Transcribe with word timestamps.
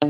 El 0.00 0.08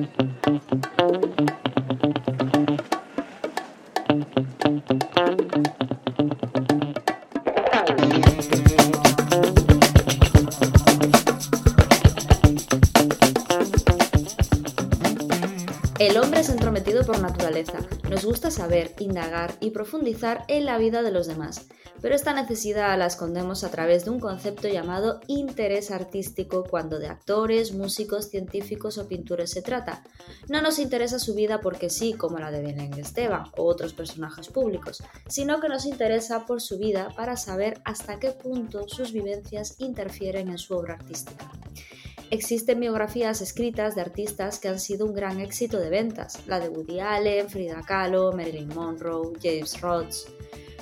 hombre 16.19 16.41
es 16.41 16.51
entrometido 16.51 17.05
por 17.05 17.21
naturaleza. 17.21 17.79
Nos 18.09 18.25
gusta 18.25 18.53
saber, 18.53 18.95
indagar 19.01 19.55
y 19.59 19.71
profundizar 19.71 20.45
en 20.47 20.67
la 20.67 20.79
vida 20.79 21.03
de 21.03 21.11
los 21.11 21.27
demás. 21.27 21.67
Pero 22.01 22.15
esta 22.15 22.33
necesidad 22.33 22.99
la 22.99 23.07
escondemos 23.07 23.65
a 23.65 23.71
través 23.71 24.05
de 24.05 24.11
un 24.11 24.21
concepto 24.21 24.69
llamado 24.69 25.21
interés 25.27 25.91
artístico 25.91 26.65
cuando 26.65 26.99
de 26.99 27.09
actores, 27.09 27.73
músicos, 27.73 28.29
científicos 28.29 28.99
o 28.99 29.07
pintores 29.07 29.51
se 29.51 29.63
trata. 29.63 30.03
No 30.49 30.63
nos 30.63 30.79
interesa 30.79 31.19
su 31.19 31.35
vida 31.35 31.61
porque 31.61 31.91
sí, 31.91 32.15
como 32.15 32.39
la 32.39 32.51
de 32.51 32.63
Belén 32.63 32.95
Esteban 32.95 33.45
o 33.57 33.65
otros 33.65 33.93
personajes 33.93 34.49
públicos, 34.49 35.03
sino 35.29 35.61
que 35.61 35.69
nos 35.69 35.87
interesa 35.87 36.47
por 36.47 36.61
su 36.61 36.79
vida 36.79 37.09
para 37.17 37.37
saber 37.37 37.81
hasta 37.85 38.19
qué 38.19 38.31
punto 38.31 38.89
sus 38.89 39.13
vivencias 39.13 39.77
interfieren 39.79 40.49
en 40.49 40.59
su 40.59 40.75
obra 40.75 40.95
artística. 40.95 41.51
Existen 42.31 42.79
biografías 42.79 43.41
escritas 43.41 43.97
de 43.97 44.03
artistas 44.03 44.61
que 44.61 44.69
han 44.69 44.79
sido 44.79 45.05
un 45.05 45.15
gran 45.15 45.41
éxito 45.41 45.79
de 45.79 45.91
ventas, 45.91 46.39
la 46.47 46.61
de 46.61 46.69
Woody 46.69 47.01
Allen, 47.01 47.51
Frida 47.51 47.83
Kahlo, 47.85 48.33
Marilyn 48.33 48.69
Monroe, 48.69 49.33
James 49.43 49.81
Rhodes. 49.81 50.27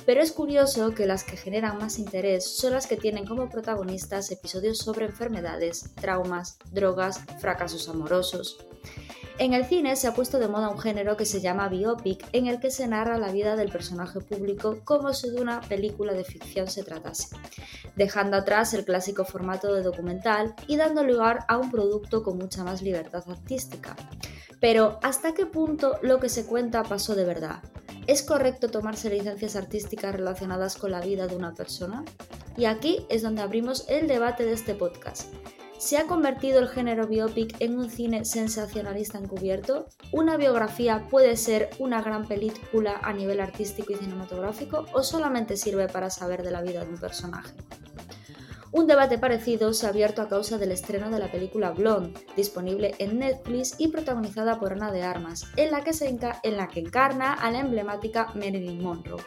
Pero 0.05 0.21
es 0.21 0.31
curioso 0.31 0.93
que 0.95 1.05
las 1.05 1.23
que 1.23 1.37
generan 1.37 1.77
más 1.77 1.99
interés 1.99 2.45
son 2.45 2.73
las 2.73 2.87
que 2.87 2.97
tienen 2.97 3.25
como 3.25 3.49
protagonistas 3.49 4.31
episodios 4.31 4.79
sobre 4.79 5.05
enfermedades, 5.05 5.93
traumas, 5.95 6.57
drogas, 6.71 7.21
fracasos 7.39 7.89
amorosos. 7.89 8.57
En 9.39 9.53
el 9.53 9.63
cine 9.63 9.95
se 9.95 10.05
ha 10.05 10.13
puesto 10.13 10.37
de 10.37 10.49
moda 10.49 10.67
un 10.67 10.79
género 10.79 11.15
que 11.15 11.25
se 11.25 11.39
llama 11.39 11.69
biopic, 11.69 12.27
en 12.33 12.47
el 12.47 12.59
que 12.59 12.71
se 12.71 12.85
narra 12.89 13.17
la 13.17 13.31
vida 13.31 13.55
del 13.55 13.71
personaje 13.71 14.19
público 14.19 14.81
como 14.83 15.13
si 15.13 15.29
de 15.29 15.39
una 15.39 15.61
película 15.61 16.11
de 16.11 16.25
ficción 16.25 16.67
se 16.67 16.83
tratase, 16.83 17.37
dejando 17.95 18.35
atrás 18.35 18.73
el 18.73 18.83
clásico 18.83 19.23
formato 19.23 19.73
de 19.73 19.81
documental 19.81 20.55
y 20.67 20.75
dando 20.75 21.05
lugar 21.05 21.45
a 21.47 21.57
un 21.57 21.71
producto 21.71 22.21
con 22.21 22.37
mucha 22.37 22.65
más 22.65 22.81
libertad 22.81 23.23
artística. 23.29 23.95
Pero, 24.59 24.99
¿hasta 25.03 25.33
qué 25.33 25.45
punto 25.45 25.99
lo 26.01 26.19
que 26.19 26.27
se 26.27 26.45
cuenta 26.45 26.83
pasó 26.83 27.15
de 27.15 27.23
verdad? 27.23 27.63
¿Es 28.07 28.23
correcto 28.23 28.69
tomarse 28.69 29.09
licencias 29.09 29.55
artísticas 29.55 30.13
relacionadas 30.13 30.75
con 30.75 30.91
la 30.91 30.99
vida 30.99 31.27
de 31.27 31.37
una 31.37 31.53
persona? 31.53 32.03
Y 32.57 32.65
aquí 32.65 33.05
es 33.07 33.21
donde 33.21 33.41
abrimos 33.41 33.85
el 33.87 34.09
debate 34.09 34.43
de 34.43 34.51
este 34.51 34.75
podcast. 34.75 35.27
¿Se 35.79 35.97
ha 35.97 36.07
convertido 36.07 36.59
el 36.59 36.67
género 36.67 37.07
biopic 37.07 37.55
en 37.61 37.79
un 37.79 37.89
cine 37.89 38.25
sensacionalista 38.25 39.17
encubierto? 39.17 39.87
¿Una 40.11 40.35
biografía 40.35 41.07
puede 41.09 41.37
ser 41.37 41.69
una 41.79 42.01
gran 42.01 42.27
película 42.27 42.99
a 43.01 43.13
nivel 43.13 43.39
artístico 43.39 43.93
y 43.93 43.95
cinematográfico 43.95 44.87
o 44.91 45.03
solamente 45.03 45.55
sirve 45.55 45.87
para 45.87 46.09
saber 46.09 46.43
de 46.43 46.51
la 46.51 46.61
vida 46.61 46.83
de 46.83 46.89
un 46.89 46.99
personaje? 46.99 47.53
Un 48.73 48.87
debate 48.87 49.17
parecido 49.17 49.73
se 49.73 49.85
ha 49.85 49.89
abierto 49.89 50.21
a 50.21 50.27
causa 50.27 50.57
del 50.57 50.73
estreno 50.73 51.09
de 51.09 51.19
la 51.19 51.31
película 51.31 51.71
Blonde, 51.71 52.19
disponible 52.35 52.93
en 52.99 53.19
Netflix 53.19 53.75
y 53.77 53.87
protagonizada 53.87 54.59
por 54.59 54.73
Ana 54.73 54.91
de 54.91 55.03
Armas, 55.03 55.45
en 55.55 55.71
la 55.71 55.85
que, 55.85 55.93
se 55.93 56.13
la 56.43 56.67
que 56.67 56.81
encarna 56.81 57.33
a 57.33 57.49
la 57.51 57.59
emblemática 57.59 58.33
Marilyn 58.35 58.83
Monroe. 58.83 59.23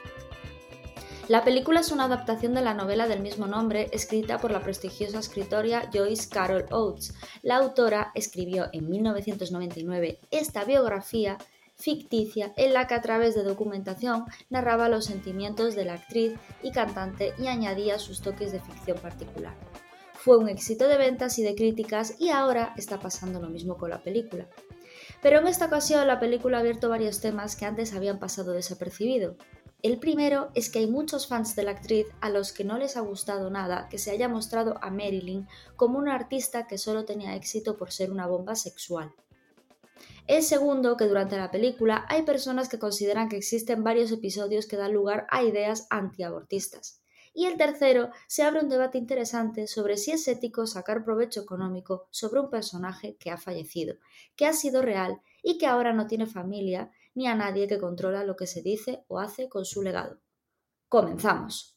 La 1.32 1.44
película 1.44 1.80
es 1.80 1.90
una 1.90 2.04
adaptación 2.04 2.52
de 2.52 2.60
la 2.60 2.74
novela 2.74 3.08
del 3.08 3.20
mismo 3.20 3.46
nombre 3.46 3.88
escrita 3.92 4.36
por 4.36 4.50
la 4.50 4.60
prestigiosa 4.60 5.18
escritora 5.18 5.88
Joyce 5.90 6.28
Carol 6.28 6.66
Oates. 6.70 7.14
La 7.40 7.56
autora 7.56 8.12
escribió 8.14 8.68
en 8.74 8.90
1999 8.90 10.18
esta 10.30 10.64
biografía 10.64 11.38
ficticia 11.74 12.52
en 12.58 12.74
la 12.74 12.86
que 12.86 12.92
a 12.92 13.00
través 13.00 13.34
de 13.34 13.44
documentación 13.44 14.26
narraba 14.50 14.90
los 14.90 15.06
sentimientos 15.06 15.74
de 15.74 15.86
la 15.86 15.94
actriz 15.94 16.34
y 16.62 16.70
cantante 16.70 17.32
y 17.38 17.46
añadía 17.46 17.98
sus 17.98 18.20
toques 18.20 18.52
de 18.52 18.60
ficción 18.60 18.98
particular. 18.98 19.54
Fue 20.12 20.36
un 20.36 20.50
éxito 20.50 20.86
de 20.86 20.98
ventas 20.98 21.38
y 21.38 21.42
de 21.42 21.54
críticas 21.54 22.20
y 22.20 22.28
ahora 22.28 22.74
está 22.76 23.00
pasando 23.00 23.40
lo 23.40 23.48
mismo 23.48 23.78
con 23.78 23.88
la 23.88 24.02
película. 24.02 24.48
Pero 25.22 25.38
en 25.38 25.46
esta 25.46 25.64
ocasión 25.64 26.06
la 26.06 26.20
película 26.20 26.58
ha 26.58 26.60
abierto 26.60 26.90
varios 26.90 27.22
temas 27.22 27.56
que 27.56 27.64
antes 27.64 27.94
habían 27.94 28.18
pasado 28.18 28.52
desapercibido, 28.52 29.36
el 29.82 29.98
primero 29.98 30.50
es 30.54 30.70
que 30.70 30.78
hay 30.78 30.86
muchos 30.86 31.26
fans 31.26 31.56
de 31.56 31.64
la 31.64 31.72
actriz 31.72 32.06
a 32.20 32.30
los 32.30 32.52
que 32.52 32.62
no 32.62 32.78
les 32.78 32.96
ha 32.96 33.00
gustado 33.00 33.50
nada 33.50 33.88
que 33.90 33.98
se 33.98 34.12
haya 34.12 34.28
mostrado 34.28 34.78
a 34.80 34.90
Marilyn 34.90 35.48
como 35.74 35.98
una 35.98 36.14
artista 36.14 36.68
que 36.68 36.78
solo 36.78 37.04
tenía 37.04 37.34
éxito 37.34 37.76
por 37.76 37.90
ser 37.90 38.12
una 38.12 38.28
bomba 38.28 38.54
sexual. 38.54 39.12
El 40.28 40.44
segundo, 40.44 40.96
que 40.96 41.06
durante 41.06 41.36
la 41.36 41.50
película 41.50 42.06
hay 42.08 42.22
personas 42.22 42.68
que 42.68 42.78
consideran 42.78 43.28
que 43.28 43.36
existen 43.36 43.82
varios 43.82 44.12
episodios 44.12 44.66
que 44.66 44.76
dan 44.76 44.92
lugar 44.92 45.26
a 45.30 45.42
ideas 45.42 45.88
antiabortistas. 45.90 47.02
Y 47.34 47.46
el 47.46 47.56
tercero, 47.56 48.10
se 48.28 48.44
abre 48.44 48.60
un 48.60 48.68
debate 48.68 48.98
interesante 48.98 49.66
sobre 49.66 49.96
si 49.96 50.12
es 50.12 50.28
ético 50.28 50.66
sacar 50.66 51.02
provecho 51.02 51.40
económico 51.40 52.06
sobre 52.10 52.40
un 52.40 52.50
personaje 52.50 53.16
que 53.16 53.30
ha 53.30 53.36
fallecido, 53.36 53.96
que 54.36 54.46
ha 54.46 54.52
sido 54.52 54.80
real 54.82 55.20
y 55.42 55.58
que 55.58 55.66
ahora 55.66 55.92
no 55.92 56.06
tiene 56.06 56.26
familia 56.26 56.90
ni 57.14 57.26
a 57.26 57.34
nadie 57.34 57.68
que 57.68 57.78
controla 57.78 58.24
lo 58.24 58.36
que 58.36 58.46
se 58.46 58.62
dice 58.62 59.04
o 59.08 59.18
hace 59.18 59.48
con 59.48 59.64
su 59.64 59.82
legado. 59.82 60.20
Comenzamos. 60.88 61.76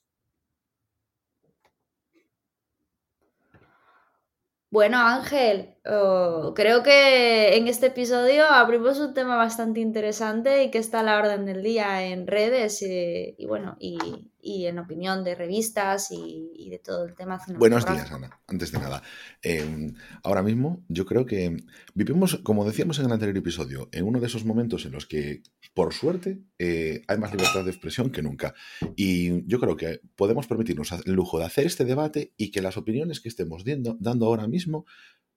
Bueno, 4.69 4.97
Ángel, 4.99 5.74
oh, 5.87 6.53
creo 6.55 6.83
que 6.83 7.57
en 7.57 7.67
este 7.67 7.87
episodio 7.87 8.45
abrimos 8.45 8.99
un 8.99 9.13
tema 9.13 9.35
bastante 9.35 9.79
interesante 9.79 10.63
y 10.63 10.71
que 10.71 10.77
está 10.77 11.01
a 11.01 11.03
la 11.03 11.17
orden 11.17 11.45
del 11.45 11.63
día 11.63 12.05
en 12.05 12.27
redes 12.27 12.81
eh, 12.81 13.35
y 13.37 13.45
bueno, 13.45 13.77
y, 13.79 13.97
y 14.45 14.67
en 14.67 14.77
opinión 14.77 15.23
de 15.23 15.33
revistas 15.33 16.11
y, 16.11 16.69
de 16.69 16.77
todo 16.79 17.05
el 17.05 17.15
tema 17.15 17.41
Buenos 17.57 17.85
días, 17.85 18.11
Ana. 18.11 18.39
Antes 18.47 18.71
de 18.71 18.79
nada, 18.79 19.01
em, 19.41 19.95
ahora 20.23 20.43
mismo 20.43 20.83
yo 20.87 21.05
creo 21.05 21.25
que 21.25 21.57
vivimos, 21.95 22.39
como 22.43 22.63
decíamos 22.63 22.99
en 22.99 23.05
el 23.05 23.11
anterior 23.11 23.37
episodio, 23.37 23.89
en 23.91 24.05
uno 24.05 24.19
de 24.19 24.27
esos 24.27 24.45
momentos 24.45 24.85
en 24.85 24.91
los 24.91 25.07
que, 25.07 25.41
por 25.73 25.93
suerte, 25.93 26.43
eh, 26.59 27.01
hay 27.07 27.17
más 27.17 27.31
libertad 27.31 27.63
de 27.63 27.71
expresión 27.71 28.11
que 28.11 28.21
nunca. 28.21 28.53
Y 28.95 29.47
yo 29.47 29.59
creo 29.59 29.75
que 29.77 30.01
podemos 30.15 30.45
permitirnos 30.45 30.91
el 30.91 31.13
lujo 31.13 31.39
de 31.39 31.45
hacer 31.45 31.65
este 31.65 31.83
debate 31.83 32.33
y 32.37 32.51
que 32.51 32.61
las 32.61 32.77
opiniones 32.77 33.21
que 33.21 33.29
estemos 33.29 33.63
dando 33.65 34.25
ahora 34.27 34.47
mismo 34.47 34.85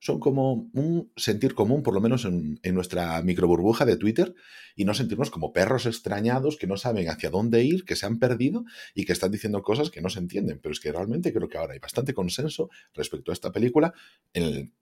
son 0.00 0.20
como 0.20 0.70
un 0.72 1.12
sentir 1.16 1.54
común, 1.54 1.82
por 1.82 1.94
lo 1.94 2.00
menos 2.00 2.24
en, 2.24 2.60
nuestra 2.72 3.20
microburbuja 3.22 3.84
de 3.84 3.96
Twitter, 3.96 4.34
y 4.76 4.84
no 4.84 4.94
sentirnos 4.94 5.30
como 5.30 5.52
perros 5.52 5.86
extrañados 5.86 6.56
que 6.56 6.66
no 6.66 6.76
saben 6.76 7.08
hacia 7.08 7.30
dónde 7.30 7.64
ir, 7.64 7.84
que 7.84 7.96
se 7.96 8.06
han 8.06 8.18
perdido 8.18 8.64
y 8.94 9.04
que 9.04 9.12
están 9.12 9.32
diciendo 9.32 9.62
cosas 9.62 9.90
que 9.90 10.00
no 10.00 10.08
se 10.08 10.20
entienden. 10.20 10.60
Pero 10.62 10.72
es 10.72 10.80
que 10.80 10.92
realmente 10.92 11.32
creo 11.32 11.48
que 11.48 11.58
ahora 11.58 11.74
hay 11.74 11.80
bastante 11.80 12.14
consenso 12.14 12.70
respecto 12.94 13.32
a 13.32 13.34
esta 13.34 13.50
película 13.50 13.92
en 14.32 14.42
el 14.44 14.72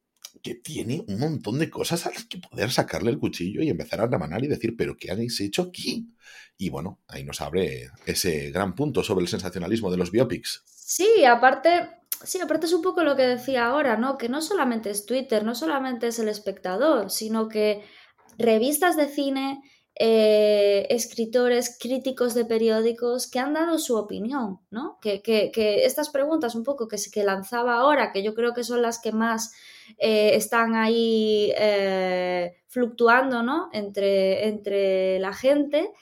que 0.42 0.54
tiene 0.54 1.02
un 1.08 1.18
montón 1.18 1.58
de 1.58 1.70
cosas 1.70 2.06
a 2.06 2.10
las 2.10 2.24
que 2.24 2.38
poder 2.38 2.70
sacarle 2.70 3.10
el 3.10 3.18
cuchillo 3.18 3.62
y 3.62 3.70
empezar 3.70 4.00
a 4.00 4.06
remanar 4.06 4.44
y 4.44 4.48
decir, 4.48 4.76
pero 4.76 4.96
¿qué 4.96 5.10
habéis 5.10 5.40
hecho 5.40 5.62
aquí? 5.62 6.10
Y 6.58 6.68
bueno, 6.68 7.00
ahí 7.08 7.24
nos 7.24 7.40
abre 7.40 7.90
ese 8.04 8.50
gran 8.50 8.74
punto 8.74 9.02
sobre 9.02 9.22
el 9.22 9.28
sensacionalismo 9.28 9.90
de 9.90 9.96
los 9.96 10.10
biopics. 10.10 10.62
Sí, 10.66 11.24
aparte, 11.24 11.88
Sí, 12.24 12.40
aparte 12.40 12.66
es 12.66 12.72
un 12.72 12.82
poco 12.82 13.02
lo 13.02 13.16
que 13.16 13.26
decía 13.26 13.66
ahora, 13.66 13.96
¿no? 13.96 14.18
Que 14.18 14.28
no 14.28 14.40
solamente 14.40 14.90
es 14.90 15.06
Twitter, 15.06 15.44
no 15.44 15.54
solamente 15.54 16.08
es 16.08 16.18
el 16.18 16.28
espectador, 16.28 17.10
sino 17.10 17.48
que 17.48 17.84
revistas 18.38 18.96
de 18.96 19.06
cine, 19.08 19.60
eh, 19.98 20.86
escritores, 20.90 21.78
críticos 21.80 22.34
de 22.34 22.44
periódicos 22.44 23.30
que 23.30 23.38
han 23.38 23.54
dado 23.54 23.78
su 23.78 23.96
opinión, 23.96 24.60
¿no? 24.70 24.98
Que, 25.00 25.22
estas 25.84 26.10
preguntas 26.10 26.54
un 26.54 26.64
poco 26.64 26.88
que, 26.88 26.96
que 27.12 27.24
lanzaba 27.24 27.76
ahora, 27.76 28.12
que 28.12 28.22
yo 28.22 28.34
creo 28.34 28.52
que 28.52 28.64
son 28.64 28.82
las 28.82 29.00
que 29.00 29.12
más 29.12 29.52
eh, 29.98 30.32
están 30.34 30.74
ahí 30.74 31.52
eh, 31.56 32.56
fluctuando, 32.66 33.42
¿no? 33.42 33.70
Entre, 33.72 34.48
entre 34.48 35.18
la 35.18 35.32
gente. 35.32 35.92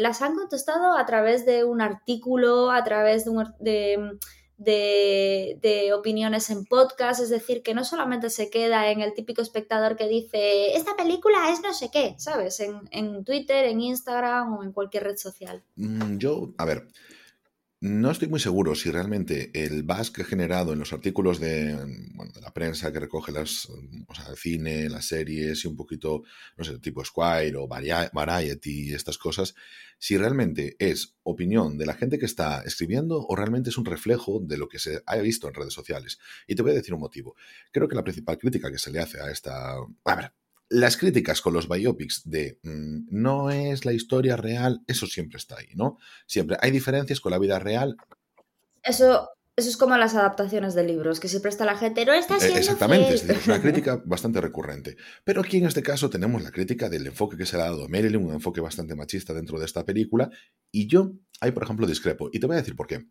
las 0.00 0.20
han 0.20 0.34
contestado 0.34 0.96
a 0.96 1.06
través 1.06 1.46
de 1.46 1.64
un 1.64 1.80
artículo, 1.80 2.70
a 2.70 2.84
través 2.84 3.24
de, 3.24 3.30
un, 3.30 3.54
de 3.60 4.18
de, 4.58 5.90
opiniones 5.94 6.50
en 6.50 6.64
podcast, 6.64 7.20
es 7.20 7.30
decir, 7.30 7.62
que 7.62 7.74
no 7.74 7.84
solamente 7.84 8.30
se 8.30 8.50
queda 8.50 8.90
en 8.90 9.00
el 9.00 9.14
típico 9.14 9.42
espectador 9.42 9.96
que 9.96 10.08
dice, 10.08 10.76
esta 10.76 10.96
película 10.96 11.50
es 11.50 11.60
no 11.62 11.72
sé 11.74 11.90
qué, 11.92 12.14
¿sabes? 12.18 12.60
En, 12.60 12.88
en 12.90 13.24
Twitter, 13.24 13.66
en 13.66 13.80
Instagram 13.80 14.54
o 14.54 14.62
en 14.62 14.72
cualquier 14.72 15.04
red 15.04 15.16
social. 15.16 15.62
Mm, 15.76 16.18
yo, 16.18 16.52
a 16.58 16.64
ver, 16.64 16.88
no 17.82 18.12
estoy 18.12 18.28
muy 18.28 18.38
seguro 18.38 18.76
si 18.76 18.92
realmente 18.92 19.50
el 19.54 19.82
buzz 19.82 20.12
que 20.12 20.22
ha 20.22 20.24
generado 20.24 20.72
en 20.72 20.78
los 20.78 20.92
artículos 20.92 21.40
de, 21.40 21.76
la 22.40 22.54
prensa 22.54 22.92
que 22.92 23.00
recoge 23.00 23.32
las, 23.32 23.68
o 24.06 24.14
sea, 24.14 24.28
el 24.28 24.36
cine, 24.36 24.88
las 24.88 25.06
series 25.06 25.64
y 25.64 25.66
un 25.66 25.74
poquito, 25.74 26.22
no 26.56 26.62
sé, 26.62 26.78
tipo 26.78 27.04
Squire 27.04 27.56
o 27.56 27.66
Variety 27.66 28.90
y 28.90 28.94
estas 28.94 29.18
cosas, 29.18 29.56
si 29.98 30.16
realmente 30.16 30.76
es 30.78 31.16
opinión 31.24 31.76
de 31.76 31.86
la 31.86 31.94
gente 31.94 32.20
que 32.20 32.26
está 32.26 32.62
escribiendo 32.62 33.26
o 33.26 33.34
realmente 33.34 33.70
es 33.70 33.78
un 33.78 33.84
reflejo 33.84 34.38
de 34.40 34.58
lo 34.58 34.68
que 34.68 34.78
se 34.78 35.02
ha 35.04 35.16
visto 35.16 35.48
en 35.48 35.54
redes 35.54 35.74
sociales. 35.74 36.20
Y 36.46 36.54
te 36.54 36.62
voy 36.62 36.70
a 36.70 36.74
decir 36.74 36.94
un 36.94 37.00
motivo. 37.00 37.34
Creo 37.72 37.88
que 37.88 37.96
la 37.96 38.04
principal 38.04 38.38
crítica 38.38 38.70
que 38.70 38.78
se 38.78 38.92
le 38.92 39.00
hace 39.00 39.20
a 39.20 39.28
esta... 39.28 39.74
A 40.04 40.14
ver, 40.14 40.32
las 40.72 40.96
críticas 40.96 41.42
con 41.42 41.52
los 41.52 41.68
biopics 41.68 42.22
de 42.24 42.58
mm, 42.62 43.08
no 43.10 43.50
es 43.50 43.84
la 43.84 43.92
historia 43.92 44.36
real, 44.36 44.82
eso 44.86 45.06
siempre 45.06 45.36
está 45.36 45.58
ahí, 45.58 45.68
¿no? 45.74 45.98
Siempre 46.26 46.56
hay 46.60 46.70
diferencias 46.70 47.20
con 47.20 47.30
la 47.30 47.38
vida 47.38 47.58
real. 47.58 47.96
Eso, 48.82 49.28
eso 49.54 49.68
es 49.68 49.76
como 49.76 49.96
las 49.98 50.14
adaptaciones 50.14 50.74
de 50.74 50.84
libros, 50.84 51.20
que 51.20 51.28
siempre 51.28 51.50
está 51.50 51.66
la 51.66 51.76
gente, 51.76 52.06
no 52.06 52.14
está 52.14 52.36
eh, 52.36 52.40
siendo 52.40 52.58
Exactamente, 52.58 53.14
es 53.14 53.46
una 53.46 53.60
crítica 53.62 54.02
bastante 54.04 54.40
recurrente. 54.40 54.96
Pero 55.24 55.42
aquí 55.42 55.58
en 55.58 55.66
este 55.66 55.82
caso 55.82 56.08
tenemos 56.08 56.42
la 56.42 56.50
crítica 56.50 56.88
del 56.88 57.06
enfoque 57.06 57.36
que 57.36 57.44
se 57.46 57.56
le 57.56 57.64
ha 57.64 57.66
dado 57.66 57.84
a 57.84 57.88
Marilyn, 57.88 58.24
un 58.24 58.32
enfoque 58.32 58.62
bastante 58.62 58.94
machista 58.94 59.34
dentro 59.34 59.58
de 59.58 59.66
esta 59.66 59.84
película, 59.84 60.30
y 60.70 60.86
yo 60.86 61.12
ahí, 61.40 61.52
por 61.52 61.64
ejemplo, 61.64 61.86
discrepo. 61.86 62.30
Y 62.32 62.40
te 62.40 62.46
voy 62.46 62.54
a 62.54 62.60
decir 62.60 62.74
por 62.74 62.86
qué. 62.86 63.06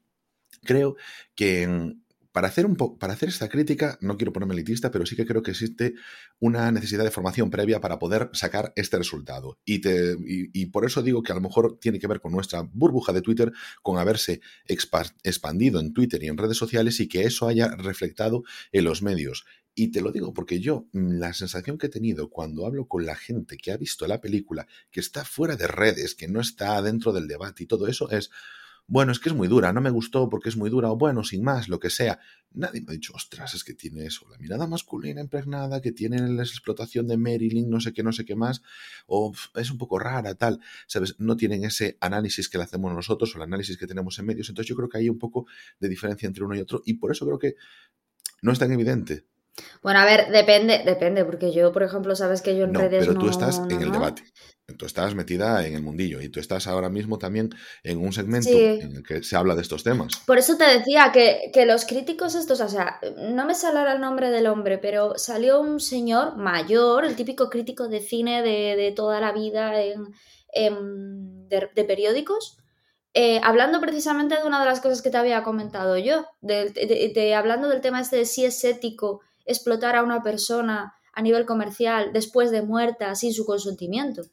Creo 0.64 0.96
que 1.36 1.96
para 2.32 2.48
hacer, 2.48 2.66
un 2.66 2.76
para 2.76 3.14
hacer 3.14 3.30
esta 3.30 3.50
crítica, 3.50 3.98
no 4.02 4.18
quiero 4.18 4.32
ponerme 4.32 4.54
elitista, 4.54 4.92
pero 4.92 5.06
sí 5.06 5.16
que 5.16 5.26
creo 5.26 5.42
que 5.42 5.52
existe 5.52 5.96
una 6.40 6.72
necesidad 6.72 7.04
de 7.04 7.12
formación 7.12 7.50
previa 7.50 7.82
para 7.82 8.00
poder 8.00 8.30
sacar 8.34 8.72
este 8.76 8.98
resultado. 8.98 9.60
Y, 9.66 9.80
te, 9.80 10.16
y, 10.26 10.66
por 10.68 10.86
eso 10.86 11.02
digo 11.02 11.24
que 11.24 11.32
a 11.32 11.36
lo 11.36 11.42
mejor 11.42 11.78
tiene 11.80 12.00
que 12.00 12.08
ver 12.08 12.22
con 12.22 12.32
nuestra 12.32 12.62
burbuja 12.62 13.12
de 13.14 13.22
Twitter, 13.22 13.52
con 13.82 13.98
haberse 13.98 14.42
expandido 14.68 15.80
en 15.80 15.94
Twitter 15.94 16.24
y 16.24 16.28
en 16.28 16.38
redes 16.38 16.58
sociales 16.58 17.00
y 17.00 17.08
que 17.08 17.24
eso 17.24 17.48
haya 17.48 17.76
reflectado 17.76 18.44
en 18.72 18.86
los 18.86 19.02
medios. 19.02 19.46
Y 19.74 19.90
te 19.90 20.02
lo 20.02 20.12
digo 20.12 20.34
porque 20.34 20.60
yo, 20.60 20.88
mm, 20.92 21.20
la 21.20 21.34
sensación 21.34 21.78
que 21.78 21.88
he 21.88 21.90
tenido 21.90 22.30
cuando 22.30 22.66
hablo 22.66 22.88
con 22.88 23.06
la 23.06 23.16
gente 23.16 23.58
que 23.58 23.72
ha 23.72 23.78
visto 23.78 24.08
la 24.08 24.22
película, 24.22 24.68
que 24.90 25.00
está 25.00 25.24
fuera 25.24 25.56
de 25.56 25.68
redes, 25.68 26.16
que 26.16 26.28
no 26.28 26.42
está 26.42 26.82
dentro 26.82 27.14
del 27.14 27.28
debate 27.28 27.64
y 27.64 27.68
todo 27.68 27.88
eso, 27.88 28.10
es 28.10 28.30
bueno, 28.92 29.14
es 29.14 29.20
que 29.20 29.30
es 29.30 29.36
muy 29.36 29.48
dura, 29.48 29.72
no 29.72 29.80
me 29.80 29.90
gustó 29.90 30.28
porque 30.28 30.50
es 30.50 30.58
muy 30.58 30.70
dura, 30.70 30.92
o 30.92 30.98
bueno, 30.98 31.24
sin 31.24 31.46
más, 31.46 31.70
lo 31.70 31.80
que 31.80 31.90
sea. 31.90 32.20
Nadie 32.52 32.82
me 32.82 32.88
ha 32.90 32.92
dicho, 32.92 33.14
ostras, 33.16 33.54
es 33.54 33.64
que 33.64 33.74
tiene 33.74 34.06
eso, 34.06 34.28
la 34.30 34.38
mirada 34.38 34.68
masculina 34.68 35.22
impregnada, 35.22 35.82
que 35.82 35.94
tiene 35.94 36.20
la 36.28 36.44
explotación 36.44 37.08
de 37.08 37.16
Marilyn, 37.16 37.70
no 37.70 37.80
sé 37.80 37.94
qué, 37.94 38.04
no 38.04 38.12
sé 38.12 38.26
qué 38.26 38.36
más, 38.36 38.62
o 39.08 39.32
es 39.56 39.72
un 39.72 39.78
poco 39.78 39.98
rara, 39.98 40.36
tal, 40.36 40.60
¿sabes? 40.88 41.16
No 41.20 41.38
tienen 41.38 41.64
ese 41.64 41.98
análisis 42.02 42.50
que 42.50 42.58
le 42.58 42.66
hacemos 42.66 42.94
nosotros 42.94 43.34
o 43.34 43.38
el 43.38 43.44
análisis 43.44 43.78
que 43.78 43.88
tenemos 43.88 44.20
en 44.20 44.26
medios. 44.26 44.50
Entonces 44.50 44.68
yo 44.68 44.76
creo 44.76 44.90
que 44.90 44.98
hay 44.98 45.08
un 45.08 45.20
poco 45.20 45.46
de 45.80 45.88
diferencia 45.88 46.28
entre 46.28 46.44
uno 46.44 46.54
y 46.58 46.60
otro 46.60 46.82
y 46.86 46.96
por 46.96 47.14
eso 47.14 47.26
creo 47.26 47.40
que 47.40 47.56
no 48.42 48.52
es 48.52 48.60
tan 48.60 48.74
evidente. 48.74 49.24
Bueno, 49.82 50.00
a 50.00 50.06
ver, 50.06 50.32
depende, 50.32 50.82
depende, 50.86 51.24
porque 51.24 51.54
yo, 51.54 51.72
por 51.72 51.84
ejemplo, 51.84 52.16
sabes 52.16 52.42
que 52.42 52.58
yo 52.58 52.66
en 52.66 52.74
redes 52.74 53.08
pero 53.08 53.20
tú 53.20 53.30
estás 53.30 53.60
en 53.70 53.82
el 53.82 53.92
debate. 53.92 54.24
Tú 54.78 54.86
estás 54.86 55.16
metida 55.16 55.66
en 55.66 55.76
el 55.76 55.82
mundillo 55.82 56.22
y 56.22 56.30
tú 56.30 56.40
estás 56.40 56.68
ahora 56.68 56.90
mismo 56.90 57.18
también 57.18 57.50
en 57.84 58.00
un 58.00 58.14
segmento 58.14 58.50
en 58.50 58.96
el 58.98 59.04
que 59.04 59.24
se 59.24 59.36
habla 59.36 59.56
de 59.56 59.62
estos 59.62 59.84
temas. 59.84 60.14
Por 60.26 60.38
eso 60.38 60.58
te 60.58 60.66
decía 60.66 61.12
que, 61.12 61.52
los 61.66 61.86
críticos 61.86 62.36
estos, 62.36 62.60
o 62.62 62.70
sea, 62.70 63.00
no 63.18 63.46
me 63.46 63.56
sale 63.56 63.92
el 63.92 64.02
nombre 64.02 64.30
del 64.30 64.48
hombre, 64.48 64.78
pero 64.78 65.18
salió 65.18 65.62
un 65.62 65.80
señor 65.80 66.38
mayor, 66.38 67.06
el 67.06 67.16
típico 67.16 67.50
crítico 67.50 67.88
de 67.88 68.02
cine 68.02 68.42
de, 68.42 68.94
toda 68.96 69.20
la 69.20 69.32
vida 69.32 69.74
en, 70.54 71.48
de, 71.48 71.84
periódicos, 71.84 72.58
eh, 73.14 73.40
hablando 73.44 73.80
precisamente 73.80 74.38
de 74.38 74.46
una 74.46 74.60
de 74.60 74.66
las 74.66 74.80
cosas 74.80 75.02
que 75.02 75.10
te 75.10 75.18
había 75.18 75.44
comentado 75.44 75.98
yo, 75.98 76.26
de, 76.42 77.36
hablando 77.36 77.70
del 77.70 77.82
tema 77.82 78.02
este 78.02 78.18
de 78.18 78.26
si 78.26 78.46
es 78.46 78.64
ético 78.64 79.22
explotar 79.46 79.96
a 79.96 80.04
una 80.04 80.24
persona 80.24 80.96
a 81.14 81.22
nivel 81.22 81.46
comercial 81.46 82.12
después 82.14 82.52
de 82.52 82.62
muerta 82.62 83.16
sin 83.16 83.34
su 83.34 83.46
consentimiento 83.46 84.24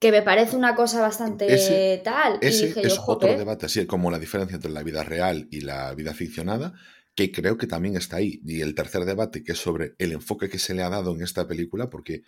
que 0.00 0.10
me 0.10 0.22
parece 0.22 0.56
una 0.56 0.74
cosa 0.74 1.02
bastante 1.02 2.00
tal. 2.02 2.38
Ese 2.40 2.68
dije 2.68 2.86
es 2.86 2.98
otro 3.06 3.36
debate, 3.36 3.66
así 3.66 3.86
como 3.86 4.10
la 4.10 4.18
diferencia 4.18 4.54
entre 4.54 4.70
la 4.70 4.82
vida 4.82 5.04
real 5.04 5.46
y 5.50 5.60
la 5.60 5.94
vida 5.94 6.14
ficcionada, 6.14 6.72
que 7.14 7.30
creo 7.30 7.58
que 7.58 7.66
también 7.66 7.96
está 7.96 8.16
ahí. 8.16 8.40
Y 8.44 8.62
el 8.62 8.74
tercer 8.74 9.04
debate, 9.04 9.44
que 9.44 9.52
es 9.52 9.58
sobre 9.58 9.94
el 9.98 10.12
enfoque 10.12 10.48
que 10.48 10.58
se 10.58 10.74
le 10.74 10.82
ha 10.82 10.88
dado 10.88 11.14
en 11.14 11.22
esta 11.22 11.46
película, 11.46 11.90
porque 11.90 12.22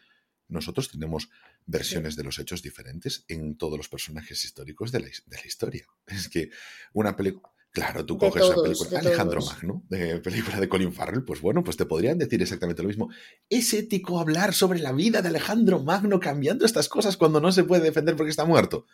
nosotros 0.49 0.91
tenemos 0.91 1.31
versiones 1.65 2.15
de 2.15 2.25
los 2.25 2.39
hechos 2.39 2.61
diferentes 2.61 3.25
en 3.29 3.57
todos 3.57 3.79
los 3.79 3.89
personajes 3.89 4.45
históricos 4.45 4.93
de 4.93 5.01
la, 5.01 5.07
de 5.07 5.37
la 5.37 5.47
historia. 5.47 5.87
Es 6.07 6.29
que 6.29 6.51
una 6.93 7.17
película... 7.17 7.52
Claro, 7.73 8.05
tú 8.05 8.19
coges 8.19 8.47
la 8.47 8.63
película 8.63 8.91
de 8.91 8.99
Alejandro 8.99 9.41
Magno, 9.41 9.83
de 9.89 10.21
película 10.21 10.61
de 10.61 10.69
Colin 10.69 10.93
Farrell, 10.93 11.25
pues 11.25 11.41
bueno, 11.41 11.65
pues 11.65 11.79
te 11.79 11.87
podrían 11.87 12.19
decir 12.19 12.43
exactamente 12.43 12.83
lo 12.83 12.89
mismo. 12.89 13.09
¿Es 13.49 13.73
ético 13.73 14.21
hablar 14.21 14.53
sobre 14.53 14.79
la 14.79 14.93
vida 14.93 15.23
de 15.23 15.29
Alejandro 15.29 15.83
Magno 15.83 16.21
cambiando 16.21 16.67
estas 16.67 16.91
cosas 16.91 17.17
cuando 17.17 17.41
no 17.41 17.51
se 17.51 17.65
puede 17.65 17.83
defender 17.83 18.15
porque 18.15 18.29
está 18.29 18.45
muerto? 18.45 18.85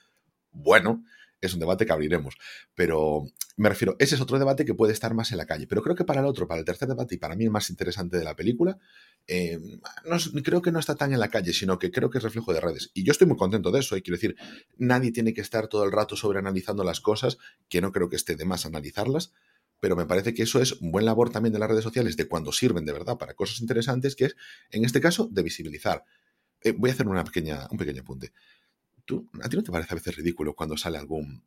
Bueno, 0.52 1.04
es 1.40 1.54
un 1.54 1.60
debate 1.60 1.86
que 1.86 1.92
abriremos. 1.92 2.36
Pero 2.74 3.24
me 3.56 3.68
refiero, 3.68 3.96
ese 3.98 4.14
es 4.14 4.20
otro 4.20 4.38
debate 4.38 4.64
que 4.64 4.74
puede 4.74 4.92
estar 4.92 5.14
más 5.14 5.32
en 5.32 5.38
la 5.38 5.46
calle. 5.46 5.66
Pero 5.66 5.82
creo 5.82 5.96
que 5.96 6.04
para 6.04 6.20
el 6.20 6.26
otro, 6.26 6.46
para 6.46 6.60
el 6.60 6.64
tercer 6.64 6.88
debate 6.88 7.14
y 7.14 7.18
para 7.18 7.36
mí 7.36 7.44
el 7.44 7.50
más 7.50 7.70
interesante 7.70 8.18
de 8.18 8.24
la 8.24 8.36
película, 8.36 8.78
eh, 9.26 9.58
creo 10.44 10.62
que 10.62 10.72
no 10.72 10.78
está 10.78 10.94
tan 10.94 11.12
en 11.12 11.20
la 11.20 11.28
calle, 11.28 11.52
sino 11.52 11.78
que 11.78 11.90
creo 11.90 12.10
que 12.10 12.18
es 12.18 12.24
reflejo 12.24 12.52
de 12.52 12.60
redes. 12.60 12.90
Y 12.94 13.04
yo 13.04 13.12
estoy 13.12 13.26
muy 13.26 13.36
contento 13.36 13.70
de 13.70 13.80
eso. 13.80 13.96
Y 13.96 14.02
quiero 14.02 14.16
decir, 14.16 14.36
nadie 14.76 15.12
tiene 15.12 15.34
que 15.34 15.40
estar 15.40 15.68
todo 15.68 15.84
el 15.84 15.92
rato 15.92 16.16
sobre 16.16 16.38
analizando 16.38 16.84
las 16.84 17.00
cosas, 17.00 17.38
que 17.68 17.80
no 17.80 17.92
creo 17.92 18.08
que 18.08 18.16
esté 18.16 18.36
de 18.36 18.44
más 18.44 18.66
analizarlas. 18.66 19.32
Pero 19.80 19.94
me 19.94 20.06
parece 20.06 20.34
que 20.34 20.42
eso 20.42 20.60
es 20.60 20.72
un 20.80 20.90
buen 20.90 21.04
labor 21.04 21.30
también 21.30 21.52
de 21.52 21.58
las 21.58 21.68
redes 21.68 21.84
sociales, 21.84 22.16
de 22.16 22.26
cuando 22.26 22.52
sirven 22.52 22.84
de 22.84 22.92
verdad 22.92 23.16
para 23.16 23.34
cosas 23.34 23.60
interesantes, 23.60 24.16
que 24.16 24.26
es, 24.26 24.36
en 24.70 24.84
este 24.84 25.00
caso, 25.00 25.28
de 25.30 25.42
visibilizar. 25.42 26.04
Eh, 26.62 26.72
voy 26.76 26.90
a 26.90 26.92
hacer 26.92 27.06
una 27.06 27.22
pequeña, 27.22 27.68
un 27.70 27.78
pequeño 27.78 28.02
apunte. 28.02 28.32
¿A 29.42 29.48
ti 29.48 29.56
no 29.56 29.62
te 29.62 29.72
parece 29.72 29.92
a 29.92 29.96
veces 29.96 30.16
ridículo 30.16 30.54
cuando 30.54 30.76
sale 30.76 30.98
algún 30.98 31.42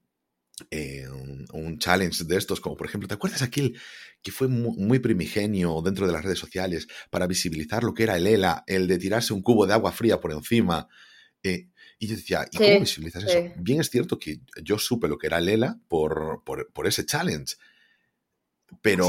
eh, 0.69 1.07
un, 1.09 1.79
challenge 1.79 2.23
de 2.25 2.37
estos, 2.37 2.61
como 2.61 2.77
por 2.77 2.85
ejemplo, 2.85 3.07
¿te 3.07 3.15
acuerdas 3.15 3.41
aquel 3.41 3.79
que 4.21 4.31
fue 4.31 4.47
muy, 4.47 4.99
primigenio 4.99 5.81
dentro 5.83 6.05
de 6.05 6.13
las 6.13 6.23
redes 6.23 6.37
sociales 6.37 6.87
para 7.09 7.25
visibilizar 7.25 7.83
lo 7.83 7.93
que 7.93 8.03
era 8.03 8.17
el 8.17 8.27
ELA, 8.27 8.63
el 8.67 8.87
de 8.87 8.99
tirarse 8.99 9.33
un 9.33 9.41
cubo 9.41 9.65
de 9.65 9.73
agua 9.73 9.91
fría 9.91 10.19
por 10.19 10.31
encima? 10.31 10.87
Eh, 11.41 11.69
y 11.97 12.07
yo 12.07 12.15
decía, 12.15 12.45
¿y 12.51 12.57
cómo 12.57 12.79
visibilizas 12.79 13.23
eso? 13.23 13.53
Bien 13.57 13.81
es 13.81 13.89
cierto 13.89 14.19
que 14.19 14.41
yo 14.61 14.77
supe 14.77 15.07
lo 15.07 15.17
que 15.17 15.27
era 15.27 15.39
el 15.39 15.49
ELA 15.49 15.79
por, 15.87 16.43
por 16.43 16.87
ese 16.87 17.05
challenge, 17.05 17.55
pero 18.81 19.07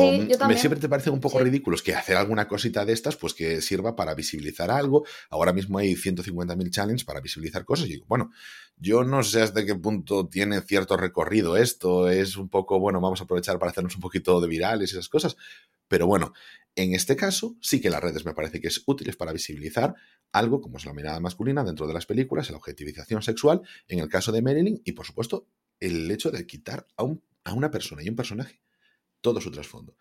me 0.49 0.59
siempre 0.59 0.81
te 0.81 0.89
parecen 0.89 1.13
un 1.13 1.21
poco 1.21 1.39
ridículos 1.39 1.83
que 1.83 1.95
hacer 1.95 2.17
alguna 2.17 2.49
cosita 2.49 2.85
de 2.85 2.93
estas, 2.93 3.17
pues 3.17 3.33
que 3.33 3.63
sirva 3.63 3.95
para 3.95 4.15
visibilizar 4.15 4.71
algo. 4.71 5.05
Ahora 5.31 5.53
mismo 5.53 5.79
hay 5.79 5.95
150.000 5.95 6.71
challenges 6.71 7.05
para 7.05 7.21
visibilizar 7.21 7.65
cosas. 7.65 7.87
Y 7.87 7.93
digo, 7.93 8.07
bueno, 8.09 8.33
yo 8.77 9.05
no 9.05 9.23
sé 9.23 9.43
hasta 9.43 9.65
qué 9.65 9.75
punto 9.75 10.29
tiene 10.29 10.61
cierto 10.63 10.97
recorrido 10.97 11.57
esto. 11.57 12.11
Es 12.11 12.37
un 12.37 12.49
poco, 12.49 12.81
bueno, 12.81 13.01
vamos 13.01 13.21
a 13.21 13.25
aprovechar 13.25 13.59
para 13.59 13.71
hacernos 13.71 13.95
un 13.95 14.01
poquito 14.01 14.41
de 14.41 14.49
virales 14.49 14.91
y 14.91 14.95
esas 14.95 15.09
cosas. 15.09 15.37
Pero 15.87 16.07
bueno, 16.07 16.33
en 16.75 16.95
este 16.95 17.17
caso 17.17 17.57
sí 17.61 17.81
que 17.81 17.91
las 17.91 18.03
redes 18.03 18.25
me 18.25 18.35
parece 18.35 18.61
que 18.61 18.69
es 18.69 18.83
útil 18.87 19.15
para 19.17 19.33
visibilizar 19.33 19.95
algo 20.33 20.61
como 20.61 20.79
es 20.79 20.87
la 20.87 20.95
mirada 20.95 21.21
masculina 21.21 21.63
dentro 21.63 21.87
de 21.87 21.95
las 21.95 22.07
películas, 22.07 22.51
la 22.51 22.57
objetivización 22.57 23.23
sexual, 23.23 23.63
en 23.89 24.01
el 24.01 24.09
caso 24.09 24.33
de 24.33 24.43
Marilyn, 24.43 24.81
y 24.85 24.93
por 24.93 25.07
supuesto 25.07 25.47
el 25.81 26.11
hecho 26.11 26.31
de 26.31 26.47
quitar 26.47 26.87
a, 26.97 27.05
un, 27.05 27.23
a 27.45 27.53
una 27.53 27.71
persona 27.71 28.03
y 28.03 28.09
un 28.09 28.17
personaje 28.17 28.61
todo 29.23 29.41
su 29.41 29.51
trasfondo. 29.51 29.97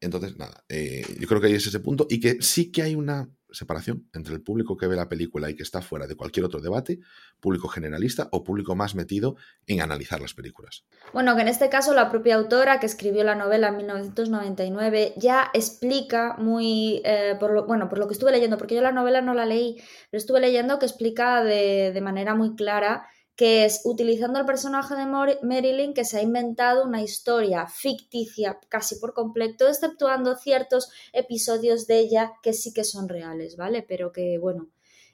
Entonces, 0.00 0.36
nada, 0.36 0.62
eh, 0.68 1.06
yo 1.18 1.26
creo 1.26 1.40
que 1.40 1.46
ahí 1.46 1.54
es 1.54 1.66
ese 1.66 1.80
punto 1.80 2.06
y 2.10 2.20
que 2.20 2.42
sí 2.42 2.70
que 2.70 2.82
hay 2.82 2.94
una 2.94 3.30
separación 3.50 4.06
entre 4.12 4.34
el 4.34 4.42
público 4.42 4.76
que 4.76 4.86
ve 4.86 4.96
la 4.96 5.08
película 5.08 5.48
y 5.48 5.54
que 5.54 5.62
está 5.62 5.80
fuera 5.80 6.06
de 6.06 6.16
cualquier 6.16 6.44
otro 6.44 6.60
debate, 6.60 6.98
público 7.40 7.68
generalista 7.68 8.28
o 8.32 8.44
público 8.44 8.74
más 8.74 8.94
metido 8.94 9.36
en 9.66 9.80
analizar 9.80 10.20
las 10.20 10.34
películas. 10.34 10.84
Bueno, 11.14 11.34
que 11.34 11.42
en 11.42 11.48
este 11.48 11.70
caso 11.70 11.94
la 11.94 12.10
propia 12.10 12.34
autora 12.34 12.78
que 12.80 12.86
escribió 12.86 13.24
la 13.24 13.34
novela 13.34 13.68
en 13.68 13.78
1999 13.78 15.14
ya 15.16 15.50
explica 15.54 16.36
muy, 16.38 17.00
eh, 17.04 17.36
por 17.40 17.52
lo, 17.52 17.66
bueno, 17.66 17.88
por 17.88 17.98
lo 17.98 18.06
que 18.06 18.14
estuve 18.14 18.32
leyendo, 18.32 18.58
porque 18.58 18.74
yo 18.74 18.82
la 18.82 18.92
novela 18.92 19.22
no 19.22 19.32
la 19.32 19.46
leí, 19.46 19.76
pero 20.10 20.18
estuve 20.18 20.40
leyendo 20.40 20.78
que 20.78 20.86
explica 20.86 21.42
de, 21.42 21.92
de 21.92 22.00
manera 22.02 22.34
muy 22.34 22.54
clara 22.56 23.06
que 23.36 23.66
es 23.66 23.82
utilizando 23.84 24.40
el 24.40 24.46
personaje 24.46 24.94
de 24.94 25.04
Marilyn 25.06 25.92
que 25.92 26.06
se 26.06 26.18
ha 26.18 26.22
inventado 26.22 26.84
una 26.84 27.02
historia 27.02 27.66
ficticia 27.68 28.58
casi 28.70 28.96
por 28.96 29.12
completo, 29.12 29.68
exceptuando 29.68 30.36
ciertos 30.36 30.90
episodios 31.12 31.86
de 31.86 31.98
ella 31.98 32.32
que 32.42 32.54
sí 32.54 32.72
que 32.72 32.82
son 32.82 33.08
reales, 33.10 33.56
¿vale? 33.56 33.84
Pero 33.86 34.10
que, 34.10 34.38
bueno, 34.38 34.70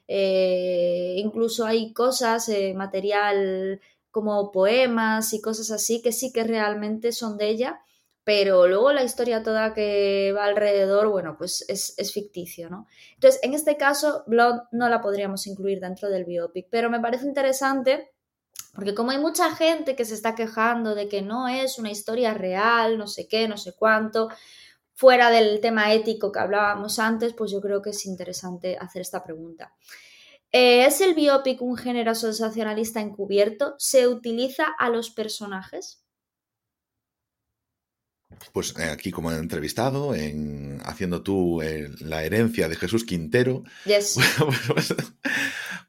eh, 0.07 1.15
incluso 1.17 1.65
hay 1.65 1.91
cosas, 1.93 2.47
eh, 2.47 2.73
material 2.73 3.81
como 4.09 4.51
poemas 4.51 5.33
y 5.33 5.41
cosas 5.41 5.71
así 5.71 6.01
que 6.01 6.11
sí 6.13 6.31
que 6.31 6.43
realmente 6.43 7.11
son 7.11 7.37
de 7.37 7.49
ella, 7.49 7.81
pero 8.23 8.67
luego 8.67 8.93
la 8.93 9.03
historia 9.03 9.43
toda 9.43 9.73
que 9.73 10.31
va 10.35 10.45
alrededor, 10.45 11.09
bueno, 11.09 11.35
pues 11.37 11.65
es, 11.67 12.13
ficticio, 12.13 12.69
¿no? 12.69 12.87
Entonces, 13.15 13.41
en 13.43 13.53
este 13.53 13.75
caso, 13.75 14.23
Blood 14.27 14.61
no 14.71 14.87
la 14.87 15.01
podríamos 15.01 15.45
incluir 15.47 15.81
dentro 15.81 16.09
del 16.09 16.23
biopic, 16.23 16.67
pero 16.69 16.89
me 16.89 17.01
parece 17.01 17.25
interesante 17.25 18.12
porque 18.73 18.95
como 18.95 19.11
hay 19.11 19.19
mucha 19.19 19.55
gente 19.55 19.95
que 19.95 20.05
se 20.05 20.15
está 20.15 20.35
quejando 20.35 20.95
de 20.95 21.07
que 21.07 21.21
no 21.21 21.47
es 21.47 21.77
una 21.77 21.91
historia 21.91 22.33
real, 22.33 22.97
no 22.97 23.07
sé 23.07 23.27
qué, 23.27 23.47
no 23.47 23.57
sé 23.57 23.73
cuánto, 23.73 24.29
fuera 24.93 25.29
del 25.29 25.59
tema 25.61 25.93
ético 25.93 26.31
que 26.31 26.39
hablábamos 26.39 26.99
antes, 26.99 27.33
pues 27.33 27.51
yo 27.51 27.61
creo 27.61 27.81
que 27.81 27.91
es 27.91 28.05
interesante 28.05 28.77
hacer 28.79 29.01
esta 29.03 29.23
pregunta. 29.23 29.73
Eh, 30.51 30.85
¿Es 30.85 31.01
el 31.01 31.13
biopic 31.13 31.61
un 31.61 31.77
género 31.77 32.13
sensacionalista 32.15 32.99
encubierto? 32.99 33.75
¿Se 33.77 34.07
utiliza 34.07 34.67
a 34.77 34.89
los 34.89 35.09
personajes? 35.09 36.03
pues 38.51 38.73
eh, 38.77 38.89
aquí 38.89 39.11
como 39.11 39.31
entrevistado, 39.31 40.15
en, 40.15 40.81
haciendo 40.85 41.21
tú 41.21 41.61
eh, 41.61 41.89
la 41.99 42.23
herencia 42.23 42.67
de 42.67 42.75
Jesús 42.75 43.05
Quintero. 43.05 43.63
Yes. 43.85 44.17
Pues, 44.37 44.59
pues, 44.67 44.95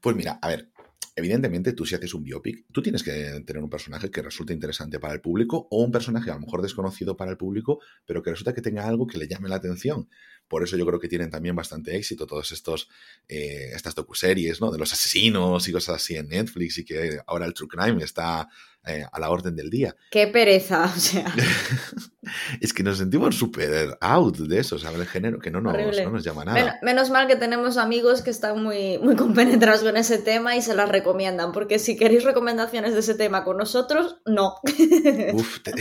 pues 0.01 0.17
mira, 0.17 0.39
a 0.43 0.49
ver, 0.49 0.71
evidentemente 1.17 1.73
tú 1.73 1.87
si 1.87 1.95
haces 1.95 2.13
un 2.15 2.25
biopic, 2.25 2.67
tú 2.73 2.83
tienes 2.83 3.03
que 3.03 3.43
tener 3.47 3.63
un 3.63 3.71
personaje 3.71 4.11
que 4.11 4.23
resulte 4.23 4.53
interesante 4.53 4.99
para 4.99 5.15
el 5.15 5.21
público 5.21 5.69
o 5.71 5.83
un 5.83 5.93
personaje 5.93 6.31
a 6.31 6.35
lo 6.35 6.41
mejor 6.41 6.63
desconocido 6.63 7.17
para 7.17 7.31
el 7.31 7.37
público, 7.37 7.81
pero 8.05 8.23
que 8.23 8.31
resulta 8.31 8.55
que 8.55 8.63
tenga 8.63 8.87
algo 8.87 9.07
que 9.07 9.19
le 9.19 9.29
llame 9.29 9.49
la 9.49 9.57
atención. 9.57 10.09
Por 10.49 10.63
eso 10.63 10.77
yo 10.77 10.85
creo 10.87 11.01
que 11.01 11.09
tienen 11.09 11.31
también 11.31 11.55
bastante 11.55 11.97
éxito 11.97 12.27
todos 12.27 12.53
estos, 12.53 12.89
eh, 13.29 13.71
estas 13.75 13.95
docuseries, 13.95 14.61
¿no? 14.61 14.71
De 14.71 14.79
los 14.79 14.93
asesinos 14.93 15.67
y 15.69 15.73
cosas 15.73 15.97
así 15.97 16.17
en 16.17 16.29
Netflix 16.29 16.79
y 16.79 16.85
que 16.85 17.19
ahora 17.27 17.47
el 17.47 17.55
True 17.55 17.69
Crime 17.69 18.03
está 18.03 18.49
eh, 18.87 19.05
a 19.11 19.21
la 19.21 19.31
orden 19.31 19.57
del 19.57 19.71
día. 19.71 19.97
Qué 20.11 20.27
pereza, 20.27 20.85
o 20.97 21.01
sea. 21.01 21.33
es 22.61 22.73
que 22.73 22.83
nos 22.83 22.99
sentimos 22.99 23.37
súper 23.37 23.97
out 24.01 24.37
de 24.39 24.61
eso, 24.61 24.79
¿sabes? 24.79 25.01
El 25.01 25.07
género 25.07 25.39
que 25.39 25.51
no 25.51 25.61
nos, 25.61 25.75
no 25.75 26.11
nos 26.11 26.25
llama 26.25 26.45
nada. 26.45 26.79
Men 26.83 26.95
menos 26.95 27.11
mal 27.11 27.27
que 27.27 27.37
tenemos 27.37 27.77
amigos 27.77 28.23
que 28.23 28.31
están 28.31 28.63
muy, 28.63 28.99
muy 28.99 29.17
compenetrados 29.17 29.83
con 29.83 29.97
ese 29.97 30.19
tema 30.19 30.57
y 30.57 30.63
se 30.63 30.75
las 30.75 30.89
recomiendan, 30.89 31.53
porque 31.53 31.79
si 31.79 31.97
queréis 31.97 32.25
recomendaciones 32.25 32.95
de 32.95 33.01
ese 33.01 33.15
tema 33.15 33.45
con 33.45 33.57
nosotros, 33.57 34.17
no. 34.27 34.55
Uf, 35.33 35.61
te, 35.63 35.73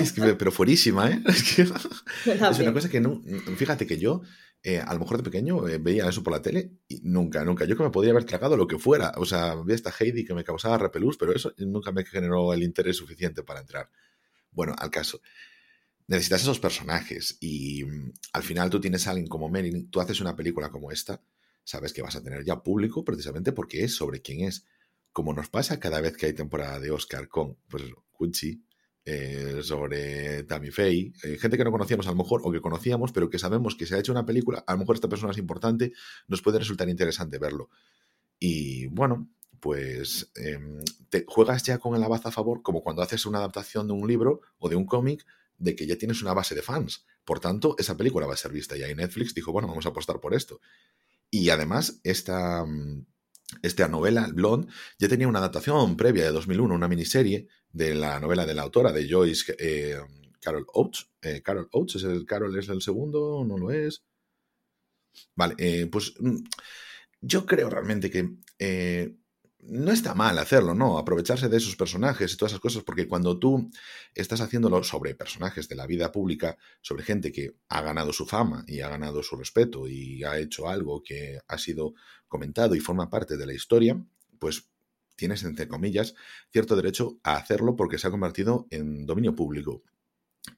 es 0.00 0.12
que, 0.12 0.34
pero 0.34 0.52
fuerísima, 0.52 1.10
¿eh? 1.10 1.22
Es, 1.26 1.42
que, 1.54 1.62
es 1.62 2.58
una 2.58 2.72
cosa 2.72 2.88
que 2.88 3.00
no. 3.00 3.22
Fíjate 3.56 3.86
que 3.86 3.98
yo 3.98 4.22
eh, 4.62 4.78
a 4.78 4.92
lo 4.92 5.00
mejor 5.00 5.16
de 5.16 5.22
pequeño 5.22 5.66
eh, 5.68 5.78
veía 5.78 6.08
eso 6.08 6.22
por 6.22 6.34
la 6.34 6.42
tele 6.42 6.72
y 6.86 7.00
nunca, 7.02 7.44
nunca. 7.44 7.64
Yo 7.64 7.76
que 7.76 7.82
me 7.82 7.90
podría 7.90 8.12
haber 8.12 8.24
tragado 8.24 8.56
lo 8.56 8.66
que 8.66 8.78
fuera. 8.78 9.12
O 9.16 9.24
sea, 9.24 9.54
veía 9.54 9.74
esta 9.74 9.92
Heidi 9.98 10.24
que 10.24 10.34
me 10.34 10.44
causaba 10.44 10.76
repelús, 10.76 11.16
pero 11.16 11.34
eso 11.34 11.54
nunca 11.58 11.92
me 11.92 12.04
generó 12.04 12.52
el 12.52 12.62
interés 12.62 12.96
suficiente 12.96 13.42
para 13.42 13.60
entrar. 13.60 13.90
Bueno, 14.50 14.74
al 14.78 14.90
caso. 14.90 15.20
Necesitas 16.06 16.42
esos 16.42 16.58
personajes 16.58 17.38
y 17.40 17.84
mm, 17.84 18.12
al 18.32 18.42
final 18.42 18.68
tú 18.68 18.80
tienes 18.80 19.06
a 19.06 19.10
alguien 19.10 19.28
como 19.28 19.48
Merin, 19.48 19.90
tú 19.90 20.00
haces 20.00 20.20
una 20.20 20.34
película 20.34 20.68
como 20.70 20.90
esta, 20.90 21.22
sabes 21.62 21.92
que 21.92 22.02
vas 22.02 22.16
a 22.16 22.22
tener 22.22 22.44
ya 22.44 22.62
público 22.62 23.04
precisamente 23.04 23.52
porque 23.52 23.84
es 23.84 23.94
sobre 23.94 24.20
quién 24.20 24.40
es. 24.40 24.66
Como 25.12 25.32
nos 25.32 25.48
pasa 25.48 25.80
cada 25.80 26.00
vez 26.00 26.16
que 26.16 26.26
hay 26.26 26.32
temporada 26.32 26.80
de 26.80 26.90
Oscar 26.90 27.28
con, 27.28 27.56
pues, 27.68 27.84
Cucci, 28.10 28.64
eh, 29.04 29.60
sobre 29.62 30.44
Tammy 30.44 30.70
Faye, 30.70 31.12
eh, 31.22 31.38
gente 31.38 31.56
que 31.56 31.64
no 31.64 31.72
conocíamos 31.72 32.06
a 32.06 32.10
lo 32.10 32.16
mejor 32.16 32.42
o 32.44 32.52
que 32.52 32.60
conocíamos, 32.60 33.12
pero 33.12 33.30
que 33.30 33.38
sabemos 33.38 33.74
que 33.74 33.86
se 33.86 33.94
ha 33.94 33.98
hecho 33.98 34.12
una 34.12 34.26
película, 34.26 34.62
a 34.66 34.72
lo 34.72 34.78
mejor 34.78 34.96
esta 34.96 35.08
persona 35.08 35.32
es 35.32 35.38
importante, 35.38 35.92
nos 36.28 36.42
puede 36.42 36.58
resultar 36.58 36.88
interesante 36.88 37.38
verlo. 37.38 37.70
Y 38.38 38.86
bueno, 38.88 39.28
pues 39.60 40.32
eh, 40.36 40.58
te 41.08 41.24
juegas 41.26 41.62
ya 41.62 41.78
con 41.78 41.94
el 41.94 42.02
abaz 42.02 42.26
a 42.26 42.30
favor, 42.30 42.62
como 42.62 42.82
cuando 42.82 43.02
haces 43.02 43.26
una 43.26 43.38
adaptación 43.38 43.86
de 43.86 43.92
un 43.92 44.06
libro 44.08 44.40
o 44.58 44.68
de 44.68 44.76
un 44.76 44.86
cómic, 44.86 45.24
de 45.58 45.76
que 45.76 45.86
ya 45.86 45.96
tienes 45.96 46.22
una 46.22 46.32
base 46.32 46.54
de 46.54 46.62
fans. 46.62 47.04
Por 47.24 47.38
tanto, 47.38 47.76
esa 47.78 47.96
película 47.96 48.26
va 48.26 48.34
a 48.34 48.38
ser 48.38 48.50
vista. 48.50 48.76
Y 48.76 48.82
ahí 48.82 48.94
Netflix 48.94 49.34
dijo, 49.34 49.52
bueno, 49.52 49.68
vamos 49.68 49.84
a 49.84 49.90
apostar 49.90 50.18
por 50.20 50.34
esto. 50.34 50.60
Y 51.30 51.50
además, 51.50 52.00
esta, 52.02 52.64
esta 53.62 53.88
novela, 53.88 54.28
Blonde, 54.32 54.68
ya 54.98 55.08
tenía 55.08 55.28
una 55.28 55.38
adaptación 55.38 55.96
previa 55.96 56.24
de 56.24 56.32
2001, 56.32 56.74
una 56.74 56.88
miniserie 56.88 57.48
de 57.72 57.94
la 57.94 58.20
novela 58.20 58.46
de 58.46 58.54
la 58.54 58.62
autora, 58.62 58.92
de 58.92 59.08
Joyce 59.08 59.54
eh, 59.58 59.98
Carol 60.40 60.66
Oates. 60.72 61.08
Eh, 61.22 61.42
Carol 61.42 61.68
Oates, 61.72 61.96
¿es 61.96 62.04
el, 62.04 62.26
Carol 62.26 62.56
es 62.58 62.68
el 62.68 62.82
segundo? 62.82 63.44
¿No 63.46 63.58
lo 63.58 63.70
es? 63.70 64.02
Vale, 65.34 65.54
eh, 65.58 65.86
pues 65.90 66.14
mm, 66.18 66.36
yo 67.20 67.44
creo 67.44 67.68
realmente 67.68 68.10
que 68.10 68.36
no 69.62 69.92
está 69.92 70.14
mal 70.14 70.38
hacerlo, 70.38 70.74
¿no? 70.74 70.98
Aprovecharse 70.98 71.48
de 71.48 71.56
esos 71.56 71.76
personajes 71.76 72.32
y 72.32 72.36
todas 72.36 72.52
esas 72.52 72.60
cosas, 72.60 72.82
porque 72.82 73.06
cuando 73.06 73.38
tú 73.38 73.70
estás 74.14 74.40
haciéndolo 74.40 74.82
sobre 74.82 75.14
personajes 75.14 75.68
de 75.68 75.76
la 75.76 75.86
vida 75.86 76.10
pública, 76.10 76.56
sobre 76.80 77.04
gente 77.04 77.30
que 77.30 77.52
ha 77.68 77.82
ganado 77.82 78.12
su 78.12 78.26
fama 78.26 78.64
y 78.66 78.80
ha 78.80 78.88
ganado 78.88 79.22
su 79.22 79.36
respeto 79.36 79.86
y 79.86 80.24
ha 80.24 80.38
hecho 80.38 80.68
algo 80.68 81.02
que 81.02 81.38
ha 81.46 81.58
sido 81.58 81.94
comentado 82.30 82.74
y 82.74 82.80
forma 82.80 83.10
parte 83.10 83.36
de 83.36 83.44
la 83.44 83.52
historia, 83.52 84.02
pues 84.38 84.70
tienes, 85.16 85.44
entre 85.44 85.68
comillas, 85.68 86.14
cierto 86.50 86.76
derecho 86.76 87.18
a 87.22 87.36
hacerlo 87.36 87.76
porque 87.76 87.98
se 87.98 88.06
ha 88.06 88.10
convertido 88.10 88.66
en 88.70 89.04
dominio 89.04 89.36
público. 89.36 89.82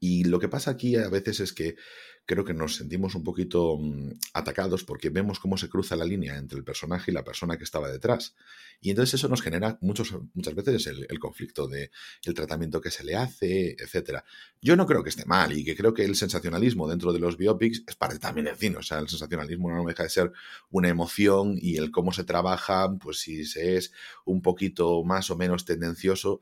Y 0.00 0.24
lo 0.24 0.38
que 0.38 0.48
pasa 0.48 0.70
aquí 0.70 0.96
a 0.96 1.08
veces 1.08 1.40
es 1.40 1.52
que 1.52 1.76
creo 2.24 2.44
que 2.44 2.54
nos 2.54 2.76
sentimos 2.76 3.14
un 3.14 3.24
poquito 3.24 3.78
mm, 3.78 4.12
atacados 4.34 4.84
porque 4.84 5.10
vemos 5.10 5.40
cómo 5.40 5.58
se 5.58 5.68
cruza 5.68 5.96
la 5.96 6.04
línea 6.04 6.36
entre 6.36 6.58
el 6.58 6.64
personaje 6.64 7.10
y 7.10 7.14
la 7.14 7.24
persona 7.24 7.58
que 7.58 7.64
estaba 7.64 7.90
detrás. 7.90 8.34
Y 8.80 8.90
entonces 8.90 9.14
eso 9.14 9.28
nos 9.28 9.42
genera 9.42 9.78
muchos, 9.80 10.14
muchas 10.34 10.54
veces 10.54 10.86
el, 10.86 11.18
conflicto 11.18 11.66
de 11.66 11.90
el 12.24 12.34
tratamiento 12.34 12.80
que 12.80 12.90
se 12.90 13.04
le 13.04 13.16
hace, 13.16 13.76
etcétera. 13.78 14.24
Yo 14.60 14.76
no 14.76 14.86
creo 14.86 15.02
que 15.02 15.10
esté 15.10 15.24
mal 15.24 15.52
y 15.52 15.64
que 15.64 15.76
creo 15.76 15.94
que 15.94 16.04
el 16.04 16.16
sensacionalismo 16.16 16.88
dentro 16.88 17.12
de 17.12 17.18
los 17.18 17.36
biopics 17.36 17.82
es 17.86 17.96
parte 17.96 18.18
también 18.18 18.46
del 18.46 18.56
cine. 18.56 18.76
O 18.76 18.82
sea, 18.82 18.98
el 18.98 19.08
sensacionalismo 19.08 19.70
no 19.70 19.84
deja 19.84 20.04
de 20.04 20.08
ser 20.08 20.32
una 20.70 20.88
emoción 20.88 21.58
y 21.60 21.76
el 21.76 21.90
cómo 21.90 22.12
se 22.12 22.24
trabaja, 22.24 22.92
pues 23.00 23.18
si 23.18 23.44
se 23.44 23.76
es 23.76 23.92
un 24.24 24.42
poquito 24.42 25.02
más 25.04 25.30
o 25.30 25.36
menos 25.36 25.64
tendencioso, 25.64 26.40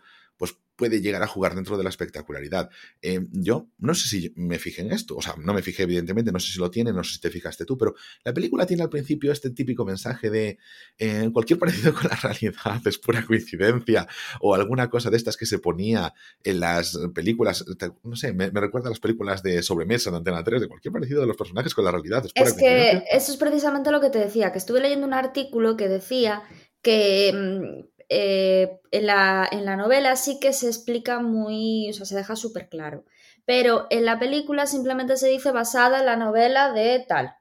puede 0.81 1.03
llegar 1.03 1.23
a 1.23 1.27
jugar 1.27 1.55
dentro 1.55 1.77
de 1.77 1.85
la 1.85 1.91
espectacularidad. 1.91 2.71
Eh, 3.03 3.21
yo 3.33 3.69
no 3.77 3.95
sé 3.95 4.09
si 4.09 4.33
me 4.35 4.59
fijé 4.59 4.81
en 4.81 4.93
esto, 4.93 5.15
o 5.15 5.21
sea, 5.21 5.35
no 5.37 5.53
me 5.53 5.61
fijé 5.61 5.83
evidentemente, 5.83 6.33
no 6.33 6.41
sé 6.41 6.55
si 6.55 6.59
lo 6.59 6.71
tiene, 6.71 6.91
no 6.91 7.05
sé 7.05 7.17
si 7.17 7.21
te 7.21 7.29
fijaste 7.29 7.67
tú, 7.67 7.77
pero 7.77 7.95
la 8.25 8.33
película 8.33 8.65
tiene 8.65 8.83
al 8.83 8.89
principio 8.89 9.31
este 9.31 9.51
típico 9.51 9.85
mensaje 9.85 10.31
de 10.31 10.57
eh, 10.97 11.29
cualquier 11.35 11.59
parecido 11.59 11.93
con 12.01 12.05
la 12.05 12.17
realidad 12.17 12.81
es 12.87 12.97
pura 12.97 13.27
coincidencia 13.27 14.09
o 14.41 14.55
alguna 14.55 14.89
cosa 14.89 15.11
de 15.11 15.19
estas 15.19 15.37
que 15.37 15.45
se 15.45 15.59
ponía 15.59 16.15
en 16.45 16.61
las 16.61 16.99
películas, 17.15 17.63
no 18.03 18.17
sé, 18.17 18.33
me, 18.33 18.49
recuerda 18.49 18.89
a 18.89 18.91
las 18.91 19.01
películas 19.01 19.43
de 19.43 19.63
sobremesa 19.63 20.11
de 20.11 20.17
Antena 20.17 20.43
3, 20.43 20.63
de 20.63 20.69
cualquier 20.69 20.93
parecido 20.93 21.21
de 21.21 21.27
los 21.27 21.37
personajes 21.37 21.75
con 21.75 21.85
la 21.85 21.91
realidad. 21.91 22.25
Es, 22.25 22.49
es 22.49 22.55
que 22.55 23.05
eso 23.13 23.33
es 23.33 23.37
precisamente 23.37 23.91
lo 23.91 24.01
que 24.01 24.09
te 24.09 24.19
decía, 24.19 24.51
que 24.51 24.59
estuve 24.59 24.81
leyendo 24.81 25.07
un 25.07 25.13
artículo 25.13 25.77
que 25.77 25.89
decía 25.89 26.43
que 26.83 27.33
mm, 27.35 27.89
eh, 28.12 28.81
en, 28.90 29.07
la, 29.07 29.49
en, 29.52 29.64
la, 29.64 29.76
novela 29.76 30.17
sí 30.17 30.40
que 30.40 30.52
se 30.52 30.67
explica 30.67 31.21
muy, 31.21 31.88
o 31.90 31.93
sea, 31.93 32.05
se 32.05 32.17
deja 32.17 32.35
súper 32.35 32.69
claro. 32.69 33.05
Pero 33.47 33.87
en 33.88 34.05
la 34.05 34.19
película 34.19 34.67
simplemente 34.67 35.17
se 35.17 35.29
dice 35.29 35.52
basada 35.52 36.00
en 36.00 36.07
la 36.07 36.17
novela 36.17 36.73
de 36.73 37.05
tal. 37.07 37.35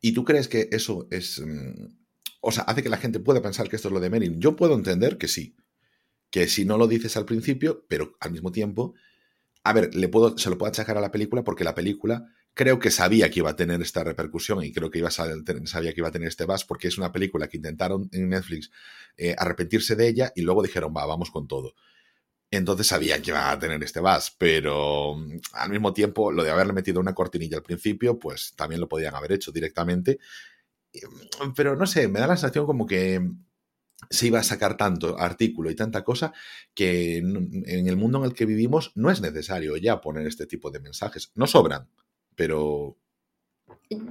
¿Y 0.00 0.12
tú 0.12 0.24
crees 0.24 0.48
que 0.48 0.68
eso 0.72 1.06
es... 1.12 1.40
Mm, 1.40 1.86
o 2.40 2.50
sea, 2.50 2.64
hace 2.64 2.82
que 2.82 2.88
la 2.88 2.96
gente 2.96 3.20
pueda 3.20 3.40
pensar 3.40 3.68
que 3.68 3.76
esto 3.76 3.88
es 3.88 3.94
lo 3.94 4.00
de 4.00 4.10
Merin? 4.10 4.40
Yo 4.40 4.56
puedo 4.56 4.74
entender 4.74 5.18
que 5.18 5.28
sí. 5.28 5.56
Que 6.30 6.48
si 6.48 6.64
no 6.64 6.76
lo 6.76 6.88
dices 6.88 7.16
al 7.16 7.24
principio, 7.24 7.86
pero 7.88 8.16
al 8.18 8.32
mismo 8.32 8.50
tiempo... 8.50 8.94
A 9.62 9.72
ver, 9.72 9.94
le 9.94 10.08
puedo, 10.08 10.36
se 10.36 10.50
lo 10.50 10.58
puedo 10.58 10.70
achacar 10.70 10.98
a 10.98 11.02
la 11.02 11.12
película 11.12 11.44
porque 11.44 11.64
la 11.64 11.76
película 11.76 12.26
creo 12.54 12.78
que 12.78 12.90
sabía 12.90 13.30
que 13.30 13.40
iba 13.40 13.50
a 13.50 13.56
tener 13.56 13.80
esta 13.80 14.04
repercusión 14.04 14.62
y 14.64 14.72
creo 14.72 14.90
que 14.90 14.98
iba 14.98 15.08
a 15.08 15.10
sabía 15.10 15.92
que 15.92 16.00
iba 16.00 16.08
a 16.08 16.12
tener 16.12 16.28
este 16.28 16.44
buzz 16.44 16.64
porque 16.64 16.88
es 16.88 16.98
una 16.98 17.12
película 17.12 17.48
que 17.48 17.56
intentaron 17.56 18.08
en 18.12 18.28
Netflix 18.28 18.70
eh, 19.16 19.34
arrepentirse 19.38 19.96
de 19.96 20.08
ella 20.08 20.32
y 20.34 20.42
luego 20.42 20.62
dijeron, 20.62 20.92
va, 20.96 21.06
vamos 21.06 21.30
con 21.30 21.46
todo. 21.48 21.74
Entonces 22.50 22.88
sabía 22.88 23.22
que 23.22 23.30
iba 23.30 23.50
a 23.50 23.58
tener 23.58 23.82
este 23.82 24.00
buzz, 24.00 24.34
pero 24.36 25.14
mm, 25.16 25.38
al 25.52 25.70
mismo 25.70 25.92
tiempo 25.92 26.32
lo 26.32 26.42
de 26.42 26.50
haberle 26.50 26.72
metido 26.72 27.00
una 27.00 27.14
cortinilla 27.14 27.56
al 27.58 27.62
principio, 27.62 28.18
pues 28.18 28.54
también 28.56 28.80
lo 28.80 28.88
podían 28.88 29.14
haber 29.14 29.32
hecho 29.32 29.52
directamente. 29.52 30.18
Mm, 30.92 31.52
pero 31.54 31.76
no 31.76 31.86
sé, 31.86 32.08
me 32.08 32.20
da 32.20 32.26
la 32.26 32.36
sensación 32.36 32.66
como 32.66 32.86
que 32.86 33.20
se 34.08 34.26
iba 34.26 34.40
a 34.40 34.42
sacar 34.42 34.76
tanto 34.76 35.18
artículo 35.18 35.70
y 35.70 35.76
tanta 35.76 36.02
cosa 36.04 36.32
que 36.74 37.18
en 37.18 37.86
el 37.88 37.96
mundo 37.96 38.18
en 38.18 38.24
el 38.24 38.34
que 38.34 38.46
vivimos 38.46 38.92
no 38.94 39.10
es 39.10 39.20
necesario 39.20 39.76
ya 39.76 40.00
poner 40.00 40.26
este 40.26 40.46
tipo 40.46 40.70
de 40.70 40.80
mensajes. 40.80 41.32
No 41.34 41.46
sobran, 41.46 41.88
pero... 42.40 42.96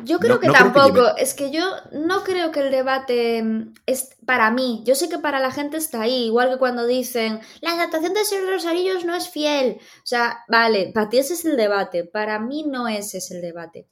Yo 0.04 0.20
creo 0.20 0.40
que 0.40 0.50
tampoco, 0.50 1.16
es 1.18 1.34
que 1.34 1.50
yo 1.52 1.64
no 1.94 2.24
creo 2.24 2.52
que 2.52 2.60
el 2.60 2.70
debate 2.70 3.42
mm, 3.42 3.74
es 3.88 4.10
para 4.24 4.52
mí, 4.52 4.84
yo 4.86 4.94
sé 4.94 5.10
que 5.10 5.18
para 5.18 5.40
la 5.40 5.52
gente 5.52 5.78
está 5.78 6.02
ahí, 6.02 6.26
igual 6.26 6.52
que 6.52 6.60
cuando 6.60 6.86
dicen, 6.86 7.40
la 7.62 7.72
adaptación 7.72 8.14
de 8.14 8.26
Señor 8.26 8.46
de 8.46 8.52
los 8.52 8.66
Anillos 8.66 9.04
no 9.04 9.16
es 9.16 9.30
fiel, 9.30 9.78
o 9.80 10.06
sea, 10.06 10.42
vale, 10.48 10.92
para 10.94 11.10
ti 11.10 11.18
ese 11.18 11.34
es 11.34 11.44
el 11.44 11.58
debate, 11.58 12.04
para 12.04 12.40
mí 12.40 12.66
no 12.68 12.88
ese 12.88 13.18
es 13.18 13.32
el 13.32 13.42
debate. 13.42 13.88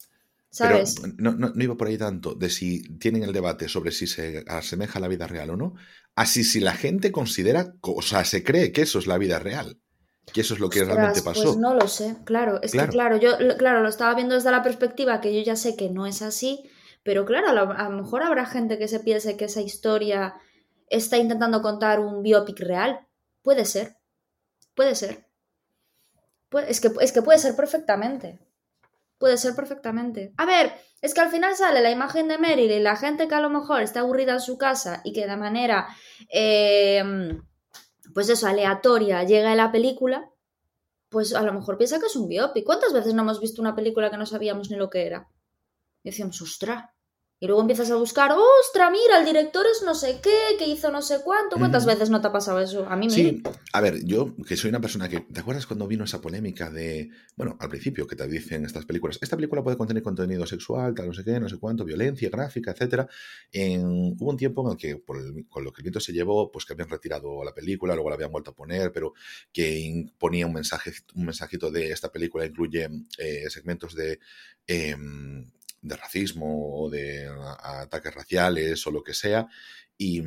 ¿Sabes? 0.51 1.01
no, 1.17 1.33
no, 1.33 1.51
iba 1.55 1.75
por 1.75 1.87
ahí 1.87 1.97
tanto 1.97 2.35
de 2.35 2.49
si 2.49 2.81
tienen 2.99 3.23
el 3.23 3.33
debate 3.33 3.67
sobre 3.67 3.91
si 3.91 4.07
se 4.07 4.43
asemeja 4.47 4.99
a 4.99 5.01
la 5.01 5.07
vida 5.07 5.25
real 5.25 5.51
o 5.51 5.57
no, 5.57 5.73
así 6.15 6.43
si 6.43 6.59
la 6.59 6.73
gente 6.73 7.11
considera, 7.11 7.73
o 7.81 8.01
sea, 8.03 8.23
se 8.23 8.43
cree 8.43 8.71
que 8.71 8.83
eso 8.83 8.99
es 8.99 9.07
la 9.07 9.17
vida 9.17 9.39
real. 9.39 9.79
Que 10.33 10.41
eso 10.41 10.53
es 10.53 10.59
lo 10.59 10.69
que 10.69 10.83
realmente 10.83 11.21
pasó. 11.21 11.43
Pues 11.43 11.57
no 11.57 11.73
lo 11.73 11.87
sé, 11.87 12.17
claro. 12.25 12.59
Es 12.61 12.73
que 12.73 12.87
claro, 12.87 13.17
yo 13.17 13.37
claro, 13.57 13.81
lo 13.81 13.89
estaba 13.89 14.13
viendo 14.13 14.35
desde 14.35 14.51
la 14.51 14.61
perspectiva 14.61 15.21
que 15.21 15.33
yo 15.33 15.41
ya 15.41 15.55
sé 15.55 15.75
que 15.75 15.89
no 15.89 16.05
es 16.05 16.21
así, 16.21 16.69
pero 17.03 17.25
claro, 17.25 17.47
a 17.49 17.89
lo, 17.89 17.97
mejor 17.97 18.23
habrá 18.23 18.45
gente 18.45 18.77
que 18.77 18.87
se 18.87 18.99
piense 18.99 19.37
que 19.37 19.45
esa 19.45 19.61
historia 19.61 20.35
está 20.89 21.17
intentando 21.17 21.61
contar 21.61 21.99
un 21.99 22.23
biopic 22.23 22.59
real. 22.59 23.07
Puede 23.41 23.65
ser. 23.65 23.95
Puede 24.75 24.95
ser. 24.95 25.25
es, 26.67 26.81
que, 26.81 26.91
es 26.99 27.11
que 27.11 27.21
puede 27.21 27.39
ser 27.39 27.55
perfectamente. 27.55 28.39
Puede 29.17 29.37
ser 29.37 29.55
perfectamente. 29.55 30.33
A 30.37 30.45
ver, 30.45 30.73
es 31.01 31.13
que 31.13 31.21
al 31.21 31.31
final 31.31 31.55
sale 31.55 31.81
la 31.81 31.89
imagen 31.89 32.27
de 32.27 32.37
Meryl 32.37 32.71
y 32.71 32.79
la 32.79 32.97
gente 32.97 33.27
que 33.27 33.35
a 33.35 33.41
lo 33.41 33.49
mejor 33.49 33.81
está 33.81 34.01
aburrida 34.01 34.33
en 34.33 34.41
su 34.41 34.57
casa 34.57 35.01
y 35.03 35.13
que 35.13 35.25
de 35.25 35.37
manera. 35.37 35.87
Eh, 36.29 37.39
pues 38.17 38.29
eso, 38.29 38.47
aleatoria 38.47 39.23
llega 39.25 39.51
a 39.51 39.55
la 39.55 39.71
película 39.71 40.31
pues 41.07 41.35
a 41.35 41.43
lo 41.43 41.53
mejor 41.53 41.77
piensa 41.77 41.99
que 41.99 42.07
es 42.07 42.15
un 42.15 42.27
biopic. 42.27 42.65
¿Cuántas 42.65 42.91
veces 42.91 43.13
no 43.13 43.21
hemos 43.21 43.39
visto 43.39 43.61
una 43.61 43.75
película 43.75 44.09
que 44.09 44.17
no 44.17 44.25
sabíamos 44.25 44.71
ni 44.71 44.75
lo 44.75 44.89
que 44.89 45.05
era? 45.05 45.29
Y 46.01 46.09
decíamos, 46.09 46.41
ostra, 46.41 46.95
y 47.39 47.45
luego 47.45 47.61
empiezas 47.61 47.91
a 47.91 47.95
buscar, 47.95 48.31
ostra, 48.31 48.89
mira, 48.89 49.19
el 49.19 49.25
director 49.25 49.63
es 49.71 49.83
no 49.83 49.93
sé 49.93 50.19
qué, 50.23 50.57
que 50.57 50.67
hizo 50.67 50.89
no 50.89 51.03
sé 51.03 51.19
cuánto. 51.23 51.57
¿Cuántas 51.57 51.85
veces 51.85 52.09
no 52.09 52.19
te 52.19 52.27
ha 52.27 52.31
pasado 52.31 52.59
eso? 52.59 52.87
A 52.89 52.95
mí 52.95 53.05
me. 53.05 53.13
Sí, 53.13 53.43
a 53.73 53.81
ver, 53.81 54.03
yo 54.03 54.35
que 54.47 54.57
soy 54.57 54.69
una 54.69 54.81
persona 54.81 55.07
que. 55.07 55.19
¿Te 55.19 55.41
acuerdas 55.41 55.67
cuando 55.67 55.87
vino 55.87 56.03
esa 56.03 56.19
polémica 56.19 56.71
de. 56.71 57.11
Bueno, 57.35 57.55
al 57.59 57.69
principio 57.69 58.07
que 58.07 58.15
te 58.15 58.27
dicen 58.27 58.65
estas 58.65 58.85
películas, 58.85 59.19
esta 59.21 59.35
película 59.35 59.63
puede 59.63 59.77
contener 59.77 60.01
contenido 60.01 60.47
sexual, 60.47 60.95
tal, 60.95 61.07
no 61.07 61.13
sé 61.13 61.23
qué, 61.23 61.39
no 61.39 61.47
sé 61.47 61.59
cuánto, 61.59 61.85
violencia, 61.85 62.27
gráfica, 62.31 62.71
etcétera. 62.71 63.07
hubo 63.53 64.31
un 64.31 64.37
tiempo 64.37 64.65
en 64.65 64.71
el 64.71 64.77
que, 64.77 65.03
con 65.47 65.63
lo 65.63 65.71
que 65.71 65.81
el 65.81 65.83
viento 65.83 65.99
se 65.99 66.13
llevó, 66.13 66.51
pues 66.51 66.65
que 66.65 66.73
habían 66.73 66.89
retirado 66.89 67.43
la 67.43 67.53
película, 67.53 67.93
luego 67.93 68.09
la 68.09 68.15
habían 68.15 68.31
vuelto 68.31 68.49
a 68.49 68.55
poner, 68.55 68.91
pero 68.91 69.13
que 69.53 70.11
ponía 70.17 70.47
un 70.47 70.53
mensaje, 70.53 70.91
un 71.13 71.25
mensajito 71.25 71.69
de 71.69 71.91
esta 71.91 72.11
película 72.11 72.47
incluye 72.47 72.89
eh, 73.19 73.47
segmentos 73.49 73.93
de. 73.93 74.19
Em, 74.65 75.45
de 75.87 75.95
racismo 75.95 76.81
o 76.81 76.89
de 76.89 77.27
ataques 77.61 78.13
raciales 78.13 78.85
o 78.87 78.91
lo 78.91 79.03
que 79.03 79.13
sea. 79.13 79.47
Y, 79.97 80.21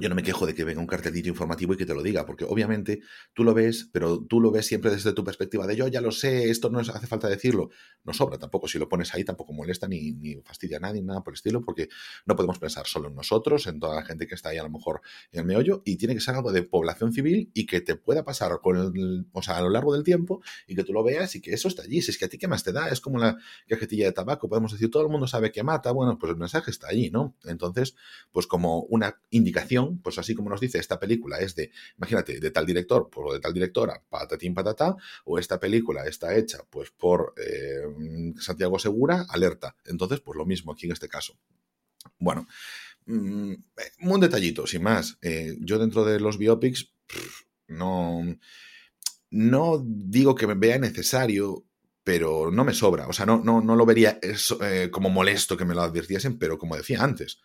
yo 0.00 0.08
no 0.08 0.16
me 0.16 0.24
quejo 0.24 0.44
de 0.44 0.54
que 0.54 0.64
venga 0.64 0.80
un 0.80 0.88
cartelito 0.88 1.28
informativo 1.28 1.74
y 1.74 1.76
que 1.76 1.86
te 1.86 1.94
lo 1.94 2.02
diga, 2.02 2.26
porque 2.26 2.44
obviamente 2.44 3.00
tú 3.32 3.44
lo 3.44 3.54
ves, 3.54 3.88
pero 3.92 4.20
tú 4.24 4.40
lo 4.40 4.50
ves 4.50 4.66
siempre 4.66 4.90
desde 4.90 5.12
tu 5.12 5.22
perspectiva 5.22 5.68
de 5.68 5.76
yo 5.76 5.86
ya 5.86 6.00
lo 6.00 6.10
sé, 6.10 6.50
esto 6.50 6.68
no 6.68 6.80
hace 6.80 7.06
falta 7.06 7.28
decirlo. 7.28 7.70
No 8.02 8.12
sobra 8.12 8.36
tampoco, 8.36 8.66
si 8.66 8.78
lo 8.78 8.88
pones 8.88 9.14
ahí 9.14 9.22
tampoco 9.22 9.52
molesta 9.52 9.86
ni, 9.86 10.12
ni 10.12 10.34
fastidia 10.42 10.78
a 10.78 10.80
nadie, 10.80 11.00
nada 11.00 11.22
por 11.22 11.32
el 11.32 11.36
estilo, 11.36 11.62
porque 11.62 11.88
no 12.26 12.34
podemos 12.34 12.58
pensar 12.58 12.86
solo 12.86 13.08
en 13.08 13.14
nosotros, 13.14 13.68
en 13.68 13.78
toda 13.78 13.94
la 13.94 14.04
gente 14.04 14.26
que 14.26 14.34
está 14.34 14.48
ahí 14.48 14.58
a 14.58 14.64
lo 14.64 14.70
mejor 14.70 15.00
en 15.30 15.40
el 15.40 15.46
meollo, 15.46 15.82
y 15.84 15.96
tiene 15.96 16.14
que 16.14 16.20
ser 16.20 16.34
algo 16.34 16.50
de 16.50 16.64
población 16.64 17.12
civil 17.12 17.50
y 17.54 17.66
que 17.66 17.80
te 17.80 17.94
pueda 17.94 18.24
pasar 18.24 18.58
con 18.60 18.76
el, 18.76 19.26
o 19.32 19.42
sea, 19.42 19.58
a 19.58 19.62
lo 19.62 19.70
largo 19.70 19.94
del 19.94 20.02
tiempo 20.02 20.42
y 20.66 20.74
que 20.74 20.82
tú 20.82 20.92
lo 20.92 21.04
veas 21.04 21.36
y 21.36 21.40
que 21.40 21.52
eso 21.52 21.68
está 21.68 21.82
allí. 21.82 22.02
Si 22.02 22.10
es 22.10 22.18
que 22.18 22.24
a 22.24 22.28
ti 22.28 22.36
qué 22.36 22.48
más 22.48 22.64
te 22.64 22.72
da, 22.72 22.88
es 22.88 23.00
como 23.00 23.18
la 23.18 23.38
cajetilla 23.68 24.06
de 24.06 24.12
tabaco, 24.12 24.48
podemos 24.48 24.72
decir, 24.72 24.90
todo 24.90 25.04
el 25.04 25.08
mundo 25.08 25.28
sabe 25.28 25.52
que 25.52 25.62
mata, 25.62 25.92
bueno, 25.92 26.18
pues 26.18 26.32
el 26.32 26.36
mensaje 26.36 26.72
está 26.72 26.88
allí, 26.88 27.10
¿no? 27.10 27.36
Entonces, 27.44 27.94
pues 28.32 28.48
como 28.48 28.80
una 28.82 29.20
indicación 29.30 29.83
pues 30.02 30.18
así 30.18 30.34
como 30.34 30.50
nos 30.50 30.60
dice, 30.60 30.78
esta 30.78 30.98
película 30.98 31.38
es 31.38 31.54
de, 31.54 31.70
imagínate, 31.96 32.40
de 32.40 32.50
tal 32.50 32.66
director, 32.66 33.08
por 33.10 33.32
de 33.32 33.40
tal 33.40 33.52
directora, 33.52 34.02
patatín 34.08 34.54
patata, 34.54 34.96
o 35.24 35.38
esta 35.38 35.58
película 35.60 36.04
está 36.06 36.36
hecha 36.36 36.58
pues 36.70 36.90
por 36.90 37.34
eh, 37.36 37.82
Santiago 38.38 38.78
Segura, 38.78 39.26
alerta. 39.28 39.76
Entonces, 39.84 40.20
pues 40.20 40.36
lo 40.36 40.46
mismo 40.46 40.72
aquí 40.72 40.86
en 40.86 40.92
este 40.92 41.08
caso. 41.08 41.36
Bueno, 42.18 42.46
mm, 43.06 43.54
un 44.02 44.20
detallito, 44.20 44.66
sin 44.66 44.82
más. 44.82 45.18
Eh, 45.22 45.56
yo 45.60 45.78
dentro 45.78 46.04
de 46.04 46.20
los 46.20 46.38
biopics, 46.38 46.92
no, 47.68 48.22
no 49.30 49.84
digo 49.84 50.34
que 50.34 50.46
me 50.46 50.54
vea 50.54 50.78
necesario, 50.78 51.64
pero 52.02 52.50
no 52.50 52.64
me 52.64 52.74
sobra. 52.74 53.08
O 53.08 53.12
sea, 53.12 53.26
no, 53.26 53.42
no, 53.42 53.60
no 53.60 53.76
lo 53.76 53.86
vería 53.86 54.18
eh, 54.22 54.88
como 54.90 55.10
molesto 55.10 55.56
que 55.56 55.64
me 55.64 55.74
lo 55.74 55.82
advirtiesen, 55.82 56.38
pero 56.38 56.58
como 56.58 56.76
decía 56.76 57.02
antes, 57.02 57.40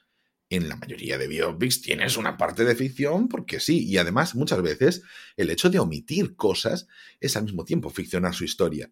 en 0.49 0.67
la 0.67 0.75
mayoría 0.75 1.17
de 1.17 1.27
biopics 1.27 1.81
tienes 1.81 2.17
una 2.17 2.37
parte 2.37 2.65
de 2.65 2.75
ficción 2.75 3.27
porque 3.27 3.59
sí, 3.59 3.87
y 3.87 3.97
además 3.97 4.35
muchas 4.35 4.61
veces 4.61 5.03
el 5.37 5.49
hecho 5.49 5.69
de 5.69 5.79
omitir 5.79 6.35
cosas 6.35 6.87
es 7.19 7.37
al 7.37 7.43
mismo 7.43 7.65
tiempo 7.65 7.89
ficcionar 7.89 8.33
su 8.33 8.43
historia. 8.43 8.91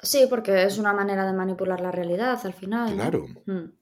Sí, 0.00 0.26
porque 0.30 0.62
es 0.62 0.78
una 0.78 0.92
manera 0.92 1.26
de 1.26 1.32
manipular 1.32 1.80
la 1.80 1.90
realidad 1.90 2.38
al 2.44 2.54
final. 2.54 2.94
Claro. 2.94 3.26
Hmm. 3.46 3.72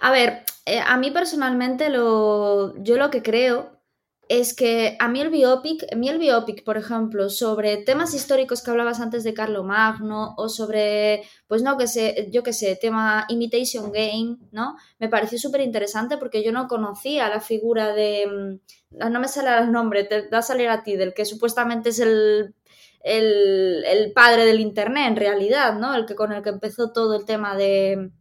A 0.00 0.10
ver, 0.10 0.44
eh, 0.66 0.80
a 0.80 0.96
mí 0.96 1.12
personalmente 1.12 1.88
lo, 1.88 2.76
yo 2.82 2.96
lo 2.96 3.10
que 3.10 3.22
creo 3.22 3.81
es 4.28 4.54
que 4.54 4.96
a 4.98 5.08
mí 5.08 5.20
el 5.20 5.30
biopic, 5.30 5.84
a 5.92 5.96
mí 5.96 6.08
el 6.08 6.18
biopic, 6.18 6.64
por 6.64 6.76
ejemplo, 6.76 7.28
sobre 7.28 7.76
temas 7.78 8.14
históricos 8.14 8.62
que 8.62 8.70
hablabas 8.70 9.00
antes 9.00 9.24
de 9.24 9.34
Carlo 9.34 9.64
Magno 9.64 10.34
o 10.36 10.48
sobre, 10.48 11.22
pues 11.48 11.62
no, 11.62 11.76
que 11.76 11.86
sé, 11.86 12.28
yo 12.30 12.42
qué 12.42 12.52
sé, 12.52 12.78
tema 12.80 13.26
Imitation 13.28 13.92
Game, 13.92 14.38
¿no? 14.52 14.76
Me 14.98 15.08
pareció 15.08 15.38
súper 15.38 15.60
interesante 15.60 16.16
porque 16.16 16.42
yo 16.42 16.52
no 16.52 16.68
conocía 16.68 17.28
la 17.28 17.40
figura 17.40 17.92
de, 17.94 18.60
mm, 18.92 19.10
no 19.10 19.20
me 19.20 19.28
sale 19.28 19.64
el 19.64 19.72
nombre, 19.72 20.04
te 20.04 20.28
va 20.28 20.38
a 20.38 20.42
salir 20.42 20.68
a 20.68 20.82
ti, 20.82 20.96
del 20.96 21.14
que 21.14 21.24
supuestamente 21.24 21.90
es 21.90 21.98
el, 21.98 22.54
el, 23.02 23.84
el 23.84 24.12
padre 24.12 24.44
del 24.46 24.60
Internet 24.60 25.08
en 25.08 25.16
realidad, 25.16 25.74
¿no? 25.78 25.94
El 25.94 26.06
que 26.06 26.14
con 26.14 26.32
el 26.32 26.42
que 26.42 26.50
empezó 26.50 26.92
todo 26.92 27.16
el 27.16 27.26
tema 27.26 27.56
de 27.56 28.12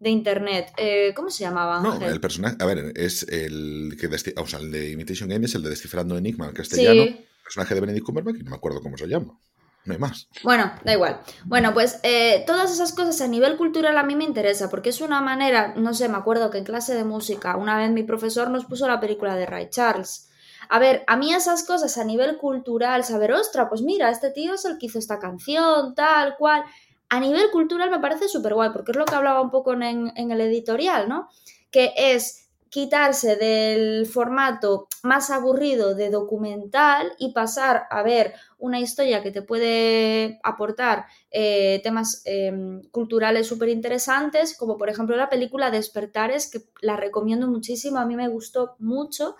de 0.00 0.10
internet. 0.10 0.72
Eh, 0.76 1.12
¿Cómo 1.14 1.30
se 1.30 1.44
llamaba? 1.44 1.80
No, 1.80 2.04
el 2.04 2.20
personaje, 2.20 2.56
a 2.58 2.66
ver, 2.66 2.92
es 2.96 3.22
el 3.28 3.96
que, 4.00 4.08
o 4.36 4.46
sea, 4.46 4.58
el 4.58 4.72
de 4.72 4.90
Imitation 4.90 5.28
Game 5.28 5.44
es 5.46 5.54
el 5.54 5.62
de 5.62 5.70
Descifrando 5.70 6.16
Enigma 6.16 6.46
en 6.46 6.52
castellano. 6.52 7.02
El 7.02 7.26
personaje 7.44 7.74
de 7.74 7.80
Benedict 7.80 8.06
Cumberbatch, 8.06 8.42
no 8.42 8.50
me 8.50 8.56
acuerdo 8.56 8.80
cómo 8.80 8.96
se 8.96 9.06
llama. 9.06 9.38
No 9.84 9.94
hay 9.94 9.98
más. 9.98 10.28
Bueno, 10.42 10.72
da 10.84 10.92
igual. 10.92 11.20
Bueno, 11.44 11.72
pues 11.72 12.00
eh, 12.02 12.44
todas 12.46 12.70
esas 12.70 12.92
cosas 12.92 13.20
a 13.20 13.28
nivel 13.28 13.56
cultural 13.56 13.96
a 13.96 14.02
mí 14.02 14.14
me 14.14 14.24
interesa 14.24 14.68
porque 14.68 14.90
es 14.90 15.00
una 15.00 15.20
manera, 15.22 15.74
no 15.76 15.94
sé, 15.94 16.08
me 16.08 16.18
acuerdo 16.18 16.50
que 16.50 16.58
en 16.58 16.64
clase 16.64 16.94
de 16.94 17.04
música 17.04 17.56
una 17.56 17.78
vez 17.78 17.90
mi 17.90 18.02
profesor 18.02 18.50
nos 18.50 18.66
puso 18.66 18.86
la 18.88 19.00
película 19.00 19.36
de 19.36 19.46
Ray 19.46 19.68
Charles. 19.70 20.28
A 20.68 20.78
ver, 20.78 21.02
a 21.06 21.16
mí 21.16 21.32
esas 21.32 21.64
cosas 21.64 21.96
a 21.98 22.04
nivel 22.04 22.36
cultural, 22.36 23.04
saber, 23.04 23.32
ostra, 23.32 23.68
pues 23.68 23.82
mira, 23.82 24.10
este 24.10 24.30
tío 24.30 24.54
es 24.54 24.64
el 24.64 24.78
que 24.78 24.86
hizo 24.86 24.98
esta 24.98 25.18
canción, 25.18 25.94
tal 25.94 26.36
cual, 26.36 26.62
a 27.10 27.18
nivel 27.18 27.50
cultural 27.50 27.90
me 27.90 27.98
parece 27.98 28.28
súper 28.28 28.54
guay, 28.54 28.70
porque 28.72 28.92
es 28.92 28.96
lo 28.96 29.04
que 29.04 29.16
hablaba 29.16 29.42
un 29.42 29.50
poco 29.50 29.72
en, 29.72 30.12
el 30.16 30.40
editorial, 30.40 31.08
¿no? 31.08 31.28
Que 31.70 31.92
es 31.96 32.48
quitarse 32.68 33.34
del 33.34 34.06
formato 34.06 34.86
más 35.02 35.30
aburrido 35.30 35.96
de 35.96 36.08
documental 36.08 37.12
y 37.18 37.32
pasar 37.32 37.88
a 37.90 38.04
ver 38.04 38.34
una 38.58 38.78
historia 38.78 39.24
que 39.24 39.32
te 39.32 39.42
puede 39.42 40.38
aportar 40.44 41.06
eh, 41.32 41.80
temas 41.82 42.22
em, 42.26 42.80
culturales 42.92 43.48
súper 43.48 43.70
interesantes, 43.70 44.56
como 44.56 44.78
por 44.78 44.88
ejemplo 44.88 45.16
la 45.16 45.28
película 45.28 45.72
Despertares, 45.72 46.48
que 46.48 46.60
la 46.80 46.96
recomiendo 46.96 47.48
muchísimo, 47.48 47.98
a 47.98 48.06
mí 48.06 48.14
me 48.14 48.28
gustó 48.28 48.76
mucho, 48.78 49.34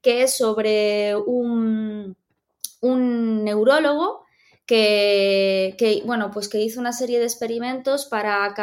que 0.00 0.24
es 0.24 0.36
sobre 0.36 1.14
un, 1.14 2.16
un 2.80 3.44
neurólogo 3.44 4.24
que, 4.66 6.02
bueno, 6.06 6.30
pues 6.30 6.48
que 6.48 6.60
hizo 6.60 6.80
una 6.80 6.92
serie 6.92 7.18
de 7.18 7.24
experimentos 7.24 8.06
para 8.06 8.54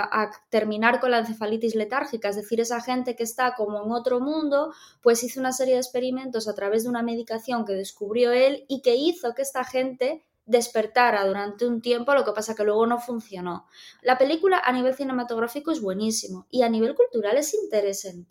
terminar 0.50 1.00
con 1.00 1.12
la 1.12 1.20
encefalitis 1.20 1.76
letárgica, 1.76 2.30
es 2.30 2.36
decir, 2.36 2.62
esa 2.62 2.82
gente 2.82 3.16
que 3.16 3.24
está 3.24 3.54
como 3.56 3.84
en 3.84 3.92
otro 3.92 4.20
mundo, 4.20 4.74
pues 5.02 5.24
hizo 5.24 5.40
una 5.40 5.52
serie 5.52 5.74
de 5.76 5.82
experimentos 5.82 6.48
a 6.48 6.56
través 6.56 6.84
de 6.84 6.90
una 6.90 7.04
medicación 7.04 7.66
que 7.66 7.74
descubrió 7.74 8.32
él 8.32 8.66
y 8.68 8.82
que 8.82 8.96
hizo 8.96 9.36
que 9.36 9.42
esta 9.42 9.64
gente 9.64 10.24
despertara 10.50 11.28
durante 11.28 11.68
un 11.68 11.80
tiempo, 11.80 12.16
lo 12.16 12.26
que 12.26 12.32
pasa 12.32 12.56
que 12.56 12.64
luego 12.64 12.88
no 12.88 13.00
funcionó. 13.00 13.68
La 14.02 14.18
película 14.18 14.60
a 14.66 14.72
nivel 14.72 14.96
cinematográfico 14.96 15.70
es 15.70 15.80
buenísimo 15.80 16.48
y 16.50 16.64
a 16.64 16.70
nivel 16.70 16.96
cultural 16.96 17.38
es 17.38 17.56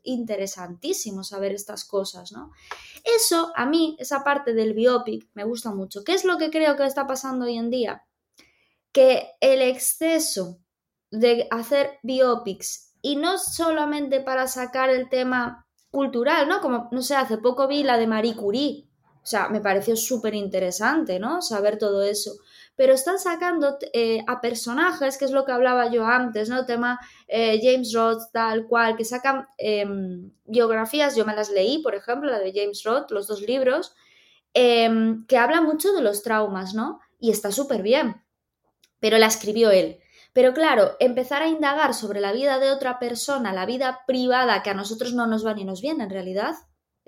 interesantísimo 0.02 1.22
saber 1.22 1.52
estas 1.52 1.84
cosas, 1.84 2.32
¿no? 2.32 2.50
Eso, 3.16 3.52
a 3.56 3.64
mí, 3.64 3.96
esa 3.98 4.22
parte 4.22 4.52
del 4.52 4.74
biopic 4.74 5.28
me 5.34 5.44
gusta 5.44 5.70
mucho. 5.70 6.04
¿Qué 6.04 6.12
es 6.12 6.24
lo 6.24 6.36
que 6.36 6.50
creo 6.50 6.76
que 6.76 6.84
está 6.84 7.06
pasando 7.06 7.46
hoy 7.46 7.56
en 7.56 7.70
día? 7.70 8.04
Que 8.92 9.30
el 9.40 9.62
exceso 9.62 10.58
de 11.10 11.48
hacer 11.50 11.98
biopics 12.02 12.94
y 13.00 13.16
no 13.16 13.38
solamente 13.38 14.20
para 14.20 14.46
sacar 14.46 14.90
el 14.90 15.08
tema 15.08 15.66
cultural, 15.90 16.48
¿no? 16.48 16.60
Como, 16.60 16.88
no 16.92 17.02
sé, 17.02 17.14
hace 17.14 17.38
poco 17.38 17.66
vi 17.66 17.82
la 17.82 17.96
de 17.96 18.06
Marie 18.06 18.36
Curie, 18.36 18.87
sea, 19.28 19.48
me 19.48 19.60
pareció 19.60 19.96
súper 19.96 20.34
interesante, 20.34 21.18
¿no? 21.18 21.42
Saber 21.42 21.78
todo 21.78 22.02
eso. 22.02 22.32
Pero 22.76 22.94
están 22.94 23.18
sacando 23.18 23.78
eh, 23.92 24.24
a 24.26 24.40
personajes, 24.40 25.18
que 25.18 25.24
es 25.24 25.30
lo 25.30 25.44
que 25.44 25.52
hablaba 25.52 25.90
yo 25.90 26.06
antes, 26.06 26.48
¿no? 26.48 26.64
Tema 26.64 27.00
eh, 27.26 27.60
James 27.62 27.92
Roth, 27.92 28.30
tal 28.32 28.66
cual, 28.66 28.96
que 28.96 29.04
sacan 29.04 29.46
em, 29.58 30.30
biografías, 30.44 31.16
yo 31.16 31.24
me 31.26 31.34
las 31.34 31.50
leí, 31.50 31.82
por 31.82 31.94
ejemplo, 31.94 32.30
la 32.30 32.38
de 32.38 32.52
James 32.54 32.82
Roth, 32.84 33.10
los 33.10 33.26
dos 33.26 33.42
libros, 33.42 33.94
em, 34.54 35.26
que 35.26 35.36
habla 35.38 35.60
mucho 35.60 35.92
de 35.92 36.02
los 36.02 36.22
traumas, 36.22 36.74
¿no? 36.74 37.00
Y 37.18 37.30
está 37.30 37.52
súper 37.52 37.82
bien. 37.82 38.22
Pero 39.00 39.18
la 39.18 39.26
escribió 39.26 39.70
él. 39.70 39.98
Pero 40.32 40.54
claro, 40.54 40.96
empezar 41.00 41.42
a 41.42 41.48
indagar 41.48 41.94
sobre 41.94 42.20
la 42.20 42.32
vida 42.32 42.58
de 42.58 42.70
otra 42.70 42.98
persona, 42.98 43.52
la 43.52 43.66
vida 43.66 44.04
privada, 44.06 44.62
que 44.62 44.70
a 44.70 44.74
nosotros 44.74 45.12
no 45.14 45.26
nos 45.26 45.44
va 45.44 45.54
ni 45.54 45.64
nos 45.64 45.82
viene 45.82 46.04
en 46.04 46.10
realidad, 46.10 46.54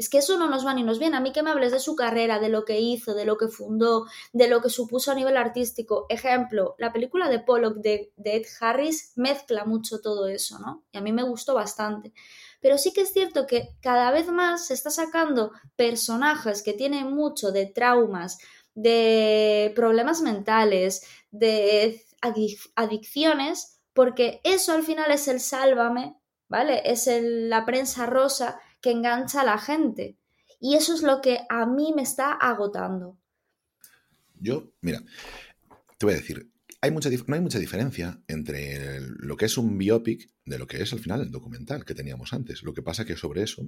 es 0.00 0.08
que 0.08 0.16
eso 0.16 0.38
no 0.38 0.48
nos 0.48 0.66
va 0.66 0.72
ni 0.72 0.82
nos 0.82 0.98
viene. 0.98 1.18
A 1.18 1.20
mí 1.20 1.30
que 1.30 1.42
me 1.42 1.50
hables 1.50 1.72
de 1.72 1.78
su 1.78 1.94
carrera, 1.94 2.38
de 2.38 2.48
lo 2.48 2.64
que 2.64 2.80
hizo, 2.80 3.12
de 3.12 3.26
lo 3.26 3.36
que 3.36 3.48
fundó, 3.48 4.06
de 4.32 4.48
lo 4.48 4.62
que 4.62 4.70
supuso 4.70 5.12
a 5.12 5.14
nivel 5.14 5.36
artístico. 5.36 6.06
Ejemplo, 6.08 6.74
la 6.78 6.90
película 6.90 7.28
de 7.28 7.38
Pollock 7.38 7.76
de, 7.76 8.10
Ed 8.24 8.46
Harris 8.60 9.12
mezcla 9.16 9.66
mucho 9.66 10.00
todo 10.00 10.26
eso, 10.26 10.58
¿no? 10.58 10.86
Y 10.90 10.96
a 10.96 11.02
mí 11.02 11.12
me 11.12 11.22
gustó 11.22 11.52
bastante. 11.52 12.14
Pero 12.62 12.78
sí 12.78 12.94
que 12.94 13.02
es 13.02 13.12
cierto 13.12 13.46
que 13.46 13.76
cada 13.82 14.10
vez 14.10 14.28
más 14.28 14.68
se 14.68 14.72
está 14.72 14.88
sacando 14.88 15.52
personajes 15.76 16.62
que 16.62 16.72
tienen 16.72 17.12
mucho 17.14 17.52
de 17.52 17.66
traumas, 17.66 18.38
de 18.74 19.70
problemas 19.76 20.22
mentales, 20.22 21.02
de 21.30 22.02
adicciones, 22.74 23.82
porque 23.92 24.40
eso 24.44 24.72
al 24.72 24.82
final 24.82 25.10
es 25.10 25.28
el 25.28 25.40
sálvame, 25.40 26.16
¿vale? 26.48 26.90
Es 26.90 27.06
la 27.12 27.66
prensa 27.66 28.06
rosa 28.06 28.58
que 28.80 28.90
engancha 28.90 29.42
a 29.42 29.44
la 29.44 29.58
gente. 29.58 30.16
Y 30.60 30.76
eso 30.76 30.94
es 30.94 31.02
lo 31.02 31.20
que 31.20 31.40
a 31.48 31.66
mí 31.66 31.92
me 31.94 32.02
está 32.02 32.32
agotando. 32.32 33.18
Yo, 34.38 34.72
mira, 34.80 35.02
te 35.98 36.06
voy 36.06 36.14
a 36.14 36.18
decir, 36.18 36.50
no 37.26 37.34
hay 37.34 37.40
mucha 37.40 37.58
diferencia 37.58 38.22
entre 38.26 39.00
lo 39.00 39.36
que 39.36 39.44
es 39.46 39.58
un 39.58 39.76
biopic 39.76 40.30
de 40.44 40.58
lo 40.58 40.66
que 40.66 40.82
es 40.82 40.92
al 40.92 41.00
final 41.00 41.20
el 41.20 41.30
documental 41.30 41.84
que 41.84 41.94
teníamos 41.94 42.32
antes. 42.32 42.62
Lo 42.62 42.72
que 42.72 42.82
pasa 42.82 43.04
que 43.04 43.16
sobre 43.16 43.42
eso 43.42 43.62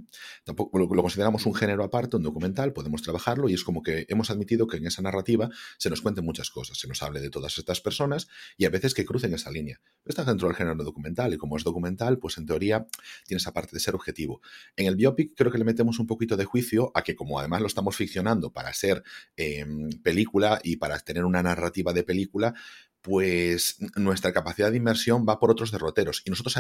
tampoco 0.45 0.79
lo, 0.79 0.89
consideramos 0.89 1.47
un 1.47 1.55
género 1.55 1.85
aparte, 1.85 2.17
un 2.17 2.23
documental, 2.23 2.73
podemos 2.73 3.03
trabajarlo 3.03 3.49
y 3.49 3.55
es 3.55 3.65
como 3.65 3.83
que 3.83 4.07
hemos 4.09 4.31
admitido 4.31 4.67
que 4.67 4.79
en 4.79 4.87
esa 4.87 5.03
narrativa 5.03 5.51
se 5.79 5.91
nos 5.91 6.01
cuenten 6.01 6.25
muchas 6.25 6.51
cosas, 6.51 6.79
se 6.79 6.89
nos 6.89 7.03
hable 7.03 7.21
de 7.21 7.31
todas 7.31 7.59
estas 7.59 7.81
personas 7.81 8.29
y 8.57 8.65
a 8.65 8.71
veces 8.71 8.95
que 8.95 9.05
crucen 9.05 9.35
esa 9.35 9.51
línea. 9.51 9.81
Está 10.05 10.25
dentro 10.25 10.49
del 10.49 10.57
género 10.57 10.83
documental 10.83 11.35
y 11.35 11.39
como 11.39 11.57
es 11.57 11.65
documental, 11.65 12.19
pues 12.19 12.39
en 12.39 12.47
teoría 12.47 12.87
tiene 13.27 13.39
esa 13.39 13.53
parte 13.53 13.71
de 13.73 13.81
ser 13.81 13.95
objetivo. 13.95 14.41
En 14.77 14.87
el 14.87 14.97
biopic 14.97 15.35
creo 15.37 15.53
que 15.53 15.59
le 15.59 15.65
metemos 15.65 15.99
un 15.99 16.07
poquito 16.07 16.37
de 16.37 16.45
juicio 16.45 16.91
a 16.95 17.03
que 17.03 17.15
como 17.15 17.39
además 17.39 17.61
lo 17.61 17.67
estamos 17.67 17.97
ficcionando 17.97 18.53
para 18.53 18.73
ser 18.73 19.03
em, 19.37 19.91
película 20.03 20.61
y 20.63 20.77
para 20.77 20.99
tener 21.01 21.25
una 21.25 21.43
narrativa 21.43 21.93
de 21.93 22.03
película, 22.03 22.55
pues 23.03 23.79
nuestra 23.97 24.33
capacidad 24.33 24.71
de 24.71 24.77
inmersión 24.77 25.27
va 25.29 25.41
por 25.41 25.51
otros 25.51 25.73
derroteros. 25.73 26.23
Y 26.25 26.31
nosotros 26.31 26.57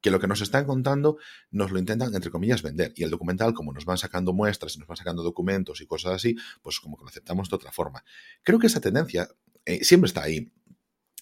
que 0.00 0.10
lo 0.10 0.20
que 0.20 0.26
nos 0.26 0.40
están 0.40 0.64
contando 0.64 1.18
nos 1.50 1.70
lo 1.70 1.78
intentan, 1.78 2.14
entre 2.14 2.30
comillas, 2.30 2.62
vender. 2.62 2.92
Y 2.96 3.04
el 3.04 3.10
documental, 3.10 3.54
como 3.54 3.72
nos 3.72 3.84
van 3.84 3.98
sacando 3.98 4.32
muestras 4.32 4.76
y 4.76 4.78
nos 4.78 4.88
van 4.88 4.96
sacando 4.96 5.22
documentos 5.22 5.80
y 5.80 5.86
cosas 5.86 6.12
así, 6.12 6.36
pues 6.62 6.80
como 6.80 6.96
que 6.96 7.04
lo 7.04 7.08
aceptamos 7.08 7.48
de 7.48 7.56
otra 7.56 7.72
forma. 7.72 8.04
Creo 8.42 8.58
que 8.58 8.66
esa 8.66 8.80
tendencia 8.80 9.28
eh, 9.64 9.84
siempre 9.84 10.08
está 10.08 10.22
ahí 10.22 10.52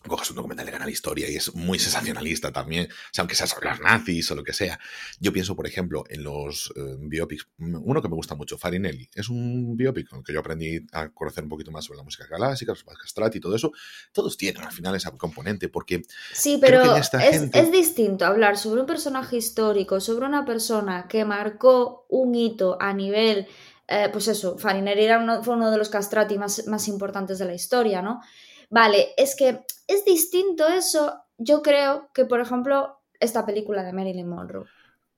cojas 0.08 0.30
un 0.30 0.36
documental 0.36 0.64
de 0.64 0.72
Canal 0.72 0.88
Historia 0.88 1.28
y 1.30 1.36
es 1.36 1.54
muy 1.54 1.78
sensacionalista 1.78 2.52
también, 2.52 2.86
o 2.86 3.08
sea, 3.12 3.22
aunque 3.22 3.34
sea 3.34 3.46
sobre 3.46 3.68
los 3.68 3.80
nazis 3.80 4.30
o 4.30 4.34
lo 4.34 4.42
que 4.42 4.52
sea. 4.52 4.78
Yo 5.18 5.32
pienso, 5.32 5.54
por 5.54 5.66
ejemplo, 5.66 6.04
en 6.08 6.22
los 6.22 6.72
eh, 6.76 6.96
biopics, 6.98 7.48
uno 7.58 8.00
que 8.00 8.08
me 8.08 8.14
gusta 8.14 8.34
mucho, 8.34 8.56
Farinelli, 8.56 9.08
es 9.14 9.28
un 9.28 9.76
biopic 9.76 10.08
con 10.08 10.20
el 10.20 10.24
que 10.24 10.32
yo 10.32 10.40
aprendí 10.40 10.86
a 10.92 11.10
conocer 11.10 11.44
un 11.44 11.50
poquito 11.50 11.70
más 11.70 11.84
sobre 11.84 11.98
la 11.98 12.04
música 12.04 12.26
clásica, 12.26 12.72
los 12.72 12.84
castrati 12.84 13.38
y 13.38 13.40
todo 13.40 13.54
eso. 13.54 13.72
Todos 14.12 14.36
tienen 14.36 14.62
al 14.62 14.72
final 14.72 14.94
ese 14.94 15.10
componente, 15.18 15.68
porque... 15.68 16.02
Sí, 16.32 16.58
pero 16.60 16.96
es, 16.96 17.10
es 17.12 17.72
distinto 17.72 18.24
hablar 18.24 18.56
sobre 18.56 18.80
un 18.80 18.86
personaje 18.86 19.36
histórico, 19.36 20.00
sobre 20.00 20.26
una 20.26 20.44
persona 20.44 21.06
que 21.08 21.24
marcó 21.24 22.06
un 22.08 22.34
hito 22.34 22.78
a 22.80 22.92
nivel... 22.92 23.46
Eh, 23.92 24.08
pues 24.12 24.28
eso, 24.28 24.56
Farinelli 24.56 25.02
era 25.02 25.18
uno, 25.18 25.42
fue 25.42 25.56
uno 25.56 25.68
de 25.68 25.76
los 25.76 25.88
castrati 25.88 26.38
más, 26.38 26.68
más 26.68 26.86
importantes 26.86 27.40
de 27.40 27.44
la 27.44 27.54
historia, 27.54 28.00
¿no? 28.00 28.20
Vale, 28.70 29.09
es 29.16 29.35
que 29.37 29.61
es 29.88 30.04
distinto 30.04 30.66
eso, 30.68 31.20
yo 31.37 31.61
creo, 31.61 32.09
que 32.14 32.24
por 32.24 32.40
ejemplo 32.40 33.00
esta 33.18 33.44
película 33.44 33.83
de 33.83 33.92
Marilyn 33.92 34.28
Monroe. 34.28 34.66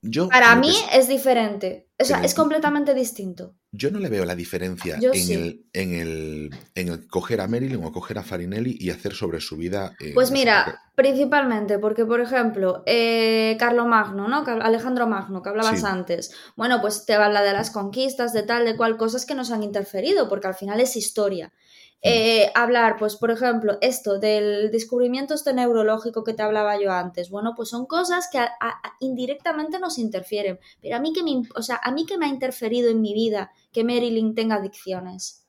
Yo 0.05 0.29
Para 0.29 0.57
mí 0.57 0.75
es 0.93 1.07
diferente, 1.07 1.87
o 1.97 2.05
sea, 2.05 2.25
es 2.25 2.35
completamente 2.35 2.93
distinto. 2.93 3.55
Yo 3.71 3.93
no 3.93 4.01
le 4.01 4.09
veo 4.09 4.25
la 4.25 4.35
diferencia 4.35 4.97
en, 4.97 5.31
el, 5.31 5.65
en, 5.73 5.95
el, 5.95 6.51
en, 6.75 6.88
el, 6.88 7.07
coger 7.07 7.41
a 7.41 7.47
Marilyn 7.47 7.85
o 7.85 7.93
coger 7.93 8.19
a 8.19 8.25
Farinelli 8.25 8.77
y 8.81 8.91
hacer 8.91 9.15
sobre 9.15 9.41
su 9.41 9.57
vida. 9.57 9.95
Eh, 10.01 10.11
pues 10.12 10.33
mira, 10.33 10.83
principalmente 10.97 11.79
porque, 11.79 12.05
por 12.05 12.21
ejemplo, 12.21 12.83
eh, 12.85 13.57
Carlo 13.61 13.87
Magno, 13.87 14.27
¿no? 14.27 14.45
Alejandro 14.45 15.07
Magno, 15.07 15.41
que 15.41 15.51
hablabas 15.51 15.85
antes. 15.85 16.33
Bueno, 16.57 16.81
pues 16.81 17.07
te 17.07 17.15
habla 17.15 17.43
de 17.43 17.53
las 17.53 17.71
conquistas, 17.71 18.33
de 18.33 18.43
tal, 18.43 18.65
de 18.65 18.77
cual, 18.77 18.97
cosas 18.97 19.25
que 19.25 19.37
nos 19.37 19.53
han 19.53 19.62
interferido, 19.62 20.29
porque 20.29 20.49
al 20.49 20.55
final 20.55 20.81
es 20.81 20.97
historia. 20.97 21.53
Eh, 22.05 22.51
hablar, 22.57 22.97
pues 22.99 23.15
por 23.17 23.31
ejemplo, 23.31 23.79
esto 23.81 24.19
del 24.19 24.73
descubrimiento 24.73 25.35
este 25.35 25.55
neurológico 25.55 26.25
que 26.25 26.35
te 26.35 26.43
hablaba 26.43 26.81
yo 26.81 26.91
antes, 26.93 27.31
bueno, 27.31 27.55
pues 27.57 27.69
son 27.69 27.87
cosas 27.87 28.29
que 28.31 28.41
indirectamente 28.99 29.79
nos 29.79 29.99
interfieren, 29.99 30.59
pero 30.81 30.97
a 30.97 31.01
mí 31.01 31.12
que 31.12 31.23
me, 31.23 31.43
o 31.55 31.62
sea, 31.62 31.81
a 31.83 31.93
mí 31.93 32.05
que 32.05 32.19
me 32.19 32.27
ha 32.27 32.29
interferido 32.29 32.91
en 32.91 33.01
mi 33.01 33.15
vida 33.15 33.53
que 33.73 33.85
Marilyn 33.85 34.35
tenga 34.35 34.57
adicciones. 34.57 35.42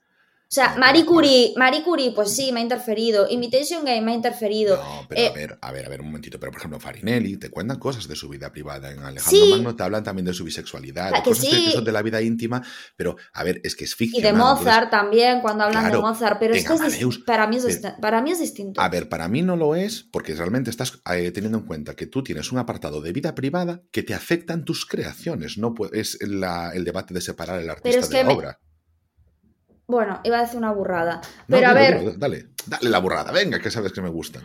O 0.54 0.56
sea, 0.56 0.76
Marie 0.78 1.04
Curie, 1.04 1.52
Marie 1.58 1.82
Curie, 1.82 2.12
pues 2.12 2.36
sí, 2.36 2.52
me 2.52 2.60
ha 2.60 2.64
interferido. 2.64 3.26
Imitation 3.28 3.84
Game 3.84 4.02
me 4.02 4.12
ha 4.12 4.14
interferido. 4.14 4.78
No, 4.78 5.08
pero 5.10 5.20
a 5.20 5.24
eh, 5.24 5.32
ver, 5.34 5.58
a 5.60 5.72
ver, 5.72 5.88
a 5.88 5.90
ver, 5.90 6.02
un 6.02 6.06
momentito. 6.06 6.40
Pero, 6.40 6.52
por 6.52 6.60
ejemplo, 6.60 6.80
Farinelli 6.80 7.38
te 7.38 7.50
cuentan 7.50 7.80
cosas 7.80 8.08
de 8.08 8.16
su 8.16 8.30
vida 8.30 8.52
privada. 8.52 8.92
En 8.92 9.00
Alejandro 9.00 9.48
Magno 9.48 9.76
te 9.76 9.82
hablan 9.82 10.04
también 10.04 10.28
de 10.28 10.34
su 10.36 10.44
bisexualidad, 10.44 11.12
de 11.12 11.24
cosas 11.24 11.46
que 11.50 11.72
son 11.72 11.84
de 11.84 11.92
la 11.92 12.04
vida 12.04 12.22
íntima. 12.22 12.62
Pero, 12.96 13.16
a 13.34 13.44
ver, 13.44 13.62
es 13.64 13.76
que 13.76 13.86
es 13.86 13.96
ficción. 13.96 14.20
Y 14.20 14.24
de 14.24 14.32
Mozart 14.32 14.92
también, 14.92 15.42
cuando 15.42 15.64
hablan 15.64 15.92
de 15.92 15.98
Mozart. 15.98 16.38
Pero 16.40 16.54
es 16.54 16.68
que 16.68 16.76
para, 17.26 17.48
mí 17.48 17.58
es 17.58 17.80
para 18.00 18.22
mí 18.22 18.32
es 18.32 18.40
distinto. 18.40 18.80
A 18.80 18.90
ver, 18.90 19.10
para 19.10 19.28
mí 19.28 19.42
no 19.42 19.56
lo 19.56 19.74
es, 19.74 20.04
porque 20.04 20.36
realmente 20.36 20.70
estás 20.70 21.02
eh, 21.12 21.32
teniendo 21.32 21.58
en 21.58 21.66
cuenta 21.66 21.96
que 21.96 22.06
tú 22.06 22.22
tienes 22.22 22.52
un 22.52 22.60
apartado 22.60 23.02
de 23.02 23.12
vida 23.12 23.34
privada 23.34 23.82
que 23.90 24.04
te 24.04 24.14
afecta 24.14 24.54
en 24.54 24.66
tus 24.66 24.86
creaciones. 24.86 25.58
No 25.58 25.74
es 25.94 26.20
el 26.22 26.86
debate 26.86 27.16
de 27.16 27.22
separar 27.22 27.60
el 27.60 27.72
artista 27.72 28.08
de 28.08 28.24
la 28.24 28.30
obra. 28.30 28.60
Bueno, 29.88 30.22
iba 30.24 30.40
a 30.40 30.42
decir 30.42 30.58
una 30.58 30.72
burrada. 30.72 31.22
Pero 31.48 31.68
a 31.68 31.74
ver. 31.74 32.18
dale, 32.18 32.50
dale 32.66 32.90
la 32.90 33.00
burrada, 33.00 33.32
venga, 33.32 33.60
que 33.60 33.72
sabes 33.72 33.92
que 33.92 34.02
me 34.02 34.10
gustan. 34.10 34.44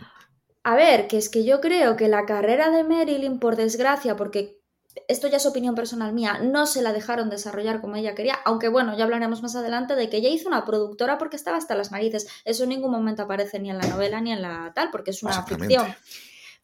A 0.63 0.75
ver, 0.75 1.07
que 1.07 1.17
es 1.17 1.29
que 1.29 1.45
yo 1.45 1.61
creo 1.61 1.95
que 1.95 2.07
la 2.07 2.25
carrera 2.25 2.69
de 2.69 2.83
Marilyn, 2.83 3.39
por 3.39 3.55
desgracia, 3.55 4.15
porque 4.15 4.59
esto 5.07 5.27
ya 5.27 5.37
es 5.37 5.45
opinión 5.45 5.75
personal 5.75 6.13
mía, 6.13 6.39
no 6.41 6.65
se 6.65 6.81
la 6.81 6.93
dejaron 6.93 7.29
desarrollar 7.29 7.79
como 7.81 7.95
ella 7.95 8.15
quería, 8.15 8.37
aunque 8.45 8.67
bueno, 8.67 8.97
ya 8.97 9.05
hablaremos 9.05 9.41
más 9.41 9.55
adelante 9.55 9.95
de 9.95 10.09
que 10.09 10.17
ella 10.17 10.29
hizo 10.29 10.47
una 10.47 10.65
productora 10.65 11.17
porque 11.17 11.37
estaba 11.37 11.57
hasta 11.57 11.75
las 11.75 11.91
narices. 11.91 12.27
Eso 12.43 12.63
en 12.63 12.69
ningún 12.69 12.91
momento 12.91 13.23
aparece 13.23 13.59
ni 13.59 13.69
en 13.69 13.77
la 13.77 13.87
novela 13.87 14.19
ni 14.21 14.31
en 14.31 14.41
la 14.41 14.71
tal, 14.75 14.91
porque 14.91 15.11
es 15.11 15.23
una 15.23 15.43
ficción. 15.43 15.95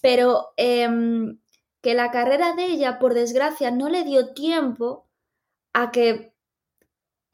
Pero 0.02 0.54
em, 0.58 1.40
que 1.82 1.94
la 1.94 2.12
carrera 2.12 2.54
de 2.54 2.66
ella, 2.66 3.00
por 3.00 3.14
desgracia, 3.14 3.72
no 3.72 3.90
le 3.90 4.04
dio 4.04 4.34
tiempo 4.34 5.08
a 5.74 5.92
que 5.92 6.35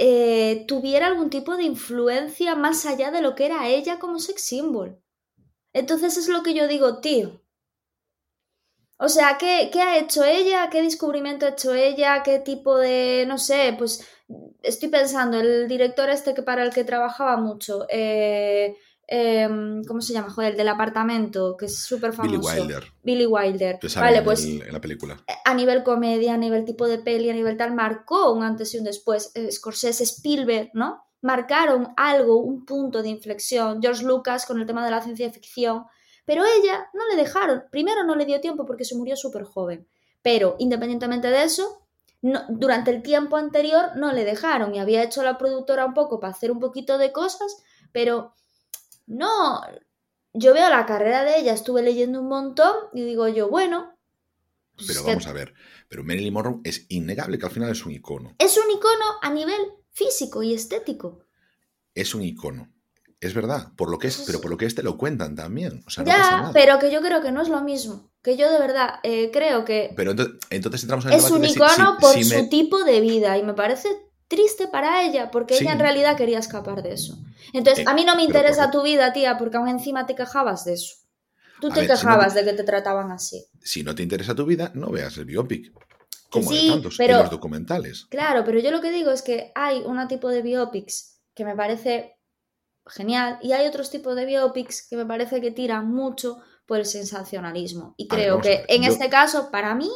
eh, 0.03 0.65
tuviera 0.67 1.05
algún 1.05 1.29
tipo 1.29 1.57
de 1.57 1.63
influencia 1.63 2.55
más 2.55 2.87
allá 2.87 3.11
de 3.11 3.21
lo 3.21 3.35
que 3.35 3.45
era 3.45 3.67
ella 3.67 3.99
como 3.99 4.17
sex 4.17 4.41
symbol. 4.41 4.99
Entonces 5.73 6.17
es 6.17 6.27
lo 6.27 6.41
que 6.41 6.55
yo 6.55 6.67
digo, 6.67 7.01
tío. 7.01 7.39
O 8.97 9.09
sea, 9.09 9.37
¿qué, 9.39 9.69
¿qué, 9.71 9.79
ha 9.81 9.99
hecho 9.99 10.23
ella? 10.23 10.71
¿Qué 10.71 10.81
descubrimiento 10.81 11.45
ha 11.45 11.49
hecho 11.49 11.75
ella? 11.75 12.23
¿Qué 12.23 12.39
tipo 12.39 12.79
de, 12.79 13.25
no 13.27 13.37
sé, 13.37 13.75
pues 13.77 14.07
estoy 14.63 14.89
pensando, 14.89 15.39
el 15.39 15.67
director 15.67 16.09
este 16.09 16.33
que 16.33 16.41
para 16.41 16.63
el 16.63 16.73
que 16.73 16.83
trabajaba 16.83 17.37
mucho, 17.37 17.85
eh, 17.89 18.75
Em, 19.13 19.83
¿cómo 19.83 19.99
se 19.99 20.13
llama? 20.13 20.29
Joder, 20.29 20.51
el 20.51 20.57
del 20.57 20.69
apartamento, 20.69 21.57
que 21.57 21.65
es 21.65 21.83
súper 21.83 22.13
famoso. 22.13 22.39
Billy 22.39 22.61
Wilder. 22.61 22.83
Billy 23.03 23.25
Wilder. 23.25 23.79
Vale, 23.97 24.21
pues 24.21 24.45
en 24.45 24.71
la 24.71 24.79
película. 24.79 25.21
Eh, 25.27 25.33
a 25.43 25.53
nivel 25.53 25.83
comedia, 25.83 26.35
a 26.35 26.37
nivel 26.37 26.63
tipo 26.63 26.87
de 26.87 26.97
peli, 26.97 27.29
a 27.29 27.33
nivel 27.33 27.57
tal, 27.57 27.75
marcó 27.75 28.31
un 28.31 28.41
antes 28.41 28.73
y 28.73 28.77
un 28.77 28.85
después. 28.85 29.33
Eh, 29.35 29.51
Scorsese, 29.51 30.05
Spielberg, 30.05 30.69
¿no? 30.75 31.03
Marcaron 31.19 31.89
algo, 31.97 32.37
un 32.37 32.63
punto 32.65 33.03
de 33.03 33.09
inflexión. 33.09 33.81
George 33.81 34.05
Lucas 34.05 34.45
con 34.45 34.61
el 34.61 34.65
tema 34.65 34.85
de 34.85 34.91
la 34.91 35.01
ciencia 35.01 35.29
ficción. 35.29 35.83
Pero 36.23 36.45
ella 36.45 36.87
no 36.93 37.05
le 37.09 37.21
dejaron. 37.21 37.63
Primero 37.69 38.05
no 38.05 38.15
le 38.15 38.25
dio 38.25 38.39
tiempo 38.39 38.65
porque 38.65 38.85
se 38.85 38.95
murió 38.95 39.17
súper 39.17 39.43
joven. 39.43 39.89
Pero 40.21 40.55
independientemente 40.57 41.29
de 41.29 41.43
eso, 41.43 41.85
durante 42.47 42.91
el 42.91 43.01
tiempo 43.01 43.35
anterior 43.35 43.97
no 43.97 44.13
le 44.13 44.23
dejaron 44.23 44.73
y 44.73 44.79
había 44.79 45.03
hecho 45.03 45.21
la 45.21 45.37
productora 45.37 45.85
un 45.85 45.93
poco 45.93 46.21
para 46.21 46.31
hacer 46.31 46.49
un 46.49 46.59
poquito 46.59 46.97
de 46.97 47.11
cosas, 47.11 47.61
pero 47.91 48.33
no, 49.11 49.61
yo 50.33 50.53
veo 50.53 50.69
la 50.69 50.85
carrera 50.85 51.23
de 51.23 51.39
ella, 51.39 51.53
estuve 51.53 51.81
leyendo 51.81 52.21
un 52.21 52.29
montón 52.29 52.73
y 52.93 53.03
digo 53.03 53.27
yo, 53.27 53.49
bueno. 53.49 53.97
Pues 54.75 54.87
pero 54.87 55.03
vamos 55.03 55.27
a 55.27 55.33
ver, 55.33 55.53
pero 55.89 56.03
Marilyn 56.03 56.33
Monroe 56.33 56.61
es 56.63 56.85
innegable 56.89 57.37
que 57.37 57.45
al 57.45 57.51
final 57.51 57.71
es 57.71 57.85
un 57.85 57.91
icono. 57.91 58.35
Es 58.39 58.57
un 58.57 58.71
icono 58.71 59.05
a 59.21 59.29
nivel 59.29 59.59
físico 59.91 60.41
y 60.41 60.53
estético. 60.53 61.25
Es 61.93 62.15
un 62.15 62.23
icono. 62.23 62.71
Es 63.19 63.35
verdad, 63.35 63.73
por 63.75 63.91
lo 63.91 63.99
que 63.99 64.07
es, 64.07 64.23
pero 64.25 64.41
por 64.41 64.49
lo 64.49 64.57
que 64.57 64.65
este 64.65 64.81
lo 64.81 64.97
cuentan 64.97 65.35
también. 65.35 65.83
ya, 66.03 66.49
pero 66.53 66.79
que 66.79 66.89
yo 66.89 67.01
creo 67.01 67.21
que 67.21 67.31
no 67.31 67.41
es 67.41 67.49
lo 67.49 67.61
mismo. 67.61 68.09
Que 68.23 68.35
yo 68.35 68.51
de 68.51 68.57
verdad 68.57 68.95
eh, 69.03 69.29
creo 69.31 69.63
que. 69.63 69.93
Pero 69.95 70.15
entonces, 70.49 70.83
entramos 70.83 71.05
en 71.05 71.11
el 71.11 71.19
Es 71.19 71.29
un 71.29 71.45
icono 71.45 71.97
por 71.99 72.23
su 72.23 72.49
tipo 72.49 72.83
de 72.83 72.99
vida 73.01 73.37
y 73.37 73.43
me 73.43 73.53
parece 73.53 73.89
triste 74.31 74.69
para 74.69 75.03
ella, 75.03 75.29
porque 75.29 75.57
ella 75.57 75.73
en 75.73 75.79
realidad 75.79 76.15
quería 76.15 76.39
escapar 76.39 76.81
de 76.81 76.93
eso. 76.93 77.17
Entonces, 77.51 77.85
eh, 77.85 77.89
a 77.89 77.93
mí 77.93 78.05
no 78.05 78.15
me 78.15 78.23
interesa 78.23 78.71
tu 78.71 78.81
vida, 78.81 79.11
tía, 79.11 79.37
porque 79.37 79.57
aún 79.57 79.67
encima 79.67 80.05
te 80.05 80.15
quejabas 80.15 80.63
de 80.63 80.73
eso. 80.73 80.95
Tú 81.59 81.69
te 81.69 81.85
quejabas 81.85 82.33
de 82.33 82.45
que 82.45 82.53
te 82.53 82.63
trataban 82.63 83.11
así. 83.11 83.45
Si 83.61 83.83
no 83.83 83.93
te 83.93 84.03
interesa 84.03 84.33
tu 84.33 84.45
vida, 84.45 84.71
no 84.73 84.89
veas 84.89 85.17
el 85.17 85.25
biopic. 85.25 85.73
Como 86.29 86.49
de 86.49 86.65
tantos, 86.69 86.95
pero, 86.97 87.19
los 87.19 87.29
documentales. 87.29 88.05
Claro, 88.05 88.45
pero 88.45 88.59
yo 88.59 88.71
lo 88.71 88.79
que 88.79 88.91
digo 88.91 89.11
es 89.11 89.21
que 89.21 89.51
hay 89.53 89.81
un 89.85 90.07
tipo 90.07 90.29
de 90.29 90.41
biopics 90.41 91.19
que 91.35 91.43
me 91.43 91.53
parece 91.53 92.17
genial 92.87 93.37
y 93.41 93.51
hay 93.51 93.67
otros 93.67 93.91
tipos 93.91 94.15
de 94.15 94.25
biopics 94.25 94.87
que 94.89 94.95
me 94.95 95.05
parece 95.05 95.41
que 95.41 95.51
tiran 95.51 95.91
mucho 95.91 96.37
por 96.65 96.79
el 96.79 96.85
sensacionalismo. 96.85 97.95
Y 97.97 98.07
creo 98.07 98.39
que 98.39 98.63
en 98.69 98.85
este 98.85 99.09
caso, 99.09 99.51
para 99.51 99.75
mí, 99.75 99.91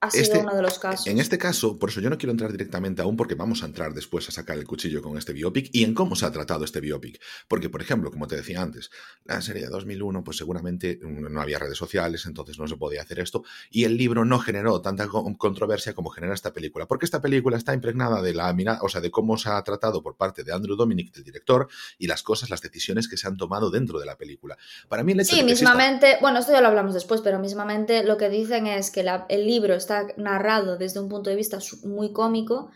ha 0.00 0.10
sido 0.10 0.22
Este- 0.24 0.38
uno 0.40 0.54
de 0.54 0.62
los 0.62 0.78
casos. 0.78 1.06
En 1.06 1.18
este 1.18 1.38
caso, 1.38 1.78
por 1.78 1.88
eso 1.90 2.00
yo 2.00 2.10
no 2.10 2.18
quiero 2.18 2.30
entrar 2.32 2.52
directamente 2.52 3.00
aún, 3.02 3.16
porque 3.16 3.34
vamos 3.34 3.62
a 3.62 3.66
entrar 3.66 3.94
después 3.94 4.28
a 4.28 4.32
sacar 4.32 4.58
el 4.58 4.66
cuchillo 4.66 5.00
con 5.02 5.16
este 5.16 5.32
biopic 5.32 5.70
y 5.72 5.84
en 5.84 5.94
cómo 5.94 6.14
se 6.16 6.26
ha 6.26 6.30
tratado 6.32 6.64
este 6.64 6.80
biopic. 6.80 7.20
Porque, 7.48 7.70
por 7.70 7.80
ejemplo, 7.80 8.10
como 8.10 8.26
te 8.26 8.36
decía 8.36 8.60
antes, 8.60 8.90
la 9.24 9.40
serie 9.40 9.62
de 9.62 9.68
2001, 9.68 10.22
pues 10.22 10.36
seguramente 10.36 10.98
no 11.02 11.40
había 11.40 11.58
redes 11.58 11.78
sociales, 11.78 12.26
entonces 12.26 12.58
no 12.58 12.68
se 12.68 12.76
podía 12.76 13.02
hacer 13.02 13.20
esto, 13.20 13.42
y 13.70 13.84
el 13.84 13.96
libro 13.96 14.24
no 14.24 14.38
generó 14.38 14.80
tanta 14.82 15.08
co- 15.08 15.34
controversia 15.38 15.94
como 15.94 16.10
genera 16.10 16.34
esta 16.34 16.52
película, 16.52 16.86
porque 16.86 17.06
esta 17.06 17.22
película 17.22 17.56
está 17.56 17.72
impregnada 17.72 18.20
de 18.20 18.34
la 18.34 18.52
mirada, 18.52 18.80
o 18.82 18.88
sea, 18.90 19.00
de 19.00 19.10
cómo 19.10 19.38
se 19.38 19.48
ha 19.48 19.62
tratado 19.64 20.02
por 20.02 20.16
parte 20.16 20.44
de 20.44 20.52
Andrew 20.52 20.76
Dominic, 20.76 21.12
del 21.14 21.24
director, 21.24 21.68
y 21.98 22.06
las 22.06 22.22
cosas, 22.22 22.50
las 22.50 22.60
decisiones 22.60 23.08
que 23.08 23.16
se 23.16 23.26
han 23.26 23.36
tomado 23.38 23.70
dentro 23.70 23.98
de 23.98 24.06
la 24.06 24.16
película. 24.18 24.56
Para 24.88 25.02
mí 25.02 25.12
el 25.12 25.20
hecho 25.20 25.30
Sí, 25.34 25.40
de 25.40 25.46
que 25.46 25.52
exista- 25.52 25.70
mismamente, 25.74 26.18
bueno, 26.20 26.38
esto 26.38 26.52
ya 26.52 26.60
lo 26.60 26.68
hablamos 26.68 26.92
después, 26.94 27.22
pero 27.22 27.38
mismamente 27.38 28.04
lo 28.04 28.16
que 28.18 28.28
dicen 28.28 28.66
es 28.66 28.90
que 28.90 29.02
la- 29.02 29.24
el 29.30 29.46
libro 29.46 29.74
está 29.86 30.06
narrado 30.16 30.76
desde 30.76 31.00
un 31.00 31.08
punto 31.08 31.30
de 31.30 31.36
vista 31.36 31.58
muy 31.84 32.12
cómico 32.12 32.70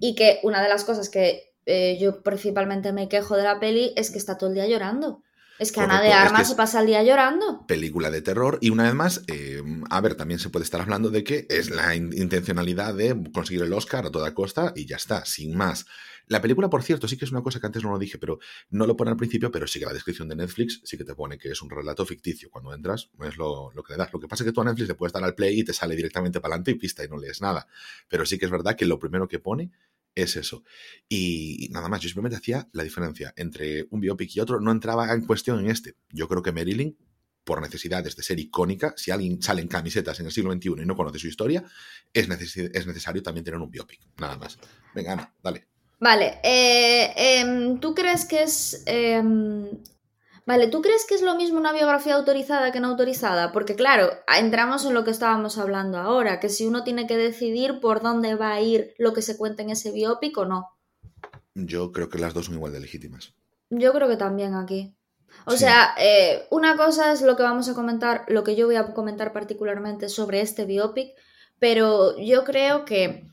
y 0.00 0.14
que 0.14 0.40
una 0.42 0.62
de 0.62 0.68
las 0.68 0.84
cosas 0.84 1.08
que 1.08 1.52
eh, 1.66 1.96
yo 2.00 2.22
principalmente 2.22 2.92
me 2.92 3.08
quejo 3.08 3.36
de 3.36 3.42
la 3.44 3.60
peli 3.60 3.92
es 3.96 4.10
que 4.10 4.18
está 4.18 4.36
todo 4.38 4.48
el 4.50 4.54
día 4.56 4.66
llorando. 4.66 5.22
Es 5.58 5.70
que 5.70 5.80
Ana 5.80 6.00
de 6.02 6.08
Correcto, 6.08 6.18
es 6.18 6.26
Armas 6.26 6.40
que 6.40 6.48
se 6.48 6.54
pasa 6.56 6.80
el 6.80 6.86
día 6.88 7.02
llorando. 7.04 7.64
película 7.68 8.10
de 8.10 8.22
terror 8.22 8.58
y 8.60 8.70
una 8.70 8.82
vez 8.84 8.94
más, 8.94 9.22
eh, 9.28 9.62
a 9.88 10.00
ver, 10.00 10.16
también 10.16 10.40
se 10.40 10.48
puede 10.50 10.64
estar 10.64 10.80
hablando 10.80 11.10
de 11.10 11.22
que 11.22 11.46
es 11.48 11.70
la 11.70 11.94
in- 11.94 12.12
intencionalidad 12.12 12.92
de 12.94 13.14
conseguir 13.32 13.62
el 13.62 13.72
Oscar 13.72 14.04
a 14.06 14.10
toda 14.10 14.34
costa 14.34 14.72
y 14.74 14.86
ya 14.86 14.96
está, 14.96 15.24
sin 15.24 15.56
más. 15.56 15.86
La 16.28 16.40
película, 16.40 16.70
por 16.70 16.82
cierto, 16.82 17.06
sí 17.06 17.16
que 17.16 17.24
es 17.26 17.30
una 17.32 17.42
cosa 17.42 17.60
que 17.60 17.66
antes 17.66 17.82
no 17.82 17.90
lo 17.90 17.98
dije, 17.98 18.18
pero 18.18 18.38
no 18.70 18.86
lo 18.86 18.96
pone 18.96 19.10
al 19.10 19.16
principio, 19.16 19.50
pero 19.50 19.66
sí 19.66 19.78
que 19.78 19.84
la 19.86 19.92
descripción 19.92 20.28
de 20.28 20.36
Netflix 20.36 20.80
sí 20.84 20.96
que 20.96 21.04
te 21.04 21.14
pone 21.14 21.36
que 21.38 21.50
es 21.50 21.60
un 21.62 21.68
relato 21.70 22.06
ficticio. 22.06 22.50
Cuando 22.50 22.72
entras, 22.72 23.10
es 23.22 23.36
lo, 23.36 23.72
que 23.86 23.92
le 23.92 23.98
das. 23.98 24.12
Lo 24.12 24.20
que 24.20 24.28
pasa 24.28 24.42
es 24.42 24.48
que 24.48 24.52
tú 24.52 24.60
a 24.62 24.64
Netflix 24.64 24.88
le 24.88 24.94
puedes 24.94 25.12
dar 25.12 25.22
al 25.22 25.34
play 25.34 25.60
y 25.60 25.64
te 25.64 25.72
sale 25.72 25.94
directamente 25.94 26.40
para 26.40 26.54
adelante 26.54 26.70
y 26.70 26.74
pista 26.76 27.04
y 27.04 27.08
no 27.08 27.18
lees 27.18 27.40
nada. 27.42 27.66
Pero 28.08 28.24
sí 28.24 28.38
que 28.38 28.46
es 28.46 28.50
verdad 28.50 28.74
que 28.76 28.86
lo 28.86 28.98
primero 28.98 29.28
que 29.28 29.38
pone 29.38 29.70
es 30.14 30.36
eso. 30.36 30.64
Y 31.08 31.68
nada 31.72 31.88
más, 31.88 32.00
yo 32.00 32.08
simplemente 32.08 32.36
hacía 32.36 32.68
la 32.72 32.84
diferencia 32.84 33.34
entre 33.36 33.86
un 33.90 34.00
biopic 34.00 34.34
y 34.36 34.40
otro, 34.40 34.60
no 34.60 34.70
entraba 34.70 35.12
en 35.12 35.26
cuestión 35.26 35.60
en 35.60 35.70
este. 35.70 35.96
Yo 36.10 36.28
creo 36.28 36.42
que 36.42 36.52
Marilyn, 36.52 36.96
por 37.42 37.60
necesidades 37.60 38.16
de 38.16 38.22
ser 38.22 38.40
icónica, 38.40 38.94
si 38.96 39.10
alguien 39.10 39.42
sale 39.42 39.60
en 39.60 39.68
camisetas 39.68 40.18
en 40.20 40.26
el 40.26 40.32
siglo 40.32 40.52
XXI 40.52 40.70
y 40.82 40.86
no 40.86 40.96
conoce 40.96 41.18
su 41.18 41.26
historia, 41.28 41.64
es, 42.12 42.28
necesi- 42.30 42.70
es 42.72 42.86
necesario 42.86 43.22
también 43.22 43.44
tener 43.44 43.60
un 43.60 43.70
biopic, 43.70 44.00
nada 44.18 44.38
más. 44.38 44.58
Venga, 44.94 45.12
Ana, 45.12 45.34
dale. 45.42 45.66
Vale, 46.06 46.38
eh, 46.42 47.12
em, 47.16 47.80
¿tú 47.80 47.94
crees 47.94 48.26
que 48.26 48.42
es... 48.42 48.82
em, 48.86 49.66
Vale, 50.46 50.66
¿tú 50.66 50.82
crees 50.82 51.06
que 51.06 51.14
es 51.14 51.22
lo 51.22 51.34
mismo 51.36 51.58
una 51.58 51.72
biografía 51.72 52.16
autorizada 52.16 52.70
que 52.70 52.78
no 52.80 52.88
autorizada? 52.88 53.50
Porque 53.52 53.74
claro, 53.74 54.10
entramos 54.38 54.84
en 54.84 54.92
lo 54.92 55.02
que 55.02 55.10
estábamos 55.10 55.56
hablando 55.56 55.96
ahora, 55.96 56.38
que 56.38 56.50
si 56.50 56.66
uno 56.66 56.84
tiene 56.84 57.06
que 57.06 57.16
decidir 57.16 57.80
por 57.80 58.02
dónde 58.02 58.34
va 58.34 58.52
a 58.52 58.60
ir 58.60 58.94
lo 58.98 59.14
que 59.14 59.22
se 59.22 59.38
cuenta 59.38 59.62
en 59.62 59.70
ese 59.70 59.90
biopic 59.92 60.36
o 60.36 60.44
no. 60.44 60.68
Yo 61.54 61.92
creo 61.92 62.10
que 62.10 62.18
las 62.18 62.34
dos 62.34 62.44
son 62.46 62.56
igual 62.56 62.72
de 62.74 62.80
legítimas. 62.80 63.32
Yo 63.70 63.94
creo 63.94 64.06
que 64.06 64.18
también 64.18 64.52
aquí. 64.54 64.94
O 65.46 65.52
Sí. 65.52 65.60
sea, 65.60 65.94
eh, 65.98 66.46
una 66.50 66.76
cosa 66.76 67.12
es 67.12 67.22
lo 67.22 67.36
que 67.36 67.42
vamos 67.42 67.70
a 67.70 67.74
comentar, 67.74 68.26
lo 68.28 68.44
que 68.44 68.54
yo 68.54 68.66
voy 68.66 68.76
a 68.76 68.92
comentar 68.92 69.32
particularmente 69.32 70.10
sobre 70.10 70.42
este 70.42 70.66
biopic, 70.66 71.14
pero 71.58 72.18
yo 72.18 72.44
creo 72.44 72.84
que 72.84 73.24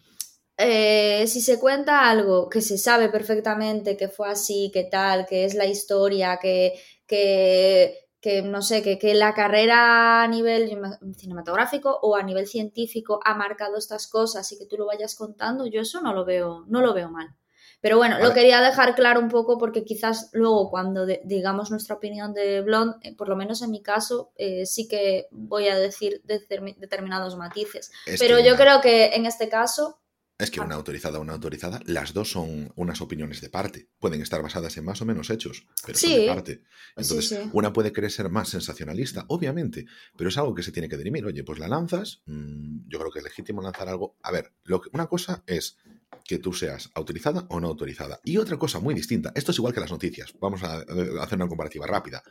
eh, 0.62 1.26
si 1.28 1.42
se 1.42 1.60
cuenta 1.60 2.10
algo 2.10 2.50
que 2.50 2.62
se 2.62 2.78
sabe 2.78 3.10
perfectamente 3.10 3.98
que 3.98 4.08
fue 4.08 4.30
así, 4.30 4.72
que 4.74 4.84
tal, 4.86 5.26
que 5.26 5.46
es 5.46 5.54
la 5.56 5.66
historia, 5.66 6.38
que, 6.42 6.80
que, 7.08 8.08
que 8.20 8.42
no 8.42 8.62
sé, 8.62 8.82
que, 8.84 8.98
que 8.98 9.14
la 9.14 9.34
carrera 9.34 10.24
a 10.24 10.28
nivel 10.28 10.70
cinematográfico 11.18 12.00
o 12.02 12.16
a 12.16 12.24
nivel 12.24 12.48
científico 12.48 13.20
ha 13.24 13.36
marcado 13.36 13.78
estas 13.78 14.08
cosas 14.08 14.52
y 14.52 14.58
que 14.58 14.66
tú 14.66 14.78
lo 14.78 14.86
vayas 14.86 15.16
contando, 15.16 15.66
yo 15.68 15.82
eso 15.82 16.02
no 16.02 16.14
lo 16.14 16.26
veo, 16.26 16.66
no 16.68 16.82
lo 16.82 16.94
veo 16.94 17.10
mal. 17.10 17.36
Pero 17.82 17.98
bueno, 17.98 18.20
lo 18.20 18.32
quería 18.32 18.62
dejar 18.62 18.94
claro 18.94 19.20
un 19.20 19.28
poco 19.30 19.58
porque 19.58 19.84
quizás 19.84 20.30
luego 20.34 20.70
cuando 20.70 21.08
de- 21.08 21.22
digamos 21.26 21.72
nuestra 21.72 21.96
opinión 21.96 22.32
de 22.32 22.62
Blonde, 22.62 22.98
eh, 23.02 23.16
por 23.16 23.28
lo 23.28 23.36
menos 23.36 23.64
en 23.64 23.72
mi 23.72 23.82
caso, 23.82 24.32
eh, 24.36 24.68
sí 24.68 24.88
que 24.88 25.28
voy 25.32 25.68
a 25.68 25.76
decir 25.76 26.22
determi- 26.28 26.76
determinados 26.78 27.36
matices. 27.38 27.92
Es 28.06 28.20
Pero 28.20 28.40
yo 28.40 28.56
creo 28.56 28.82
que 28.82 29.16
en 29.16 29.26
este 29.26 29.50
caso, 29.50 30.00
Es 30.42 30.52
que 30.52 30.60
una 30.60 30.76
autorizada 30.76 31.20
o 31.20 31.22
una 31.22 31.34
autorizada, 31.34 31.80
las 31.86 32.14
dos 32.14 32.32
son 32.32 32.72
unas 32.76 33.02
opiniones 33.02 33.42
de 33.42 33.50
parte. 33.50 33.90
Pueden 34.00 34.22
estar 34.22 34.42
basadas 34.42 34.76
en 34.78 34.86
más 34.86 35.02
o 35.02 35.06
menos 35.06 35.30
hechos, 35.30 35.68
pero 35.86 35.98
son 35.98 36.10
de 36.12 36.28
parte. 36.28 36.64
Entonces, 36.96 37.30
sí. 37.30 37.50
una 37.54 37.72
puede 37.72 37.92
querer 37.92 38.12
ser 38.12 38.30
más 38.30 38.50
sensacionalista, 38.50 39.26
obviamente, 39.28 39.86
pero 40.18 40.30
es 40.30 40.38
algo 40.38 40.56
que 40.56 40.64
se 40.64 40.72
tiene 40.72 40.90
que 40.90 40.98
dirimir. 40.98 41.26
Oye, 41.26 41.44
pues 41.44 41.60
la 41.60 41.68
lanzas, 41.68 42.22
mm, 42.26 42.88
yo 42.88 43.00
creo 43.00 43.12
que 43.12 43.20
es 43.20 43.26
legítimo 43.26 43.62
lanzar 43.62 43.88
algo. 43.88 44.18
A 44.24 44.32
ver, 44.32 44.54
lo 44.64 44.82
que, 44.82 44.90
una 44.94 45.08
cosa 45.08 45.44
es 45.46 45.78
que 46.26 46.40
tú 46.40 46.54
seas 46.54 46.90
autorizada 46.96 47.46
o 47.50 47.60
no 47.60 47.68
autorizada. 47.68 48.20
Y 48.24 48.38
otra 48.38 48.58
cosa 48.58 48.80
muy 48.80 48.94
distinta, 48.94 49.32
esto 49.36 49.52
es 49.52 49.58
igual 49.58 49.74
que 49.74 49.80
las 49.80 49.92
noticias. 49.92 50.34
Vamos 50.40 50.64
a, 50.64 50.78
a 50.78 51.24
hacer 51.24 51.36
una 51.36 51.48
comparativa 51.48 51.86
rápida. 51.86 52.24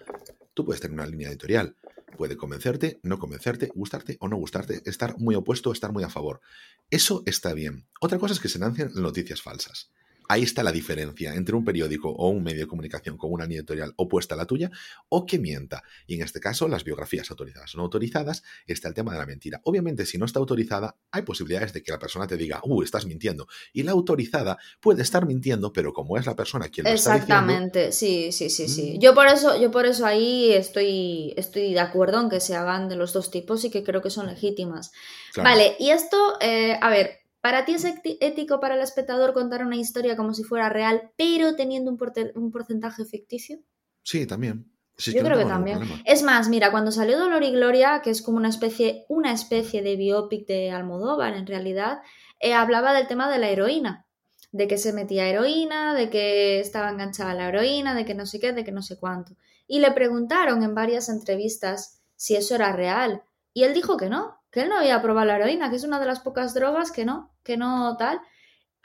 Tú 0.54 0.64
puedes 0.64 0.80
tener 0.80 0.94
una 0.94 1.06
línea 1.06 1.28
editorial. 1.28 1.76
Puede 2.20 2.36
convencerte, 2.36 3.00
no 3.02 3.18
convencerte, 3.18 3.70
gustarte 3.74 4.18
o 4.20 4.28
no 4.28 4.36
gustarte, 4.36 4.82
estar 4.84 5.16
muy 5.16 5.34
opuesto, 5.36 5.72
estar 5.72 5.90
muy 5.90 6.04
a 6.04 6.10
favor. 6.10 6.42
Eso 6.90 7.22
está 7.24 7.54
bien. 7.54 7.86
Otra 7.98 8.18
cosa 8.18 8.34
es 8.34 8.40
que 8.40 8.50
se 8.50 8.58
lancen 8.58 8.90
noticias 8.94 9.40
falsas. 9.40 9.90
Ahí 10.30 10.44
está 10.44 10.62
la 10.62 10.70
diferencia 10.70 11.34
entre 11.34 11.56
un 11.56 11.64
periódico 11.64 12.08
o 12.08 12.28
un 12.28 12.44
medio 12.44 12.60
de 12.60 12.68
comunicación 12.68 13.16
con 13.16 13.32
una 13.32 13.46
línea 13.46 13.58
editorial 13.58 13.94
opuesta 13.96 14.36
a 14.36 14.38
la 14.38 14.46
tuya 14.46 14.70
o 15.08 15.26
que 15.26 15.40
mienta. 15.40 15.82
Y 16.06 16.14
en 16.14 16.22
este 16.22 16.38
caso, 16.38 16.68
las 16.68 16.84
biografías 16.84 17.28
autorizadas 17.32 17.74
o 17.74 17.78
no 17.78 17.82
autorizadas, 17.82 18.44
está 18.64 18.86
el 18.86 18.94
tema 18.94 19.12
de 19.12 19.18
la 19.18 19.26
mentira. 19.26 19.60
Obviamente, 19.64 20.06
si 20.06 20.18
no 20.18 20.26
está 20.26 20.38
autorizada, 20.38 20.94
hay 21.10 21.22
posibilidades 21.22 21.72
de 21.72 21.82
que 21.82 21.90
la 21.90 21.98
persona 21.98 22.28
te 22.28 22.36
diga, 22.36 22.60
uh, 22.62 22.80
estás 22.84 23.06
mintiendo. 23.06 23.48
Y 23.72 23.82
la 23.82 23.90
autorizada 23.90 24.56
puede 24.78 25.02
estar 25.02 25.26
mintiendo, 25.26 25.72
pero 25.72 25.92
como 25.92 26.16
es 26.16 26.26
la 26.26 26.36
persona 26.36 26.68
quien 26.68 26.84
lo 26.84 26.92
está 26.92 27.14
diciendo, 27.14 27.34
exactamente, 27.34 27.90
sí, 27.90 28.30
sí, 28.30 28.50
sí, 28.50 28.68
sí. 28.68 28.94
Mm. 28.98 29.00
Yo 29.00 29.14
por 29.16 29.26
eso, 29.26 29.60
yo 29.60 29.72
por 29.72 29.84
eso 29.84 30.06
ahí 30.06 30.52
estoy, 30.52 31.34
estoy 31.36 31.72
de 31.72 31.80
acuerdo 31.80 32.20
en 32.20 32.30
que 32.30 32.38
se 32.38 32.54
hagan 32.54 32.88
de 32.88 32.94
los 32.94 33.12
dos 33.12 33.32
tipos 33.32 33.64
y 33.64 33.70
que 33.70 33.82
creo 33.82 34.00
que 34.00 34.10
son 34.10 34.28
legítimas. 34.28 34.92
claro, 35.32 35.50
Vale, 35.50 35.74
y 35.80 35.90
esto, 35.90 36.36
eh, 36.40 36.78
a 36.80 36.88
ver, 36.88 37.19
¿para 37.40 37.64
ti 37.64 37.74
es 37.74 37.84
éti- 37.84 38.18
ético 38.20 38.60
para 38.60 38.74
el 38.74 38.80
espectador 38.80 39.32
contar 39.32 39.64
una 39.64 39.76
historia 39.76 40.16
como 40.16 40.34
si 40.34 40.44
fuera 40.44 40.68
real, 40.68 41.12
pero 41.16 41.56
teniendo 41.56 41.90
un, 41.90 42.50
porcentaje 42.52 43.04
ficticio? 43.04 43.58
sí, 44.02 44.26
también. 44.26 44.70
Sí, 44.96 45.14
Yo 45.14 45.24
creo 45.24 45.38
que 45.38 45.46
también. 45.46 45.80
Es 46.04 46.22
más, 46.22 46.50
mira, 46.50 46.70
cuando 46.70 46.92
salió 46.92 47.18
Dolor 47.18 47.42
y 47.42 47.52
Gloria, 47.52 48.02
que 48.02 48.10
es 48.10 48.20
como 48.20 48.36
una 48.36 48.50
especie, 48.50 49.06
una 49.08 49.32
especie 49.32 49.80
de 49.80 49.96
biopic 49.96 50.46
de 50.46 50.70
Almodóvar 50.72 51.34
en 51.34 51.46
realidad, 51.46 52.00
eh, 52.38 52.52
hablaba 52.52 52.92
del 52.92 53.06
tema 53.06 53.30
de 53.30 53.38
la 53.38 53.48
heroína. 53.48 54.06
De 54.52 54.68
que 54.68 54.76
se 54.76 54.92
metía 54.92 55.26
heroína, 55.26 55.94
de 55.94 56.10
que 56.10 56.60
estaba 56.60 56.90
enganchada 56.90 57.30
a 57.30 57.34
la 57.34 57.48
heroína, 57.48 57.94
de 57.94 58.04
que 58.04 58.14
no 58.14 58.26
sé 58.26 58.40
qué, 58.40 58.52
de 58.52 58.62
que 58.62 58.72
no 58.72 58.82
sé 58.82 58.98
cuánto. 58.98 59.36
Y 59.66 59.78
le 59.78 59.92
preguntaron 59.92 60.62
en 60.64 60.74
varias 60.74 61.08
entrevistas 61.08 62.02
si 62.16 62.36
eso 62.36 62.56
era 62.56 62.72
real. 62.72 63.22
Y 63.54 63.62
él 63.62 63.72
dijo 63.72 63.96
que 63.96 64.10
no, 64.10 64.39
que 64.50 64.62
él 64.62 64.68
no 64.68 64.78
había 64.78 65.00
probado 65.02 65.26
la 65.26 65.36
heroína, 65.36 65.70
que 65.70 65.76
es 65.76 65.84
una 65.84 66.00
de 66.00 66.06
las 66.06 66.20
pocas 66.20 66.54
drogas 66.54 66.90
que 66.90 67.04
no, 67.04 67.32
que 67.42 67.56
no 67.56 67.96
tal. 67.96 68.20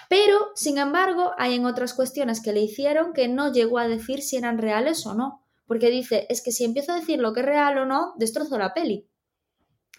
Pero, 0.10 0.52
sin 0.56 0.78
embargo, 0.78 1.32
hay 1.38 1.56
en 1.56 1.66
otras 1.66 1.94
cuestiones 1.94 2.42
que 2.42 2.54
le 2.54 2.62
hicieron 2.62 3.14
que 3.14 3.28
no 3.28 3.52
llegó 3.52 3.80
a 3.80 3.88
decir 3.88 4.22
si 4.22 4.38
eran 4.38 4.58
reales 4.58 5.06
o 5.06 5.16
no. 5.16 5.42
Porque 5.66 5.90
dice, 5.90 6.28
es 6.30 6.44
que 6.44 6.52
si 6.52 6.64
empiezo 6.64 6.92
a 6.92 7.00
decir 7.00 7.20
lo 7.20 7.34
que 7.34 7.40
es 7.40 7.46
real 7.46 7.78
o 7.80 7.86
no, 7.86 8.14
destrozo 8.18 8.58
la 8.58 8.74
peli. 8.74 9.08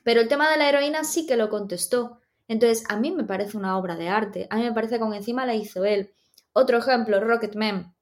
Pero 0.05 0.21
el 0.21 0.29
tema 0.29 0.49
de 0.49 0.59
la 0.59 0.69
heroína 0.69 1.03
sí 1.03 1.27
que 1.27 1.37
lo 1.37 1.49
contestó. 1.49 2.21
Entonces, 2.47 2.85
a 2.89 2.97
mí 2.97 3.11
me 3.11 3.25
parece 3.25 3.57
una 3.57 3.77
obra 3.77 3.97
de 3.97 4.09
arte. 4.09 4.47
A 4.51 4.57
mí 4.57 4.63
me 4.63 4.73
parece 4.73 4.99
que 4.99 5.03
aún 5.03 5.15
encima 5.15 5.47
la 5.47 5.57
hizo 5.57 5.85
él. 5.85 6.13
Otro 6.53 6.79
ejemplo, 6.79 7.19
Rocketman. 7.19 7.97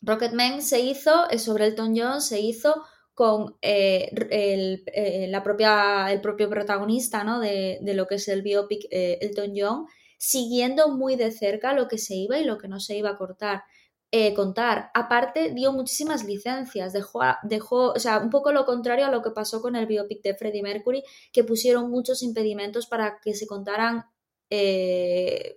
Rocketman 0.00 0.62
se 0.62 0.80
hizo, 0.80 1.26
sobre 1.36 1.66
Elton 1.66 1.94
John, 1.94 2.22
se 2.22 2.40
hizo 2.40 2.86
con 3.20 3.58
eh, 3.60 4.10
el, 4.30 4.82
eh, 4.86 5.26
la 5.28 5.42
propia, 5.42 6.10
el 6.10 6.22
propio 6.22 6.48
protagonista 6.48 7.22
¿no? 7.22 7.38
de, 7.38 7.78
de 7.82 7.92
lo 7.92 8.06
que 8.06 8.14
es 8.14 8.26
el 8.28 8.40
biopic 8.40 8.86
eh, 8.90 9.18
Elton 9.20 9.52
John, 9.54 9.86
siguiendo 10.16 10.88
muy 10.88 11.16
de 11.16 11.30
cerca 11.30 11.74
lo 11.74 11.86
que 11.86 11.98
se 11.98 12.14
iba 12.14 12.38
y 12.38 12.44
lo 12.44 12.56
que 12.56 12.66
no 12.66 12.80
se 12.80 12.96
iba 12.96 13.10
a 13.10 13.18
cortar. 13.18 13.64
Contar. 14.34 14.90
Aparte, 14.94 15.52
dio 15.52 15.72
muchísimas 15.72 16.24
licencias, 16.24 16.94
dejó, 16.94 17.20
dejó, 17.42 17.92
o 17.92 17.98
sea, 17.98 18.18
un 18.18 18.30
poco 18.30 18.52
lo 18.52 18.64
contrario 18.64 19.06
a 19.06 19.10
lo 19.10 19.22
que 19.22 19.30
pasó 19.30 19.60
con 19.60 19.76
el 19.76 19.86
biopic 19.86 20.22
de 20.22 20.34
Freddie 20.34 20.62
Mercury, 20.62 21.04
que 21.30 21.44
pusieron 21.44 21.90
muchos 21.90 22.22
impedimentos 22.24 22.86
para 22.86 23.20
que 23.22 23.34
se 23.34 23.46
contaran 23.46 24.06
qué 24.48 25.54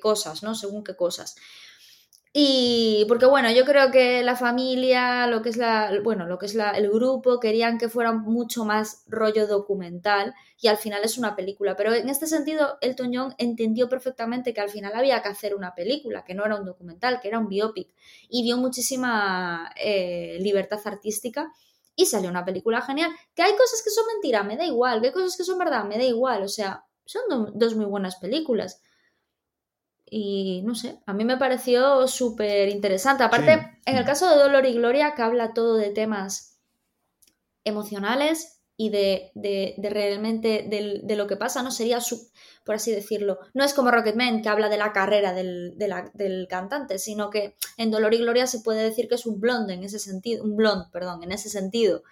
cosas, 0.00 0.42
¿no? 0.42 0.54
Según 0.54 0.84
qué 0.84 0.94
cosas. 0.94 1.34
Y 2.36 3.04
porque 3.06 3.26
bueno, 3.26 3.48
yo 3.52 3.64
creo 3.64 3.92
que 3.92 4.24
la 4.24 4.34
familia, 4.34 5.28
lo 5.28 5.40
que 5.40 5.50
es 5.50 5.56
la, 5.56 5.92
bueno, 6.02 6.26
lo 6.26 6.36
que 6.36 6.46
es 6.46 6.56
la, 6.56 6.72
el 6.72 6.90
grupo, 6.90 7.38
querían 7.38 7.78
que 7.78 7.88
fuera 7.88 8.10
mucho 8.12 8.64
más 8.64 9.04
rollo 9.06 9.46
documental 9.46 10.34
y 10.60 10.66
al 10.66 10.76
final 10.76 11.04
es 11.04 11.16
una 11.16 11.36
película. 11.36 11.76
Pero 11.76 11.94
en 11.94 12.08
este 12.08 12.26
sentido, 12.26 12.76
Elton 12.80 13.12
John 13.14 13.34
entendió 13.38 13.88
perfectamente 13.88 14.52
que 14.52 14.60
al 14.60 14.68
final 14.68 14.94
había 14.96 15.22
que 15.22 15.28
hacer 15.28 15.54
una 15.54 15.76
película, 15.76 16.24
que 16.24 16.34
no 16.34 16.44
era 16.44 16.56
un 16.56 16.64
documental, 16.64 17.20
que 17.20 17.28
era 17.28 17.38
un 17.38 17.48
biopic 17.48 17.94
y 18.28 18.42
dio 18.42 18.56
muchísima 18.56 19.70
eh, 19.76 20.38
libertad 20.40 20.80
artística 20.86 21.52
y 21.94 22.06
salió 22.06 22.30
una 22.30 22.44
película 22.44 22.80
genial. 22.82 23.12
Que 23.36 23.42
hay 23.42 23.52
cosas 23.52 23.80
que 23.84 23.90
son 23.90 24.06
mentira, 24.12 24.42
me 24.42 24.56
da 24.56 24.64
igual, 24.66 25.00
que 25.00 25.06
hay 25.06 25.12
cosas 25.12 25.36
que 25.36 25.44
son 25.44 25.56
verdad, 25.56 25.84
me 25.84 25.98
da 25.98 26.04
igual, 26.04 26.42
o 26.42 26.48
sea, 26.48 26.84
son 27.04 27.22
dos 27.54 27.76
muy 27.76 27.84
buenas 27.84 28.16
películas. 28.16 28.80
Y 30.16 30.62
no 30.62 30.76
sé, 30.76 31.00
a 31.06 31.12
mí 31.12 31.24
me 31.24 31.38
pareció 31.38 32.06
súper 32.06 32.68
interesante. 32.68 33.24
Aparte, 33.24 33.80
en 33.84 33.96
el 33.96 34.04
caso 34.04 34.30
de 34.30 34.36
Dolor 34.36 34.64
y 34.64 34.74
Gloria, 34.74 35.12
que 35.16 35.22
habla 35.22 35.54
todo 35.54 35.74
de 35.76 35.90
temas 35.90 36.60
emocionales 37.64 38.60
y 38.76 38.90
de, 38.90 39.32
realmente 39.76 40.68
de, 41.02 41.16
lo 41.16 41.26
que 41.26 41.34
pasa, 41.34 41.64
no 41.64 41.72
sería 41.72 42.00
su, 42.00 42.30
por 42.64 42.76
así 42.76 42.92
decirlo. 42.92 43.40
No 43.54 43.64
es 43.64 43.74
como 43.74 43.90
Rocketman, 43.90 44.40
que 44.40 44.48
habla 44.48 44.68
de 44.68 44.76
la 44.76 44.92
carrera 44.92 45.32
del, 45.32 45.76
del, 45.76 46.46
cantante, 46.48 47.00
sino 47.00 47.28
que 47.28 47.56
en 47.76 47.90
Dolor 47.90 48.14
y 48.14 48.18
Gloria 48.18 48.46
se 48.46 48.60
puede 48.60 48.84
decir 48.84 49.08
que 49.08 49.16
es 49.16 49.26
un 49.26 49.40
blonde 49.40 49.74
en 49.74 49.82
ese 49.82 49.98
sentido, 49.98 50.44
un 50.44 50.54
blond, 50.54 50.92
perdón, 50.92 51.24
en 51.24 51.32
ese 51.32 51.48
sentido. 51.48 52.04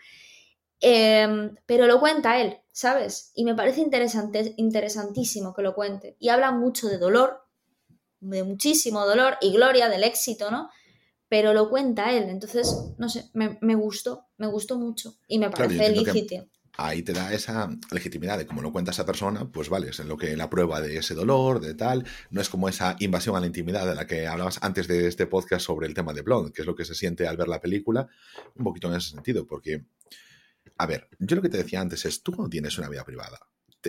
Em, 0.80 1.54
pero 1.66 1.86
lo 1.86 2.00
cuenta 2.00 2.40
él, 2.40 2.58
¿sabes? 2.72 3.30
Y 3.36 3.44
me 3.44 3.54
parece 3.54 3.80
interesante, 3.80 4.54
interesantísimo 4.56 5.54
que 5.54 5.62
lo 5.62 5.76
cuente. 5.76 6.16
Y 6.18 6.30
habla 6.30 6.50
mucho 6.50 6.88
de 6.88 6.98
dolor, 6.98 7.42
de 8.22 8.44
muchísimo 8.44 9.04
dolor 9.04 9.37
y 9.40 9.52
gloria 9.52 9.88
del 9.88 10.04
éxito, 10.04 10.50
¿no? 10.50 10.70
Pero 11.28 11.52
lo 11.52 11.68
cuenta 11.68 12.12
él, 12.12 12.28
entonces, 12.28 12.74
no 12.98 13.08
sé, 13.08 13.30
me, 13.32 13.74
gustó, 13.74 14.26
me 14.37 14.46
gustó 14.46 14.78
mucho 14.78 15.16
y 15.26 15.38
me 15.38 15.50
parece 15.50 15.90
legítimo. 15.90 16.46
Ahí 16.76 17.02
te 17.02 17.12
da 17.12 17.32
esa 17.35 17.68
legitimidad 17.90 18.38
de 18.38 18.46
cómo 18.46 18.62
lo 18.62 18.72
cuenta 18.72 18.92
esa 18.92 19.04
persona, 19.04 19.50
pues 19.50 19.68
vale, 19.68 19.90
es 19.90 20.00
en 20.00 20.08
lo 20.08 20.16
que 20.16 20.37
la 20.37 20.48
prueba 20.48 20.80
de 20.80 20.96
ese 20.96 21.14
dolor, 21.14 21.61
de 21.61 21.74
tal, 21.74 22.06
no 22.30 22.40
es 22.40 22.48
como 22.48 22.68
esa 22.68 22.96
invasión 23.00 23.37
a 23.37 23.40
la 23.40 23.46
intimidad 23.46 23.87
de 23.87 23.94
la 23.94 24.06
que 24.06 24.26
hablabas 24.26 24.58
antes 24.62 24.88
de 24.88 25.08
este 25.08 25.26
podcast 25.26 25.66
sobre 25.66 25.87
el 25.87 25.94
tema 25.94 26.14
de 26.14 26.22
Blonde, 26.22 26.52
que 26.52 26.62
es 26.62 26.66
lo 26.66 26.74
que 26.74 26.85
se 26.85 26.94
siente 26.94 27.26
al 27.26 27.37
ver 27.37 27.48
la 27.48 27.61
película, 27.61 28.08
un 28.54 28.64
poquito 28.64 28.88
en 28.88 28.94
ese 28.94 29.11
sentido, 29.11 29.46
porque, 29.46 29.85
a 30.78 30.87
ver, 30.87 31.08
yo 31.18 31.37
lo 31.37 31.42
que 31.42 31.50
te 31.50 31.58
decía 31.58 31.80
antes 31.80 32.04
es, 32.06 32.22
tú 32.22 32.32
no 32.32 32.48
tienes 32.48 32.78
una 32.78 32.88
vida 32.88 33.04
privada 33.04 33.38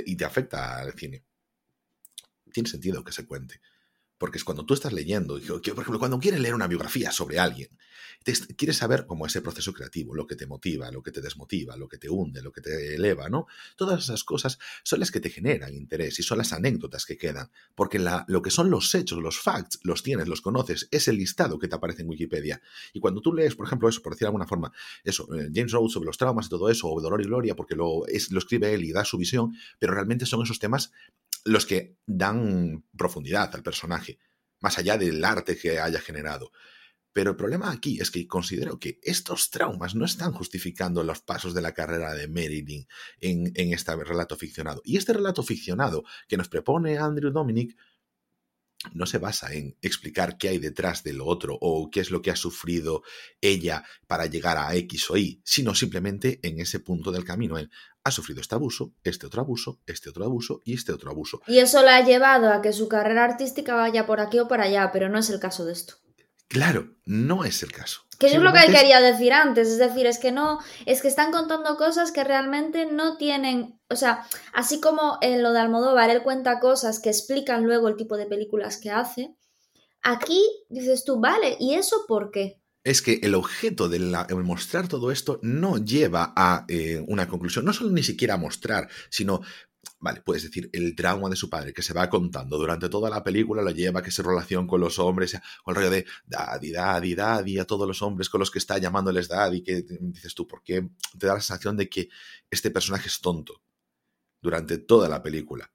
y 0.06 0.16
te 0.16 0.26
afecta 0.26 0.80
al 0.80 0.94
cine, 0.94 1.24
tiene 2.52 2.70
sentido 2.70 3.04
que 3.04 3.12
se 3.12 3.26
cuente. 3.26 3.62
Porque 4.18 4.38
es 4.38 4.44
cuando 4.44 4.66
tú 4.66 4.74
estás 4.74 4.94
leyendo, 4.94 5.40
por 5.40 5.62
ejemplo, 5.66 6.00
cuando 6.00 6.20
quieres 6.20 6.40
leer 6.40 6.56
una 6.56 6.68
biografía 6.68 7.12
sobre 7.12 7.40
alguien, 7.40 7.70
quieres 8.56 8.78
saber 8.78 9.06
cómo 9.06 9.26
ese 9.26 9.42
proceso 9.42 9.74
creativo, 9.74 10.16
lo 10.16 10.26
que 10.26 10.36
te 10.36 10.48
motiva, 10.48 10.90
lo 10.92 11.04
que 11.04 11.12
te 11.12 11.22
desmotiva, 11.22 11.76
lo 11.76 11.88
que 11.88 11.98
te 11.98 12.10
hunde, 12.10 12.42
lo 12.42 12.52
que 12.52 12.62
te 12.62 12.96
eleva, 12.96 13.30
¿no? 13.30 13.48
Todas 13.76 14.04
esas 14.04 14.24
cosas 14.24 14.60
son 14.84 15.00
las 15.00 15.12
que 15.12 15.20
te 15.20 15.30
generan 15.30 15.74
interés 15.74 16.20
y 16.20 16.24
son 16.24 16.38
las 16.38 16.54
anécdotas 16.54 17.06
que 17.06 17.18
quedan. 17.18 17.52
Porque 17.76 18.00
lo 18.00 18.42
que 18.42 18.50
son 18.50 18.70
los 18.70 18.94
hechos, 18.96 19.22
los 19.22 19.40
facts, 19.40 19.80
los 19.84 20.04
tienes, 20.04 20.28
los 20.28 20.42
conoces, 20.42 20.88
es 20.92 21.08
el 21.08 21.18
listado 21.18 21.60
que 21.60 21.68
te 21.68 21.76
aparece 21.76 22.04
en 22.04 22.10
Wikipedia. 22.10 22.62
Y 22.94 23.00
cuando 23.00 23.22
tú 23.22 23.34
lees, 23.34 23.56
por 23.56 23.66
ejemplo, 23.66 23.90
eso, 23.90 24.02
por 24.02 24.14
decir 24.14 24.26
de 24.26 24.28
alguna 24.28 24.48
forma, 24.48 24.72
eso, 25.04 25.28
eh, 25.36 25.50
James 25.54 25.72
Rhodes 25.72 25.94
sobre 25.94 26.08
los 26.08 26.18
traumas 26.18 26.46
y 26.46 26.50
todo 26.50 26.70
eso, 26.70 26.88
o 26.88 27.02
Dolor 27.02 27.22
y 27.22 27.26
Gloria, 27.26 27.56
porque 27.56 27.76
lo, 27.76 28.08
es, 28.08 28.32
lo 28.32 28.40
escribe 28.40 28.74
él 28.74 28.84
y 28.84 28.92
da 28.92 29.04
su 29.04 29.18
visión, 29.18 29.56
pero 29.80 29.94
realmente 29.94 30.26
son 30.26 30.44
esos 30.44 30.60
temas 30.60 30.92
los 31.44 31.66
que 31.66 31.98
dan 32.06 32.86
profundidad 32.98 33.54
al 33.56 33.64
personaje, 33.64 34.20
más 34.60 34.78
allá 34.78 34.98
del 34.98 35.24
arte 35.24 35.58
que 35.58 35.80
haya 35.80 36.00
generado. 36.00 36.52
Pero 37.12 37.32
el 37.32 37.36
problema 37.36 37.72
aquí 37.72 38.00
es 38.02 38.10
que 38.10 38.28
considero 38.28 38.80
que 38.80 39.00
estos 39.04 39.52
traumas 39.52 39.94
no 39.94 40.04
están 40.04 40.32
justificando 40.32 41.04
los 41.04 41.22
pasos 41.22 41.54
de 41.54 41.62
la 41.62 41.74
carrera 41.74 42.14
de 42.16 42.28
Marilyn 42.28 42.88
en, 43.20 43.52
en 43.56 43.74
este 43.74 43.96
relato 43.96 44.36
ficcionado. 44.36 44.82
Y 44.84 44.98
este 44.98 45.14
relato 45.14 45.44
ficcionado 45.44 46.04
que 46.28 46.38
nos 46.38 46.50
propone 46.50 46.98
Andrew 46.98 47.32
Dominic 47.32 47.78
no 48.92 49.06
se 49.06 49.18
basa 49.18 49.54
en 49.54 49.78
explicar 49.82 50.38
qué 50.38 50.50
hay 50.50 50.58
detrás 50.58 51.04
de 51.04 51.14
lo 51.14 51.26
otro 51.26 51.58
o 51.62 51.90
qué 51.90 52.02
es 52.02 52.12
lo 52.12 52.22
que 52.22 52.32
ha 52.32 52.36
sufrido 52.36 53.04
ella 53.42 53.86
para 54.08 54.26
llegar 54.26 54.58
a 54.58 54.76
X 54.76 55.10
o 55.10 55.18
Y, 55.18 55.42
sino 55.46 55.74
simplemente 55.74 56.40
en 56.44 56.60
ese 56.60 56.80
punto 56.80 57.12
del 57.12 57.24
camino, 57.24 57.58
en 57.58 57.70
ha 58.04 58.12
sufrido 58.12 58.42
este 58.42 58.56
abuso, 58.56 58.94
este 59.04 59.26
otro 59.26 59.42
abuso, 59.42 59.80
este 59.86 60.10
otro 60.10 60.26
abuso 60.26 60.62
y 60.66 60.74
este 60.74 60.92
otro 60.92 61.12
abuso. 61.12 61.42
Y 61.48 61.60
eso 61.60 61.82
la 61.82 61.98
ha 61.98 62.06
llevado 62.06 62.52
a 62.52 62.62
que 62.62 62.74
su 62.74 62.88
carrera 62.88 63.24
artística 63.24 63.76
vaya 63.76 64.06
por 64.06 64.20
aquí 64.20 64.40
o 64.40 64.48
por 64.48 64.62
allá, 64.62 64.92
pero 64.92 65.10
no 65.10 65.20
es 65.20 65.30
el 65.30 65.40
caso 65.40 65.66
de 65.66 65.74
esto. 65.74 65.96
Claro, 66.48 66.96
no 67.06 67.46
es 67.46 67.64
el 67.64 67.72
caso. 67.72 68.02
Que 68.20 68.28
es 68.28 68.36
lo 68.36 68.54
que 68.54 68.72
quería 68.72 69.02
decir 69.02 69.34
antes, 69.34 69.68
es 69.68 69.80
decir, 69.80 70.06
es 70.06 70.20
que 70.20 70.32
no, 70.32 70.60
es 70.86 71.02
que 71.02 71.08
están 71.08 71.32
contando 71.32 71.78
cosas 71.78 72.12
que 72.12 72.24
realmente 72.24 72.86
no 72.86 73.18
tienen, 73.18 73.82
o 73.90 73.96
sea, 73.96 74.28
así 74.54 74.80
como 74.80 75.18
en 75.22 75.42
lo 75.42 75.52
de 75.52 75.60
Almodóvar, 75.60 76.10
él 76.10 76.22
cuenta 76.22 76.60
cosas 76.60 77.00
que 77.00 77.10
explican 77.10 77.64
luego 77.64 77.88
el 77.88 77.96
tipo 77.98 78.18
de 78.18 78.28
películas 78.28 78.78
que 78.78 78.92
hace, 78.92 79.36
aquí 80.04 80.42
dices 80.70 81.04
tú, 81.04 81.20
vale, 81.20 81.58
¿y 81.60 81.74
eso 81.74 82.06
por 82.08 82.30
qué? 82.30 82.62
Es 82.84 83.02
que 83.02 83.20
el 83.24 83.36
objeto 83.36 83.88
de 83.88 84.00
mostrar 84.44 84.88
todo 84.88 85.12
esto 85.12 85.40
no 85.42 85.78
lleva 85.78 86.34
a 86.36 86.66
eh, 86.68 87.04
una 87.08 87.28
conclusión, 87.28 87.66
no 87.66 87.74
solo 87.74 87.92
ni 87.92 88.04
siquiera 88.04 88.34
a 88.34 88.38
mostrar, 88.38 88.90
sino, 89.10 89.42
vale, 90.00 90.22
puedes 90.22 90.44
decir, 90.44 90.70
el 90.74 90.94
trauma 90.96 91.30
de 91.30 91.38
su 91.38 91.50
padre 91.50 91.74
que 91.74 91.82
se 91.82 91.94
va 91.94 92.10
contando 92.10 92.58
durante 92.58 92.90
toda 92.90 93.10
la 93.10 93.24
película 93.24 93.62
lo 93.62 93.72
lleva 93.72 94.02
a 94.02 94.04
que 94.04 94.12
su 94.12 94.22
relación 94.22 94.68
con 94.68 94.82
los 94.82 95.00
hombres, 95.00 95.40
con 95.64 95.72
el 95.72 95.76
rollo 95.76 95.92
de 95.92 96.06
daddy, 96.26 96.72
daddy, 96.72 97.16
daddy, 97.16 97.60
a 97.60 97.66
todos 97.66 97.88
los 97.88 98.02
hombres 98.02 98.30
con 98.30 98.40
los 98.40 98.52
que 98.52 98.60
está 98.60 98.78
llamándoles 98.78 99.30
daddy, 99.30 99.64
que 99.64 99.86
dices 100.02 100.36
tú, 100.36 100.46
¿por 100.46 100.62
qué 100.62 100.90
te 101.18 101.28
da 101.28 101.36
la 101.36 101.42
sensación 101.42 101.78
de 101.78 101.88
que 101.88 102.10
este 102.52 102.70
personaje 102.70 103.08
es 103.08 103.22
tonto 103.22 103.62
durante 104.42 104.78
toda 104.78 105.08
la 105.08 105.24
película? 105.24 105.72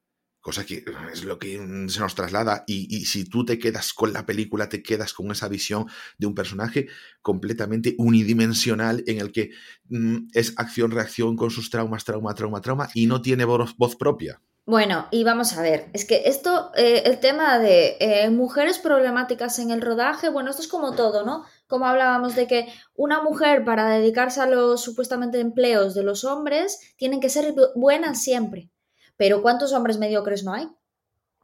Cosa 0.49 0.65
que 0.65 0.83
es 1.13 1.25
lo 1.25 1.39
que 1.39 1.59
se 1.89 2.01
nos 2.01 2.15
traslada 2.15 2.65
y, 2.67 3.05
si 3.05 3.27
tú 3.27 3.45
te 3.45 3.59
quedas 3.59 3.93
con 3.93 4.15
la 4.15 4.25
película, 4.25 4.71
te 4.71 4.83
quedas 4.83 5.13
con 5.13 5.31
esa 5.31 5.47
visión 5.47 5.85
de 6.17 6.27
un 6.27 6.35
personaje 6.35 6.89
completamente 7.21 7.95
unidimensional 7.99 9.05
en 9.07 9.21
el 9.21 9.31
que 9.31 9.51
mm, 9.91 10.29
es 10.33 10.55
acción-reacción 10.57 11.37
con 11.37 11.51
sus 11.51 11.69
traumas, 11.69 12.03
trauma, 12.07 12.35
trauma, 12.35 12.63
trauma 12.63 12.89
y 12.95 13.05
no 13.05 13.21
tiene 13.21 13.45
voz, 13.45 13.75
propia. 13.99 14.41
Bueno, 14.65 15.07
y 15.11 15.23
vamos 15.23 15.53
a 15.53 15.61
ver, 15.61 15.91
es 15.93 16.07
que 16.07 16.23
esto, 16.25 16.71
eh, 16.75 17.03
el 17.05 17.21
tema 17.21 17.59
de 17.59 17.99
eh, 18.01 18.31
mujeres 18.31 18.79
problemáticas 18.79 19.59
en 19.59 19.71
el 19.71 19.83
rodaje, 19.83 20.31
bueno, 20.31 20.49
esto 20.49 20.63
es 20.63 20.69
como 20.69 20.95
todo, 20.95 21.27
¿no? 21.27 21.45
Como 21.67 21.85
hablábamos 21.85 22.35
de 22.37 22.47
que 22.47 22.73
una 22.95 23.23
mujer 23.23 23.67
para 23.67 23.91
dedicarse 23.91 24.41
a 24.41 24.47
los 24.47 24.81
supuestamente 24.83 25.41
empleos 25.41 25.95
de 25.95 26.05
los 26.05 26.25
hombres, 26.25 26.81
tienen 26.97 27.21
que 27.21 27.29
ser 27.29 27.55
buenas 27.75 28.23
siempre. 28.23 28.71
Pero 29.19 29.43
¿cuántos 29.43 29.75
hombres 29.75 29.99
mediocres 29.99 30.43
no 30.45 30.55
hay? 30.55 30.67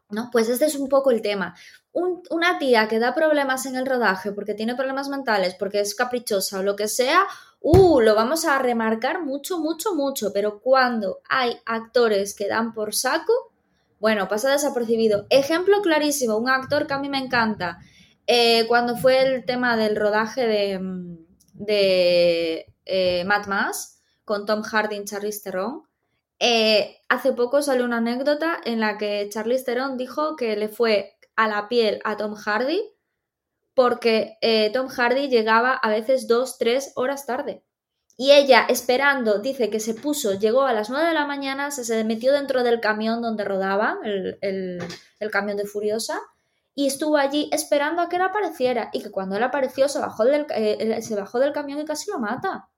¿No? 0.09 0.31
Pues 0.33 0.49
este 0.49 0.65
es 0.65 0.77
un 0.77 0.89
poco 0.89 1.11
el 1.11 1.21
tema. 1.21 1.55
una 1.93 2.59
tía 2.59 2.89
que 2.89 2.99
da 2.99 3.15
problemas 3.15 3.67
en 3.67 3.77
el 3.77 3.85
rodaje 3.85 4.33
porque 4.33 4.55
tiene 4.55 4.75
problemas 4.75 5.09
mentales, 5.09 5.55
porque 5.59 5.81
es 5.81 5.95
caprichosa 5.95 6.61
o 6.61 6.63
lo 6.63 6.77
que 6.77 6.89
sea, 6.89 7.27
uh, 7.61 8.01
lo 8.01 8.15
vamos 8.15 8.45
a 8.45 8.59
remarcar 8.59 9.23
mucho, 9.23 9.59
mucho, 9.59 9.95
mucho. 9.95 10.33
Pero 10.33 10.61
cuando 10.61 11.21
hay 11.29 11.59
actores 11.67 12.35
que 12.35 12.49
dan 12.49 12.73
por 12.73 12.95
saco, 12.95 13.53
bueno, 13.99 14.29
pasa 14.29 14.53
desapercibido. 14.53 15.27
Ejemplo 15.31 15.83
clarísimo, 15.83 16.37
un 16.37 16.49
actor 16.49 16.87
que 16.87 16.95
a 16.95 16.99
mí 16.99 17.09
me 17.09 17.19
encanta. 17.19 17.79
Eh, 18.27 18.67
cuando 18.69 18.97
fue 18.97 19.23
el 19.23 19.45
tema 19.45 19.77
del 19.77 19.97
rodaje 19.97 20.47
de, 20.47 20.81
de 21.55 22.73
eh, 22.85 23.25
Mad 23.25 23.47
Max 23.47 24.03
con 24.25 24.47
Tom 24.47 24.63
Hardy 24.63 25.05
Charlize 25.05 25.43
Theron, 25.43 25.83
eh, 26.39 26.99
hace 27.09 27.33
poco 27.33 27.63
salió 27.63 27.85
una 27.85 27.99
anécdota 27.99 28.59
en 28.65 28.81
la 28.81 28.99
que 28.99 29.29
Charlize 29.31 29.65
Theron 29.65 29.97
dijo 29.97 30.37
que 30.37 30.57
le 30.57 30.69
fue 30.69 31.17
a 31.37 31.49
la 31.49 31.69
piel 31.69 32.01
a 32.05 32.17
Tom 32.17 32.35
Hardy 32.35 32.83
porque 33.75 34.39
eh, 34.41 34.71
Tom 34.73 34.89
Hardy 34.89 35.29
llegaba 35.29 35.75
a 35.75 35.89
veces 35.89 36.29
dos, 36.29 36.59
tres 36.59 36.93
horas 36.95 37.27
tarde. 37.27 37.65
Y 38.17 38.31
ella, 38.31 38.65
esperando, 38.69 39.41
dice 39.41 39.71
que 39.71 39.81
se 39.81 39.95
puso, 39.95 40.35
llegó 40.35 40.63
a 40.63 40.73
las 40.73 40.89
nueve 40.89 41.09
de 41.09 41.15
la 41.15 41.27
mañana, 41.27 41.73
se, 41.73 42.05
metió 42.05 42.33
dentro 42.33 42.63
del 42.63 42.81
camión 42.81 43.21
donde 43.21 43.45
rodaba, 43.45 43.99
el, 44.05 44.79
camión 45.33 45.57
de 45.57 45.67
Furiosa, 45.67 46.21
y 46.77 46.87
estuvo 46.87 47.17
allí 47.17 47.51
esperando 47.53 48.03
a 48.03 48.09
que 48.09 48.17
él 48.17 48.23
apareciera. 48.23 48.91
Y 48.93 49.03
que 49.03 49.11
cuando 49.11 49.37
él 49.37 49.43
apareció 49.43 49.89
se 49.89 49.99
bajó 49.99 50.25
del, 50.25 50.47
eh, 50.51 51.03
se 51.03 51.17
bajó 51.17 51.41
del 51.41 51.53
camión 51.53 51.81
y 51.81 51.85
casi 51.85 52.11
lo 52.11 52.21
mata. 52.21 52.69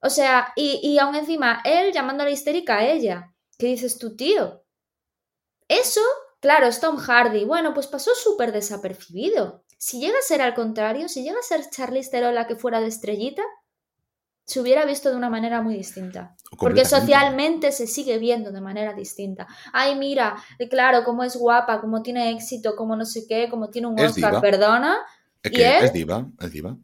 O 0.00 0.10
sea, 0.10 0.52
y, 0.56 0.80
y 0.82 0.98
aún 0.98 1.14
encima, 1.14 1.60
él 1.64 1.92
llamándole 1.92 2.32
histérica 2.32 2.78
a 2.78 2.86
ella. 2.86 3.34
¿Qué 3.58 3.66
dices 3.66 3.98
tú, 3.98 4.16
tío? 4.16 4.64
Eso, 5.68 6.00
claro, 6.40 6.66
es 6.66 6.80
Tom 6.80 6.96
Hardy. 6.96 7.44
Bueno, 7.44 7.74
pues 7.74 7.86
pasó 7.86 8.12
súper 8.14 8.52
desapercibido. 8.52 9.62
Si 9.78 10.00
llega 10.00 10.18
a 10.18 10.22
ser 10.22 10.42
al 10.42 10.54
contrario, 10.54 11.08
si 11.08 11.22
llega 11.22 11.38
a 11.38 11.42
ser 11.42 11.68
Charlize 11.70 12.10
Theron 12.10 12.34
la 12.34 12.46
que 12.46 12.56
fuera 12.56 12.80
de 12.80 12.86
estrellita, 12.86 13.42
se 14.50 14.60
hubiera 14.60 14.84
visto 14.84 15.10
de 15.10 15.16
una 15.16 15.30
manera 15.30 15.62
muy 15.62 15.76
distinta. 15.76 16.34
Porque 16.58 16.84
socialmente 16.84 17.70
se 17.70 17.86
sigue 17.86 18.18
viendo 18.18 18.50
de 18.50 18.60
manera 18.60 18.94
distinta. 18.94 19.46
Ay, 19.72 19.94
mira, 19.94 20.36
claro, 20.68 21.04
cómo 21.04 21.22
es 21.22 21.36
guapa, 21.36 21.80
cómo 21.80 22.02
tiene 22.02 22.32
éxito, 22.32 22.74
cómo 22.74 22.96
no 22.96 23.04
sé 23.04 23.26
qué, 23.28 23.48
cómo 23.48 23.70
tiene 23.70 23.86
un 23.86 24.00
Oscar, 24.00 24.40
perdona. 24.40 24.98
Es, 25.42 25.52
que 25.52 25.78
es 25.78 25.92
diva, 25.92 26.26
es 26.40 26.50
diva. 26.50 26.76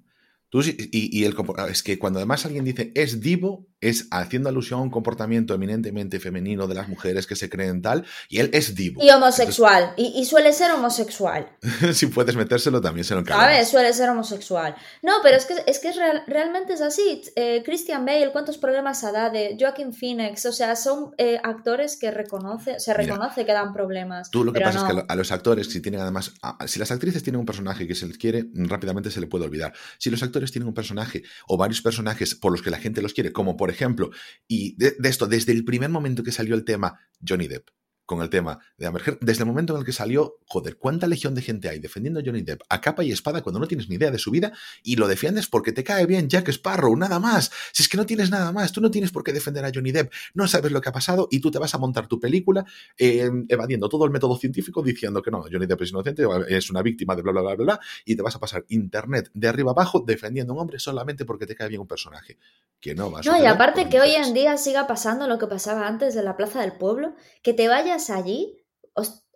Y, 0.53 1.25
el, 1.25 1.35
es 1.69 1.83
que 1.83 1.99
cuando 1.99 2.19
además 2.19 2.47
alguien 2.47 2.65
dice 2.65 2.93
es 2.95 3.21
divo, 3.21 3.67
es 3.81 4.09
haciendo 4.11 4.49
alusión 4.49 4.81
a 4.81 4.83
un 4.83 4.91
comportamiento 4.91 5.55
eminentemente 5.55 6.19
femenino 6.21 6.67
de 6.67 6.75
las 6.75 6.89
mujeres 6.89 7.27
que 7.27 7.37
se 7.37 7.49
creen 7.49 7.83
tal, 7.83 8.05
y 8.29 8.39
él 8.39 8.51
es 8.53 8.75
divo. 8.75 9.03
Y 9.03 9.11
homosexual, 9.11 9.93
y, 9.97 10.25
suele 10.25 10.53
ser 10.53 10.71
homosexual. 10.73 11.49
si 11.93 12.07
puedes 12.07 12.37
metérselo, 12.37 12.81
también 12.81 13.05
se 13.05 13.15
lo 13.15 13.23
A 13.33 13.47
ver, 13.47 13.65
suele 13.67 13.93
ser 13.93 14.09
homosexual. 14.09 14.75
No, 15.03 15.15
pero 15.23 15.37
es 15.37 15.45
que 15.47 15.55
es, 15.67 15.79
que 15.79 15.93
realmente 16.27 16.73
es 16.73 16.81
así. 16.81 17.23
Eh, 17.37 17.63
Christian 17.65 18.05
Bale, 18.05 18.31
¿cuántos 18.33 18.59
problemas 18.59 19.05
ha 19.05 19.13
dado? 19.13 19.39
Joaquin 19.59 19.93
Phoenix, 19.93 20.47
o 20.47 20.53
sea, 20.53 20.77
son 20.77 21.13
eh, 21.19 21.39
actores 21.43 21.97
que 21.97 22.11
reconoce, 22.11 22.81
se 22.81 22.95
reconoce 22.95 23.45
que 23.45 23.53
dan 23.53 23.73
problemas. 23.73 24.31
Tú 24.31 24.45
lo 24.45 24.53
que 24.53 24.61
pasa 24.61 24.87
es 24.87 24.95
que 24.95 25.05
a 25.07 25.17
los 25.17 25.33
actores, 25.33 25.69
si 25.69 25.81
tienen 25.81 26.01
además, 26.01 26.33
si 26.67 26.79
las 26.79 26.91
actrices 26.91 27.23
tienen 27.23 27.41
un 27.41 27.47
personaje 27.47 27.87
que 27.87 27.95
se 27.95 28.07
les 28.07 28.19
quiere, 28.19 28.47
rápidamente 28.55 29.11
se 29.11 29.21
le 29.21 29.27
puede 29.27 29.45
olvidar. 29.45 29.73
Si 29.99 30.11
los 30.11 30.23
actores 30.23 30.53
tienen 30.53 30.69
un 30.69 30.75
personaje 30.75 31.23
o 31.47 31.57
varios 31.57 31.83
personajes 31.83 32.35
por 32.35 32.53
los 32.53 32.63
que 32.63 32.71
la 32.71 32.79
gente 32.79 33.03
los 33.03 33.13
quiere, 33.13 33.33
como 33.33 33.57
por 33.57 33.66
ejemplo, 33.71 34.11
y 34.47 34.77
de, 34.77 34.95
esto, 35.05 35.27
desde 35.27 35.53
el 35.53 35.65
primer 35.65 35.91
momento 35.91 36.23
que 36.23 36.33
salió 36.33 36.55
el 36.55 36.65
tema 36.65 36.99
Johnny 37.27 37.49
Depp, 37.49 37.69
con 38.07 38.23
el 38.23 38.31
tema 38.31 38.59
de 38.79 38.87
Amber 38.87 39.19
Desde 39.21 39.43
el 39.43 39.47
momento 39.47 39.75
en 39.75 39.81
el 39.81 39.85
que 39.85 39.93
salió, 39.93 40.39
joder, 40.47 40.77
¿cuánta 40.77 41.07
legión 41.07 41.35
de 41.35 41.43
gente 41.43 41.69
hay 41.69 41.81
defendiendo 41.81 42.21
a 42.21 42.23
Johnny 42.25 42.43
Depp 42.43 42.63
a 42.69 42.81
capa 42.81 43.05
y 43.05 43.11
espada 43.11 43.43
cuando 43.43 43.59
no 43.59 43.67
tienes 43.67 43.89
ni 43.89 43.97
idea 43.97 44.11
de 44.11 44.19
su 44.19 44.31
vida 44.31 44.53
y 44.83 44.97
lo 44.97 45.09
defiendes 45.09 45.49
porque 45.49 45.73
te 45.73 45.85
cae 45.85 46.07
bien 46.07 46.29
Jack 46.29 46.49
Sparrow, 46.49 46.97
nada 46.97 47.19
más? 47.19 47.51
Si 47.73 47.83
es 47.83 47.89
que 47.89 47.97
no 47.97 48.07
tienes 48.07 48.31
nada 48.31 48.53
más, 48.53 48.73
tú 48.73 48.81
no 48.81 48.91
tienes 48.91 49.11
por 49.11 49.25
qué 49.25 49.33
defender 49.33 49.65
a 49.65 49.71
Johnny 49.75 49.91
Depp, 49.91 50.13
no 50.35 50.47
sabes 50.47 50.73
lo 50.73 50.81
que 50.81 50.89
ha 50.89 50.93
pasado 50.93 51.29
y 51.31 51.41
tú 51.41 51.51
te 51.51 51.59
vas 51.59 51.75
a 51.75 51.79
montar 51.79 52.07
tu 52.07 52.21
película 52.21 52.65
eh, 52.97 53.29
evadiendo 53.49 53.89
todo 53.89 54.05
el 54.05 54.13
método 54.13 54.37
científico 54.39 54.83
diciendo 54.83 55.21
que 55.21 55.31
no, 55.31 55.45
Johnny 55.51 55.67
Depp 55.67 55.83
es 55.83 55.91
inocente, 55.91 56.25
es 56.49 56.71
una 56.71 56.83
víctima 56.83 57.17
de 57.17 57.23
bla, 57.23 57.33
bla, 57.33 57.43
bla, 57.43 57.55
bla, 57.57 57.81
y 58.05 58.15
te 58.15 58.23
vas 58.23 58.37
a 58.37 58.39
pasar 58.39 58.65
internet 58.69 59.31
de 59.35 59.49
arriba 59.49 59.73
abajo 59.73 60.05
defendiendo 60.07 60.53
a 60.53 60.57
un 60.57 60.63
hombre 60.63 60.79
solamente 60.79 61.25
porque 61.25 61.47
te 61.47 61.57
cae 61.57 61.69
bien 61.69 61.81
un 61.81 61.89
personaje. 61.89 62.39
Que 62.81 62.95
no 62.95 63.11
va 63.11 63.21
a 63.21 63.23
No, 63.23 63.43
y 63.43 63.47
aparte 63.47 63.89
que 63.89 64.01
hoy 64.01 64.15
en 64.15 64.35
día 64.35 64.57
siga 64.59 64.87
pasando 64.87 65.27
lo 65.27 65.39
que 65.39 65.47
pasaba 65.47 65.89
antes 65.89 66.15
de 66.15 66.23
la 66.23 66.37
Plaza 66.37 66.61
del 66.61 66.73
Pueblo, 66.73 67.15
que 67.43 67.55
te 67.55 67.69
vayas 67.69 67.96
allí 68.11 68.67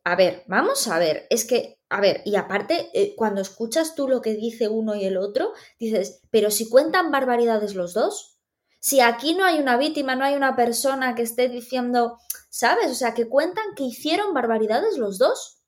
a 0.05 0.17
ver, 0.17 0.45
vamos 0.47 0.89
a 0.89 0.99
ver, 0.99 1.27
es 1.31 1.45
que, 1.45 1.79
a 1.89 2.01
ver, 2.01 2.23
y 2.25 2.37
aparte, 2.37 2.91
eh, 2.95 3.15
cuando 3.17 3.41
escuchas 3.41 3.95
tú 3.95 4.09
lo 4.09 4.23
que 4.23 4.35
dice 4.35 4.69
uno 4.69 4.95
y 4.95 5.05
el 5.05 5.17
otro, 5.17 5.53
dices, 5.79 6.23
pero 6.31 6.51
si 6.51 6.69
cuentan 6.69 7.11
barbaridades 7.11 7.75
los 7.75 7.93
dos, 7.93 8.39
si 8.81 9.01
aquí 9.01 9.35
no 9.35 9.45
hay 9.45 9.59
una 9.59 9.77
víctima, 9.77 10.17
no 10.17 10.25
hay 10.25 10.35
una 10.35 10.57
persona 10.57 11.15
que 11.15 11.23
esté 11.23 11.49
diciendo, 11.49 12.19
¿sabes? 12.49 12.91
O 12.91 12.95
sea, 12.95 13.13
que 13.13 13.29
cuentan 13.29 13.75
que 13.77 13.85
hicieron 13.85 14.33
barbaridades 14.33 14.97
los 14.97 15.19
dos. 15.19 15.60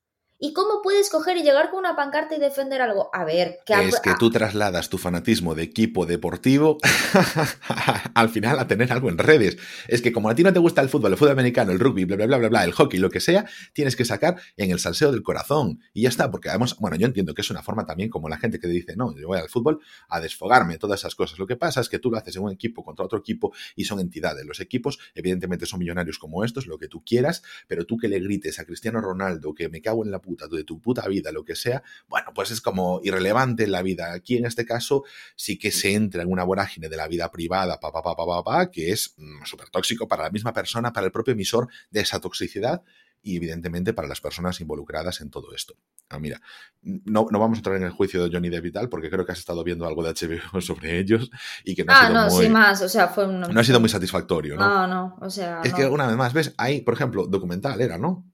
¿Y 0.45 0.51
cómo 0.51 0.81
puedes 0.81 1.09
coger 1.09 1.37
y 1.37 1.41
llegar 1.41 1.69
con 1.69 1.79
una 1.79 1.95
pancarta 1.95 2.35
y 2.35 2.37
defender 2.37 2.81
algo? 2.81 3.09
A 3.13 3.23
ver, 3.23 3.59
que 3.65 3.75
es 3.87 4.01
que 4.01 4.11
tú 4.19 4.29
trasladas 4.29 4.89
tu 4.89 4.97
fanatismo 4.97 5.55
de 5.55 5.63
equipo 5.63 6.05
deportivo 6.05 6.79
al 8.13 8.27
final 8.27 8.59
a 8.59 8.67
tener 8.67 8.91
algo 8.91 9.07
en 9.07 9.17
redes. 9.17 9.57
Es 9.87 10.01
que 10.01 10.11
como 10.11 10.29
a 10.29 10.35
ti 10.35 10.43
no 10.43 10.51
te 10.51 10.59
gusta 10.59 10.81
el 10.81 10.89
fútbol, 10.89 11.13
el 11.13 11.17
fútbol 11.17 11.31
americano, 11.31 11.71
el 11.71 11.79
rugby, 11.79 12.03
bla, 12.03 12.17
bla, 12.17 12.25
bla, 12.25 12.37
bla, 12.39 12.49
bla, 12.49 12.65
el 12.65 12.73
hockey, 12.73 12.99
lo 12.99 13.09
que 13.09 13.21
sea, 13.21 13.45
tienes 13.71 13.95
que 13.95 14.03
sacar 14.03 14.35
en 14.57 14.71
el 14.71 14.79
salseo 14.79 15.13
del 15.13 15.23
corazón. 15.23 15.79
Y 15.93 16.01
ya 16.01 16.09
está, 16.09 16.29
porque 16.29 16.49
además, 16.49 16.75
bueno, 16.77 16.97
yo 16.97 17.07
entiendo 17.07 17.33
que 17.33 17.41
es 17.41 17.49
una 17.49 17.63
forma 17.63 17.85
también 17.85 18.09
como 18.09 18.27
la 18.27 18.37
gente 18.37 18.59
que 18.59 18.67
dice, 18.67 18.97
no, 18.97 19.15
yo 19.17 19.29
voy 19.29 19.39
al 19.39 19.47
fútbol 19.47 19.79
a 20.09 20.19
desfogarme, 20.19 20.77
todas 20.77 20.99
esas 20.99 21.15
cosas. 21.15 21.39
Lo 21.39 21.47
que 21.47 21.55
pasa 21.55 21.79
es 21.79 21.87
que 21.87 21.99
tú 21.99 22.11
lo 22.11 22.17
haces 22.17 22.35
en 22.35 22.43
un 22.43 22.51
equipo 22.51 22.83
contra 22.83 23.05
otro 23.05 23.17
equipo 23.17 23.53
y 23.77 23.85
son 23.85 24.01
entidades. 24.01 24.45
Los 24.45 24.59
equipos, 24.59 24.99
evidentemente, 25.15 25.65
son 25.65 25.79
millonarios 25.79 26.19
como 26.19 26.43
estos, 26.43 26.67
lo 26.67 26.77
que 26.77 26.89
tú 26.89 27.01
quieras, 27.05 27.43
pero 27.65 27.85
tú 27.85 27.95
que 27.95 28.09
le 28.09 28.19
grites 28.19 28.59
a 28.59 28.65
Cristiano 28.65 28.99
Ronaldo 28.99 29.53
que 29.53 29.69
me 29.69 29.81
cago 29.81 30.03
en 30.03 30.11
la 30.11 30.19
puta 30.19 30.32
de 30.35 30.63
tu 30.63 30.79
puta 30.79 31.07
vida, 31.07 31.31
lo 31.31 31.43
que 31.43 31.55
sea, 31.55 31.83
bueno, 32.07 32.31
pues 32.33 32.51
es 32.51 32.61
como 32.61 33.01
irrelevante 33.03 33.63
en 33.63 33.71
la 33.71 33.81
vida. 33.81 34.13
Aquí 34.13 34.37
en 34.37 34.45
este 34.45 34.65
caso 34.65 35.03
sí 35.35 35.57
que 35.57 35.71
se 35.71 35.93
entra 35.93 36.23
en 36.23 36.31
una 36.31 36.43
vorágine 36.43 36.89
de 36.89 36.97
la 36.97 37.07
vida 37.07 37.31
privada, 37.31 37.79
pa, 37.79 37.91
pa, 37.91 38.01
pa, 38.01 38.15
pa, 38.15 38.43
pa, 38.43 38.71
que 38.71 38.91
es 38.91 39.13
mm, 39.17 39.45
súper 39.45 39.69
tóxico 39.69 40.07
para 40.07 40.23
la 40.23 40.29
misma 40.29 40.53
persona, 40.53 40.91
para 40.91 41.05
el 41.05 41.11
propio 41.11 41.33
emisor 41.33 41.67
de 41.89 42.01
esa 42.01 42.19
toxicidad 42.19 42.83
y 43.23 43.37
evidentemente 43.37 43.93
para 43.93 44.07
las 44.07 44.19
personas 44.19 44.59
involucradas 44.59 45.21
en 45.21 45.31
todo 45.31 45.53
esto. 45.55 45.75
Ah, 46.09 46.19
mira, 46.19 46.41
no, 46.81 47.25
no 47.31 47.39
vamos 47.39 47.57
a 47.57 47.59
entrar 47.59 47.77
en 47.77 47.83
el 47.83 47.91
juicio 47.91 48.21
de 48.21 48.29
Johnny 48.29 48.49
Depp 48.49 48.65
y 48.65 48.71
tal, 48.71 48.89
porque 48.89 49.09
creo 49.09 49.25
que 49.25 49.31
has 49.31 49.39
estado 49.39 49.63
viendo 49.63 49.87
algo 49.87 50.03
de 50.03 50.11
HBO 50.11 50.61
sobre 50.61 50.99
ellos 50.99 51.31
y 51.63 51.73
que 51.73 51.85
no 51.85 51.93
ha 51.93 52.01
ah, 52.01 52.07
sido 52.07 52.21
no, 52.21 52.29
muy, 52.29 52.49
más, 52.49 52.81
o 52.81 52.89
sea, 52.89 53.07
fue 53.07 53.25
no 53.25 53.59
ha 53.59 53.63
sido 53.63 53.79
muy 53.79 53.89
satisfactorio, 53.89 54.57
¿no? 54.57 54.67
No, 54.67 54.87
no, 54.87 55.17
o 55.21 55.29
sea, 55.29 55.61
es 55.63 55.73
que 55.73 55.85
una 55.85 56.05
vez 56.05 56.17
más, 56.17 56.33
ves, 56.33 56.53
hay, 56.57 56.81
por 56.81 56.93
ejemplo, 56.93 57.25
documental 57.25 57.79
era, 57.79 57.97
¿no? 57.97 58.29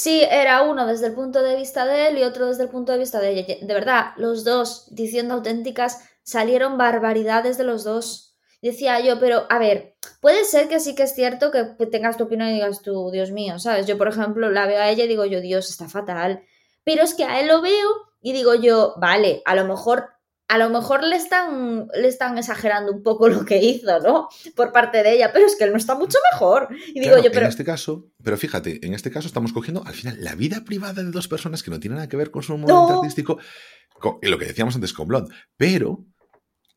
Sí, 0.00 0.22
era 0.30 0.62
uno 0.62 0.86
desde 0.86 1.08
el 1.08 1.14
punto 1.14 1.42
de 1.42 1.56
vista 1.56 1.84
de 1.84 2.06
él 2.06 2.18
y 2.18 2.22
otro 2.22 2.46
desde 2.46 2.62
el 2.62 2.68
punto 2.68 2.92
de 2.92 2.98
vista 2.98 3.18
de 3.18 3.30
ella. 3.30 3.56
De 3.60 3.74
verdad, 3.74 4.12
los 4.16 4.44
dos, 4.44 4.86
diciendo 4.92 5.34
auténticas, 5.34 6.08
salieron 6.22 6.78
barbaridades 6.78 7.58
de 7.58 7.64
los 7.64 7.82
dos. 7.82 8.38
Decía 8.62 9.00
yo, 9.00 9.18
pero 9.18 9.46
a 9.50 9.58
ver, 9.58 9.96
puede 10.20 10.44
ser 10.44 10.68
que 10.68 10.78
sí 10.78 10.94
que 10.94 11.02
es 11.02 11.16
cierto 11.16 11.50
que 11.50 11.64
tengas 11.86 12.16
tu 12.16 12.22
opinión 12.22 12.50
y 12.50 12.52
digas 12.52 12.80
tú, 12.80 13.10
Dios 13.10 13.32
mío, 13.32 13.58
¿sabes? 13.58 13.88
Yo, 13.88 13.98
por 13.98 14.06
ejemplo, 14.06 14.48
la 14.52 14.68
veo 14.68 14.80
a 14.80 14.88
ella 14.88 15.02
y 15.02 15.08
digo 15.08 15.24
yo, 15.24 15.40
Dios, 15.40 15.68
está 15.68 15.88
fatal. 15.88 16.44
Pero 16.84 17.02
es 17.02 17.14
que 17.14 17.24
a 17.24 17.40
él 17.40 17.48
lo 17.48 17.60
veo 17.60 17.88
y 18.20 18.32
digo 18.32 18.54
yo, 18.54 18.94
vale, 18.98 19.42
a 19.46 19.56
lo 19.56 19.64
mejor 19.64 20.10
a 20.48 20.56
lo 20.56 20.70
mejor 20.70 21.04
le 21.04 21.16
están, 21.16 21.88
le 21.94 22.08
están 22.08 22.38
exagerando 22.38 22.90
un 22.90 23.02
poco 23.02 23.28
lo 23.28 23.44
que 23.44 23.58
hizo, 23.62 24.00
¿no? 24.00 24.28
Por 24.56 24.72
parte 24.72 25.02
de 25.02 25.14
ella, 25.14 25.30
pero 25.32 25.46
es 25.46 25.56
que 25.56 25.64
él 25.64 25.70
no 25.70 25.76
está 25.76 25.94
mucho 25.94 26.18
mejor. 26.32 26.68
Y 26.94 27.00
digo 27.00 27.18
yo, 27.18 27.30
pero... 27.30 27.42
En 27.42 27.50
este 27.50 27.64
caso, 27.64 28.10
pero 28.22 28.36
fíjate, 28.36 28.84
en 28.84 28.94
este 28.94 29.10
caso 29.10 29.28
estamos 29.28 29.52
cogiendo 29.52 29.84
al 29.84 29.94
final 29.94 30.16
la 30.20 30.34
vida 30.34 30.64
privada 30.64 31.02
de 31.02 31.10
dos 31.10 31.28
personas 31.28 31.62
que 31.62 31.70
no 31.70 31.78
tienen 31.78 31.96
nada 31.96 32.08
que 32.08 32.16
ver 32.16 32.30
con 32.30 32.42
su 32.42 32.56
movimiento 32.56 33.00
artístico, 33.00 33.38
con, 34.00 34.18
lo 34.22 34.38
que 34.38 34.46
decíamos 34.46 34.74
antes 34.74 34.92
con 34.92 35.06
Blond, 35.06 35.30
pero 35.56 36.04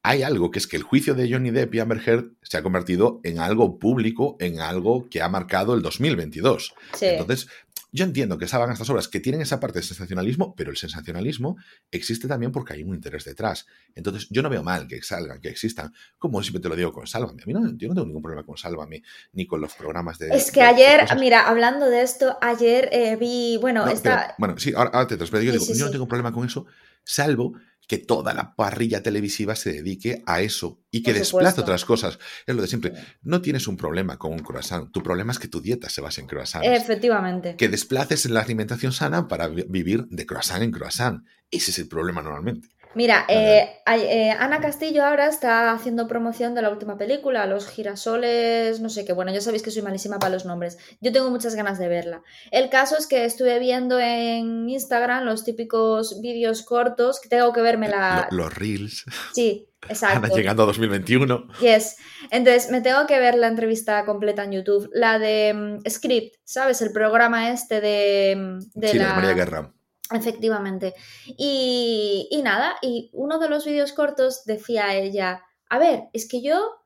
hay 0.03 0.23
algo 0.23 0.49
que 0.49 0.59
es 0.59 0.67
que 0.67 0.77
el 0.77 0.83
juicio 0.83 1.13
de 1.13 1.31
Johnny 1.31 1.51
Depp 1.51 1.75
y 1.75 1.79
Amber 1.79 2.01
Heard 2.03 2.31
se 2.41 2.57
ha 2.57 2.63
convertido 2.63 3.19
en 3.23 3.39
algo 3.39 3.77
público, 3.77 4.35
en 4.39 4.59
algo 4.59 5.07
que 5.09 5.21
ha 5.21 5.29
marcado 5.29 5.75
el 5.75 5.83
2022. 5.83 6.73
Sí. 6.93 7.05
Entonces, 7.05 7.47
yo 7.91 8.05
entiendo 8.05 8.37
que 8.37 8.47
salgan 8.47 8.71
estas 8.71 8.89
obras 8.89 9.07
que 9.07 9.19
tienen 9.19 9.41
esa 9.41 9.59
parte 9.59 9.79
de 9.79 9.83
sensacionalismo, 9.83 10.55
pero 10.55 10.71
el 10.71 10.77
sensacionalismo 10.77 11.57
existe 11.91 12.27
también 12.27 12.51
porque 12.51 12.73
hay 12.73 12.83
un 12.83 12.95
interés 12.95 13.25
detrás. 13.25 13.65
Entonces, 13.95 14.27
yo 14.29 14.41
no 14.41 14.49
veo 14.49 14.63
mal 14.63 14.87
que 14.87 15.01
salgan, 15.01 15.41
que 15.41 15.49
existan, 15.49 15.93
como 16.17 16.41
siempre 16.41 16.61
te 16.61 16.69
lo 16.69 16.75
digo 16.75 16.93
con 16.93 17.05
Sálvame. 17.07 17.43
A 17.43 17.45
mí 17.45 17.53
no, 17.53 17.61
yo 17.75 17.87
no 17.89 17.93
tengo 17.93 18.05
ningún 18.05 18.21
problema 18.21 18.45
con 18.45 18.57
Sálvame, 18.57 19.03
ni 19.33 19.45
con 19.45 19.59
los 19.59 19.73
programas 19.73 20.17
de... 20.19 20.29
Es 20.29 20.51
que 20.51 20.61
ayer, 20.61 21.05
mira, 21.19 21.47
hablando 21.47 21.89
de 21.89 22.01
esto, 22.01 22.37
ayer 22.41 22.89
eh, 22.91 23.17
vi, 23.17 23.57
bueno, 23.61 23.87
esta... 23.87 24.35
bueno, 24.37 24.57
sí, 24.57 24.73
ahora, 24.75 25.05
te 25.07 25.17
transmito. 25.17 25.43
Yo, 25.43 25.51
digo, 25.51 25.65
yo 25.65 25.85
no 25.85 25.91
tengo 25.91 26.07
problema 26.07 26.31
con 26.31 26.45
eso, 26.45 26.65
salvo 27.03 27.55
que 27.91 27.97
toda 27.97 28.33
la 28.33 28.55
parrilla 28.55 29.03
televisiva 29.03 29.53
se 29.53 29.73
dedique 29.73 30.23
a 30.25 30.39
eso 30.39 30.79
y 30.91 31.03
que 31.03 31.11
desplace 31.11 31.59
otras 31.59 31.83
cosas. 31.83 32.19
Es 32.47 32.55
lo 32.55 32.61
de 32.61 32.69
siempre. 32.69 32.93
No 33.21 33.41
tienes 33.41 33.67
un 33.67 33.75
problema 33.75 34.17
con 34.17 34.31
un 34.31 34.39
croissant. 34.39 34.89
Tu 34.93 35.03
problema 35.03 35.33
es 35.33 35.39
que 35.39 35.49
tu 35.49 35.59
dieta 35.59 35.89
se 35.89 35.99
base 35.99 36.21
en 36.21 36.27
croissant. 36.27 36.63
Efectivamente. 36.63 37.57
Que 37.57 37.67
desplaces 37.67 38.29
la 38.29 38.39
alimentación 38.39 38.93
sana 38.93 39.27
para 39.27 39.49
vivir 39.49 40.05
de 40.05 40.25
croissant 40.25 40.63
en 40.63 40.71
croissant. 40.71 41.25
Ese 41.51 41.71
es 41.71 41.79
el 41.79 41.89
problema 41.89 42.21
normalmente. 42.21 42.69
Mira, 42.93 43.25
eh, 43.29 43.69
eh, 43.87 44.31
Ana 44.31 44.59
Castillo 44.59 45.05
ahora 45.05 45.27
está 45.27 45.71
haciendo 45.71 46.07
promoción 46.07 46.53
de 46.53 46.61
la 46.61 46.69
última 46.69 46.97
película, 46.97 47.45
Los 47.45 47.67
girasoles, 47.67 48.81
no 48.81 48.89
sé 48.89 49.05
qué, 49.05 49.13
bueno, 49.13 49.31
ya 49.31 49.39
sabéis 49.39 49.63
que 49.63 49.71
soy 49.71 49.81
malísima 49.81 50.19
para 50.19 50.33
los 50.33 50.45
nombres. 50.45 50.77
Yo 50.99 51.11
tengo 51.11 51.29
muchas 51.29 51.55
ganas 51.55 51.79
de 51.79 51.87
verla. 51.87 52.21
El 52.51 52.69
caso 52.69 52.97
es 52.97 53.07
que 53.07 53.23
estuve 53.23 53.59
viendo 53.59 53.99
en 53.99 54.69
Instagram 54.69 55.23
los 55.23 55.45
típicos 55.45 56.21
vídeos 56.21 56.63
cortos, 56.63 57.21
que 57.21 57.29
tengo 57.29 57.53
que 57.53 57.61
verme 57.61 57.87
la... 57.87 58.27
Los 58.31 58.53
reels. 58.53 59.05
Sí, 59.33 59.69
exacto. 59.89 60.17
Ana 60.17 60.35
llegando 60.35 60.63
a 60.63 60.65
2021. 60.65 61.47
Yes. 61.61 61.95
Entonces, 62.29 62.69
me 62.71 62.81
tengo 62.81 63.07
que 63.07 63.19
ver 63.19 63.35
la 63.35 63.47
entrevista 63.47 64.03
completa 64.05 64.43
en 64.43 64.51
YouTube. 64.51 64.89
La 64.93 65.17
de 65.17 65.53
mm, 65.53 65.89
Script, 65.89 66.35
¿sabes? 66.43 66.81
El 66.81 66.91
programa 66.91 67.51
este 67.51 67.79
de... 67.79 68.35
Mm, 68.35 68.59
de 68.73 68.87
sí, 68.89 68.97
la... 68.97 69.07
de 69.07 69.13
María 69.13 69.33
Guerra. 69.33 69.73
Efectivamente. 70.11 70.93
Y, 71.25 72.27
y, 72.31 72.41
nada, 72.41 72.75
y 72.81 73.09
uno 73.13 73.39
de 73.39 73.49
los 73.49 73.65
vídeos 73.65 73.93
cortos 73.93 74.45
decía 74.45 74.95
ella, 74.95 75.43
a 75.69 75.79
ver, 75.79 76.09
es 76.13 76.27
que 76.27 76.41
yo 76.41 76.81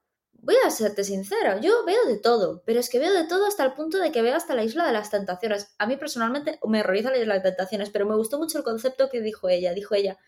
voy 0.46 0.56
a 0.64 0.70
serte 0.70 1.04
sincera, 1.04 1.60
yo 1.60 1.84
veo 1.86 2.06
de 2.06 2.20
todo, 2.20 2.62
pero 2.66 2.80
es 2.80 2.90
que 2.90 3.00
veo 3.00 3.12
de 3.14 3.28
todo 3.28 3.48
hasta 3.48 3.66
el 3.66 3.74
punto 3.74 3.98
de 3.98 4.12
que 4.12 4.22
veo 4.22 4.36
hasta 4.36 4.54
la 4.54 4.64
isla 4.64 4.86
de 4.86 4.94
las 4.94 5.10
tentaciones. 5.10 5.74
A 5.80 5.88
mí 5.88 5.98
personalmente 5.98 6.60
me 6.68 6.82
horroriza 6.82 7.10
la 7.10 7.18
isla 7.18 7.34
de 7.34 7.42
tentaciones, 7.42 7.90
pero 7.90 8.06
me 8.06 8.16
gustó 8.16 8.38
mucho 8.38 8.60
el 8.60 8.64
concepto 8.64 9.10
que 9.10 9.22
dijo 9.22 9.50
ella. 9.50 9.74
Dijo 9.74 9.96
ella, 9.96 10.20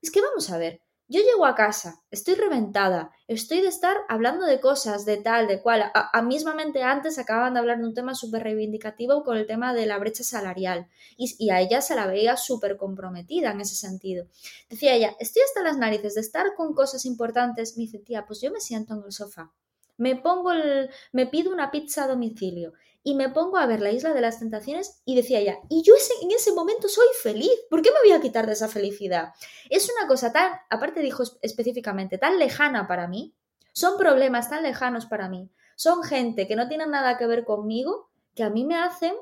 es 0.00 0.10
que 0.10 0.22
vamos 0.22 0.50
a 0.50 0.56
ver, 0.56 0.80
yo 1.08 1.20
llego 1.20 1.46
a 1.46 1.54
casa, 1.54 2.02
estoy 2.10 2.34
reventada, 2.34 3.12
estoy 3.28 3.60
de 3.60 3.68
estar 3.68 3.96
hablando 4.08 4.44
de 4.44 4.60
cosas, 4.60 5.04
de 5.04 5.18
tal, 5.18 5.46
de 5.46 5.62
cual. 5.62 5.84
A, 5.94 6.22
mismamente 6.22 6.82
antes 6.82 7.18
acababan 7.18 7.54
de 7.54 7.60
hablar 7.60 7.78
de 7.78 7.84
un 7.84 7.94
tema 7.94 8.14
súper 8.14 8.42
reivindicativo 8.42 9.22
con 9.22 9.36
el 9.36 9.46
tema 9.46 9.72
de 9.72 9.86
la 9.86 9.98
brecha 9.98 10.24
salarial 10.24 10.88
y, 11.16 11.50
a 11.50 11.60
ella 11.60 11.80
se 11.80 11.94
la 11.94 12.08
veía 12.08 12.36
súper 12.36 12.76
comprometida 12.76 13.52
en 13.52 13.60
ese 13.60 13.76
sentido. 13.76 14.26
Decía 14.68 14.94
ella, 14.94 15.14
estoy 15.20 15.42
hasta 15.42 15.62
las 15.62 15.78
narices 15.78 16.14
de 16.14 16.22
estar 16.22 16.54
con 16.56 16.74
cosas 16.74 17.04
importantes. 17.04 17.76
Me 17.76 17.84
dice, 17.84 18.00
tía, 18.00 18.26
pues 18.26 18.40
yo 18.40 18.50
me 18.50 18.60
siento 18.60 18.94
en 18.94 19.04
el 19.04 19.12
sofá, 19.12 19.52
me 19.96 20.16
pongo 20.16 20.52
el, 20.52 20.90
me 21.12 21.26
pido 21.26 21.52
una 21.52 21.70
pizza 21.70 22.04
a 22.04 22.08
domicilio 22.08 22.72
y 23.06 23.14
me 23.14 23.28
pongo 23.28 23.56
a 23.56 23.66
ver 23.66 23.82
la 23.82 23.92
isla 23.92 24.12
de 24.14 24.20
las 24.20 24.40
tentaciones 24.40 25.00
y 25.04 25.14
decía 25.14 25.40
ya, 25.40 25.60
y 25.68 25.84
yo 25.84 25.94
en 26.22 26.32
ese 26.32 26.52
momento 26.52 26.88
soy 26.88 27.06
feliz, 27.22 27.52
¿por 27.70 27.80
qué 27.80 27.92
me 27.92 28.00
voy 28.00 28.10
a 28.10 28.20
quitar 28.20 28.48
de 28.48 28.54
esa 28.54 28.66
felicidad? 28.66 29.32
Es 29.70 29.88
una 29.96 30.08
cosa 30.08 30.32
tan, 30.32 30.50
aparte 30.70 30.98
dijo 31.02 31.22
específicamente, 31.40 32.18
tan 32.18 32.40
lejana 32.40 32.88
para 32.88 33.06
mí, 33.06 33.32
son 33.72 33.96
problemas 33.96 34.50
tan 34.50 34.64
lejanos 34.64 35.06
para 35.06 35.28
mí, 35.28 35.52
son 35.76 36.02
gente 36.02 36.48
que 36.48 36.56
no 36.56 36.66
tienen 36.66 36.90
nada 36.90 37.16
que 37.16 37.28
ver 37.28 37.44
conmigo, 37.44 38.10
que 38.34 38.42
a 38.42 38.50
mí 38.50 38.64
me 38.64 38.74
hacen 38.74 39.14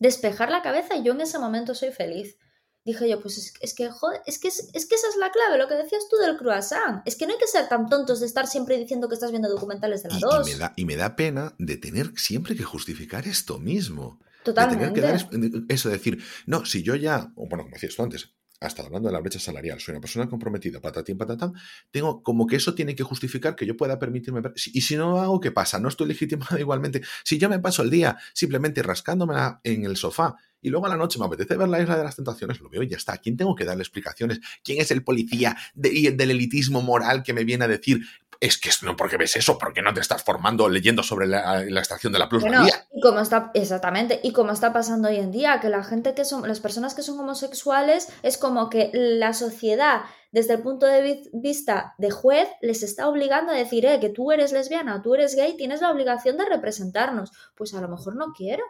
despejar 0.00 0.50
la 0.50 0.60
cabeza 0.60 0.96
y 0.96 1.04
yo 1.04 1.12
en 1.12 1.20
ese 1.20 1.38
momento 1.38 1.76
soy 1.76 1.92
feliz 1.92 2.38
dije 2.84 3.08
yo, 3.08 3.20
pues 3.20 3.38
es, 3.38 3.54
es 3.60 3.74
que, 3.74 3.90
joder, 3.90 4.20
es 4.26 4.38
que, 4.38 4.48
es, 4.48 4.70
que 4.72 4.94
esa 4.94 5.08
es 5.08 5.16
la 5.18 5.30
clave, 5.30 5.58
lo 5.58 5.68
que 5.68 5.74
decías 5.74 6.04
tú 6.10 6.16
del 6.16 6.36
croissant. 6.36 7.02
Es 7.04 7.16
que 7.16 7.26
no 7.26 7.32
hay 7.32 7.38
que 7.38 7.46
ser 7.46 7.68
tan 7.68 7.88
tontos 7.88 8.20
de 8.20 8.26
estar 8.26 8.46
siempre 8.46 8.78
diciendo 8.78 9.08
que 9.08 9.14
estás 9.14 9.30
viendo 9.30 9.48
documentales 9.48 10.02
de 10.02 10.10
la 10.10 10.18
2. 10.18 10.48
Y, 10.48 10.52
me 10.52 10.58
da, 10.58 10.72
y 10.76 10.84
me 10.84 10.96
da 10.96 11.16
pena 11.16 11.54
de 11.58 11.76
tener 11.76 12.12
siempre 12.16 12.56
que 12.56 12.64
justificar 12.64 13.26
esto 13.26 13.58
mismo. 13.58 14.18
Totalmente. 14.42 14.84
De 14.84 14.90
tener 14.90 15.20
que 15.20 15.50
dar 15.50 15.64
eso, 15.68 15.88
decir, 15.90 16.22
no, 16.46 16.64
si 16.64 16.82
yo 16.82 16.94
ya, 16.94 17.32
bueno, 17.36 17.64
como 17.64 17.74
decías 17.74 17.94
tú 17.94 18.02
antes, 18.02 18.30
hasta 18.60 18.82
hablando 18.82 19.08
de 19.08 19.14
la 19.14 19.20
brecha 19.20 19.38
salarial, 19.38 19.80
soy 19.80 19.92
una 19.92 20.02
persona 20.02 20.28
comprometida, 20.28 20.80
patatín, 20.80 21.16
patatán, 21.16 21.54
tengo 21.90 22.22
como 22.22 22.46
que 22.46 22.56
eso 22.56 22.74
tiene 22.74 22.94
que 22.94 23.02
justificar 23.02 23.56
que 23.56 23.66
yo 23.66 23.76
pueda 23.76 23.98
permitirme. 23.98 24.42
Y 24.54 24.80
si 24.82 24.96
no 24.96 25.18
hago, 25.18 25.40
¿qué 25.40 25.50
pasa? 25.50 25.78
No 25.78 25.88
estoy 25.88 26.08
legitimado 26.08 26.58
igualmente. 26.58 27.02
Si 27.24 27.38
yo 27.38 27.48
me 27.48 27.58
paso 27.58 27.82
el 27.82 27.90
día 27.90 28.18
simplemente 28.34 28.82
rascándome 28.82 29.34
en 29.64 29.84
el 29.84 29.96
sofá 29.96 30.36
y 30.62 30.70
luego 30.70 30.86
a 30.86 30.88
la 30.88 30.96
noche 30.96 31.18
me 31.18 31.26
apetece 31.26 31.56
ver 31.56 31.68
la 31.68 31.80
isla 31.80 31.96
de 31.96 32.04
las 32.04 32.16
tentaciones, 32.16 32.60
lo 32.60 32.68
veo 32.68 32.82
y 32.82 32.88
ya 32.88 32.96
está. 32.96 33.14
¿A 33.14 33.18
quién 33.18 33.36
tengo 33.36 33.54
que 33.54 33.64
darle 33.64 33.82
explicaciones? 33.82 34.40
¿Quién 34.62 34.80
es 34.80 34.90
el 34.90 35.02
policía 35.02 35.56
del 35.74 36.30
elitismo 36.30 36.82
moral 36.82 37.22
que 37.22 37.32
me 37.32 37.44
viene 37.44 37.64
a 37.64 37.68
decir, 37.68 38.02
es 38.40 38.58
que 38.58 38.70
no 38.82 38.96
porque 38.96 39.18
ves 39.18 39.36
eso, 39.36 39.58
porque 39.58 39.82
no 39.82 39.92
te 39.92 40.00
estás 40.00 40.24
formando 40.24 40.68
leyendo 40.68 41.02
sobre 41.02 41.26
la, 41.26 41.62
extracción 41.62 42.12
de 42.12 42.18
la 42.18 42.28
plusvalía. 42.28 42.86
y 42.90 43.00
como 43.00 43.20
está, 43.20 43.50
exactamente, 43.52 44.18
y 44.22 44.32
como 44.32 44.52
está 44.52 44.72
pasando 44.72 45.08
hoy 45.08 45.16
en 45.16 45.30
día, 45.30 45.60
que 45.60 45.68
la 45.68 45.84
gente 45.84 46.14
que 46.14 46.24
son, 46.24 46.48
las 46.48 46.60
personas 46.60 46.94
que 46.94 47.02
son 47.02 47.20
homosexuales, 47.20 48.08
es 48.22 48.38
como 48.38 48.70
que 48.70 48.90
la 48.94 49.34
sociedad, 49.34 50.02
desde 50.32 50.54
el 50.54 50.62
punto 50.62 50.86
de 50.86 51.22
vista 51.34 51.94
de 51.98 52.10
juez, 52.10 52.48
les 52.62 52.82
está 52.82 53.08
obligando 53.08 53.52
a 53.52 53.56
decir, 53.56 53.84
eh, 53.84 54.00
que 54.00 54.08
tú 54.08 54.32
eres 54.32 54.52
lesbiana 54.52 55.02
tú 55.02 55.14
eres 55.14 55.36
gay, 55.36 55.56
tienes 55.56 55.82
la 55.82 55.90
obligación 55.90 56.38
de 56.38 56.46
representarnos. 56.46 57.32
Pues 57.54 57.74
a 57.74 57.80
lo 57.82 57.88
mejor 57.88 58.16
no 58.16 58.32
quiero. 58.32 58.64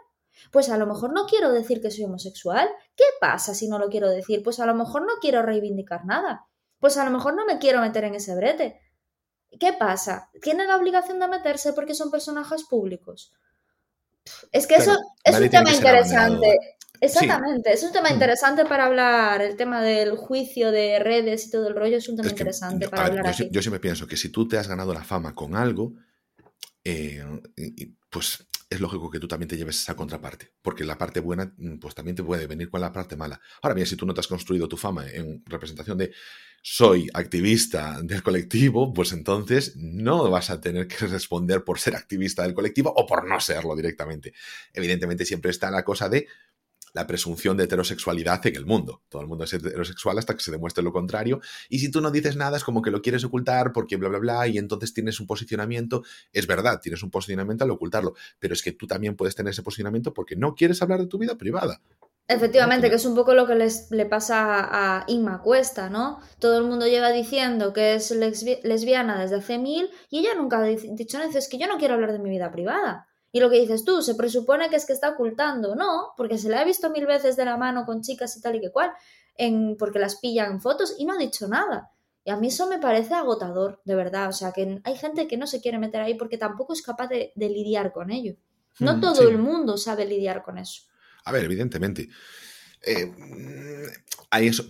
Pues 0.49 0.69
a 0.69 0.77
lo 0.77 0.87
mejor 0.87 1.13
no 1.13 1.25
quiero 1.25 1.51
decir 1.51 1.81
que 1.81 1.91
soy 1.91 2.05
homosexual. 2.05 2.69
¿Qué 2.95 3.03
pasa 3.19 3.53
si 3.53 3.67
no 3.67 3.77
lo 3.77 3.89
quiero 3.89 4.09
decir? 4.09 4.41
Pues 4.43 4.59
a 4.59 4.65
lo 4.65 4.73
mejor 4.73 5.03
no 5.03 5.13
quiero 5.21 5.41
reivindicar 5.41 6.05
nada. 6.05 6.47
Pues 6.79 6.97
a 6.97 7.05
lo 7.05 7.11
mejor 7.11 7.35
no 7.35 7.45
me 7.45 7.59
quiero 7.59 7.81
meter 7.81 8.05
en 8.05 8.15
ese 8.15 8.35
brete. 8.35 8.79
¿Qué 9.59 9.73
pasa? 9.73 10.29
¿Tiene 10.41 10.65
la 10.65 10.77
obligación 10.77 11.19
de 11.19 11.27
meterse 11.27 11.73
porque 11.73 11.93
son 11.93 12.09
personajes 12.09 12.63
públicos? 12.63 13.33
Es 14.51 14.67
que 14.67 14.75
eso 14.75 14.97
es 15.23 15.39
un 15.39 15.49
tema 15.49 15.73
interesante. 15.73 16.77
Exactamente, 17.01 17.73
es 17.73 17.81
un 17.81 17.91
tema 17.91 18.09
mm. 18.09 18.13
interesante 18.13 18.63
para 18.65 18.85
hablar. 18.85 19.41
El 19.41 19.57
tema 19.57 19.81
del 19.81 20.15
juicio 20.15 20.71
de 20.71 20.99
redes 20.99 21.47
y 21.47 21.51
todo 21.51 21.67
el 21.67 21.75
rollo 21.75 21.97
es 21.97 22.07
un 22.07 22.15
tema 22.15 22.29
interesante 22.29 22.87
para 22.87 23.07
hablar. 23.07 23.25
Yo, 23.25 23.31
aquí. 23.31 23.49
yo, 23.51 23.61
siempre 23.61 23.79
pienso 23.79 24.05
que 24.07 24.17
si 24.17 24.29
tú 24.29 24.47
te 24.47 24.57
has 24.57 24.67
ganado 24.67 24.93
la 24.93 25.03
fama 25.03 25.33
con 25.33 25.55
algo, 25.55 25.93
eh, 26.83 27.23
pues 28.09 28.45
es 28.71 28.79
lógico 28.79 29.11
que 29.11 29.19
tú 29.19 29.27
también 29.27 29.49
te 29.49 29.57
lleves 29.57 29.81
esa 29.81 29.95
contraparte, 29.95 30.53
porque 30.61 30.85
la 30.85 30.97
parte 30.97 31.19
buena 31.19 31.53
mm, 31.57 31.77
pues 31.77 31.93
también 31.93 32.15
te 32.15 32.23
puede 32.23 32.47
venir 32.47 32.69
con 32.69 32.79
la 32.79 32.93
parte 32.93 33.17
mala. 33.17 33.41
Ahora 33.61 33.75
bien, 33.75 33.85
si 33.85 33.97
tú 33.97 34.05
no 34.05 34.13
te 34.13 34.21
has 34.21 34.27
construido 34.27 34.69
tu 34.69 34.77
fama 34.77 35.09
en 35.09 35.43
representación 35.45 35.97
de 35.97 36.13
soy 36.61 37.09
activista 37.13 38.01
del 38.01 38.23
colectivo, 38.23 38.93
pues 38.93 39.11
entonces 39.11 39.75
no 39.75 40.29
vas 40.29 40.49
a 40.49 40.61
tener 40.61 40.87
que 40.87 41.05
responder 41.07 41.65
por 41.65 41.79
ser 41.79 41.97
activista 41.97 42.43
del 42.43 42.53
colectivo 42.53 42.93
o 42.95 43.05
por 43.05 43.27
no 43.27 43.41
serlo 43.41 43.75
directamente. 43.75 44.33
Evidentemente 44.73 45.25
siempre 45.25 45.51
está 45.51 45.69
la 45.69 45.83
cosa 45.83 46.07
de 46.07 46.27
la 46.93 47.07
presunción 47.07 47.57
de 47.57 47.65
heterosexualidad 47.65 48.45
en 48.45 48.55
el 48.55 48.65
mundo. 48.65 49.01
Todo 49.09 49.21
el 49.21 49.27
mundo 49.27 49.43
es 49.43 49.53
heterosexual 49.53 50.17
hasta 50.17 50.35
que 50.35 50.43
se 50.43 50.51
demuestre 50.51 50.83
lo 50.83 50.91
contrario. 50.91 51.41
Y 51.69 51.79
si 51.79 51.89
tú 51.91 52.01
no 52.01 52.11
dices 52.11 52.35
nada, 52.35 52.57
es 52.57 52.63
como 52.63 52.81
que 52.81 52.91
lo 52.91 53.01
quieres 53.01 53.23
ocultar 53.23 53.71
porque 53.73 53.97
bla, 53.97 54.09
bla, 54.09 54.19
bla, 54.19 54.47
y 54.47 54.57
entonces 54.57 54.93
tienes 54.93 55.19
un 55.19 55.27
posicionamiento. 55.27 56.03
Es 56.33 56.47
verdad, 56.47 56.79
tienes 56.81 57.03
un 57.03 57.11
posicionamiento 57.11 57.63
al 57.63 57.71
ocultarlo, 57.71 58.13
pero 58.39 58.53
es 58.53 58.61
que 58.61 58.71
tú 58.71 58.87
también 58.87 59.15
puedes 59.15 59.35
tener 59.35 59.51
ese 59.51 59.63
posicionamiento 59.63 60.13
porque 60.13 60.35
no 60.35 60.55
quieres 60.55 60.81
hablar 60.81 60.99
de 60.99 61.07
tu 61.07 61.17
vida 61.17 61.37
privada. 61.37 61.81
Efectivamente, 62.27 62.89
que 62.89 62.95
es 62.95 63.05
un 63.05 63.13
poco 63.13 63.33
lo 63.33 63.45
que 63.45 63.55
les, 63.55 63.91
le 63.91 64.05
pasa 64.05 64.59
a 64.71 65.03
Inma 65.07 65.41
Cuesta, 65.41 65.89
¿no? 65.89 66.19
Todo 66.39 66.57
el 66.57 66.63
mundo 66.63 66.87
lleva 66.87 67.11
diciendo 67.11 67.73
que 67.73 67.95
es 67.95 68.11
lesbiana 68.11 69.19
desde 69.19 69.35
hace 69.35 69.57
mil 69.57 69.89
y 70.09 70.19
ella 70.19 70.33
nunca 70.37 70.59
ha 70.59 70.63
dicho 70.63 71.19
es 71.21 71.49
que 71.49 71.57
yo 71.57 71.67
no 71.67 71.77
quiero 71.77 71.95
hablar 71.95 72.13
de 72.13 72.19
mi 72.19 72.29
vida 72.29 72.51
privada. 72.51 73.10
Y 73.31 73.39
lo 73.39 73.49
que 73.49 73.59
dices 73.59 73.85
tú, 73.85 74.01
se 74.01 74.15
presupone 74.15 74.69
que 74.69 74.75
es 74.75 74.85
que 74.85 74.93
está 74.93 75.09
ocultando, 75.09 75.75
no, 75.75 76.13
porque 76.17 76.37
se 76.37 76.49
la 76.49 76.61
ha 76.61 76.65
visto 76.65 76.89
mil 76.89 77.05
veces 77.05 77.37
de 77.37 77.45
la 77.45 77.57
mano 77.57 77.85
con 77.85 78.01
chicas 78.01 78.35
y 78.35 78.41
tal 78.41 78.55
y 78.55 78.61
que 78.61 78.71
cual, 78.71 78.91
en, 79.35 79.77
porque 79.77 79.99
las 79.99 80.17
pillan 80.17 80.51
en 80.51 80.61
fotos 80.61 80.95
y 80.97 81.05
no 81.05 81.13
ha 81.13 81.17
dicho 81.17 81.47
nada. 81.47 81.91
Y 82.23 82.29
a 82.29 82.37
mí 82.37 82.47
eso 82.47 82.67
me 82.67 82.77
parece 82.77 83.15
agotador, 83.15 83.81
de 83.83 83.95
verdad. 83.95 84.29
O 84.29 84.33
sea, 84.33 84.51
que 84.51 84.79
hay 84.83 84.95
gente 84.95 85.27
que 85.27 85.37
no 85.37 85.47
se 85.47 85.61
quiere 85.61 85.79
meter 85.79 86.01
ahí 86.01 86.15
porque 86.15 86.37
tampoco 86.37 86.73
es 86.73 86.81
capaz 86.81 87.07
de, 87.07 87.31
lidiar 87.35 87.91
con 87.91 88.11
ello. 88.11 88.35
No 88.79 88.97
hmm, 88.97 89.01
todo 89.01 89.27
el 89.27 89.37
mundo 89.37 89.77
sabe 89.77 90.05
lidiar 90.05 90.43
con 90.43 90.57
eso. 90.57 90.83
A 91.25 91.31
ver, 91.31 91.45
evidentemente. 91.45 92.09
Eh, 92.83 93.11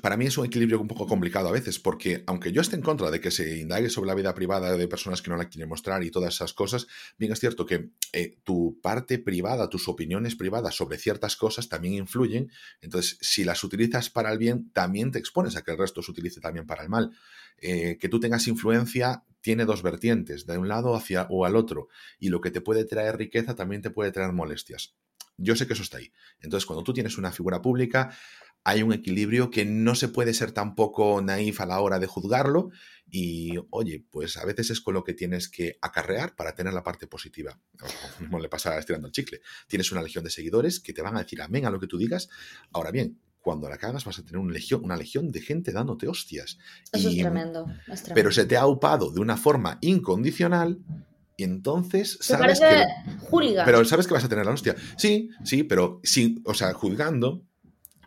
para 0.01 0.17
mí 0.17 0.25
es 0.25 0.37
un 0.37 0.45
equilibrio 0.45 0.81
un 0.81 0.87
poco 0.87 1.05
complicado 1.05 1.47
a 1.47 1.51
veces, 1.51 1.77
porque 1.77 2.23
aunque 2.25 2.51
yo 2.51 2.61
esté 2.61 2.75
en 2.75 2.81
contra 2.81 3.11
de 3.11 3.21
que 3.21 3.29
se 3.29 3.59
indague 3.59 3.89
sobre 3.89 4.07
la 4.07 4.15
vida 4.15 4.33
privada 4.33 4.75
de 4.75 4.87
personas 4.87 5.21
que 5.21 5.29
no 5.29 5.37
la 5.37 5.49
quieren 5.49 5.69
mostrar 5.69 6.03
y 6.03 6.09
todas 6.09 6.33
esas 6.33 6.53
cosas, 6.53 6.87
bien 7.17 7.31
es 7.31 7.39
cierto 7.39 7.65
que 7.65 7.91
eh, 8.11 8.37
tu 8.43 8.79
parte 8.81 9.19
privada, 9.19 9.69
tus 9.69 9.87
opiniones 9.87 10.35
privadas 10.35 10.75
sobre 10.75 10.97
ciertas 10.97 11.35
cosas 11.35 11.69
también 11.69 11.93
influyen. 11.93 12.51
Entonces, 12.81 13.17
si 13.21 13.43
las 13.43 13.63
utilizas 13.63 14.09
para 14.09 14.31
el 14.31 14.39
bien, 14.39 14.71
también 14.73 15.11
te 15.11 15.19
expones 15.19 15.55
a 15.55 15.61
que 15.61 15.71
el 15.71 15.77
resto 15.77 16.01
se 16.01 16.09
utilice 16.11 16.41
también 16.41 16.65
para 16.65 16.81
el 16.81 16.89
mal. 16.89 17.11
Eh, 17.57 17.97
que 17.99 18.09
tú 18.09 18.19
tengas 18.19 18.47
influencia 18.47 19.23
tiene 19.41 19.65
dos 19.65 19.83
vertientes, 19.83 20.45
de 20.47 20.57
un 20.57 20.67
lado 20.67 20.95
hacia 20.95 21.27
o 21.29 21.45
al 21.45 21.55
otro, 21.55 21.87
y 22.19 22.29
lo 22.29 22.41
que 22.41 22.51
te 22.51 22.61
puede 22.61 22.85
traer 22.85 23.17
riqueza 23.17 23.55
también 23.55 23.81
te 23.81 23.91
puede 23.91 24.11
traer 24.11 24.33
molestias. 24.33 24.95
Yo 25.41 25.55
sé 25.55 25.67
que 25.67 25.73
eso 25.73 25.83
está 25.83 25.97
ahí. 25.97 26.11
Entonces, 26.39 26.65
cuando 26.65 26.83
tú 26.83 26.93
tienes 26.93 27.17
una 27.17 27.31
figura 27.31 27.61
pública, 27.61 28.15
hay 28.63 28.83
un 28.83 28.93
equilibrio 28.93 29.49
que 29.49 29.65
no 29.65 29.95
se 29.95 30.07
puede 30.07 30.33
ser 30.33 30.51
tampoco 30.51 31.21
naif 31.21 31.61
a 31.61 31.65
la 31.65 31.79
hora 31.79 31.99
de 31.99 32.05
juzgarlo 32.05 32.69
y, 33.09 33.55
oye, 33.71 34.05
pues 34.11 34.37
a 34.37 34.45
veces 34.45 34.69
es 34.69 34.81
con 34.81 34.93
lo 34.93 35.03
que 35.03 35.13
tienes 35.13 35.49
que 35.49 35.77
acarrear 35.81 36.35
para 36.35 36.53
tener 36.53 36.73
la 36.73 36.83
parte 36.83 37.07
positiva. 37.07 37.59
Como 38.19 38.39
le 38.39 38.49
pasa 38.49 38.77
estirando 38.77 39.07
el 39.07 39.13
chicle. 39.13 39.41
Tienes 39.67 39.91
una 39.91 40.01
legión 40.01 40.23
de 40.23 40.29
seguidores 40.29 40.79
que 40.79 40.93
te 40.93 41.01
van 41.01 41.17
a 41.17 41.23
decir 41.23 41.41
amén 41.41 41.65
a 41.65 41.71
lo 41.71 41.79
que 41.79 41.87
tú 41.87 41.97
digas. 41.97 42.29
Ahora 42.71 42.91
bien, 42.91 43.19
cuando 43.41 43.67
la 43.67 43.77
cagas 43.77 44.05
vas 44.05 44.19
a 44.19 44.23
tener 44.23 44.37
una 44.37 44.53
legión, 44.53 44.81
una 44.83 44.95
legión 44.95 45.31
de 45.31 45.41
gente 45.41 45.71
dándote 45.71 46.07
hostias. 46.07 46.59
Eso 46.91 47.09
es, 47.09 47.17
tremendo, 47.17 47.65
es, 47.87 48.03
tremendo, 48.03 48.13
Pero 48.13 48.31
se 48.31 48.45
te 48.45 48.57
ha 48.57 48.67
upado 48.67 49.11
de 49.11 49.19
una 49.19 49.37
forma 49.37 49.79
incondicional 49.81 50.79
y 51.41 51.43
entonces 51.43 52.19
sabes 52.21 52.59
que. 52.59 52.85
Pero 53.65 53.83
sabes 53.83 54.05
que 54.05 54.13
vas 54.13 54.23
a 54.23 54.29
tener 54.29 54.45
la 54.45 54.51
hostia. 54.51 54.75
Sí, 54.95 55.31
sí, 55.43 55.63
pero 55.63 55.99
sí, 56.03 56.39
o 56.45 56.53
sea, 56.53 56.71
juzgando, 56.73 57.41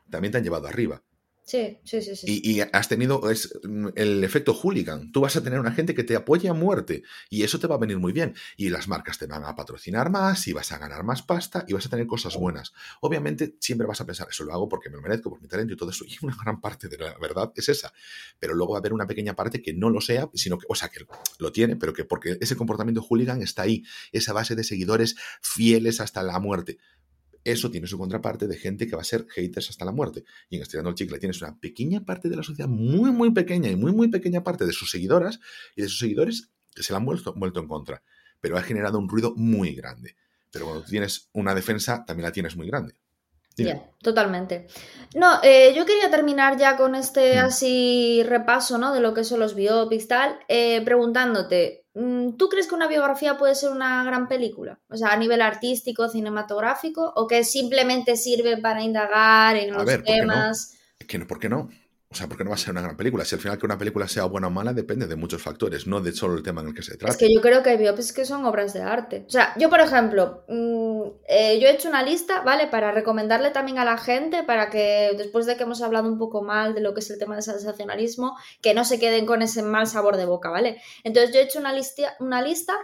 también 0.09 0.31
te 0.31 0.39
han 0.39 0.45
llevado 0.45 0.69
arriba. 0.69 1.03
Sí, 1.47 1.79
sí, 1.85 2.01
sí. 2.01 2.17
sí. 2.17 2.41
Y, 2.43 2.61
has 2.61 2.89
tenido 2.89 3.31
es, 3.31 3.53
el 3.97 4.25
efecto 4.25 4.55
hooligan. 4.55 5.13
Tú 5.13 5.21
vas 5.21 5.37
a 5.37 5.43
tener 5.43 5.61
una 5.61 5.73
gente 5.73 5.95
que 5.95 6.03
te 6.03 6.17
apoya 6.17 6.53
a 6.53 6.55
muerte 6.55 7.03
y 7.29 7.43
eso 7.43 7.59
te 7.59 7.67
va 7.67 7.75
a 7.75 7.79
venir 7.79 7.99
muy 7.99 8.13
bien. 8.13 8.35
Y 8.57 8.71
las 8.71 8.89
marcas 8.89 9.19
te 9.19 9.27
van 9.27 9.45
a 9.45 9.55
patrocinar 9.55 10.11
más 10.11 10.49
y 10.49 10.55
vas 10.55 10.73
a 10.73 10.79
ganar 10.79 11.05
más 11.05 11.23
pasta 11.23 11.65
y 11.69 11.75
vas 11.75 11.85
a 11.85 11.91
tener 11.91 12.07
cosas 12.07 12.37
buenas. 12.37 12.73
Obviamente 13.03 13.57
siempre 13.61 13.87
vas 13.87 14.01
a 14.01 14.07
pensar, 14.07 14.27
eso 14.31 14.45
lo 14.45 14.55
hago 14.55 14.71
porque 14.71 14.89
me 14.89 14.97
lo 14.97 15.03
merezco, 15.03 15.29
por 15.29 15.43
mi 15.43 15.49
talento 15.49 15.75
y 15.75 15.77
todo 15.77 15.91
eso. 15.91 16.07
Y 16.07 16.17
una 16.25 16.37
gran 16.43 16.63
parte 16.63 16.89
de 16.89 16.97
la 16.97 17.19
verdad 17.19 17.53
es 17.55 17.69
esa. 17.69 17.93
Pero 18.39 18.55
luego 18.55 18.73
va 18.73 18.79
a 18.79 18.81
haber 18.81 18.95
una 18.95 19.07
pequeña 19.07 19.37
parte 19.37 19.61
que 19.61 19.75
no 19.75 19.91
lo 19.91 20.01
sea, 20.01 20.31
sino 20.33 20.57
que, 20.57 20.65
o 20.69 20.75
sea, 20.75 20.89
que 20.89 21.05
lo 21.39 21.53
tiene, 21.53 21.77
pero 21.77 21.93
que 21.93 22.05
porque 22.05 22.39
ese 22.41 22.57
comportamiento 22.57 23.03
hooligan 23.03 23.43
está 23.43 23.63
ahí. 23.63 23.85
Esa 24.13 24.33
base 24.33 24.55
de 24.57 24.65
seguidores 24.65 25.17
fieles 25.43 26.01
hasta 26.01 26.23
la 26.23 26.39
muerte 26.41 26.79
eso 27.45 27.71
tiene 27.71 27.87
su 27.87 27.99
contraparte 27.99 28.47
de 28.47 28.57
gente 28.57 28.89
que 28.89 28.97
va 28.97 29.03
a 29.03 29.05
ser 29.05 29.27
haters 29.29 29.71
hasta 29.71 29.85
la 29.85 29.93
muerte. 29.93 30.25
Y 30.49 30.57
en 30.57 30.63
Estirando 30.63 30.91
el 30.91 30.97
Chicle 30.97 31.19
tienes 31.19 31.41
una 31.43 31.59
pequeña 31.59 32.05
parte 32.05 32.29
de 32.29 32.37
la 32.37 32.43
sociedad, 32.43 32.69
muy, 32.69 33.11
muy 33.11 33.31
pequeña 33.33 33.71
y 33.71 33.77
muy, 33.77 33.93
muy 33.93 34.09
pequeña 34.09 34.43
parte 34.43 34.65
de 34.65 34.73
sus 34.73 34.91
seguidoras 34.91 35.41
y 35.77 35.83
de 35.83 35.89
sus 35.89 35.99
seguidores 35.99 36.51
que 36.75 36.83
se 36.83 36.93
la 36.93 36.99
han 36.99 37.05
vuelto, 37.05 37.35
vuelto 37.35 37.61
en 37.61 37.69
contra. 37.69 38.03
Pero 38.41 38.57
ha 38.57 38.63
generado 38.63 38.99
un 38.99 39.09
ruido 39.09 39.35
muy 39.37 39.75
grande. 39.75 40.17
Pero 40.51 40.67
cuando 40.67 40.85
tienes 40.85 41.29
una 41.33 41.55
defensa, 41.55 42.05
también 42.07 42.25
la 42.25 42.33
tienes 42.33 42.57
muy 42.57 42.67
grande. 42.67 42.95
totalmente. 44.03 44.67
No, 45.15 45.41
eh, 45.43 45.73
yo 45.77 45.87
quería 45.87 46.11
terminar 46.11 46.57
ya 46.59 46.77
con 46.77 46.95
este 46.95 47.37
mm. 47.37 47.45
así 47.45 48.23
repaso, 48.25 48.79
¿no? 48.79 48.93
De 48.93 49.01
lo 49.01 49.15
que 49.15 49.25
son 49.25 49.41
los 49.41 49.55
biopics, 49.55 50.09
tal, 50.09 50.39
eh, 50.49 50.83
preguntándote, 50.85 51.84
¿Tú 51.95 52.49
crees 52.49 52.67
que 52.67 52.75
una 52.75 52.89
biografía 52.89 53.39
puede 53.39 53.55
ser 53.55 53.71
una 53.71 54.03
gran 54.03 54.27
película? 54.27 54.81
O 54.89 54.97
sea, 54.97 55.13
a 55.13 55.17
nivel 55.17 55.41
artístico, 55.41 56.09
cinematográfico, 56.09 57.13
o 57.15 57.29
que 57.29 57.45
simplemente 57.45 58.17
sirve 58.17 58.57
para 58.57 58.83
indagar 58.83 59.57
en 59.57 59.73
los 59.73 59.87
temas. 60.03 60.77
¿por 60.99 61.07
qué 61.07 61.19
no? 61.19 61.27
¿Por 61.27 61.39
qué 61.39 61.49
no? 61.49 61.69
O 62.15 62.17
sea, 62.17 62.29
porque 62.29 62.45
no 62.45 62.51
va 62.51 62.55
a 62.55 62.59
ser 62.59 62.71
una 62.71 62.81
gran 62.81 62.97
película. 62.97 63.25
Si 63.25 63.35
al 63.35 63.41
final 63.41 63.59
que 63.59 63.67
una 63.67 63.77
película 63.77 64.07
sea 64.07 64.27
buena 64.27 64.47
o 64.47 64.51
mala 64.51 64.73
depende 64.73 65.09
de 65.09 65.17
muchos 65.17 65.43
factores, 65.43 65.89
no 65.89 66.01
de 66.01 66.13
solo 66.13 66.37
el 66.37 66.45
tema 66.45 66.61
en 66.61 66.69
el 66.69 66.75
que 66.75 66.85
se 66.85 66.97
trata. 66.97 67.13
Es 67.13 67.19
que 67.19 67.27
yo 67.35 67.41
creo 67.41 67.61
que 67.65 67.71
hay 67.71 67.77
biopics 67.77 68.13
que 68.13 68.25
son 68.25 68.45
obras 68.45 68.73
de 68.73 68.83
arte. 68.83 69.25
O 69.27 69.31
sea, 69.31 69.53
yo, 69.59 69.69
por 69.69 69.81
ejemplo, 69.81 70.45
mm, 70.47 71.03
eh, 71.27 71.59
yo 71.59 71.67
he 71.67 71.73
hecho 71.73 71.89
una 71.89 72.05
lista, 72.05 72.43
¿vale? 72.43 72.69
Para 72.69 72.93
recomendarle 72.93 73.51
también 73.51 73.81
a 73.81 73.85
la 73.85 73.99
gente, 73.99 74.45
para 74.45 74.71
que 74.71 75.11
después 75.19 75.47
de 75.47 75.57
que 75.57 75.65
hemos 75.65 75.83
hablado 75.83 76.09
un 76.09 76.17
poco 76.17 76.41
mal 76.41 76.73
de 76.73 76.83
lo 76.83 76.95
que 76.95 77.01
es 77.01 77.11
el 77.11 77.19
tema 77.19 77.35
del 77.35 77.43
sensacionalismo, 77.43 78.37
que 78.63 78.75
no 78.75 78.85
se 78.85 79.01
queden 79.01 79.27
con 79.27 79.43
ese 79.43 79.65
mal 79.65 79.89
sabor 79.89 80.17
de 80.17 80.27
boca, 80.27 80.51
¿vale? 80.51 80.81
Entonces 81.03 81.35
yo 81.35 81.41
he 81.41 81.43
hecho 81.43 81.59
una, 81.59 81.73
lista, 81.73 82.15
una 82.21 82.43
lista 82.43 82.75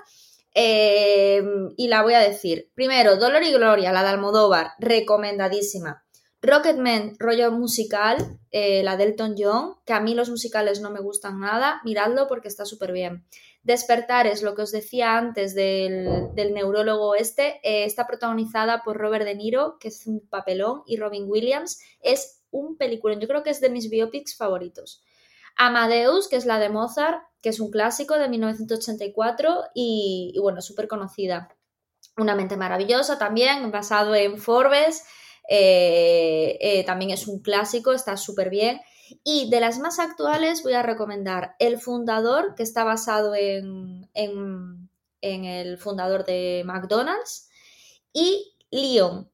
eh, 0.56 1.40
y 1.76 1.86
la 1.86 2.02
voy 2.02 2.14
a 2.14 2.18
decir. 2.18 2.68
Primero, 2.74 3.14
Dolor 3.14 3.44
y 3.44 3.52
Gloria, 3.52 3.92
la 3.92 4.02
de 4.02 4.08
Almodóvar, 4.08 4.72
recomendadísima. 4.80 6.02
Rocketman, 6.42 7.16
rollo 7.18 7.52
musical, 7.52 8.38
eh, 8.50 8.82
la 8.82 8.96
Delton 8.96 9.34
John, 9.38 9.74
que 9.84 9.92
a 9.92 10.00
mí 10.00 10.14
los 10.14 10.30
musicales 10.30 10.80
no 10.80 10.90
me 10.90 11.00
gustan 11.00 11.38
nada, 11.38 11.82
miradlo 11.84 12.28
porque 12.28 12.48
está 12.48 12.64
súper 12.64 12.92
bien. 12.92 13.26
Despertar 13.62 14.26
es 14.26 14.42
lo 14.42 14.54
que 14.54 14.62
os 14.62 14.72
decía 14.72 15.18
antes 15.18 15.54
del, 15.54 16.32
neurólogo 16.34 17.14
este, 17.14 17.60
eh, 17.62 17.84
está 17.84 18.06
protagonizada 18.06 18.82
por 18.82 18.96
Robert 18.96 19.26
De 19.26 19.34
Niro, 19.34 19.76
que 19.78 19.88
es 19.88 20.06
un 20.06 20.26
papelón, 20.28 20.82
y 20.86 20.96
Robin 20.96 21.26
Williams, 21.28 21.78
es 22.00 22.40
un 22.50 22.78
peliculón, 22.78 23.20
yo 23.20 23.28
creo 23.28 23.42
que 23.42 23.50
es 23.50 23.60
de 23.60 23.68
mis 23.68 23.90
biopics 23.90 24.34
favoritos. 24.34 25.02
Amadeus, 25.56 26.26
que 26.26 26.36
es 26.36 26.46
la 26.46 26.58
de 26.58 26.70
Mozart, 26.70 27.22
que 27.42 27.50
es 27.50 27.60
un 27.60 27.70
clásico 27.70 28.16
de 28.16 28.30
1984 28.30 29.64
y, 29.74 30.32
y 30.34 30.38
bueno, 30.38 30.62
súper 30.62 30.88
conocida. 30.88 31.54
Una 32.16 32.34
mente 32.34 32.56
maravillosa 32.56 33.18
también, 33.18 33.70
basado 33.70 34.14
en 34.14 34.38
Forbes, 34.38 35.04
eh, 35.52 36.58
eh, 36.60 36.84
también 36.84 37.10
es 37.10 37.26
un 37.26 37.40
clásico, 37.40 37.92
está 37.92 38.16
súper 38.16 38.50
bien. 38.50 38.80
Y 39.24 39.50
de 39.50 39.58
las 39.58 39.80
más 39.80 39.98
actuales 39.98 40.62
voy 40.62 40.74
a 40.74 40.84
recomendar 40.84 41.56
El 41.58 41.80
Fundador, 41.80 42.54
que 42.54 42.62
está 42.62 42.84
basado 42.84 43.34
en, 43.34 44.08
en, 44.14 44.88
el 45.20 45.76
fundador 45.78 46.24
de 46.24 46.62
McDonald's, 46.64 47.48
y 48.12 48.54
Leon, 48.70 49.28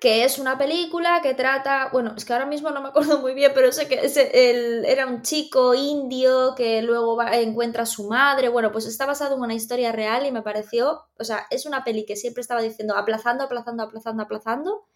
que 0.00 0.22
es 0.24 0.38
una 0.38 0.56
película 0.56 1.20
que 1.22 1.34
trata, 1.34 1.90
bueno, 1.92 2.14
es 2.16 2.24
que 2.24 2.32
ahora 2.32 2.46
mismo 2.46 2.70
no 2.70 2.80
me 2.80 2.90
acuerdo 2.90 3.18
muy 3.18 3.34
bien, 3.34 3.50
pero 3.52 3.72
sé 3.72 3.88
que 3.88 4.00
era 4.86 5.06
un 5.08 5.22
chico 5.22 5.74
indio 5.74 6.54
que 6.56 6.82
luego 6.82 7.20
encuentra 7.20 7.82
a 7.82 7.86
su 7.86 8.08
madre, 8.08 8.48
bueno, 8.48 8.70
pues 8.70 8.86
está 8.86 9.06
basado 9.06 9.34
en 9.34 9.42
una 9.42 9.54
historia 9.54 9.90
real 9.90 10.24
y 10.24 10.30
me 10.30 10.42
pareció, 10.42 11.02
o 11.18 11.24
sea, 11.24 11.48
es 11.50 11.66
una 11.66 11.82
peli 11.82 12.06
que 12.06 12.14
siempre 12.14 12.42
estaba 12.42 12.62
diciendo 12.62 12.96
aplazando, 12.96 13.42
aplazando, 13.42 13.82
aplazando, 13.82 14.22
aplazando, 14.22 14.86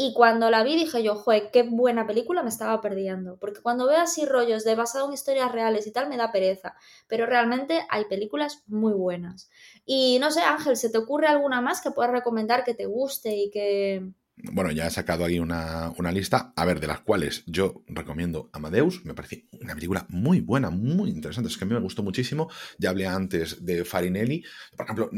y 0.00 0.12
cuando 0.14 0.48
la 0.48 0.62
vi 0.62 0.76
dije 0.76 1.02
yo, 1.02 1.16
joder, 1.16 1.50
qué 1.52 1.64
buena 1.64 2.06
película 2.06 2.44
me 2.44 2.50
estaba 2.50 2.80
perdiendo. 2.80 3.36
Porque 3.40 3.60
cuando 3.60 3.88
veo 3.88 3.98
así 3.98 4.24
rollos 4.24 4.62
de 4.62 4.76
basado 4.76 5.08
en 5.08 5.12
historias 5.12 5.50
reales 5.50 5.88
y 5.88 5.90
tal, 5.90 6.08
me 6.08 6.16
da 6.16 6.30
pereza. 6.30 6.76
Pero 7.08 7.26
realmente 7.26 7.84
hay 7.90 8.04
películas 8.04 8.62
muy 8.68 8.92
buenas. 8.92 9.50
Y 9.84 10.18
no 10.20 10.30
sé, 10.30 10.42
Ángel, 10.42 10.76
¿se 10.76 10.88
te 10.88 10.98
ocurre 10.98 11.26
alguna 11.26 11.60
más 11.60 11.80
que 11.80 11.90
puedas 11.90 12.12
recomendar 12.12 12.62
que 12.62 12.74
te 12.74 12.86
guste 12.86 13.34
y 13.34 13.50
que... 13.50 14.08
Bueno, 14.36 14.70
ya 14.70 14.86
he 14.86 14.90
sacado 14.92 15.24
ahí 15.24 15.40
una, 15.40 15.92
lista, 16.12 16.52
a 16.54 16.64
ver, 16.64 16.78
de 16.78 16.86
las 16.86 17.00
cuales 17.00 17.42
yo 17.46 17.82
recomiendo 17.88 18.50
Amadeus. 18.52 19.04
Me 19.04 19.14
parece 19.14 19.48
una 19.60 19.74
película 19.74 20.06
muy 20.10 20.40
buena, 20.40 20.70
muy 20.70 21.10
interesante. 21.10 21.50
Es 21.50 21.58
que 21.58 21.64
a 21.64 21.66
mí 21.66 21.74
me 21.74 21.80
gustó 21.80 22.04
muchísimo. 22.04 22.48
Ya 22.78 22.90
hablé 22.90 23.08
antes 23.08 23.64
de 23.64 23.84
Farinelli. 23.84 24.44
Por 24.76 24.84
ejemplo, 24.86 25.10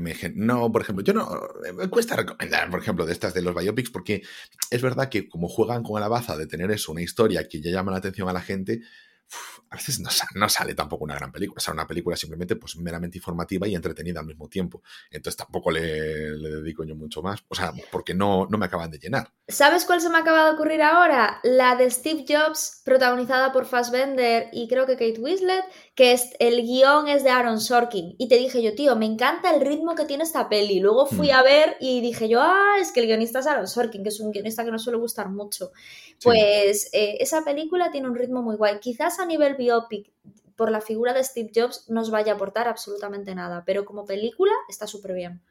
mm, 0.00 0.32
no, 0.34 0.70
por 0.72 0.82
ejemplo, 0.82 1.04
yo 1.04 1.12
no. 1.12 1.28
Me 1.74 1.88
cuesta 1.88 2.16
recomendar, 2.16 2.70
por 2.70 2.80
ejemplo, 2.80 3.06
de 3.06 3.12
estas 3.12 3.34
de 3.34 3.42
los 3.42 3.54
biopics, 3.54 3.90
porque 3.90 4.22
es 4.70 4.82
verdad 4.82 5.08
que 5.08 5.28
como 5.28 5.48
juegan 5.48 5.82
con 5.82 6.00
la 6.00 6.08
baza 6.08 6.36
de 6.36 6.46
tener 6.46 6.70
eso, 6.70 6.92
una 6.92 7.02
historia 7.02 7.48
que 7.48 7.60
ya 7.60 7.70
llama 7.70 7.92
la 7.92 7.98
atención 7.98 8.28
a 8.28 8.32
la 8.32 8.40
gente, 8.40 8.80
a 9.70 9.76
veces 9.76 10.00
no, 10.34 10.48
sale 10.48 10.74
tampoco 10.74 11.04
una 11.04 11.14
gran 11.14 11.30
película. 11.30 11.58
O 11.58 11.60
sea, 11.60 11.72
una 11.72 11.86
película 11.86 12.16
simplemente 12.16 12.56
pues 12.56 12.76
meramente 12.76 13.18
informativa 13.18 13.68
y 13.68 13.76
entretenida 13.76 14.18
al 14.18 14.26
mismo 14.26 14.48
tiempo. 14.48 14.82
Entonces 15.12 15.36
tampoco 15.36 15.70
le, 15.70 15.80
dedico 15.80 16.82
yo 16.82 16.96
mucho 16.96 17.22
más. 17.22 17.44
O 17.46 17.54
sea, 17.54 17.72
porque 17.92 18.12
no, 18.12 18.46
no 18.50 18.58
me 18.58 18.66
acaban 18.66 18.90
de 18.90 18.98
llenar. 18.98 19.32
¿Sabes 19.46 19.84
cuál 19.84 20.00
se 20.00 20.10
me 20.10 20.18
acaba 20.18 20.44
de 20.46 20.50
ocurrir 20.52 20.82
ahora? 20.82 21.38
La 21.44 21.76
de 21.76 21.88
Steve 21.88 22.24
Jobs, 22.28 22.82
protagonizada 22.84 23.52
por 23.52 23.64
Fassbender 23.64 24.48
y 24.52 24.66
creo 24.66 24.86
que 24.86 24.94
Kate 24.94 25.20
Winslet, 25.20 25.64
que 25.94 26.12
es, 26.12 26.30
el 26.40 26.62
guion 26.62 27.06
es 27.06 27.22
de 27.22 27.30
Aaron 27.30 27.60
Sorkin. 27.60 28.16
Y 28.18 28.26
te 28.26 28.38
dije 28.38 28.62
yo, 28.64 28.74
tío, 28.74 28.96
me 28.96 29.06
encanta 29.06 29.54
el 29.54 29.60
ritmo 29.60 29.94
que 29.94 30.04
tiene 30.04 30.24
esta 30.24 30.48
peli. 30.48 30.80
Luego 30.80 31.06
fui 31.06 31.28
hmm. 31.28 31.34
a 31.34 31.42
ver 31.44 31.76
y 31.78 32.00
dije 32.00 32.28
yo, 32.28 32.40
ah, 32.42 32.76
es 32.80 32.90
que 32.90 33.00
el 33.00 33.06
guionista 33.06 33.38
es 33.38 33.46
Aaron 33.46 33.68
Sorkin, 33.68 34.02
que 34.02 34.08
es 34.08 34.18
un 34.18 34.32
guionista 34.32 34.64
que 34.64 34.72
no 34.72 34.80
suele 34.80 34.98
gustar 34.98 35.28
mucho. 35.28 35.70
Pues 36.22 36.90
eh, 36.92 37.18
esa 37.20 37.44
película 37.44 37.92
tiene 37.92 38.08
un 38.08 38.16
ritmo 38.16 38.42
muy 38.42 38.56
guay. 38.56 38.80
Quizás 38.80 39.20
a 39.20 39.26
nivel 39.26 39.56
biopic 39.60 40.12
por 40.56 40.70
la 40.70 40.80
figura 40.80 41.14
de 41.14 41.22
Steve 41.22 41.52
Jobs 41.54 41.86
no 41.88 42.00
os 42.00 42.10
vaya 42.10 42.32
a 42.32 42.34
aportar 42.34 42.68
absolutamente 42.68 43.34
nada, 43.34 43.64
pero 43.64 43.84
como 43.84 44.04
película 44.04 44.52
está 44.68 44.86
súper 44.86 45.14
bien. 45.14 45.42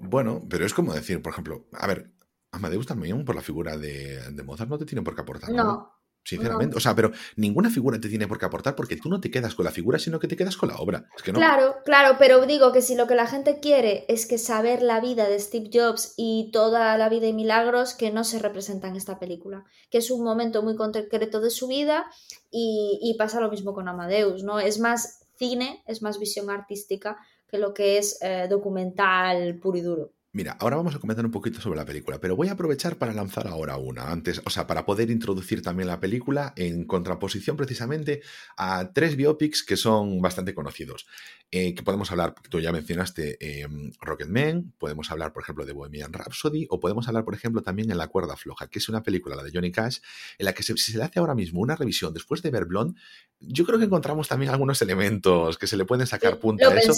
Bueno, 0.00 0.42
pero 0.48 0.64
es 0.64 0.74
como 0.74 0.94
decir, 0.94 1.20
por 1.22 1.32
ejemplo, 1.32 1.66
a 1.72 1.86
ver, 1.86 2.10
Amadeus 2.52 2.86
también 2.86 3.24
por 3.24 3.34
la 3.34 3.42
figura 3.42 3.76
de, 3.76 4.20
Mozart 4.44 4.70
no 4.70 4.78
te 4.78 4.86
tiene 4.86 5.02
por 5.02 5.14
qué 5.14 5.20
aportar. 5.20 5.50
No, 5.50 5.92
Sinceramente, 6.24 6.76
o 6.76 6.80
sea, 6.80 6.94
pero 6.94 7.10
ninguna 7.36 7.70
figura 7.70 7.98
te 7.98 8.08
tiene 8.08 8.28
por 8.28 8.38
qué 8.38 8.44
aportar 8.44 8.76
porque 8.76 8.96
tú 8.96 9.08
no 9.08 9.20
te 9.20 9.30
quedas 9.30 9.54
con 9.54 9.64
la 9.64 9.70
figura, 9.70 9.98
sino 9.98 10.18
que 10.18 10.28
te 10.28 10.36
quedas 10.36 10.58
con 10.58 10.68
la 10.68 10.76
obra. 10.76 11.08
Claro, 11.22 11.76
claro, 11.84 12.16
pero 12.18 12.44
digo 12.44 12.70
que 12.70 12.82
si 12.82 12.94
lo 12.96 13.06
que 13.06 13.14
la 13.14 13.26
gente 13.26 13.60
quiere 13.60 14.04
es 14.08 14.26
que 14.26 14.36
saber 14.36 14.82
la 14.82 15.00
vida 15.00 15.26
de 15.26 15.40
Steve 15.40 15.70
Jobs 15.72 16.12
y 16.16 16.50
toda 16.52 16.98
la 16.98 17.08
vida 17.08 17.26
y 17.26 17.32
milagros 17.32 17.94
que 17.94 18.10
no 18.10 18.24
se 18.24 18.38
representa 18.38 18.88
en 18.88 18.96
esta 18.96 19.18
película, 19.18 19.64
que 19.90 19.98
es 19.98 20.10
un 20.10 20.22
momento 20.22 20.62
muy 20.62 20.76
concreto 20.76 21.40
de 21.40 21.50
su 21.50 21.66
vida 21.66 22.06
y, 22.50 23.14
pasa 23.18 23.40
lo 23.40 23.50
mismo 23.50 23.72
con 23.72 23.88
Amadeus, 23.88 24.44
¿no? 24.44 24.60
Es 24.60 24.78
más 24.78 25.26
cine, 25.36 25.82
es 25.86 26.02
más 26.02 26.18
visión 26.18 26.50
artística 26.50 27.16
que 27.48 27.58
lo 27.58 27.72
que 27.72 27.98
es 27.98 28.18
eh, 28.20 28.46
documental 28.48 29.58
puro 29.58 29.78
y 29.78 29.80
duro. 29.80 30.12
Mira, 30.30 30.58
ahora 30.60 30.76
vamos 30.76 30.94
a 30.94 30.98
comentar 30.98 31.24
un 31.24 31.30
poquito 31.30 31.58
sobre 31.58 31.78
la 31.78 31.86
película, 31.86 32.20
pero 32.20 32.36
voy 32.36 32.48
a 32.48 32.52
aprovechar 32.52 32.96
para 32.96 33.14
lanzar 33.14 33.48
ahora 33.48 33.78
una, 33.78 34.10
antes, 34.10 34.42
o 34.44 34.50
sea, 34.50 34.66
para 34.66 34.84
poder 34.84 35.10
introducir 35.10 35.62
también 35.62 35.88
la 35.88 36.00
película 36.00 36.52
en 36.54 36.84
contraposición 36.84 37.56
precisamente 37.56 38.20
a 38.58 38.92
tres 38.92 39.16
biopics 39.16 39.62
que 39.62 39.78
son 39.78 40.20
bastante 40.20 40.54
conocidos. 40.54 41.06
Eh, 41.50 41.74
que 41.74 41.82
podemos 41.82 42.10
hablar, 42.10 42.34
tú 42.50 42.60
ya 42.60 42.72
mencionaste 42.72 43.38
eh, 43.40 43.66
Rocketman, 44.02 44.74
podemos 44.76 45.10
hablar, 45.10 45.32
por 45.32 45.42
ejemplo, 45.42 45.64
de 45.64 45.72
Bohemian 45.72 46.12
Rhapsody, 46.12 46.66
o 46.68 46.78
podemos 46.78 47.08
hablar, 47.08 47.24
por 47.24 47.34
ejemplo, 47.34 47.62
también 47.62 47.90
en 47.90 47.96
La 47.96 48.08
cuerda 48.08 48.36
floja, 48.36 48.68
que 48.68 48.80
es 48.80 48.88
una 48.90 49.02
película, 49.02 49.34
la 49.34 49.42
de 49.42 49.50
Johnny 49.50 49.72
Cash, 49.72 50.00
en 50.36 50.44
la 50.44 50.52
que 50.52 50.62
si 50.62 50.76
se 50.76 50.98
le 50.98 51.04
hace 51.04 51.20
ahora 51.20 51.34
mismo 51.34 51.60
una 51.60 51.74
revisión 51.74 52.12
después 52.12 52.42
de 52.42 52.50
ver 52.50 52.66
Blonde, 52.66 53.00
yo 53.40 53.64
creo 53.64 53.78
que 53.78 53.86
encontramos 53.86 54.28
también 54.28 54.50
algunos 54.50 54.82
elementos 54.82 55.56
que 55.56 55.66
se 55.66 55.78
le 55.78 55.86
pueden 55.86 56.06
sacar 56.06 56.38
punta 56.38 56.68
a 56.68 56.74
eso. 56.76 56.92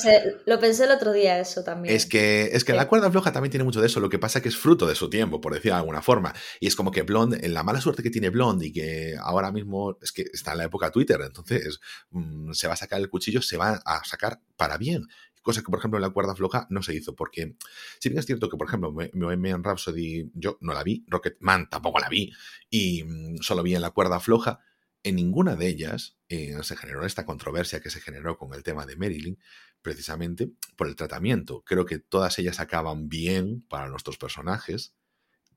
lo 0.46 0.58
pensé 0.58 0.84
el 0.84 0.90
otro 0.90 1.12
día 1.12 1.38
eso 1.38 1.62
también. 1.62 1.94
Es 1.94 2.06
que, 2.06 2.50
es 2.52 2.64
que 2.64 2.72
La 2.72 2.88
cuerda 2.88 3.08
floja 3.08 3.19
también 3.22 3.50
tiene 3.50 3.64
mucho 3.64 3.80
de 3.80 3.86
eso, 3.86 4.00
lo 4.00 4.08
que 4.08 4.18
pasa 4.18 4.40
que 4.40 4.48
es 4.48 4.56
fruto 4.56 4.86
de 4.86 4.94
su 4.94 5.10
tiempo, 5.10 5.40
por 5.40 5.52
decir 5.52 5.72
de 5.72 5.78
alguna 5.78 6.02
forma. 6.02 6.34
Y 6.58 6.66
es 6.66 6.76
como 6.76 6.90
que 6.90 7.02
Blonde, 7.02 7.40
en 7.42 7.54
la 7.54 7.62
mala 7.62 7.80
suerte 7.80 8.02
que 8.02 8.10
tiene 8.10 8.30
Blonde 8.30 8.66
y 8.66 8.72
que 8.72 9.16
ahora 9.20 9.52
mismo 9.52 9.98
es 10.02 10.12
que 10.12 10.24
está 10.32 10.52
en 10.52 10.58
la 10.58 10.64
época 10.64 10.90
Twitter, 10.90 11.20
entonces 11.22 11.80
mm, 12.10 12.52
se 12.52 12.66
va 12.66 12.74
a 12.74 12.76
sacar 12.76 13.00
el 13.00 13.08
cuchillo, 13.08 13.42
se 13.42 13.56
va 13.56 13.80
a 13.84 14.04
sacar 14.04 14.40
para 14.56 14.78
bien. 14.78 15.06
Cosa 15.42 15.62
que, 15.62 15.70
por 15.70 15.78
ejemplo, 15.78 15.98
en 15.98 16.02
la 16.02 16.10
cuerda 16.10 16.34
floja 16.34 16.66
no 16.70 16.82
se 16.82 16.94
hizo, 16.94 17.14
porque 17.14 17.56
si 17.98 18.08
bien 18.10 18.18
es 18.18 18.26
cierto 18.26 18.48
que, 18.48 18.56
por 18.56 18.66
ejemplo, 18.68 18.94
en 19.00 19.64
Rhapsody 19.64 20.30
yo 20.34 20.58
no 20.60 20.74
la 20.74 20.82
vi, 20.82 21.04
Rocketman 21.08 21.70
tampoco 21.70 21.98
la 21.98 22.08
vi, 22.08 22.32
y 22.68 23.04
mm, 23.04 23.36
solo 23.40 23.62
vi 23.62 23.74
en 23.74 23.82
la 23.82 23.90
cuerda 23.90 24.20
floja, 24.20 24.60
en 25.02 25.16
ninguna 25.16 25.56
de 25.56 25.68
ellas 25.68 26.18
eh, 26.28 26.54
se 26.62 26.76
generó 26.76 27.06
esta 27.06 27.24
controversia 27.24 27.80
que 27.80 27.90
se 27.90 28.00
generó 28.00 28.36
con 28.36 28.52
el 28.54 28.62
tema 28.62 28.84
de 28.84 28.96
Marilyn, 28.96 29.38
precisamente 29.82 30.50
por 30.76 30.86
el 30.86 30.96
tratamiento. 30.96 31.62
Creo 31.64 31.86
que 31.86 31.98
todas 31.98 32.38
ellas 32.38 32.60
acaban 32.60 33.08
bien 33.08 33.62
para 33.68 33.88
nuestros 33.88 34.18
personajes, 34.18 34.94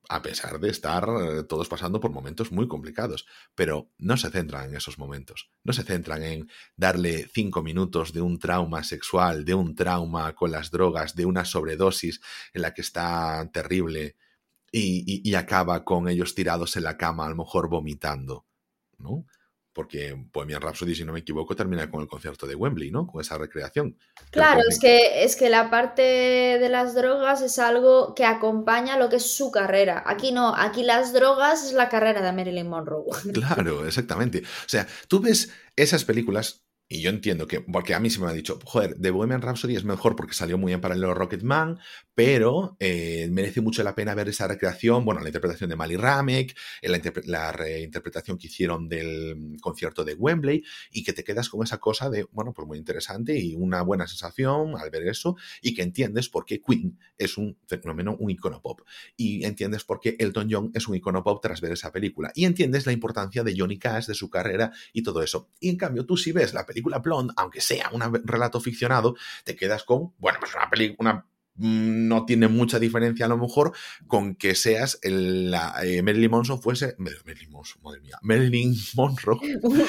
a 0.08 0.22
pesar 0.22 0.60
de 0.60 0.68
estar 0.68 1.08
eh, 1.08 1.44
todos 1.44 1.68
pasando 1.68 2.00
por 2.00 2.10
momentos 2.10 2.52
muy 2.52 2.68
complicados, 2.68 3.26
pero 3.54 3.90
no 3.98 4.16
se 4.16 4.30
centran 4.30 4.68
en 4.68 4.76
esos 4.76 4.98
momentos, 4.98 5.50
no 5.62 5.72
se 5.72 5.82
centran 5.82 6.22
en 6.22 6.50
darle 6.76 7.28
cinco 7.32 7.62
minutos 7.62 8.12
de 8.12 8.20
un 8.20 8.38
trauma 8.38 8.84
sexual, 8.84 9.44
de 9.44 9.54
un 9.54 9.74
trauma 9.74 10.34
con 10.34 10.50
las 10.50 10.70
drogas, 10.70 11.14
de 11.14 11.26
una 11.26 11.44
sobredosis 11.44 12.20
en 12.52 12.62
la 12.62 12.74
que 12.74 12.82
está 12.82 13.48
terrible 13.52 14.16
y, 14.70 15.22
y 15.28 15.34
acaba 15.36 15.84
con 15.84 16.08
ellos 16.08 16.34
tirados 16.34 16.76
en 16.76 16.84
la 16.84 16.96
cama, 16.98 17.26
a 17.26 17.30
lo 17.30 17.36
mejor 17.36 17.68
vomitando, 17.68 18.44
¿no? 18.98 19.24
Porque 19.74 20.16
Bohemian 20.32 20.62
Rhapsody, 20.62 20.94
si 20.94 21.04
no 21.04 21.12
me 21.12 21.20
equivoco, 21.20 21.56
termina 21.56 21.90
con 21.90 22.00
el 22.00 22.06
concierto 22.06 22.46
de 22.46 22.54
Wembley, 22.54 22.90
¿no? 22.90 23.06
Con 23.06 23.20
esa 23.20 23.36
recreación. 23.36 23.98
Claro, 24.30 24.60
es 24.68 24.78
que, 24.78 25.24
es 25.24 25.36
que 25.36 25.50
la 25.50 25.68
parte 25.68 26.02
de 26.02 26.68
las 26.68 26.94
drogas 26.94 27.42
es 27.42 27.58
algo 27.58 28.14
que 28.14 28.24
acompaña 28.24 28.96
lo 28.96 29.08
que 29.08 29.16
es 29.16 29.34
su 29.34 29.50
carrera. 29.50 30.02
Aquí 30.06 30.30
no, 30.32 30.54
aquí 30.56 30.84
las 30.84 31.12
drogas 31.12 31.64
es 31.64 31.72
la 31.72 31.88
carrera 31.88 32.22
de 32.22 32.32
Marilyn 32.32 32.68
Monroe. 32.68 33.04
Claro, 33.34 33.84
exactamente. 33.84 34.40
O 34.40 34.68
sea, 34.68 34.86
tú 35.08 35.20
ves 35.20 35.50
esas 35.76 36.04
películas 36.04 36.63
Y 36.86 37.00
yo 37.00 37.08
entiendo 37.08 37.46
que, 37.46 37.60
porque 37.60 37.94
a 37.94 38.00
mí 38.00 38.10
se 38.10 38.20
me 38.20 38.26
ha 38.26 38.32
dicho, 38.32 38.58
joder, 38.62 38.94
The 39.00 39.10
Bohemian 39.10 39.40
Rhapsody 39.40 39.74
es 39.74 39.84
mejor 39.84 40.16
porque 40.16 40.34
salió 40.34 40.58
muy 40.58 40.74
en 40.74 40.82
paralelo 40.82 41.14
Rocketman, 41.14 41.78
pero 42.14 42.76
eh, 42.78 43.26
merece 43.32 43.62
mucho 43.62 43.82
la 43.82 43.94
pena 43.94 44.14
ver 44.14 44.28
esa 44.28 44.46
recreación, 44.46 45.02
bueno, 45.04 45.22
la 45.22 45.28
interpretación 45.28 45.70
de 45.70 45.76
Mali 45.76 45.96
Ramek, 45.96 46.54
la, 46.82 47.00
la, 47.24 47.52
reinterpretación 47.52 48.36
que 48.36 48.48
hicieron 48.48 48.86
del 48.88 49.56
concierto 49.62 50.04
de 50.04 50.14
Wembley, 50.14 50.62
y 50.90 51.02
que 51.02 51.14
te 51.14 51.24
quedas 51.24 51.48
con 51.48 51.64
esa 51.64 51.78
cosa 51.78 52.10
de, 52.10 52.26
bueno, 52.32 52.52
pues 52.52 52.68
muy 52.68 52.76
interesante 52.76 53.38
y 53.38 53.54
una 53.54 53.80
buena 53.80 54.06
sensación 54.06 54.76
al 54.78 54.90
ver 54.90 55.08
eso, 55.08 55.36
y 55.62 55.74
que 55.74 55.82
entiendes 55.82 56.28
por 56.28 56.44
qué 56.44 56.60
Queen 56.60 56.98
es 57.16 57.38
un 57.38 57.56
fenómeno, 57.66 58.14
un 58.20 58.30
icono 58.30 58.60
pop, 58.60 58.82
y 59.16 59.44
entiendes 59.44 59.84
por 59.84 60.00
qué 60.00 60.16
Elton 60.18 60.48
John 60.50 60.70
es 60.74 60.86
un 60.86 60.96
icono 60.96 61.24
pop 61.24 61.42
tras 61.42 61.62
ver 61.62 61.72
esa 61.72 61.90
película, 61.90 62.30
y 62.34 62.44
entiendes 62.44 62.84
la 62.84 62.92
importancia 62.92 63.42
de 63.42 63.54
Johnny 63.56 63.78
Cash, 63.78 64.06
de 64.06 64.14
su 64.14 64.28
carrera 64.28 64.70
y 64.92 65.02
todo 65.02 65.22
eso. 65.22 65.48
Y 65.58 65.70
en 65.70 65.76
cambio, 65.76 66.04
tú 66.04 66.18
si 66.18 66.30
ves 66.30 66.52
la 66.52 66.66
película, 66.66 66.73
película 66.74 66.98
Blonde, 66.98 67.32
aunque 67.36 67.60
sea 67.60 67.88
un 67.92 68.02
relato 68.24 68.60
ficcionado, 68.60 69.14
te 69.44 69.54
quedas 69.54 69.84
con, 69.84 70.12
bueno, 70.18 70.38
pues 70.40 70.54
una 70.54 70.68
película, 70.68 71.14
mm, 71.14 71.24
no 71.56 72.24
tiene 72.24 72.48
mucha 72.48 72.78
diferencia 72.78 73.26
a 73.26 73.28
lo 73.28 73.38
mejor 73.38 73.72
con 74.06 74.34
que 74.34 74.54
seas 74.54 74.98
la 75.02 75.74
eh, 75.82 76.02
Marilyn 76.02 76.30
Monroe 76.30 76.58
fuese 76.58 76.96
Marilyn 76.98 77.50
Monroe, 77.50 77.80
madre 77.82 78.00
mía, 78.00 78.18
Marilyn 78.22 78.74
Monroe. 78.94 79.38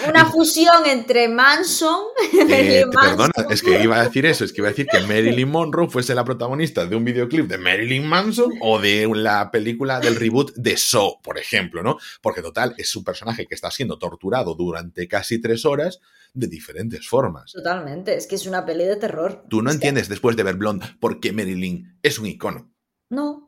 Una 0.08 0.26
fusión 0.26 0.86
entre 0.86 1.28
Manson. 1.28 2.06
Eh, 2.56 2.86
perdona, 2.92 3.34
es 3.50 3.62
que 3.62 3.82
iba 3.82 4.00
a 4.00 4.04
decir 4.04 4.26
eso, 4.26 4.46
es 4.46 4.54
que 4.54 4.62
iba 4.62 4.68
a 4.68 4.72
decir 4.72 4.86
que 4.86 5.00
Marilyn 5.02 5.50
Monroe 5.50 5.90
fuese 5.90 6.14
la 6.14 6.24
protagonista 6.24 6.86
de 6.86 6.96
un 6.96 7.04
videoclip 7.04 7.48
de 7.48 7.58
Marilyn 7.58 8.06
Manson 8.06 8.54
o 8.62 8.80
de 8.80 9.10
la 9.14 9.52
película 9.52 10.00
del 10.00 10.16
reboot 10.16 10.54
de 10.56 10.78
Saw, 10.78 11.22
por 11.22 11.38
ejemplo, 11.38 11.84
¿no? 11.84 11.98
Porque 12.22 12.42
total, 12.42 12.76
es 12.78 12.96
un 12.96 13.04
personaje 13.04 13.46
que 13.48 13.56
está 13.56 13.72
siendo 13.72 13.98
torturado 13.98 14.56
durante 14.56 15.08
casi 15.08 15.42
tres 15.42 15.66
horas 15.66 16.00
de 16.34 16.48
diferentes 16.48 17.08
formas. 17.08 17.54
Totalmente, 17.54 18.16
es 18.16 18.28
que 18.28 18.36
es 18.36 18.46
una 18.46 18.66
peli 18.66 18.84
de 18.84 18.98
terror. 18.98 19.46
Tú 19.50 19.62
no 19.62 19.72
entiendes 19.72 20.10
después 20.10 20.36
de 20.36 20.44
ver 20.44 20.56
Blonde 20.56 20.86
por 21.00 21.20
qué 21.20 21.32
Marilyn 21.32 21.55
es 22.02 22.20
un 22.20 22.28
icono. 22.28 22.72
No. 23.10 23.46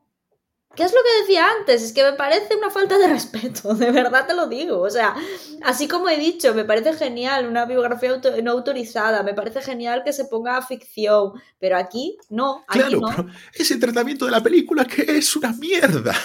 ¿Qué 0.78 0.84
es 0.84 0.91
lo 0.91 0.99
que 1.01 1.22
decía 1.22 1.47
antes? 1.60 1.82
Es 1.82 1.91
que 1.91 2.03
me 2.03 2.14
parece 2.14 2.55
una 2.55 2.70
falta 2.70 2.99
de 2.99 3.08
respeto, 3.14 3.74
de 3.74 3.91
verdad 3.91 4.28
te 4.28 4.36
lo 4.36 4.47
digo. 4.47 4.80
O 4.80 4.89
sea, 4.91 5.16
así 5.64 5.88
como 5.88 6.08
he 6.08 6.18
dicho, 6.18 6.53
me 6.53 6.66
parece 6.66 6.93
genial 6.93 7.47
una 7.47 7.66
biografía 7.66 8.12
no 8.43 8.51
autorizada, 8.51 9.24
me 9.24 9.34
parece 9.34 9.62
genial 9.62 10.03
que 10.05 10.14
se 10.14 10.26
ponga 10.26 10.62
ficción, 10.62 11.34
pero 11.60 11.78
aquí 11.78 12.18
no. 12.30 12.64
Aquí 12.68 12.80
claro, 12.80 12.99
no. 12.99 13.08
Pero 13.10 13.28
ese 13.53 13.78
tratamiento 13.78 14.26
de 14.26 14.32
la 14.32 14.43
película 14.43 14.86
que 14.86 15.18
es 15.18 15.36
una 15.36 15.51
mierda. 15.53 16.14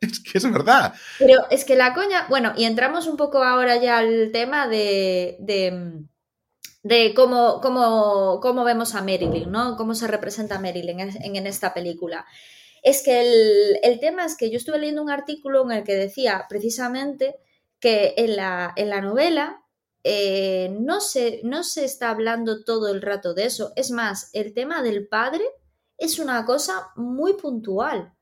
Es 0.00 0.18
que 0.20 0.38
es 0.38 0.50
verdad. 0.50 0.94
Pero 1.18 1.42
es 1.50 1.66
que 1.66 1.76
la 1.76 1.92
coña, 1.92 2.26
bueno, 2.30 2.54
y 2.56 2.64
entramos 2.64 3.06
un 3.06 3.18
poco 3.18 3.44
ahora 3.44 3.76
ya 3.76 3.98
al 3.98 4.30
tema 4.32 4.66
de, 4.66 5.36
de, 5.40 5.92
cómo, 7.14 7.60
cómo, 7.60 8.40
cómo, 8.40 8.64
vemos 8.64 8.94
a 8.94 9.02
Marilyn, 9.02 9.50
¿no? 9.50 9.76
Cómo 9.76 9.94
se 9.94 10.06
representa 10.06 10.56
a 10.56 10.60
Marilyn 10.60 11.00
en, 11.00 11.36
en 11.36 11.46
esta 11.46 11.74
película. 11.74 12.26
Es 12.82 13.02
que 13.02 13.20
el, 13.20 13.78
el, 13.82 14.00
tema 14.00 14.24
es 14.24 14.36
que 14.36 14.50
yo 14.50 14.56
estuve 14.56 14.78
leyendo 14.78 15.02
un 15.02 15.10
artículo 15.10 15.62
en 15.64 15.72
el 15.78 15.84
que 15.84 15.94
decía 15.94 16.46
precisamente 16.48 17.36
que 17.78 18.14
en 18.16 18.36
la, 18.36 18.72
en 18.76 18.90
la 18.90 19.00
novela 19.00 19.62
eh, 20.02 20.74
no, 20.80 21.00
se, 21.00 21.40
no 21.44 21.62
se 21.62 21.84
está 21.84 22.10
hablando 22.10 22.64
todo 22.64 22.88
el 22.88 23.02
rato 23.02 23.34
de 23.34 23.44
eso. 23.44 23.72
Es 23.76 23.90
más, 23.90 24.30
el 24.32 24.54
tema 24.54 24.82
del 24.82 25.08
padre 25.08 25.44
es 25.98 26.18
una 26.18 26.44
cosa 26.46 26.90
muy 26.96 27.34
puntual. 27.34 28.14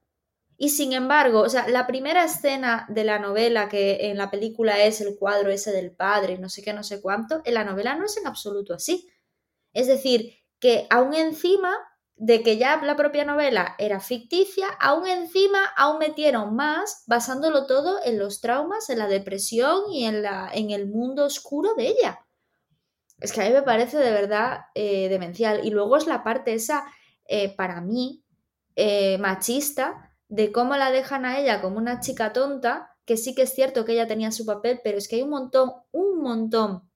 Y 0.60 0.70
sin 0.70 0.92
embargo, 0.92 1.42
o 1.42 1.48
sea, 1.48 1.68
la 1.68 1.86
primera 1.86 2.24
escena 2.24 2.84
de 2.88 3.04
la 3.04 3.20
novela, 3.20 3.68
que 3.68 4.10
en 4.10 4.18
la 4.18 4.28
película 4.28 4.82
es 4.82 5.00
el 5.00 5.16
cuadro 5.16 5.50
ese 5.50 5.70
del 5.70 5.92
padre, 5.92 6.36
no 6.36 6.48
sé 6.48 6.62
qué, 6.62 6.72
no 6.72 6.82
sé 6.82 7.00
cuánto, 7.00 7.40
en 7.44 7.54
la 7.54 7.62
novela 7.62 7.94
no 7.94 8.04
es 8.04 8.16
en 8.16 8.26
absoluto 8.26 8.74
así. 8.74 9.08
Es 9.72 9.86
decir, 9.86 10.34
que 10.58 10.88
aún 10.90 11.14
encima 11.14 11.76
de 12.16 12.42
que 12.42 12.58
ya 12.58 12.82
la 12.82 12.96
propia 12.96 13.24
novela 13.24 13.76
era 13.78 14.00
ficticia, 14.00 14.66
aún 14.80 15.06
encima 15.06 15.64
aún 15.76 15.98
metieron 15.98 16.56
más, 16.56 17.04
basándolo 17.06 17.66
todo 17.66 18.00
en 18.04 18.18
los 18.18 18.40
traumas, 18.40 18.90
en 18.90 18.98
la 18.98 19.06
depresión 19.06 19.92
y 19.92 20.06
en, 20.06 20.22
la, 20.22 20.50
en 20.52 20.72
el 20.72 20.88
mundo 20.88 21.24
oscuro 21.24 21.74
de 21.76 21.86
ella. 21.86 22.26
Es 23.20 23.32
que 23.32 23.42
a 23.42 23.44
mí 23.44 23.50
me 23.50 23.62
parece 23.62 23.98
de 23.98 24.10
verdad 24.10 24.62
eh, 24.74 25.08
demencial. 25.08 25.64
Y 25.64 25.70
luego 25.70 25.96
es 25.96 26.08
la 26.08 26.24
parte 26.24 26.54
esa, 26.54 26.84
eh, 27.26 27.54
para 27.54 27.80
mí, 27.80 28.24
eh, 28.74 29.18
machista, 29.18 30.07
de 30.28 30.52
cómo 30.52 30.76
la 30.76 30.90
dejan 30.90 31.24
a 31.24 31.38
ella 31.38 31.60
como 31.60 31.78
una 31.78 32.00
chica 32.00 32.32
tonta, 32.32 32.94
que 33.04 33.16
sí 33.16 33.34
que 33.34 33.42
es 33.42 33.54
cierto 33.54 33.84
que 33.84 33.92
ella 33.92 34.06
tenía 34.06 34.30
su 34.30 34.44
papel, 34.44 34.80
pero 34.84 34.98
es 34.98 35.08
que 35.08 35.16
hay 35.16 35.22
un 35.22 35.30
montón, 35.30 35.72
un 35.90 36.20
montón 36.20 36.88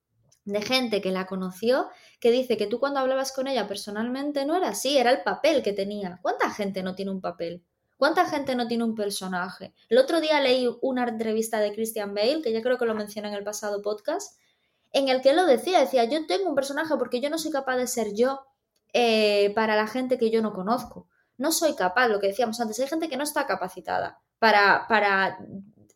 de 0.44 0.60
gente 0.60 1.00
que 1.00 1.12
la 1.12 1.26
conoció 1.26 1.88
que 2.20 2.30
dice 2.30 2.56
que 2.56 2.66
tú 2.66 2.78
cuando 2.78 3.00
hablabas 3.00 3.32
con 3.32 3.46
ella 3.46 3.66
personalmente 3.66 4.44
no 4.44 4.56
era 4.56 4.70
así, 4.70 4.98
era 4.98 5.10
el 5.10 5.22
papel 5.22 5.62
que 5.62 5.72
tenía. 5.72 6.18
¿Cuánta 6.20 6.50
gente 6.50 6.82
no 6.82 6.94
tiene 6.94 7.10
un 7.10 7.20
papel? 7.20 7.64
¿Cuánta 7.96 8.26
gente 8.26 8.54
no 8.56 8.66
tiene 8.66 8.84
un 8.84 8.94
personaje? 8.94 9.72
El 9.88 9.98
otro 9.98 10.20
día 10.20 10.40
leí 10.40 10.68
una 10.82 11.08
entrevista 11.08 11.60
de 11.60 11.72
Christian 11.72 12.14
Bale, 12.14 12.42
que 12.42 12.52
ya 12.52 12.60
creo 12.60 12.76
que 12.76 12.84
lo 12.84 12.94
mencioné 12.94 13.28
en 13.28 13.34
el 13.34 13.44
pasado 13.44 13.80
podcast, 13.80 14.38
en 14.92 15.08
el 15.08 15.22
que 15.22 15.30
él 15.30 15.36
lo 15.36 15.46
decía, 15.46 15.80
decía, 15.80 16.04
yo 16.04 16.26
tengo 16.26 16.48
un 16.48 16.54
personaje 16.54 16.96
porque 16.98 17.20
yo 17.20 17.30
no 17.30 17.38
soy 17.38 17.52
capaz 17.52 17.76
de 17.76 17.86
ser 17.86 18.12
yo 18.12 18.40
eh, 18.92 19.52
para 19.54 19.76
la 19.76 19.86
gente 19.86 20.18
que 20.18 20.30
yo 20.30 20.42
no 20.42 20.52
conozco 20.52 21.08
no 21.42 21.52
soy 21.52 21.74
capaz, 21.74 22.08
lo 22.08 22.20
que 22.20 22.28
decíamos 22.28 22.60
antes, 22.60 22.78
hay 22.80 22.86
gente 22.86 23.08
que 23.08 23.16
no 23.16 23.24
está 23.24 23.46
capacitada 23.46 24.22
para, 24.38 24.86
para, 24.88 25.38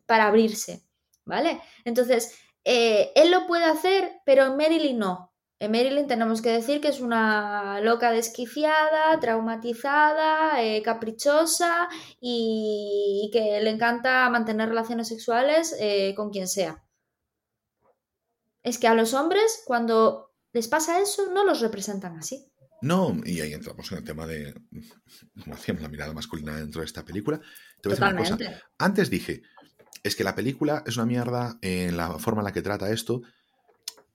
para 0.05 0.27
abrirse, 0.27 0.83
¿vale? 1.25 1.61
Entonces, 1.85 2.37
eh, 2.65 3.13
él 3.15 3.31
lo 3.31 3.47
puede 3.47 3.63
hacer, 3.63 4.21
pero 4.25 4.55
Marilyn 4.55 4.99
no. 4.99 5.33
En 5.59 5.71
Marilyn 5.71 6.05
tenemos 6.05 6.41
que 6.41 6.51
decir 6.51 6.81
que 6.81 6.89
es 6.89 6.99
una 6.99 7.79
loca 7.79 8.11
desquiciada, 8.11 9.19
traumatizada, 9.21 10.61
eh, 10.61 10.83
caprichosa 10.83 11.87
y, 12.19 13.29
que 13.31 13.59
le 13.61 13.69
encanta 13.69 14.29
mantener 14.29 14.69
relaciones 14.69 15.07
sexuales 15.07 15.75
eh, 15.79 16.13
con 16.15 16.29
quien 16.29 16.47
sea. 16.47 16.83
Es 18.63 18.77
que 18.77 18.87
a 18.87 18.93
los 18.93 19.13
hombres, 19.13 19.63
cuando 19.65 20.33
les 20.51 20.67
pasa 20.67 20.99
eso, 20.99 21.31
no 21.31 21.45
los 21.45 21.61
representan 21.61 22.17
así. 22.17 22.51
No, 22.81 23.15
y 23.25 23.39
ahí 23.41 23.53
entramos 23.53 23.91
en 23.91 23.97
el 23.97 24.03
tema 24.03 24.27
de 24.27 24.53
cómo 25.43 25.55
hacíamos 25.55 25.81
la 25.81 25.89
mirada 25.89 26.13
masculina 26.13 26.57
dentro 26.57 26.81
de 26.81 26.85
esta 26.85 27.03
película. 27.03 27.39
Te 27.81 27.89
voy 27.89 27.97
a 27.97 28.13
decir 28.13 28.37
una 28.37 28.37
cosa. 28.37 28.61
Antes 28.77 29.09
dije, 29.09 29.41
es 30.03 30.15
que 30.15 30.23
la 30.23 30.35
película 30.35 30.83
es 30.85 30.97
una 30.97 31.05
mierda 31.05 31.57
en 31.61 31.97
la 31.97 32.19
forma 32.19 32.41
en 32.41 32.45
la 32.45 32.53
que 32.53 32.61
trata 32.61 32.91
esto. 32.91 33.21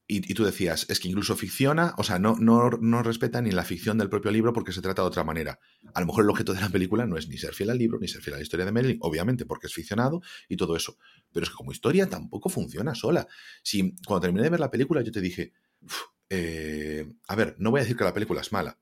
Y, 0.09 0.35
tú 0.35 0.45
decías, 0.45 0.85
es 0.91 1.01
que 1.01 1.09
incluso 1.09 1.37
ficciona, 1.37 1.95
o 1.97 2.05
sea, 2.05 2.19
no, 2.19 2.37
no, 2.39 2.69
no, 2.69 3.03
respeta 3.03 3.41
ni 3.41 3.51
la 3.51 3.65
ficción 3.65 3.97
del 3.97 4.11
propio 4.11 4.31
libro 4.31 4.53
porque 4.53 4.73
se 4.73 4.83
trata 4.83 5.01
de 5.01 5.09
otra 5.09 5.25
manera. 5.25 5.59
A 5.95 6.01
lo 6.01 6.07
mejor 6.07 6.25
el 6.25 6.31
objeto 6.31 6.53
de 6.53 6.61
la 6.61 6.69
película 6.69 7.07
no 7.07 7.17
es 7.17 7.29
ni 7.29 7.39
ser 7.39 7.55
fiel 7.55 7.71
al 7.71 7.79
libro, 7.79 7.99
ni 7.99 8.09
ser 8.09 8.21
fiel 8.21 8.35
a 8.35 8.37
la 8.37 8.43
historia 8.43 8.67
de 8.67 8.73
Marilyn, 8.73 8.99
obviamente, 9.01 9.47
porque 9.47 9.69
es 9.69 9.73
ficcionado 9.73 10.21
y 10.51 10.57
todo 10.57 10.77
eso. 10.77 10.99
Pero 11.33 11.45
es 11.45 11.51
que 11.51 11.57
como 11.57 11.73
historia 11.73 12.11
tampoco 12.11 12.51
funciona 12.51 12.95
sola. 12.95 13.27
Si 13.63 13.95
cuando 14.07 14.21
terminé 14.21 14.43
de 14.43 14.51
ver 14.51 14.61
la 14.61 14.71
película 14.71 15.01
yo 15.01 15.13
te 15.13 15.23
dije, 15.23 15.55
eh, 16.35 17.13
a 17.29 17.37
ver, 17.37 17.57
no 17.59 17.71
voy 17.71 17.81
a 17.81 17.83
decir 17.83 17.95
que 17.95 18.05
la 18.05 18.15
película 18.15 18.41
es 18.41 18.53
mala. 18.53 18.79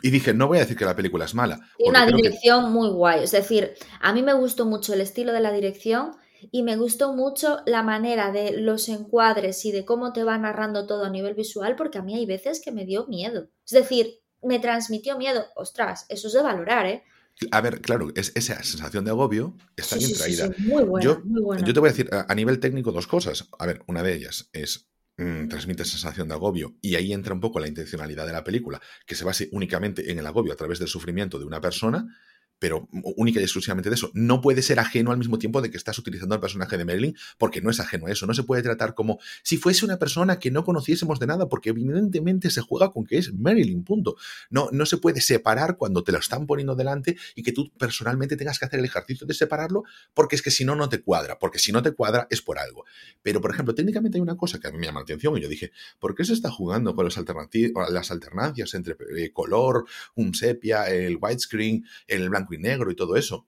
Y 0.00 0.08
dije, 0.08 0.32
no 0.32 0.48
voy 0.48 0.56
a 0.56 0.62
decir 0.62 0.78
que 0.78 0.86
la 0.86 0.96
película 0.96 1.26
es 1.26 1.34
mala. 1.34 1.60
Tiene 1.76 1.90
una 1.90 2.06
dirección 2.06 2.72
muy 2.72 2.88
guay. 2.88 3.22
Es 3.22 3.32
decir, 3.32 3.74
a 4.00 4.14
mí 4.14 4.22
me 4.22 4.32
gustó 4.32 4.64
mucho 4.64 4.94
el 4.94 5.02
estilo 5.02 5.34
de 5.34 5.40
la 5.40 5.52
dirección 5.52 6.12
y 6.50 6.62
me 6.62 6.76
gustó 6.76 7.12
mucho 7.12 7.58
la 7.66 7.82
manera 7.82 8.32
de 8.32 8.58
los 8.58 8.88
encuadres 8.88 9.62
y 9.66 9.72
de 9.72 9.84
cómo 9.84 10.14
te 10.14 10.24
va 10.24 10.38
narrando 10.38 10.86
todo 10.86 11.04
a 11.04 11.10
nivel 11.10 11.34
visual, 11.34 11.76
porque 11.76 11.98
a 11.98 12.02
mí 12.02 12.14
hay 12.14 12.24
veces 12.24 12.62
que 12.64 12.72
me 12.72 12.86
dio 12.86 13.06
miedo. 13.08 13.50
Es 13.66 13.72
decir, 13.72 14.20
me 14.42 14.58
transmitió 14.58 15.18
miedo. 15.18 15.44
Ostras, 15.56 16.06
eso 16.08 16.28
es 16.28 16.32
de 16.32 16.42
valorar, 16.42 16.86
¿eh? 16.86 17.04
A 17.50 17.60
ver, 17.60 17.82
claro, 17.82 18.08
es, 18.14 18.32
esa 18.36 18.62
sensación 18.62 19.04
de 19.04 19.10
agobio 19.10 19.54
está 19.76 19.96
bien 19.96 20.14
traída. 20.14 20.48
muy 20.58 20.84
buena, 20.84 21.20
muy 21.24 21.42
buena. 21.42 21.66
yo 21.66 21.74
te 21.74 21.80
voy 21.80 21.90
a 21.90 21.92
decir 21.92 22.08
a 22.10 22.34
nivel 22.34 22.58
técnico 22.58 22.90
dos 22.90 23.06
cosas. 23.06 23.50
A 23.58 23.66
ver, 23.66 23.82
una 23.86 24.02
de 24.02 24.14
ellas 24.14 24.48
es 24.54 24.88
Mm, 25.16 25.46
transmite 25.46 25.84
sensación 25.84 26.26
de 26.26 26.34
agobio 26.34 26.76
y 26.82 26.96
ahí 26.96 27.12
entra 27.12 27.34
un 27.34 27.40
poco 27.40 27.60
la 27.60 27.68
intencionalidad 27.68 28.26
de 28.26 28.32
la 28.32 28.42
película, 28.42 28.80
que 29.06 29.14
se 29.14 29.24
base 29.24 29.48
únicamente 29.52 30.10
en 30.10 30.18
el 30.18 30.26
agobio 30.26 30.52
a 30.52 30.56
través 30.56 30.80
del 30.80 30.88
sufrimiento 30.88 31.38
de 31.38 31.44
una 31.44 31.60
persona 31.60 32.08
pero 32.58 32.88
única 33.16 33.40
y 33.40 33.42
exclusivamente 33.42 33.90
de 33.90 33.96
eso. 33.96 34.10
No 34.14 34.40
puede 34.40 34.62
ser 34.62 34.78
ajeno 34.78 35.10
al 35.10 35.18
mismo 35.18 35.38
tiempo 35.38 35.60
de 35.60 35.70
que 35.70 35.76
estás 35.76 35.98
utilizando 35.98 36.34
el 36.34 36.40
personaje 36.40 36.76
de 36.76 36.84
Marilyn, 36.84 37.16
porque 37.38 37.60
no 37.60 37.70
es 37.70 37.80
ajeno 37.80 38.06
a 38.06 38.10
eso. 38.10 38.26
No 38.26 38.34
se 38.34 38.42
puede 38.42 38.62
tratar 38.62 38.94
como 38.94 39.18
si 39.42 39.56
fuese 39.56 39.84
una 39.84 39.98
persona 39.98 40.38
que 40.38 40.50
no 40.50 40.64
conociésemos 40.64 41.18
de 41.18 41.26
nada, 41.26 41.48
porque 41.48 41.70
evidentemente 41.70 42.50
se 42.50 42.60
juega 42.60 42.90
con 42.90 43.04
que 43.04 43.18
es 43.18 43.32
Marilyn, 43.34 43.84
punto. 43.84 44.16
No, 44.50 44.68
no 44.72 44.86
se 44.86 44.98
puede 44.98 45.20
separar 45.20 45.76
cuando 45.76 46.04
te 46.04 46.12
lo 46.12 46.18
están 46.18 46.46
poniendo 46.46 46.74
delante 46.74 47.16
y 47.34 47.42
que 47.42 47.52
tú 47.52 47.70
personalmente 47.78 48.36
tengas 48.36 48.58
que 48.58 48.66
hacer 48.66 48.78
el 48.78 48.86
ejercicio 48.86 49.26
de 49.26 49.34
separarlo, 49.34 49.84
porque 50.14 50.36
es 50.36 50.42
que 50.42 50.50
si 50.50 50.64
no, 50.64 50.76
no 50.76 50.88
te 50.88 51.00
cuadra, 51.00 51.38
porque 51.38 51.58
si 51.58 51.72
no 51.72 51.82
te 51.82 51.92
cuadra 51.92 52.26
es 52.30 52.42
por 52.42 52.58
algo. 52.58 52.84
Pero, 53.22 53.40
por 53.40 53.52
ejemplo, 53.52 53.74
técnicamente 53.74 54.18
hay 54.18 54.22
una 54.22 54.36
cosa 54.36 54.58
que 54.58 54.68
a 54.68 54.70
mí 54.70 54.78
me 54.78 54.86
llama 54.86 55.00
la 55.00 55.04
atención 55.04 55.36
y 55.36 55.40
yo 55.40 55.48
dije, 55.48 55.72
¿por 55.98 56.14
qué 56.14 56.24
se 56.24 56.32
está 56.32 56.50
jugando 56.50 56.94
con 56.94 57.04
las 57.04 58.10
alternancias 58.10 58.74
entre 58.74 58.96
eh, 59.16 59.32
color, 59.32 59.86
un 60.14 60.34
sepia, 60.34 60.84
el 60.84 61.18
widescreen, 61.20 61.84
el 62.06 62.28
blanco 62.30 62.43
negro 62.58 62.90
y 62.90 62.96
todo 62.96 63.16
eso. 63.16 63.46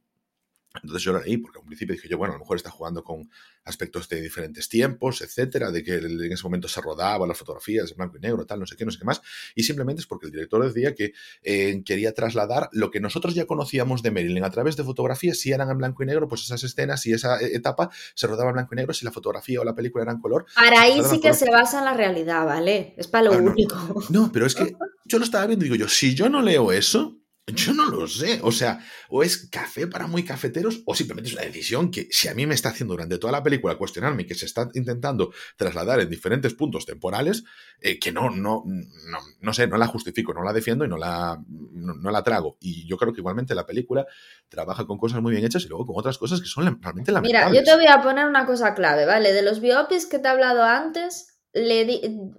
Entonces 0.82 1.02
yo 1.02 1.12
lo 1.12 1.22
leí 1.22 1.36
porque 1.38 1.58
a 1.58 1.60
un 1.60 1.66
principio 1.66 1.94
dije 1.94 2.08
yo, 2.08 2.18
bueno, 2.18 2.34
a 2.34 2.36
lo 2.36 2.40
mejor 2.40 2.56
está 2.56 2.70
jugando 2.70 3.02
con 3.02 3.30
aspectos 3.64 4.08
de 4.08 4.20
diferentes 4.20 4.68
tiempos, 4.68 5.22
etcétera, 5.22 5.70
de 5.70 5.82
que 5.82 5.94
en 5.94 6.32
ese 6.32 6.42
momento 6.44 6.68
se 6.68 6.80
rodaba 6.80 7.26
las 7.26 7.38
fotografías 7.38 7.90
en 7.90 7.96
blanco 7.96 8.16
y 8.16 8.20
negro, 8.20 8.46
tal, 8.46 8.60
no 8.60 8.66
sé 8.66 8.76
qué, 8.76 8.84
no 8.84 8.90
sé 8.90 8.98
qué 8.98 9.04
más. 9.04 9.20
Y 9.54 9.64
simplemente 9.64 10.00
es 10.00 10.06
porque 10.06 10.26
el 10.26 10.32
director 10.32 10.64
decía 10.64 10.94
que 10.94 11.12
eh, 11.42 11.82
quería 11.84 12.12
trasladar 12.14 12.68
lo 12.72 12.90
que 12.90 13.00
nosotros 13.00 13.34
ya 13.34 13.46
conocíamos 13.46 14.02
de 14.02 14.10
Marilyn 14.10 14.44
a 14.44 14.50
través 14.50 14.76
de 14.76 14.84
fotografías, 14.84 15.38
si 15.38 15.52
eran 15.52 15.70
en 15.70 15.78
blanco 15.78 16.02
y 16.02 16.06
negro, 16.06 16.28
pues 16.28 16.42
esas 16.42 16.62
escenas 16.62 17.04
y 17.06 17.12
esa 17.12 17.40
eh, 17.40 17.54
etapa 17.54 17.90
se 18.14 18.26
rodaba 18.26 18.50
en 18.50 18.54
blanco 18.54 18.74
y 18.74 18.76
negro, 18.76 18.94
si 18.94 19.04
la 19.04 19.12
fotografía 19.12 19.60
o 19.60 19.64
la 19.64 19.74
película 19.74 20.02
era 20.02 20.12
en 20.12 20.20
color. 20.20 20.46
Para 20.54 20.82
ahí 20.82 21.02
sí 21.08 21.20
que 21.20 21.34
se 21.34 21.50
basa 21.50 21.78
en 21.78 21.86
la 21.86 21.94
realidad, 21.94 22.44
¿vale? 22.46 22.94
Es 22.96 23.08
para 23.08 23.24
lo 23.24 23.32
ah, 23.32 23.38
único. 23.38 24.04
no, 24.10 24.30
pero 24.32 24.46
es 24.46 24.54
que 24.54 24.76
yo 25.04 25.18
lo 25.18 25.24
estaba 25.24 25.46
viendo 25.46 25.64
y 25.64 25.68
digo 25.68 25.76
yo, 25.76 25.88
si 25.88 26.14
yo 26.14 26.28
no 26.28 26.42
leo 26.42 26.72
eso, 26.72 27.15
yo 27.54 27.74
no 27.74 27.86
lo 27.86 28.08
sé. 28.08 28.40
O 28.42 28.50
sea, 28.50 28.80
o 29.08 29.22
es 29.22 29.48
café 29.48 29.86
para 29.86 30.06
muy 30.06 30.24
cafeteros, 30.24 30.82
o 30.84 30.94
simplemente 30.94 31.28
es 31.28 31.34
una 31.34 31.44
decisión 31.44 31.90
que, 31.90 32.08
si 32.10 32.26
a 32.28 32.34
mí 32.34 32.44
me 32.44 32.54
está 32.54 32.70
haciendo 32.70 32.94
durante 32.94 33.18
toda 33.18 33.32
la 33.32 33.42
película 33.42 33.76
cuestionarme 33.76 34.22
y 34.22 34.26
que 34.26 34.34
se 34.34 34.46
está 34.46 34.68
intentando 34.74 35.32
trasladar 35.56 36.00
en 36.00 36.10
diferentes 36.10 36.54
puntos 36.54 36.86
temporales, 36.86 37.44
eh, 37.80 38.00
que 38.00 38.10
no, 38.10 38.30
no, 38.30 38.64
no, 38.66 39.18
no, 39.40 39.52
sé, 39.52 39.68
no 39.68 39.76
la 39.76 39.86
justifico, 39.86 40.34
no 40.34 40.42
la 40.42 40.52
defiendo 40.52 40.84
y 40.84 40.88
no 40.88 40.96
la, 40.96 41.40
no, 41.48 42.10
la 42.10 42.22
trago. 42.24 42.56
Y 42.60 42.86
yo 42.88 42.96
creo 42.96 43.12
que 43.12 43.20
igualmente 43.20 43.54
la 43.54 43.64
película 43.66 44.06
trabaja 44.48 44.84
con 44.84 44.98
cosas 44.98 45.22
muy 45.22 45.32
bien 45.32 45.44
hechas 45.44 45.64
y 45.64 45.68
luego 45.68 45.86
con 45.86 45.96
otras 45.98 46.18
cosas 46.18 46.40
que 46.40 46.48
son 46.48 46.64
realmente 46.82 47.12
lamentables. 47.12 47.50
Mira, 47.50 47.60
yo 47.60 47.64
te 47.64 47.76
voy 47.76 47.86
a 47.86 48.02
poner 48.02 48.26
una 48.26 48.44
cosa 48.44 48.74
clave, 48.74 49.06
¿vale? 49.06 49.32
De 49.32 49.42
los 49.42 49.60
biopics 49.60 50.06
que 50.06 50.18
te 50.18 50.26
he 50.26 50.30
hablado 50.30 50.64
antes, 50.64 51.38
le, 51.52 51.84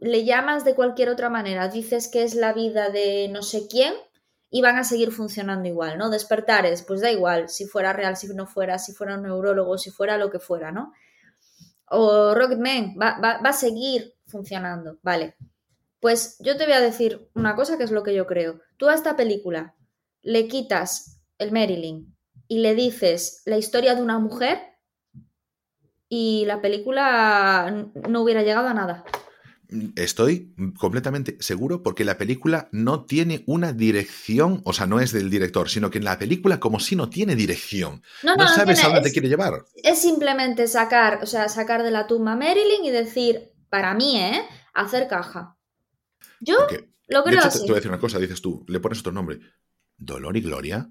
le 0.01 0.25
llamas 0.25 0.65
de 0.65 0.75
cualquier 0.75 1.07
otra 1.09 1.29
manera. 1.29 1.69
Dices 1.69 2.09
que 2.09 2.23
es 2.23 2.35
la 2.35 2.51
vida 2.51 2.89
de 2.89 3.29
no 3.29 3.41
sé 3.41 3.67
quién 3.69 3.93
y 4.57 4.61
van 4.61 4.79
a 4.79 4.83
seguir 4.83 5.11
funcionando 5.11 5.67
igual, 5.67 5.99
¿no? 5.99 6.09
Despertares, 6.09 6.81
pues 6.81 6.99
da 6.99 7.11
igual, 7.11 7.47
si 7.47 7.65
fuera 7.65 7.93
real, 7.93 8.17
si 8.17 8.27
no 8.29 8.47
fuera, 8.47 8.79
si 8.79 8.91
fuera 8.91 9.13
un 9.13 9.21
neurólogo, 9.21 9.77
si 9.77 9.91
fuera 9.91 10.17
lo 10.17 10.31
que 10.31 10.39
fuera, 10.39 10.71
¿no? 10.71 10.93
O 11.91 12.33
Rocketman, 12.33 12.95
va, 12.99 13.19
va, 13.23 13.39
va 13.39 13.49
a 13.49 13.53
seguir 13.53 14.15
funcionando, 14.25 14.97
vale. 15.03 15.35
Pues 15.99 16.37
yo 16.39 16.57
te 16.57 16.65
voy 16.65 16.73
a 16.73 16.81
decir 16.81 17.29
una 17.35 17.55
cosa 17.55 17.77
que 17.77 17.83
es 17.83 17.91
lo 17.91 18.01
que 18.01 18.15
yo 18.15 18.25
creo. 18.25 18.59
Tú 18.77 18.89
a 18.89 18.95
esta 18.95 19.15
película 19.15 19.75
le 20.23 20.47
quitas 20.47 21.19
el 21.37 21.51
Marilyn 21.51 22.17
y 22.47 22.57
le 22.57 22.73
dices 22.73 23.43
la 23.45 23.59
historia 23.59 23.93
de 23.93 24.01
una 24.01 24.17
mujer 24.17 24.59
y 26.09 26.45
la 26.47 26.61
película 26.61 27.91
no 28.09 28.21
hubiera 28.23 28.41
llegado 28.41 28.69
a 28.69 28.73
nada. 28.73 29.05
Estoy 29.95 30.53
completamente 30.77 31.37
seguro 31.41 31.83
porque 31.83 32.05
la 32.05 32.17
película 32.17 32.69
no 32.71 33.05
tiene 33.05 33.43
una 33.47 33.73
dirección, 33.73 34.61
o 34.63 34.71
sea, 34.71 34.87
no 34.87 34.99
es 34.99 35.11
del 35.11 35.29
director, 35.29 35.69
sino 35.69 35.89
que 35.89 35.97
en 35.97 36.05
la 36.05 36.17
película 36.17 36.59
como 36.59 36.79
si 36.79 36.95
no 36.95 37.09
tiene 37.09 37.35
dirección. 37.35 38.01
No, 38.23 38.35
sabes 38.47 38.83
a 38.83 38.87
dónde 38.87 39.01
te 39.01 39.11
quiere 39.11 39.27
llevar. 39.27 39.65
Es 39.75 40.01
simplemente 40.01 40.67
sacar, 40.67 41.19
o 41.21 41.25
sea, 41.25 41.49
sacar 41.49 41.83
de 41.83 41.91
la 41.91 42.07
tumba 42.07 42.33
a 42.33 42.35
Marilyn 42.37 42.85
y 42.85 42.91
decir, 42.91 43.51
para 43.69 43.93
mí, 43.93 44.19
¿eh? 44.19 44.41
Hacer 44.73 45.07
caja. 45.07 45.57
Yo 46.39 46.55
lo 47.07 47.23
creo 47.23 47.41
de 47.41 47.47
hecho, 47.47 47.59
Te, 47.59 47.65
voy 47.65 47.71
a 47.71 47.75
decir 47.75 47.91
una 47.91 47.99
cosa, 47.99 48.19
dices 48.19 48.41
tú, 48.41 48.63
le 48.67 48.79
pones 48.79 48.99
otro 48.99 49.11
nombre. 49.11 49.39
Dolor 49.97 50.37
y 50.37 50.41
Gloria. 50.41 50.89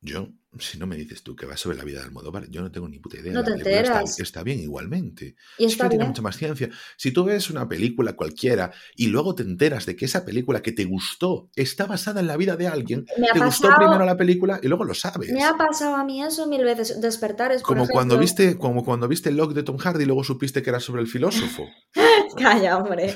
Yo 0.00 0.28
si 0.58 0.78
no 0.78 0.86
me 0.86 0.96
dices 0.96 1.22
tú 1.22 1.34
que 1.34 1.46
va 1.46 1.56
sobre 1.56 1.76
la 1.76 1.84
vida 1.84 2.00
de 2.00 2.06
Almodóvar, 2.06 2.48
yo 2.50 2.62
no 2.62 2.70
tengo 2.70 2.88
ni 2.88 2.98
puta 2.98 3.18
idea. 3.18 3.32
No 3.32 3.44
te 3.44 3.52
enteras. 3.52 4.10
Está, 4.10 4.22
está, 4.22 4.42
bien 4.42 4.60
igualmente. 4.60 5.36
Y 5.58 5.66
es 5.66 5.76
que 5.76 5.88
tiene 5.88 6.04
mucha 6.04 6.22
más 6.22 6.36
ciencia. 6.36 6.70
Si 6.96 7.12
tú 7.12 7.24
ves 7.24 7.50
una 7.50 7.68
película 7.68 8.14
cualquiera 8.14 8.72
y 8.96 9.08
luego 9.08 9.34
te 9.34 9.42
enteras 9.42 9.86
de 9.86 9.96
que 9.96 10.04
esa 10.04 10.24
película 10.24 10.62
que 10.62 10.72
te 10.72 10.84
gustó 10.84 11.50
está 11.56 11.86
basada 11.86 12.20
en 12.20 12.26
la 12.26 12.36
vida 12.36 12.56
de 12.56 12.68
alguien, 12.68 13.04
te 13.06 13.40
gustó 13.40 13.74
primero 13.76 14.04
la 14.04 14.16
película 14.16 14.60
y 14.62 14.68
luego 14.68 14.84
lo 14.84 14.94
sabes. 14.94 15.32
Me 15.32 15.44
ha 15.44 15.56
pasado 15.56 15.96
a 15.96 16.04
mí 16.04 16.22
eso 16.22 16.46
mil 16.46 16.64
veces. 16.64 17.00
Despertar 17.00 17.52
es 17.52 17.62
como 17.62 17.88
cuando 17.88 18.18
viste 18.18 18.56
Como 18.58 18.84
cuando 18.84 19.08
viste 19.08 19.28
el 19.28 19.36
log 19.36 19.54
de 19.54 19.62
Tom 19.62 19.78
Hardy 19.78 20.04
y 20.04 20.06
luego 20.06 20.24
supiste 20.24 20.62
que 20.62 20.70
era 20.70 20.80
sobre 20.80 21.02
el 21.02 21.08
filósofo. 21.08 21.64
Calla, 22.36 22.78
hombre. 22.78 23.14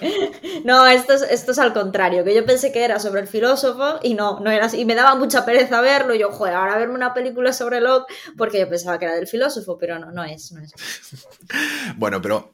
No, 0.65 0.87
esto 0.87 1.13
es, 1.15 1.23
esto 1.23 1.53
es 1.53 1.59
al 1.59 1.73
contrario, 1.73 2.25
que 2.25 2.35
yo 2.35 2.45
pensé 2.45 2.73
que 2.73 2.85
era 2.85 2.99
sobre 2.99 3.21
el 3.21 3.27
filósofo 3.27 3.99
y 4.03 4.15
no, 4.15 4.41
no 4.41 4.51
era 4.51 4.67
así. 4.67 4.81
Y 4.81 4.85
me 4.85 4.95
daba 4.95 5.15
mucha 5.15 5.45
pereza 5.45 5.81
verlo. 5.81 6.15
Y 6.15 6.19
yo, 6.19 6.31
joder, 6.31 6.55
ahora 6.55 6.77
verme 6.77 6.95
una 6.95 7.15
película 7.15 7.28
sobre 7.53 7.81
Locke 7.81 8.13
porque 8.37 8.59
yo 8.59 8.69
pensaba 8.69 8.99
que 8.99 9.07
era 9.07 9.15
del 9.15 9.27
filósofo, 9.27 9.79
pero 9.79 9.99
no, 9.99 10.13
no 10.13 10.25
es, 10.25 10.53
no 10.53 10.61
es. 10.61 10.73
bueno, 11.97 12.21
pero 12.21 12.53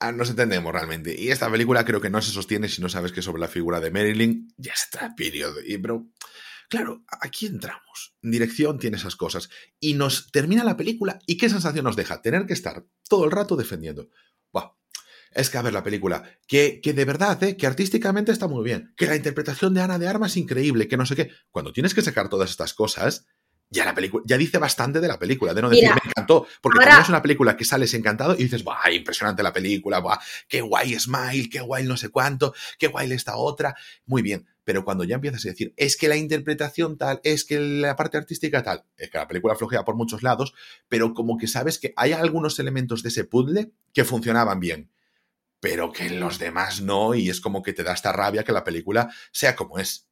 ah, 0.00 0.12
nos 0.12 0.30
entendemos 0.30 0.72
realmente. 0.72 1.18
Y 1.18 1.30
esta 1.30 1.50
película 1.50 1.84
creo 1.84 2.00
que 2.00 2.10
no 2.10 2.20
se 2.22 2.32
sostiene 2.32 2.68
si 2.68 2.82
no 2.82 2.88
sabes 2.88 3.12
que 3.12 3.22
sobre 3.22 3.40
la 3.40 3.48
figura 3.48 3.80
de 3.80 3.90
Marilyn 3.90 4.52
ya 4.56 4.72
está 4.72 5.14
periodo. 5.16 5.60
Y, 5.64 5.78
pero, 5.78 6.06
claro, 6.68 7.04
aquí 7.20 7.46
entramos. 7.46 8.14
Dirección 8.22 8.78
tiene 8.78 8.96
esas 8.96 9.16
cosas. 9.16 9.48
Y 9.80 9.94
nos 9.94 10.30
termina 10.30 10.64
la 10.64 10.76
película. 10.76 11.18
¿Y 11.26 11.36
qué 11.36 11.48
sensación 11.48 11.84
nos 11.84 11.96
deja? 11.96 12.22
Tener 12.22 12.46
que 12.46 12.52
estar 12.52 12.84
todo 13.08 13.24
el 13.24 13.30
rato 13.30 13.56
defendiendo. 13.56 14.08
es 15.32 15.50
que 15.50 15.58
a 15.58 15.62
ver 15.62 15.72
la 15.72 15.82
película, 15.82 16.22
que, 16.46 16.80
que 16.80 16.92
de 16.92 17.04
verdad, 17.04 17.42
¿eh? 17.42 17.56
que 17.56 17.66
artísticamente 17.66 18.30
está 18.30 18.46
muy 18.46 18.62
bien, 18.62 18.94
que 18.96 19.08
la 19.08 19.16
interpretación 19.16 19.74
de 19.74 19.80
Ana 19.80 19.98
de 19.98 20.06
Armas 20.06 20.30
es 20.30 20.36
increíble, 20.36 20.86
que 20.86 20.96
no 20.96 21.06
sé 21.06 21.16
qué. 21.16 21.32
Cuando 21.50 21.72
tienes 21.72 21.92
que 21.92 22.02
sacar 22.02 22.28
todas 22.28 22.50
estas 22.50 22.72
cosas, 22.72 23.26
ya 23.70 23.84
la 23.84 23.94
película, 23.94 24.22
ya 24.26 24.38
dice 24.38 24.58
bastante 24.58 25.00
de 25.00 25.08
la 25.08 25.18
película, 25.18 25.52
de 25.52 25.62
no 25.62 25.70
decir 25.70 25.88
me 25.88 26.10
encantó, 26.10 26.46
porque 26.60 26.78
cuando 26.78 27.02
es 27.02 27.08
una 27.08 27.22
película 27.22 27.56
que 27.56 27.64
sales 27.64 27.92
encantado 27.94 28.34
y 28.34 28.44
dices, 28.44 28.62
¡buah! 28.62 28.90
Impresionante 28.92 29.42
la 29.42 29.52
película, 29.52 29.98
¡buah! 29.98 30.18
¡Qué 30.48 30.60
guay 30.60 30.98
Smile! 30.98 31.48
¡Qué 31.50 31.60
guay 31.60 31.84
no 31.84 31.96
sé 31.96 32.10
cuánto! 32.10 32.54
¡Qué 32.78 32.86
guay 32.86 33.10
esta 33.12 33.36
otra! 33.36 33.74
Muy 34.06 34.22
bien. 34.22 34.46
Pero 34.64 34.84
cuando 34.84 35.04
ya 35.04 35.16
empiezas 35.16 35.44
a 35.44 35.48
decir, 35.48 35.74
es 35.76 35.96
que 35.96 36.08
la 36.08 36.16
interpretación 36.16 36.96
tal, 36.96 37.20
es 37.22 37.44
que 37.44 37.60
la 37.60 37.96
parte 37.96 38.16
artística 38.16 38.62
tal, 38.62 38.84
es 38.96 39.10
que 39.10 39.18
la 39.18 39.28
película 39.28 39.54
flojea 39.54 39.84
por 39.84 39.94
muchos 39.94 40.22
lados, 40.22 40.54
pero 40.88 41.12
como 41.12 41.36
que 41.36 41.48
sabes 41.48 41.78
que 41.78 41.92
hay 41.96 42.12
algunos 42.12 42.58
elementos 42.58 43.02
de 43.02 43.10
ese 43.10 43.24
puzzle 43.24 43.72
que 43.92 44.04
funcionaban 44.04 44.60
bien, 44.60 44.90
pero 45.60 45.92
que 45.92 46.08
los 46.08 46.38
demás 46.38 46.80
no, 46.80 47.14
y 47.14 47.28
es 47.28 47.42
como 47.42 47.62
que 47.62 47.74
te 47.74 47.82
da 47.82 47.92
esta 47.92 48.12
rabia 48.12 48.42
que 48.42 48.52
la 48.52 48.64
película 48.64 49.10
sea 49.32 49.54
como 49.54 49.78
es. 49.78 50.08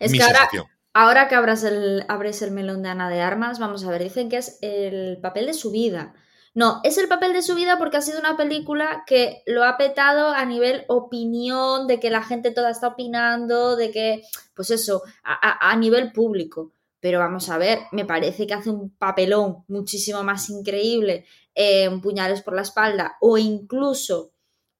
Es 0.00 0.12
que 0.12 0.22
ahora, 0.22 0.48
Ahora 0.94 1.28
que 1.28 1.34
abras 1.34 1.64
el, 1.64 2.04
abres 2.08 2.42
el 2.42 2.50
melón 2.50 2.82
de 2.82 2.90
Ana 2.90 3.08
de 3.08 3.20
Armas, 3.20 3.58
vamos 3.58 3.84
a 3.84 3.90
ver, 3.90 4.02
dicen 4.02 4.28
que 4.28 4.36
es 4.36 4.58
el 4.60 5.18
papel 5.22 5.46
de 5.46 5.54
su 5.54 5.70
vida. 5.70 6.14
No, 6.54 6.80
es 6.84 6.98
el 6.98 7.08
papel 7.08 7.32
de 7.32 7.40
su 7.40 7.54
vida 7.54 7.78
porque 7.78 7.96
ha 7.96 8.02
sido 8.02 8.20
una 8.20 8.36
película 8.36 9.04
que 9.06 9.42
lo 9.46 9.64
ha 9.64 9.78
petado 9.78 10.28
a 10.28 10.44
nivel 10.44 10.84
opinión, 10.88 11.86
de 11.86 11.98
que 11.98 12.10
la 12.10 12.22
gente 12.22 12.50
toda 12.50 12.70
está 12.70 12.88
opinando, 12.88 13.74
de 13.74 13.90
que, 13.90 14.22
pues 14.54 14.70
eso, 14.70 15.02
a, 15.24 15.74
nivel 15.76 16.12
público. 16.12 16.72
Pero 17.00 17.18
vamos 17.18 17.48
a 17.48 17.56
ver, 17.56 17.78
me 17.90 18.04
parece 18.04 18.46
que 18.46 18.52
hace 18.52 18.68
un 18.68 18.90
papelón 18.90 19.64
muchísimo 19.68 20.22
más 20.22 20.50
increíble 20.50 21.24
en 21.54 22.02
Puñales 22.02 22.42
por 22.42 22.54
la 22.54 22.62
espalda 22.62 23.16
o 23.20 23.38
incluso 23.38 24.32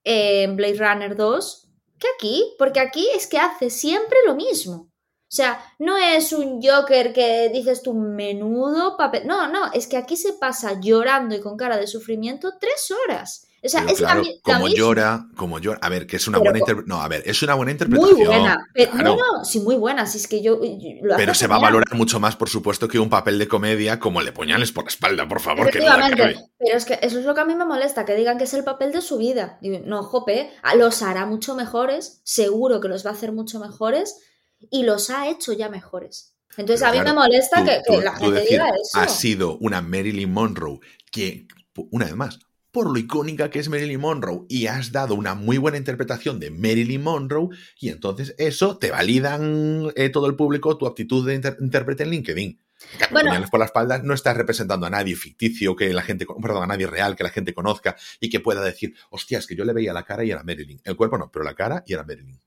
en 0.05 0.57
Blade 0.57 0.79
Runner 0.79 1.17
2 1.17 1.69
que 1.99 2.07
aquí, 2.17 2.55
porque 2.59 2.81
aquí 2.81 3.09
es 3.15 3.27
que 3.27 3.39
hace 3.39 3.71
siempre 3.71 4.19
lo 4.27 4.35
mismo. 4.35 4.92
O 5.33 5.35
sea, 5.35 5.65
no 5.79 5.97
es 5.97 6.35
un 6.35 6.61
Joker 6.63 7.15
que 7.15 7.49
dices 7.49 7.81
tu 7.81 7.95
menudo 7.95 8.99
papel. 8.99 9.27
No, 9.27 9.49
no, 9.49 9.73
es 9.73 9.87
que 9.87 9.97
aquí 9.97 10.15
se 10.15 10.35
pasa 10.35 10.79
llorando 10.79 11.35
y 11.35 11.41
con 11.41 11.57
cara 11.57 11.79
de 11.79 11.87
sufrimiento 11.87 12.53
tres 12.61 12.91
horas. 12.91 13.49
O 13.65 13.69
sea, 13.69 13.83
es 13.85 13.97
claro, 13.97 14.23
como 14.43 14.69
llora, 14.69 15.27
como 15.35 15.59
llora. 15.59 15.79
A 15.81 15.89
ver, 15.89 16.07
que 16.07 16.17
es 16.17 16.29
una 16.29 16.37
buena 16.37 16.59
interpretación. 16.59 16.99
No, 16.99 17.01
a 17.01 17.09
ver, 17.09 17.23
es 17.25 17.43
una 17.43 17.55
buena 17.55 17.73
interpretación. 17.73 18.15
Muy 18.19 18.27
buena. 18.27 18.69
No, 18.95 19.17
no, 19.17 19.45
sí, 19.45 19.61
muy 19.61 19.77
buena. 19.77 20.05
Si 20.05 20.19
es 20.19 20.29
que 20.29 20.43
yo. 20.43 20.61
pero 21.17 21.33
se 21.33 21.47
va 21.47 21.57
a 21.57 21.61
valorar 21.61 21.95
mucho 21.95 22.21
más, 22.21 22.37
por 22.37 22.51
supuesto, 22.51 22.87
que 22.87 22.99
un 22.99 23.09
papel 23.09 23.39
de 23.39 23.49
comedia 23.49 23.99
como 23.99 24.21
el 24.21 24.27
de 24.27 24.33
puñales 24.33 24.71
por 24.71 24.85
la 24.85 24.91
espalda, 24.91 25.29
por 25.29 25.41
favor. 25.41 25.71
Que 25.71 25.79
no 25.79 25.95
pero 26.59 26.77
es 26.77 26.85
que 26.85 26.99
eso 27.01 27.19
es 27.19 27.25
lo 27.25 27.35
que 27.35 27.41
a 27.41 27.45
mí 27.47 27.55
me 27.55 27.65
molesta, 27.65 28.05
que 28.05 28.15
digan 28.15 28.37
que 28.37 28.45
es 28.45 28.53
el 28.53 28.65
papel 28.65 28.93
de 28.93 29.01
su 29.01 29.17
vida. 29.17 29.59
no, 29.63 30.03
jope, 30.03 30.51
los 30.77 31.01
hará 31.01 31.25
mucho 31.25 31.55
mejores, 31.55 32.21
seguro 32.23 32.83
que 32.83 32.89
los 32.89 33.07
va 33.07 33.11
a 33.11 33.15
hacer 33.15 33.33
mucho 33.33 33.61
mejores 33.61 34.21
y 34.71 34.85
los 34.85 35.11
ha 35.11 35.29
hecho 35.29 35.53
ya 35.53 35.69
mejores. 35.69 36.35
Entonces 36.57 36.87
a 36.87 36.93
mí 36.93 37.01
me 37.01 37.15
molesta 37.15 37.65
que, 37.65 38.03
la 38.03 38.15
gente 38.17 38.45
diga 38.49 38.69
eso. 38.69 38.99
Ha 38.99 39.09
sido 39.09 39.57
una 39.59 39.81
Marilyn 39.81 40.31
Monroe 40.31 40.81
que, 41.11 41.47
una 41.91 42.05
vez 42.05 42.17
más, 42.17 42.39
por 42.73 42.91
lo 42.91 42.99
icónica 42.99 43.51
que 43.51 43.59
es 43.59 43.69
Marilyn 43.69 44.01
Monroe 44.01 44.47
y 44.49 44.67
has 44.67 44.93
dado 44.93 45.15
una 45.15 45.35
muy 45.35 45.59
buena 45.59 45.77
interpretación 45.77 46.41
de 46.41 46.51
Marilyn 46.51 47.03
Monroe 47.03 47.49
y 47.79 47.91
entonces 47.91 48.35
eso 48.39 48.79
te 48.79 48.91
validan 48.91 49.93
eh, 49.95 50.09
todo 50.09 50.27
el 50.27 50.35
público 50.35 50.77
tu 50.79 50.87
actitud 50.87 51.27
de 51.27 51.35
intérprete 51.61 52.03
en 52.03 52.11
LinkedIn. 52.11 52.59
Bueno, 53.11 53.31
por 53.51 53.61
la 53.61 53.67
espalda 53.67 53.99
no 54.03 54.15
estás 54.15 54.37
representando 54.37 54.87
a 54.87 54.91
nadie 54.91 55.15
ficticio 55.15 55.77
que 55.77 55.93
la 55.93 56.03
gente, 56.03 56.27
perdón, 56.41 56.65
a 56.65 56.67
nadie 56.67 56.87
real 56.87 57.15
que 57.15 57.23
la 57.23 57.31
gente 57.31 57.55
conozca 57.55 57.95
y 58.19 58.29
que 58.29 58.41
pueda 58.41 58.61
decir, 58.61 58.95
hostias, 59.11 59.47
que 59.47 59.55
yo 59.55 59.65
le 59.65 59.73
veía 59.73 59.93
la 59.93 60.03
cara 60.03 60.25
y 60.25 60.33
era 60.33 60.43
Marilyn. 60.43 60.81
El 60.83 60.97
cuerpo 60.97 61.17
no, 61.17 61.31
pero 61.31 61.45
la 61.45 61.55
cara 61.55 61.85
y 61.87 61.93
era 61.93 62.03
Marilyn. 62.03 62.41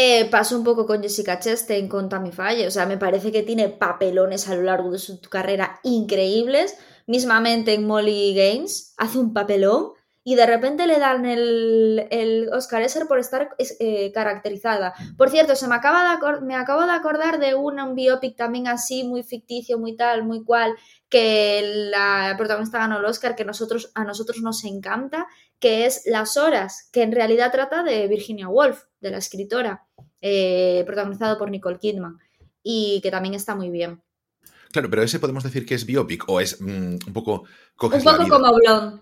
Eh, 0.00 0.26
pasó 0.30 0.56
un 0.56 0.62
poco 0.62 0.86
con 0.86 1.02
Jessica 1.02 1.40
Chastain 1.40 1.88
con 1.88 2.08
Tammy 2.08 2.30
Faye. 2.30 2.68
O 2.68 2.70
sea, 2.70 2.86
me 2.86 2.98
parece 2.98 3.32
que 3.32 3.42
tiene 3.42 3.68
papelones 3.68 4.48
a 4.48 4.54
lo 4.54 4.62
largo 4.62 4.92
de 4.92 5.00
su 5.00 5.20
carrera 5.22 5.80
increíbles. 5.82 6.78
Mismamente 7.08 7.74
en 7.74 7.84
Molly 7.84 8.32
Games 8.32 8.94
hace 8.96 9.18
un 9.18 9.32
papelón 9.32 9.94
y 10.22 10.36
de 10.36 10.46
repente 10.46 10.86
le 10.86 10.98
dan 10.98 11.26
el, 11.26 12.06
el 12.10 12.48
Oscar 12.52 12.82
Esser 12.82 13.08
por 13.08 13.18
estar 13.18 13.56
eh, 13.58 14.12
caracterizada. 14.12 14.94
Por 15.16 15.30
cierto, 15.30 15.56
se 15.56 15.66
me 15.66 15.74
acaba 15.74 16.16
de 16.16 16.40
me 16.42 16.54
acabo 16.54 16.84
de 16.84 16.92
acordar 16.92 17.40
de 17.40 17.56
un, 17.56 17.80
un 17.80 17.94
biopic 17.94 18.36
también 18.36 18.68
así, 18.68 19.02
muy 19.02 19.22
ficticio, 19.22 19.78
muy 19.78 19.96
tal, 19.96 20.24
muy 20.24 20.44
cual, 20.44 20.74
que 21.08 21.62
la 21.90 22.34
protagonista 22.36 22.78
ganó 22.78 22.98
el 22.98 23.04
Oscar, 23.06 23.34
que 23.34 23.46
nosotros, 23.46 23.90
a 23.94 24.04
nosotros 24.04 24.42
nos 24.42 24.64
encanta, 24.64 25.26
que 25.60 25.86
es 25.86 26.02
Las 26.06 26.36
Horas, 26.36 26.88
que 26.92 27.02
en 27.02 27.12
realidad 27.12 27.52
trata 27.52 27.82
de 27.82 28.06
Virginia 28.08 28.48
Woolf, 28.48 28.84
de 29.00 29.10
la 29.10 29.18
escritora, 29.18 29.86
eh, 30.20 30.82
protagonizado 30.86 31.38
por 31.38 31.50
Nicole 31.50 31.78
Kidman, 31.78 32.18
y 32.62 33.00
que 33.02 33.10
también 33.10 33.34
está 33.34 33.54
muy 33.54 33.70
bien. 33.70 34.02
Claro, 34.72 34.90
pero 34.90 35.02
ese 35.02 35.18
podemos 35.18 35.44
decir 35.44 35.64
que 35.64 35.74
es 35.74 35.86
biopic 35.86 36.28
o 36.28 36.40
es 36.40 36.60
mm, 36.60 36.98
un 37.06 37.12
poco... 37.12 37.44
Un 37.80 38.02
poco 38.02 38.28
como 38.28 38.54
Blonde. 38.54 39.00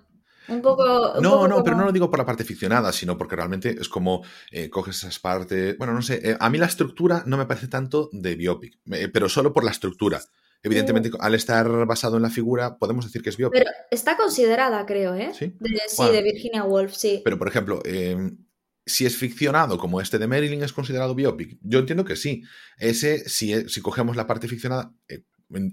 Un 0.48 0.62
poco. 0.62 1.14
no, 1.20 1.48
no, 1.48 1.64
pero 1.64 1.76
no 1.76 1.84
lo 1.84 1.92
digo 1.92 2.08
por 2.08 2.20
la 2.20 2.26
parte 2.26 2.44
ficcionada, 2.44 2.92
sino 2.92 3.18
porque 3.18 3.34
realmente 3.34 3.76
es 3.80 3.88
como 3.88 4.22
eh, 4.50 4.70
coges 4.70 4.98
esas 4.98 5.18
partes. 5.18 5.76
Bueno, 5.76 5.92
no 5.92 6.02
sé. 6.02 6.20
Eh, 6.22 6.36
a 6.38 6.48
mí 6.50 6.58
la 6.58 6.66
estructura 6.66 7.24
no 7.26 7.36
me 7.36 7.46
parece 7.46 7.66
tanto 7.66 8.10
de 8.12 8.36
biopic, 8.36 8.78
pero 9.12 9.28
solo 9.28 9.52
por 9.52 9.64
la 9.64 9.72
estructura. 9.72 10.20
Evidentemente, 10.62 11.10
al 11.20 11.34
estar 11.34 11.86
basado 11.86 12.16
en 12.16 12.22
la 12.22 12.30
figura, 12.30 12.76
podemos 12.78 13.04
decir 13.04 13.22
que 13.22 13.30
es 13.30 13.36
biopic. 13.36 13.60
Pero 13.60 13.70
está 13.90 14.16
considerada, 14.16 14.84
creo, 14.86 15.14
¿eh? 15.14 15.32
Sí, 15.32 15.54
de, 15.60 16.22
Virginia 16.22 16.64
Woolf, 16.64 16.94
sí. 16.94 17.22
Pero, 17.24 17.38
por 17.38 17.48
ejemplo, 17.48 17.80
em, 17.84 18.38
si 18.84 19.06
es 19.06 19.16
ficcionado 19.16 19.78
como 19.78 20.00
este 20.00 20.18
de 20.18 20.26
Marilyn, 20.26 20.62
¿es 20.62 20.72
considerado 20.72 21.14
biopic? 21.14 21.58
Yo 21.62 21.78
entiendo 21.78 22.04
que 22.04 22.16
sí. 22.16 22.42
Ese, 22.78 23.28
si, 23.28 23.68
si 23.68 23.80
cogemos 23.80 24.16
la 24.16 24.26
parte 24.26 24.48
ficcionada, 24.48 24.92
eh, 25.08 25.22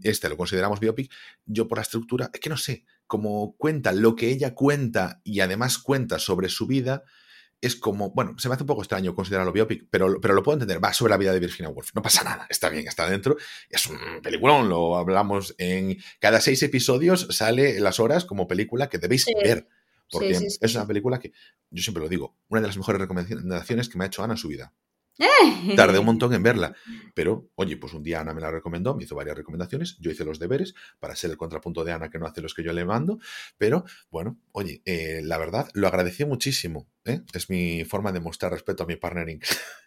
este 0.04 0.30
lo 0.30 0.38
consideramos 0.38 0.80
biopic, 0.80 1.12
yo 1.46 1.68
por 1.68 1.78
la 1.78 1.84
estructura, 1.84 2.30
es 2.34 2.40
que 2.40 2.50
no 2.50 2.58
sé, 2.58 2.86
como 3.08 3.56
cuenta 3.58 3.92
lo 3.92 4.16
que 4.16 4.30
ella 4.30 4.54
cuenta 4.54 5.22
y 5.24 5.40
además 5.40 5.78
cuenta 5.78 6.20
sobre 6.20 6.50
su 6.50 6.68
vida, 6.68 7.04
es 7.64 7.78
como, 7.78 8.12
bueno, 8.12 8.36
se 8.38 8.50
me 8.50 8.56
hace 8.56 8.64
un 8.64 8.68
poco 8.68 8.82
extraño 8.82 9.16
considerarlo 9.16 9.54
biopic, 9.54 9.88
pero, 9.90 10.20
pero 10.20 10.34
lo 10.34 10.44
puedo 10.44 10.58
entender. 10.58 10.84
Va 10.84 10.94
sobre 10.94 11.12
la 11.12 11.18
vida 11.18 11.32
de 11.32 11.40
Virginia 11.40 11.70
Woolf. 11.70 11.96
No 11.96 12.02
pasa 12.02 12.24
nada, 12.24 12.46
está 12.50 12.70
bien, 12.70 12.88
está 12.88 13.10
dentro. 13.10 13.38
Es 13.70 13.88
un 13.88 13.98
peliculón, 14.22 14.68
lo 14.68 14.98
hablamos 14.98 15.56
en 15.58 15.98
cada 16.20 16.42
seis 16.42 16.62
episodios, 16.64 17.28
sale 17.30 17.80
las 17.80 18.02
horas 18.02 18.26
como 18.26 18.48
película 18.48 18.90
que 18.90 18.98
debéis 18.98 19.26
ver. 19.42 19.68
Porque 20.12 20.38
es 20.62 20.76
una 20.76 20.86
película 20.86 21.20
que, 21.20 21.32
yo 21.72 21.82
siempre 21.82 22.04
lo 22.04 22.10
digo, 22.10 22.36
una 22.50 22.62
de 22.62 22.68
las 22.68 22.78
mejores 22.78 23.02
recomendaciones 23.02 23.90
que 23.90 23.98
me 23.98 24.04
ha 24.04 24.08
hecho 24.08 24.24
Ana 24.24 24.34
en 24.34 24.38
su 24.38 24.50
vida. 24.50 24.74
¡Eh! 25.20 25.76
Tardé 25.76 26.00
un 26.00 26.06
montón 26.06 26.34
en 26.34 26.42
verla, 26.42 26.76
pero 27.14 27.50
oye, 27.56 27.78
pues 27.78 27.94
un 27.94 28.02
día 28.02 28.22
Ana 28.22 28.34
me 28.34 28.42
la 28.42 28.50
recomendó, 28.50 28.96
me 28.96 29.04
hizo 29.04 29.16
varias 29.16 29.38
recomendaciones, 29.38 29.98
yo 30.00 30.10
hice 30.10 30.26
los 30.26 30.40
deberes 30.40 30.74
para 31.00 31.16
ser 31.16 31.30
el 31.30 31.38
contrapunto 31.38 31.84
de 31.84 31.92
Ana 31.92 32.10
que 32.10 32.18
no 32.18 32.26
hace 32.26 32.42
los 32.42 32.54
que 32.54 32.64
yo 32.64 32.74
le 32.74 32.84
mando, 32.84 33.20
pero 33.58 33.86
bueno, 34.10 34.40
oye, 34.52 34.82
eh, 34.86 35.22
la 35.24 35.38
verdad, 35.38 35.70
lo 35.74 35.88
agradecí 35.88 36.26
muchísimo, 36.26 36.88
¿eh? 37.06 37.22
es 37.34 37.50
mi 37.50 37.86
forma 37.86 38.12
de 38.12 38.22
mostrar 38.22 38.52
respeto 38.52 38.84
a 38.84 38.88
mi 38.88 38.96
partnering. 38.96 39.42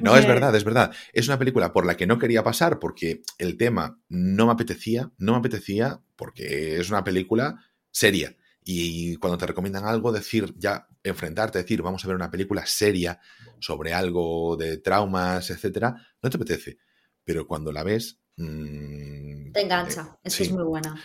no, 0.00 0.16
es 0.16 0.26
verdad, 0.26 0.54
es 0.54 0.64
verdad. 0.64 0.92
Es 1.12 1.26
una 1.26 1.38
película 1.38 1.72
por 1.72 1.86
la 1.86 1.96
que 1.96 2.06
no 2.06 2.18
quería 2.18 2.42
pasar 2.42 2.78
porque 2.78 3.22
el 3.38 3.56
tema 3.56 3.98
no 4.08 4.46
me 4.46 4.52
apetecía, 4.52 5.10
no 5.18 5.32
me 5.32 5.38
apetecía 5.38 6.00
porque 6.16 6.78
es 6.78 6.90
una 6.90 7.04
película 7.04 7.56
seria. 7.90 8.36
Y 8.64 9.16
cuando 9.16 9.38
te 9.38 9.46
recomiendan 9.46 9.84
algo, 9.84 10.12
decir, 10.12 10.54
ya 10.56 10.86
enfrentarte, 11.02 11.58
decir, 11.58 11.82
vamos 11.82 12.04
a 12.04 12.08
ver 12.08 12.16
una 12.16 12.30
película 12.30 12.64
seria 12.66 13.20
sobre 13.58 13.92
algo 13.92 14.56
de 14.56 14.78
traumas, 14.78 15.50
etcétera, 15.50 15.94
no 16.22 16.30
te 16.30 16.36
apetece. 16.36 16.78
Pero 17.24 17.46
cuando 17.46 17.72
la 17.72 17.82
ves. 17.82 18.20
Mmm, 18.36 19.52
te 19.52 19.60
engancha, 19.60 20.18
es 20.22 20.36
que 20.36 20.44
es 20.44 20.52
muy 20.52 20.64
buena. 20.64 21.00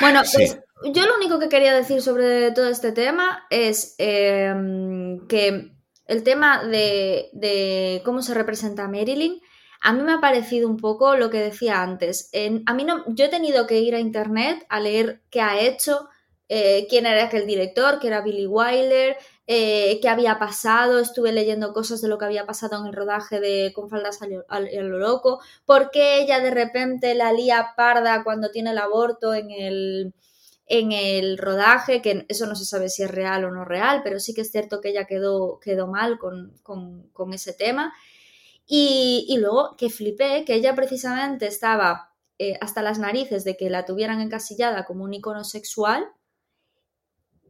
Bueno, 0.00 0.22
pues 0.32 0.58
yo 0.92 1.06
lo 1.06 1.16
único 1.16 1.38
que 1.38 1.48
quería 1.48 1.74
decir 1.74 2.02
sobre 2.02 2.50
todo 2.50 2.68
este 2.68 2.92
tema 2.92 3.46
es 3.50 3.94
em, 3.98 5.26
que 5.28 5.72
el 6.06 6.22
tema 6.24 6.64
de, 6.64 7.30
de, 7.32 8.02
cómo 8.04 8.22
se 8.22 8.34
representa 8.34 8.84
a 8.84 8.88
Marilyn, 8.88 9.40
a 9.80 9.92
mí 9.92 10.02
me 10.02 10.12
ha 10.12 10.20
parecido 10.20 10.68
un 10.68 10.76
poco 10.76 11.16
lo 11.16 11.30
que 11.30 11.38
decía 11.38 11.82
antes. 11.82 12.28
En, 12.32 12.62
a 12.66 12.74
mí 12.74 12.84
no, 12.84 13.04
yo 13.08 13.24
he 13.24 13.28
tenido 13.28 13.66
que 13.66 13.80
ir 13.80 13.94
a 13.94 14.00
internet 14.00 14.64
a 14.68 14.80
leer 14.80 15.22
qué 15.30 15.40
ha 15.40 15.60
hecho, 15.60 16.08
eh, 16.54 16.86
quién 16.90 17.06
era 17.06 17.24
aquel 17.24 17.46
director, 17.46 17.98
que 17.98 18.08
era 18.08 18.20
Billy 18.20 18.46
Wilder, 18.46 19.16
eh, 19.46 19.98
qué 20.02 20.08
había 20.10 20.38
pasado, 20.38 20.98
estuve 20.98 21.32
leyendo 21.32 21.72
cosas 21.72 22.02
de 22.02 22.08
lo 22.08 22.18
que 22.18 22.26
había 22.26 22.44
pasado 22.44 22.78
en 22.78 22.88
el 22.88 22.92
rodaje 22.92 23.40
de 23.40 23.72
Con 23.74 23.88
faldas 23.88 24.20
a 24.20 24.60
lo 24.60 24.98
loco, 24.98 25.40
por 25.64 25.90
qué 25.90 26.20
ella 26.20 26.40
de 26.40 26.50
repente 26.50 27.14
la 27.14 27.32
lía 27.32 27.72
parda 27.74 28.22
cuando 28.22 28.50
tiene 28.50 28.72
el 28.72 28.78
aborto 28.78 29.32
en 29.32 29.50
el, 29.50 30.12
en 30.66 30.92
el 30.92 31.38
rodaje, 31.38 32.02
que 32.02 32.26
eso 32.28 32.46
no 32.46 32.54
se 32.54 32.66
sabe 32.66 32.90
si 32.90 33.02
es 33.02 33.10
real 33.10 33.46
o 33.46 33.50
no 33.50 33.64
real, 33.64 34.02
pero 34.04 34.20
sí 34.20 34.34
que 34.34 34.42
es 34.42 34.50
cierto 34.50 34.82
que 34.82 34.90
ella 34.90 35.06
quedó, 35.06 35.58
quedó 35.58 35.86
mal 35.86 36.18
con, 36.18 37.32
ese 37.32 37.54
tema. 37.54 37.94
Y, 38.66 39.36
luego 39.38 39.74
que 39.78 39.88
flipé, 39.88 40.44
que 40.44 40.54
ella 40.54 40.74
precisamente 40.74 41.46
estaba 41.46 42.12
eh, 42.38 42.58
hasta 42.60 42.82
las 42.82 42.98
narices 42.98 43.42
de 43.44 43.56
que 43.56 43.70
la 43.70 43.86
tuvieran 43.86 44.20
encasillada 44.20 44.84
como 44.84 45.04
un 45.04 45.14
icono 45.14 45.44
sexual, 45.44 46.06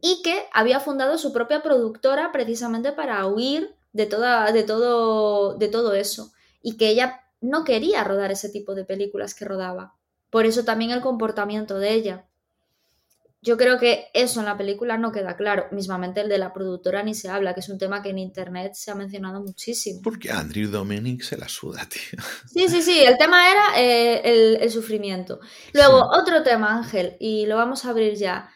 y 0.05 0.21
que 0.21 0.47
había 0.51 0.81
fundado 0.81 1.17
su 1.17 1.31
propia 1.31 1.63
productora 1.63 2.33
precisamente 2.33 2.91
para 2.91 3.25
huir 3.25 3.73
de, 3.93 4.05
toda, 4.05 4.51
de, 4.51 4.63
todo, 4.63 5.55
de 5.55 5.69
todo 5.69 5.93
eso 5.93 6.33
y 6.61 6.75
que 6.75 6.89
ella 6.89 7.21
no 7.39 7.63
quería 7.63 8.03
rodar 8.03 8.29
ese 8.29 8.49
tipo 8.49 8.75
de 8.75 8.83
películas 8.83 9.33
que 9.33 9.45
rodaba. 9.45 9.95
Por 10.29 10.45
eso 10.45 10.65
también 10.65 10.91
el 10.91 10.99
comportamiento 10.99 11.79
de 11.79 11.93
ella. 11.93 12.25
Yo 13.41 13.55
creo 13.55 13.79
que 13.79 14.07
eso 14.13 14.41
en 14.41 14.45
la 14.45 14.57
película 14.57 14.97
no 14.97 15.13
queda 15.13 15.37
claro. 15.37 15.67
Mismamente 15.71 16.19
el 16.19 16.27
de 16.27 16.37
la 16.37 16.51
productora 16.51 17.01
ni 17.01 17.13
se 17.13 17.29
habla, 17.29 17.53
que 17.53 17.61
es 17.61 17.69
un 17.69 17.77
tema 17.77 18.01
que 18.01 18.09
en 18.09 18.19
internet 18.19 18.73
se 18.73 18.91
ha 18.91 18.95
mencionado 18.95 19.41
muchísimo. 19.41 20.01
Porque 20.03 20.31
Andrew 20.31 20.69
Dominic 20.69 21.21
se 21.21 21.37
la 21.37 21.47
suda, 21.47 21.87
tío. 21.87 22.19
Sí, 22.45 22.67
sí, 22.67 22.81
sí. 22.81 22.99
El 22.99 23.17
tema 23.17 23.49
era 23.49 23.63
eh, 23.77 24.57
el, 24.61 24.69
sufrimiento. 24.69 25.39
Luego, 25.71 26.09
otro 26.11 26.43
tema, 26.43 26.75
Ángel, 26.75 27.15
y 27.21 27.45
lo 27.45 27.55
vamos 27.55 27.85
a 27.85 27.91
abrir 27.91 28.15
ya. 28.15 28.49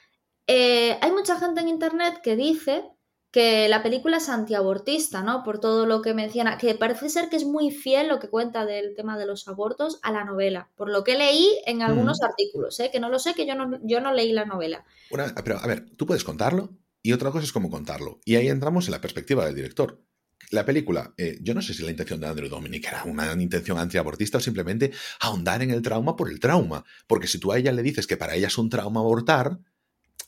Eh, 0.47 0.97
hay 1.01 1.11
mucha 1.11 1.37
gente 1.37 1.61
en 1.61 1.67
internet 1.67 2.21
que 2.23 2.35
dice 2.35 2.85
que 3.31 3.67
la 3.67 3.83
película 3.83 4.17
es 4.17 4.29
antiabortista, 4.29 5.21
¿no? 5.21 5.43
Por 5.43 5.59
todo 5.59 5.85
lo 5.85 6.01
que 6.01 6.13
menciona, 6.13 6.57
que 6.57 6.73
parece 6.75 7.09
ser 7.09 7.29
que 7.29 7.35
es 7.35 7.45
muy 7.45 7.71
fiel 7.71 8.07
lo 8.07 8.19
que 8.19 8.29
cuenta 8.29 8.65
del 8.65 8.95
tema 8.95 9.17
de 9.17 9.25
los 9.25 9.47
abortos 9.47 9.99
a 10.01 10.11
la 10.11 10.23
novela, 10.23 10.69
por 10.75 10.89
lo 10.89 11.03
que 11.03 11.17
leí 11.17 11.47
en 11.65 11.81
algunos 11.81 12.21
artículos, 12.21 12.79
¿eh? 12.79 12.89
que 12.91 12.99
no 12.99 13.09
lo 13.09 13.19
sé, 13.19 13.33
que 13.33 13.45
yo 13.45 13.53
no, 13.55 13.79
yo 13.83 13.99
no 13.99 14.13
leí 14.13 14.31
la 14.31 14.45
novela. 14.45 14.85
pero 15.09 15.59
a 15.59 15.67
ver, 15.67 15.89
tú 15.97 16.05
puedes 16.05 16.23
contarlo 16.23 16.69
y 17.03 17.11
otra 17.11 17.31
cosa 17.31 17.43
es 17.43 17.51
cómo 17.51 17.69
contarlo. 17.69 18.19
Y 18.23 18.37
ahí 18.37 18.47
entramos 18.47 18.87
en 18.87 18.91
la 18.91 19.01
perspectiva 19.01 19.45
del 19.45 19.55
director. 19.55 20.01
La 20.49 20.65
película, 20.65 21.13
eh, 21.17 21.37
yo 21.41 21.53
no 21.53 21.61
sé 21.61 21.73
si 21.73 21.83
la 21.83 21.91
intención 21.91 22.21
de 22.21 22.27
Andrew 22.27 22.47
Dominic 22.47 22.87
era 22.87 23.03
una 23.03 23.33
intención 23.33 23.77
antiabortista 23.77 24.37
o 24.37 24.41
simplemente 24.41 24.91
ahondar 25.19 25.61
en 25.61 25.71
el 25.71 25.81
trauma 25.81 26.15
por 26.15 26.29
el 26.29 26.39
trauma. 26.39 26.85
Porque 27.05 27.27
si 27.27 27.37
tú 27.37 27.51
a 27.51 27.57
ella 27.57 27.73
le 27.73 27.83
dices 27.83 28.07
que 28.07 28.15
para 28.15 28.35
ella 28.35 28.47
es 28.47 28.57
un 28.57 28.69
trauma 28.69 29.01
abortar, 29.01 29.59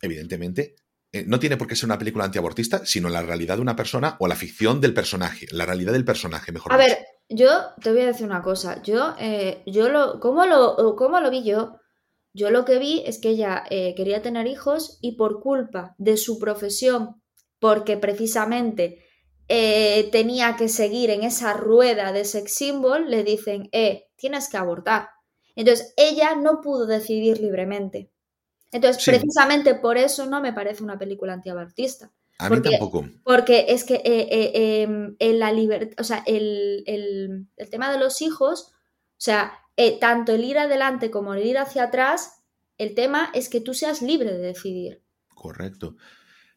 evidentemente, 0.01 0.75
eh, 1.11 1.25
no 1.25 1.39
tiene 1.39 1.57
por 1.57 1.67
qué 1.67 1.75
ser 1.75 1.87
una 1.87 1.97
película 1.97 2.25
antiabortista, 2.25 2.85
sino 2.85 3.09
la 3.09 3.23
realidad 3.23 3.55
de 3.55 3.61
una 3.61 3.75
persona 3.75 4.15
o 4.19 4.27
la 4.27 4.35
ficción 4.35 4.79
del 4.79 4.93
personaje, 4.93 5.47
la 5.51 5.65
realidad 5.65 5.93
del 5.93 6.05
personaje, 6.05 6.51
mejor 6.51 6.71
A 6.71 6.77
ver, 6.77 6.99
yo 7.27 7.49
te 7.81 7.91
voy 7.91 8.01
a 8.01 8.07
decir 8.07 8.27
una 8.27 8.43
cosa. 8.43 8.81
Yo, 8.83 9.15
eh, 9.19 9.63
yo 9.65 9.89
lo, 9.89 10.19
¿cómo 10.19 10.45
lo, 10.45 10.95
¿cómo 10.95 11.19
lo 11.19 11.31
vi 11.31 11.43
yo? 11.43 11.79
Yo 12.33 12.51
lo 12.51 12.63
que 12.63 12.77
vi 12.77 13.01
es 13.07 13.19
que 13.19 13.29
ella 13.29 13.63
eh, 13.71 13.95
quería 13.95 14.21
tener 14.21 14.45
hijos 14.45 14.99
y 15.01 15.15
por 15.15 15.41
culpa 15.41 15.95
de 15.97 16.15
su 16.15 16.37
profesión, 16.37 17.21
porque 17.59 17.97
precisamente 17.97 19.03
tenía 20.11 20.55
que 20.57 20.69
seguir 20.69 21.09
en 21.09 21.23
esa 21.23 21.53
rueda 21.53 22.11
de 22.11 22.23
sex 22.23 22.53
symbol, 22.53 23.09
le 23.09 23.23
dicen, 23.23 23.67
eh, 23.71 24.03
tienes 24.15 24.47
que 24.47 24.57
abortar. 24.57 25.09
Entonces 25.55 25.91
ella 25.97 26.35
no 26.35 26.61
pudo 26.61 26.85
decidir 26.85 27.39
libremente. 27.39 28.11
Entonces, 28.71 29.03
precisamente 29.03 29.75
por 29.75 29.97
eso 29.97 30.25
no 30.25 30.41
me 30.41 30.53
parece 30.53 30.83
una 30.83 30.97
película 30.97 31.33
antiabortista. 31.33 32.11
A 32.37 32.49
mí 32.49 32.61
tampoco. 32.61 33.05
Porque 33.23 33.65
es 33.69 33.83
que 33.83 33.95
eh, 33.95 34.27
eh, 34.31 34.81
em, 34.83 35.15
en 35.19 35.39
la 35.39 35.51
libertad, 35.51 35.95
o 35.99 36.03
sea, 36.03 36.23
el, 36.25 37.47
tema 37.69 37.91
de 37.91 37.99
los 37.99 38.21
hijos, 38.21 38.71
o 38.71 39.21
sea, 39.21 39.53
eh, 39.75 39.99
tanto 39.99 40.33
el 40.33 40.45
ir 40.45 40.57
adelante 40.57 41.11
como 41.11 41.33
el 41.33 41.45
ir 41.45 41.57
hacia 41.57 41.83
atrás, 41.83 42.43
el 42.77 42.95
tema 42.95 43.29
es 43.33 43.49
que 43.49 43.59
tú 43.59 43.73
seas 43.73 44.01
libre 44.01 44.31
de 44.31 44.39
decidir. 44.39 45.03
Correcto. 45.35 45.97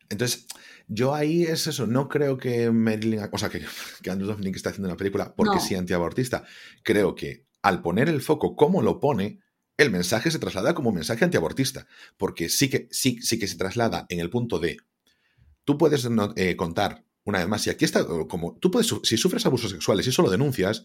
Entonces, 0.08 0.46
yo 0.86 1.14
ahí 1.14 1.42
es 1.42 1.66
eso, 1.66 1.86
no 1.88 2.08
creo 2.08 2.38
que 2.38 2.70
Marilyn, 2.70 3.28
o 3.32 3.38
sea, 3.38 3.48
que, 3.48 3.64
que 4.02 4.10
Andrew 4.10 4.28
Dominic 4.28 4.54
está 4.54 4.70
haciendo 4.70 4.88
una 4.88 4.96
película 4.96 5.34
porque 5.34 5.58
sea 5.58 5.80
antiabortista. 5.80 6.44
Creo 6.84 7.16
que 7.16 7.46
al 7.62 7.82
poner 7.82 8.08
el 8.08 8.20
foco 8.20 8.54
como 8.54 8.82
lo 8.82 9.00
pone, 9.00 9.41
el 9.76 9.90
mensaje 9.90 10.30
se 10.30 10.38
traslada 10.38 10.74
como 10.74 10.92
mensaje 10.92 11.24
antiabortista, 11.24 11.86
porque 12.16 12.48
sí 12.48 12.68
que, 12.68 12.88
sí, 12.90 13.18
que 13.18 13.46
se 13.46 13.56
traslada 13.56 14.06
en 14.08 14.20
el 14.20 14.30
punto 14.30 14.58
de, 14.58 14.76
tú 15.64 15.78
puedes 15.78 16.08
eh, 16.36 16.56
contar, 16.56 17.04
una 17.24 17.38
vez 17.38 17.48
más, 17.48 17.66
y 17.66 17.70
aquí 17.70 17.84
está 17.84 18.04
como, 18.28 18.58
tú 18.58 18.70
puedes, 18.70 18.92
si 19.02 19.16
sufres 19.16 19.46
abusos 19.46 19.70
sexuales 19.70 20.06
y 20.06 20.10
eso 20.10 20.22
lo 20.22 20.30
denuncias, 20.30 20.84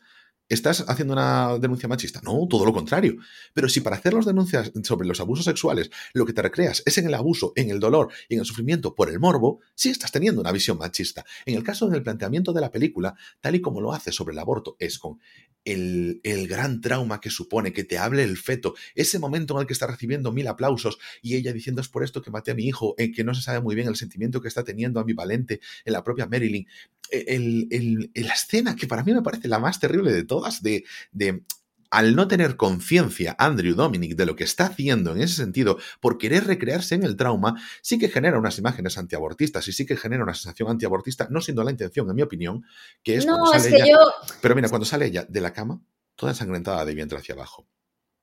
¿Estás 0.50 0.86
haciendo 0.88 1.14
una 1.14 1.58
denuncia 1.60 1.90
machista? 1.90 2.22
No, 2.24 2.48
todo 2.50 2.66
lo 2.66 2.72
contrario. 2.72 3.18
Pero 3.54 3.68
si 3.68 3.82
para 3.82 3.98
hacer 3.98 4.14
las 4.14 4.26
denuncias 4.26 4.72
sobre 4.84 5.08
los 5.08 5.20
abusos 5.20 5.44
sexuales 5.44 5.92
lo 6.14 6.26
que 6.26 6.34
te 6.34 6.42
recreas 6.42 6.84
es 6.86 6.98
en 6.98 7.08
el 7.08 7.14
abuso, 7.14 7.52
en 7.56 7.70
el 7.70 7.80
dolor 7.80 8.10
y 8.30 8.36
en 8.36 8.40
el 8.40 8.46
sufrimiento 8.46 8.96
por 8.96 9.10
el 9.10 9.20
morbo, 9.20 9.60
sí 9.76 9.90
estás 9.90 10.12
teniendo 10.12 10.40
una 10.40 10.54
visión 10.54 10.78
machista. 10.78 11.26
En 11.46 11.56
el 11.56 11.64
caso 11.64 11.90
del 11.90 12.02
planteamiento 12.02 12.54
de 12.54 12.62
la 12.62 12.72
película, 12.72 13.16
tal 13.42 13.56
y 13.56 13.62
como 13.62 13.82
lo 13.82 13.92
hace 13.92 14.12
sobre 14.14 14.34
el 14.34 14.40
aborto, 14.40 14.78
es 14.80 15.00
con 15.00 15.20
el, 15.66 16.48
gran 16.48 16.80
trauma 16.80 17.20
que 17.20 17.30
supone 17.30 17.74
que 17.74 17.84
te 17.84 17.98
hable 17.98 18.24
el 18.24 18.38
feto, 18.38 18.76
ese 18.96 19.20
momento 19.20 19.54
en 19.54 19.62
el 19.62 19.68
que 19.68 19.74
está 19.74 19.86
recibiendo 19.86 20.32
mil 20.32 20.48
aplausos 20.48 20.98
y 21.22 21.36
ella 21.36 21.52
diciendo 21.52 21.82
es 21.82 21.90
por 21.90 22.04
esto 22.04 22.22
que 22.22 22.32
maté 22.32 22.52
a 22.52 22.56
mi 22.56 22.64
hijo, 22.66 22.96
en 22.98 23.12
que 23.12 23.24
no 23.24 23.34
se 23.34 23.42
sabe 23.42 23.60
muy 23.60 23.76
bien 23.76 23.88
el 23.88 23.98
sentimiento 23.98 24.42
que 24.42 24.48
está 24.48 24.64
teniendo 24.64 25.00
ambivalente 25.00 25.60
en 25.84 25.94
la 25.94 26.04
propia 26.04 26.26
Marilyn. 26.26 26.68
El, 27.12 28.12
la 28.14 28.34
escena 28.34 28.76
que 28.76 28.88
para 28.88 29.04
mí 29.04 29.14
me 29.14 29.22
parece 29.22 29.48
la 29.48 29.60
más 29.60 29.80
terrible 29.80 30.12
de 30.12 30.24
todas, 30.24 30.62
de, 30.62 30.84
de 31.12 31.44
al 31.90 32.16
no 32.16 32.28
tener 32.28 32.58
conciencia 32.58 33.36
Andrew 33.40 33.76
Dominic 33.76 34.16
de 34.16 34.26
lo 34.26 34.36
que 34.36 34.44
está 34.44 34.66
haciendo 34.66 35.14
en 35.14 35.22
ese 35.22 35.36
sentido, 35.36 35.78
por 36.00 36.18
querer 36.18 36.46
recrearse 36.46 36.96
en 36.96 37.04
el 37.04 37.16
trauma, 37.16 37.62
sí 37.82 37.98
que 37.98 38.10
genera 38.10 38.38
unas 38.38 38.58
imágenes 38.58 38.98
antiabortistas 38.98 39.68
y 39.68 39.74
sí 39.74 39.86
que 39.86 39.98
genera 39.98 40.24
una 40.24 40.34
sensación 40.34 40.70
antiabortista, 40.70 41.28
no 41.30 41.42
siendo 41.42 41.64
la 41.64 41.72
intención, 41.72 42.10
en 42.10 42.16
mi 42.16 42.22
opinión, 42.22 42.66
que 43.04 43.16
es 43.16 43.26
no, 43.26 43.38
cuando 43.38 43.54
es 43.54 43.64
sale 43.64 43.78
que 43.78 43.84
ella. 43.84 43.92
yo... 43.94 44.14
Pero 44.42 44.56
mira, 44.56 44.70
cuando 44.70 44.86
sale 44.86 45.06
ella 45.06 45.26
de 45.28 45.42
la 45.42 45.54
cama, 45.54 45.82
toda 46.16 46.32
ensangrentada 46.32 46.84
de 46.84 46.96
vientre 46.96 47.18
hacia 47.20 47.36
abajo. 47.36 47.68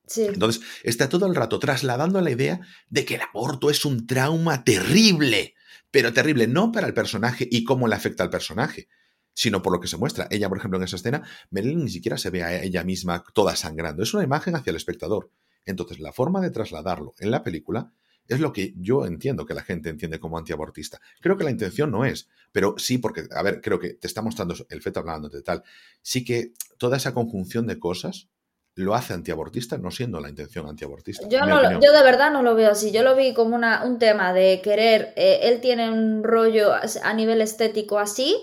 Sí. 0.07 0.27
Entonces, 0.27 0.63
está 0.83 1.09
todo 1.09 1.27
el 1.27 1.35
rato 1.35 1.59
trasladando 1.59 2.21
la 2.21 2.31
idea 2.31 2.61
de 2.91 3.07
que 3.07 3.15
el 3.15 3.23
aborto 3.23 3.71
es 3.71 3.87
un 3.87 4.07
trauma 4.07 4.63
terrible, 4.63 5.55
pero 5.95 6.13
terrible 6.13 6.49
no 6.49 6.73
para 6.73 6.89
el 6.89 6.93
personaje 6.93 7.47
y 7.49 7.63
cómo 7.63 7.87
le 7.87 7.95
afecta 7.95 8.25
al 8.25 8.29
personaje, 8.29 8.89
sino 9.33 9.63
por 9.63 9.73
lo 9.73 9.79
que 9.79 9.87
se 9.87 9.97
muestra. 9.97 10.27
Ella, 10.29 10.49
por 10.49 10.59
ejemplo, 10.59 10.77
en 10.77 10.83
esa 10.83 10.97
escena, 10.97 11.23
Marilyn 11.53 11.85
ni 11.85 11.89
siquiera 11.89 12.19
se 12.19 12.31
ve 12.31 12.43
a 12.43 12.65
ella 12.65 12.83
misma 12.83 13.23
toda 13.33 13.55
sangrando. 13.55 14.03
Es 14.03 14.13
una 14.13 14.25
imagen 14.25 14.57
hacia 14.57 14.73
el 14.73 14.77
espectador. 14.77 15.31
Entonces, 15.65 16.01
la 16.01 16.13
forma 16.13 16.41
de 16.41 16.51
trasladarlo 16.51 17.15
en 17.21 17.31
la 17.31 17.45
película 17.45 17.93
es 18.27 18.41
lo 18.41 18.53
que 18.53 18.75
yo 18.77 19.07
entiendo 19.07 19.47
que 19.47 19.55
la 19.55 19.63
gente 19.63 19.89
entiende 19.89 20.19
como 20.19 20.37
antiabortista. 20.37 21.01
Creo 21.21 21.37
que 21.37 21.45
la 21.45 21.53
intención 21.53 21.93
no 21.93 22.05
es, 22.05 22.29
pero 22.51 22.75
sí 22.77 22.99
porque, 22.99 23.29
a 23.31 23.43
ver, 23.45 23.61
creo 23.61 23.79
que 23.79 23.95
te 23.95 24.09
está 24.09 24.21
mostrando 24.21 24.57
el 24.69 24.83
feto 24.83 24.99
hablando 24.99 25.29
de 25.29 25.43
tal. 25.43 25.63
Sí 26.03 26.25
que 26.25 26.55
toda 26.77 26.97
esa 26.97 27.15
conjunción 27.15 27.69
de 27.69 27.79
cosas 27.79 28.29
lo 28.77 28.95
hace 28.95 29.15
antiabortista, 29.15 29.79
no 29.79 29.91
siendo 29.91 30.21
la 30.21 30.29
intención 30.29 30.67
antiabortista. 30.69 31.29
Yo, 31.29 31.41
no 31.41 31.47
lo- 31.63 31.81
yo 31.81 31.93
de 31.93 32.03
verdad 32.03 32.33
no 32.33 32.43
lo 32.43 32.55
veo 32.55 32.71
así. 32.73 32.91
Yo 32.91 33.03
lo 33.03 33.15
vi 33.15 33.33
como 33.35 33.55
una, 33.55 33.85
un 33.85 33.99
tema 33.99 34.33
de 34.33 34.61
querer. 34.63 35.13
eh, 35.17 35.41
él 35.45 35.61
tiene 35.61 35.91
un 35.91 36.25
rollo 36.25 36.73
a 36.73 37.15
nivel 37.15 37.41
estético 37.41 37.99
así, 37.99 38.37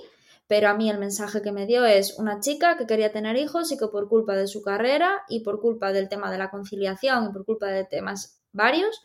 pero 0.47 0.69
a 0.69 0.73
mí 0.73 0.89
el 0.89 0.97
mensaje 0.99 1.41
que 1.41 1.51
me 1.51 1.65
dio 1.65 1.85
es 1.85 2.17
una 2.17 2.39
chica 2.39 2.77
que 2.77 2.85
quería 2.87 3.11
tener 3.11 3.35
hijos 3.35 3.71
y 3.71 3.77
que 3.77 3.87
por 3.87 4.07
culpa 4.07 4.35
de 4.35 4.47
su 4.47 4.61
carrera 4.61 5.21
y 5.27 5.41
por 5.41 5.59
culpa 5.59 5.91
del 5.91 6.07
tema 6.09 6.31
de 6.31 6.37
la 6.37 6.49
conciliación 6.49 7.25
y 7.25 7.33
por 7.33 7.45
culpa 7.45 7.67
de 7.67 7.83
temas 7.85 8.41
varios, 8.53 9.01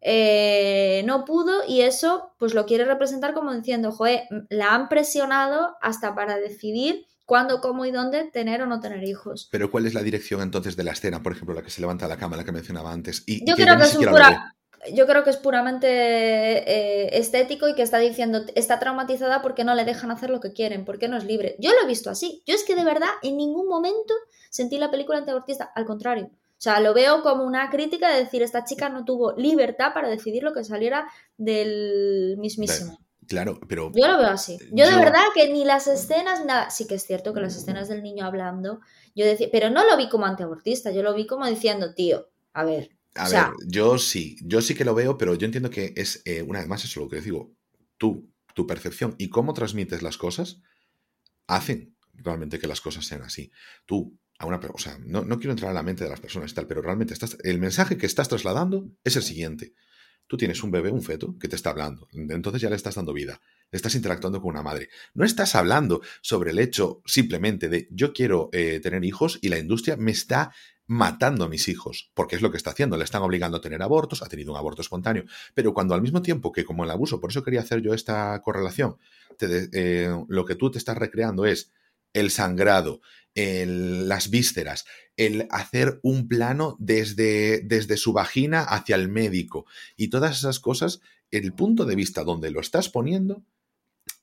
eh, 0.00 1.02
no 1.06 1.24
pudo 1.24 1.62
y 1.66 1.80
eso 1.82 2.32
pues 2.38 2.54
lo 2.54 2.66
quiere 2.66 2.84
representar 2.84 3.34
como 3.34 3.52
diciendo, 3.54 3.90
joder, 3.90 4.22
la 4.48 4.74
han 4.74 4.88
presionado 4.88 5.76
hasta 5.80 6.14
para 6.14 6.36
decidir 6.36 7.06
cuándo, 7.28 7.60
cómo 7.60 7.84
y 7.84 7.90
dónde 7.90 8.24
tener 8.24 8.62
o 8.62 8.66
no 8.66 8.80
tener 8.80 9.04
hijos. 9.04 9.50
Pero 9.52 9.70
¿cuál 9.70 9.84
es 9.84 9.92
la 9.92 10.02
dirección 10.02 10.40
entonces 10.40 10.76
de 10.76 10.82
la 10.82 10.92
escena, 10.92 11.22
por 11.22 11.32
ejemplo, 11.32 11.54
la 11.54 11.62
que 11.62 11.68
se 11.68 11.82
levanta 11.82 12.08
la 12.08 12.16
cama, 12.16 12.38
la 12.38 12.44
que 12.44 12.52
mencionaba 12.52 12.90
antes? 12.90 13.22
Y, 13.26 13.46
Yo 13.46 13.54
creo 13.54 13.76
que 13.76 13.82
es 13.82 13.94
pura- 13.94 14.54
yo 14.94 15.06
creo 15.06 15.24
que 15.24 15.30
es 15.30 15.36
puramente 15.36 15.88
eh, 15.88 17.18
estético 17.18 17.68
y 17.68 17.74
que 17.74 17.82
está 17.82 17.98
diciendo, 17.98 18.46
está 18.54 18.78
traumatizada 18.78 19.42
porque 19.42 19.62
no 19.62 19.74
le 19.74 19.84
dejan 19.84 20.10
hacer 20.10 20.30
lo 20.30 20.40
que 20.40 20.54
quieren, 20.54 20.86
porque 20.86 21.08
no 21.08 21.18
es 21.18 21.24
libre. 21.24 21.56
Yo 21.58 21.70
lo 21.72 21.82
he 21.82 21.86
visto 21.86 22.08
así. 22.08 22.42
Yo 22.46 22.54
es 22.54 22.64
que 22.64 22.74
de 22.74 22.84
verdad 22.84 23.10
en 23.22 23.36
ningún 23.36 23.68
momento 23.68 24.14
sentí 24.48 24.78
la 24.78 24.90
película 24.90 25.18
antiabortista, 25.18 25.70
al 25.74 25.84
contrario. 25.84 26.30
O 26.32 26.60
sea, 26.60 26.80
lo 26.80 26.94
veo 26.94 27.22
como 27.22 27.44
una 27.44 27.68
crítica 27.68 28.08
de 28.10 28.24
decir, 28.24 28.42
esta 28.42 28.64
chica 28.64 28.88
no 28.88 29.04
tuvo 29.04 29.34
libertad 29.36 29.92
para 29.92 30.08
decidir 30.08 30.42
lo 30.42 30.54
que 30.54 30.64
saliera 30.64 31.06
del 31.36 32.36
mismísimo. 32.38 32.98
Claro, 33.28 33.60
pero 33.68 33.92
Yo 33.94 34.08
lo 34.08 34.16
veo 34.16 34.28
así. 34.28 34.58
Yo 34.72 34.86
de 34.86 34.96
verdad 34.96 35.22
que 35.34 35.52
ni 35.52 35.64
las 35.64 35.86
escenas, 35.86 36.46
nada. 36.46 36.70
Sí 36.70 36.86
que 36.86 36.94
es 36.94 37.04
cierto 37.04 37.34
que 37.34 37.40
las 37.40 37.56
escenas 37.56 37.88
del 37.88 38.02
niño 38.02 38.24
hablando, 38.24 38.80
yo 39.14 39.26
decía, 39.26 39.48
pero 39.52 39.68
no 39.68 39.86
lo 39.86 39.96
vi 39.98 40.08
como 40.08 40.24
antiabortista, 40.24 40.90
yo 40.90 41.02
lo 41.02 41.14
vi 41.14 41.26
como 41.26 41.46
diciendo, 41.46 41.94
tío, 41.94 42.30
a 42.54 42.64
ver. 42.64 42.96
A 43.14 43.24
o 43.24 43.26
sea, 43.26 43.48
ver, 43.48 43.68
yo 43.68 43.98
sí, 43.98 44.36
yo 44.42 44.62
sí 44.62 44.74
que 44.74 44.84
lo 44.84 44.94
veo, 44.94 45.18
pero 45.18 45.34
yo 45.34 45.44
entiendo 45.44 45.68
que 45.68 45.92
es, 45.96 46.22
eh, 46.24 46.42
una 46.42 46.60
vez 46.60 46.68
más, 46.68 46.84
eso 46.84 47.00
lo 47.00 47.08
que 47.08 47.20
digo, 47.20 47.52
tú, 47.98 48.32
tu 48.54 48.66
percepción 48.66 49.14
y 49.18 49.28
cómo 49.28 49.52
transmites 49.52 50.02
las 50.02 50.16
cosas 50.16 50.62
hacen 51.46 51.96
realmente 52.14 52.58
que 52.58 52.66
las 52.66 52.80
cosas 52.80 53.04
sean 53.04 53.22
así. 53.22 53.50
Tú, 53.84 54.18
a 54.38 54.46
una 54.46 54.58
o 54.72 54.78
sea, 54.78 54.98
no, 55.04 55.22
no 55.24 55.38
quiero 55.38 55.52
entrar 55.52 55.70
en 55.70 55.74
la 55.74 55.82
mente 55.82 56.04
de 56.04 56.10
las 56.10 56.20
personas 56.20 56.50
y 56.50 56.54
tal, 56.54 56.66
pero 56.66 56.80
realmente 56.80 57.12
estás, 57.12 57.36
el 57.42 57.58
mensaje 57.58 57.98
que 57.98 58.06
estás 58.06 58.28
trasladando 58.28 58.90
es 59.04 59.16
el 59.16 59.22
siguiente. 59.22 59.74
Tú 60.28 60.36
tienes 60.36 60.62
un 60.62 60.70
bebé, 60.70 60.90
un 60.90 61.02
feto, 61.02 61.36
que 61.40 61.48
te 61.48 61.56
está 61.56 61.70
hablando. 61.70 62.06
Entonces 62.12 62.62
ya 62.62 62.70
le 62.70 62.76
estás 62.76 62.94
dando 62.94 63.12
vida. 63.12 63.40
Estás 63.72 63.94
interactuando 63.96 64.40
con 64.40 64.50
una 64.50 64.62
madre. 64.62 64.88
No 65.14 65.24
estás 65.24 65.54
hablando 65.56 66.00
sobre 66.22 66.52
el 66.52 66.58
hecho 66.58 67.02
simplemente 67.06 67.68
de 67.68 67.88
yo 67.90 68.12
quiero 68.12 68.50
eh, 68.52 68.78
tener 68.80 69.04
hijos 69.04 69.38
y 69.42 69.48
la 69.48 69.58
industria 69.58 69.96
me 69.96 70.12
está 70.12 70.52
matando 70.86 71.44
a 71.44 71.48
mis 71.48 71.68
hijos, 71.68 72.10
porque 72.14 72.36
es 72.36 72.40
lo 72.42 72.50
que 72.50 72.56
está 72.56 72.70
haciendo, 72.70 72.96
le 72.96 73.04
están 73.04 73.20
obligando 73.22 73.58
a 73.58 73.60
tener 73.60 73.82
abortos, 73.82 74.22
ha 74.22 74.26
tenido 74.28 74.52
un 74.52 74.58
aborto 74.58 74.80
espontáneo, 74.80 75.24
pero 75.54 75.74
cuando 75.74 75.94
al 75.94 76.00
mismo 76.00 76.22
tiempo 76.22 76.50
que 76.50 76.64
como 76.64 76.82
el 76.84 76.90
abuso, 76.90 77.20
por 77.20 77.28
eso 77.30 77.42
quería 77.42 77.60
hacer 77.60 77.82
yo 77.82 77.92
esta 77.92 78.40
correlación, 78.40 78.96
de- 79.38 79.68
eh, 79.72 80.24
lo 80.28 80.44
que 80.46 80.54
tú 80.54 80.70
te 80.70 80.78
estás 80.78 80.96
recreando 80.96 81.44
es 81.44 81.72
el 82.12 82.30
sangrado, 82.30 83.00
las 83.34 84.30
vísceras, 84.30 84.84
el 85.16 85.46
hacer 85.50 86.00
un 86.02 86.28
plano 86.28 86.76
desde, 86.80 87.60
desde 87.60 87.96
su 87.96 88.12
vagina 88.12 88.62
hacia 88.62 88.96
el 88.96 89.08
médico 89.08 89.66
y 89.96 90.08
todas 90.08 90.38
esas 90.38 90.60
cosas, 90.60 91.00
el 91.30 91.52
punto 91.52 91.84
de 91.84 91.94
vista 91.94 92.24
donde 92.24 92.50
lo 92.50 92.60
estás 92.60 92.88
poniendo 92.88 93.44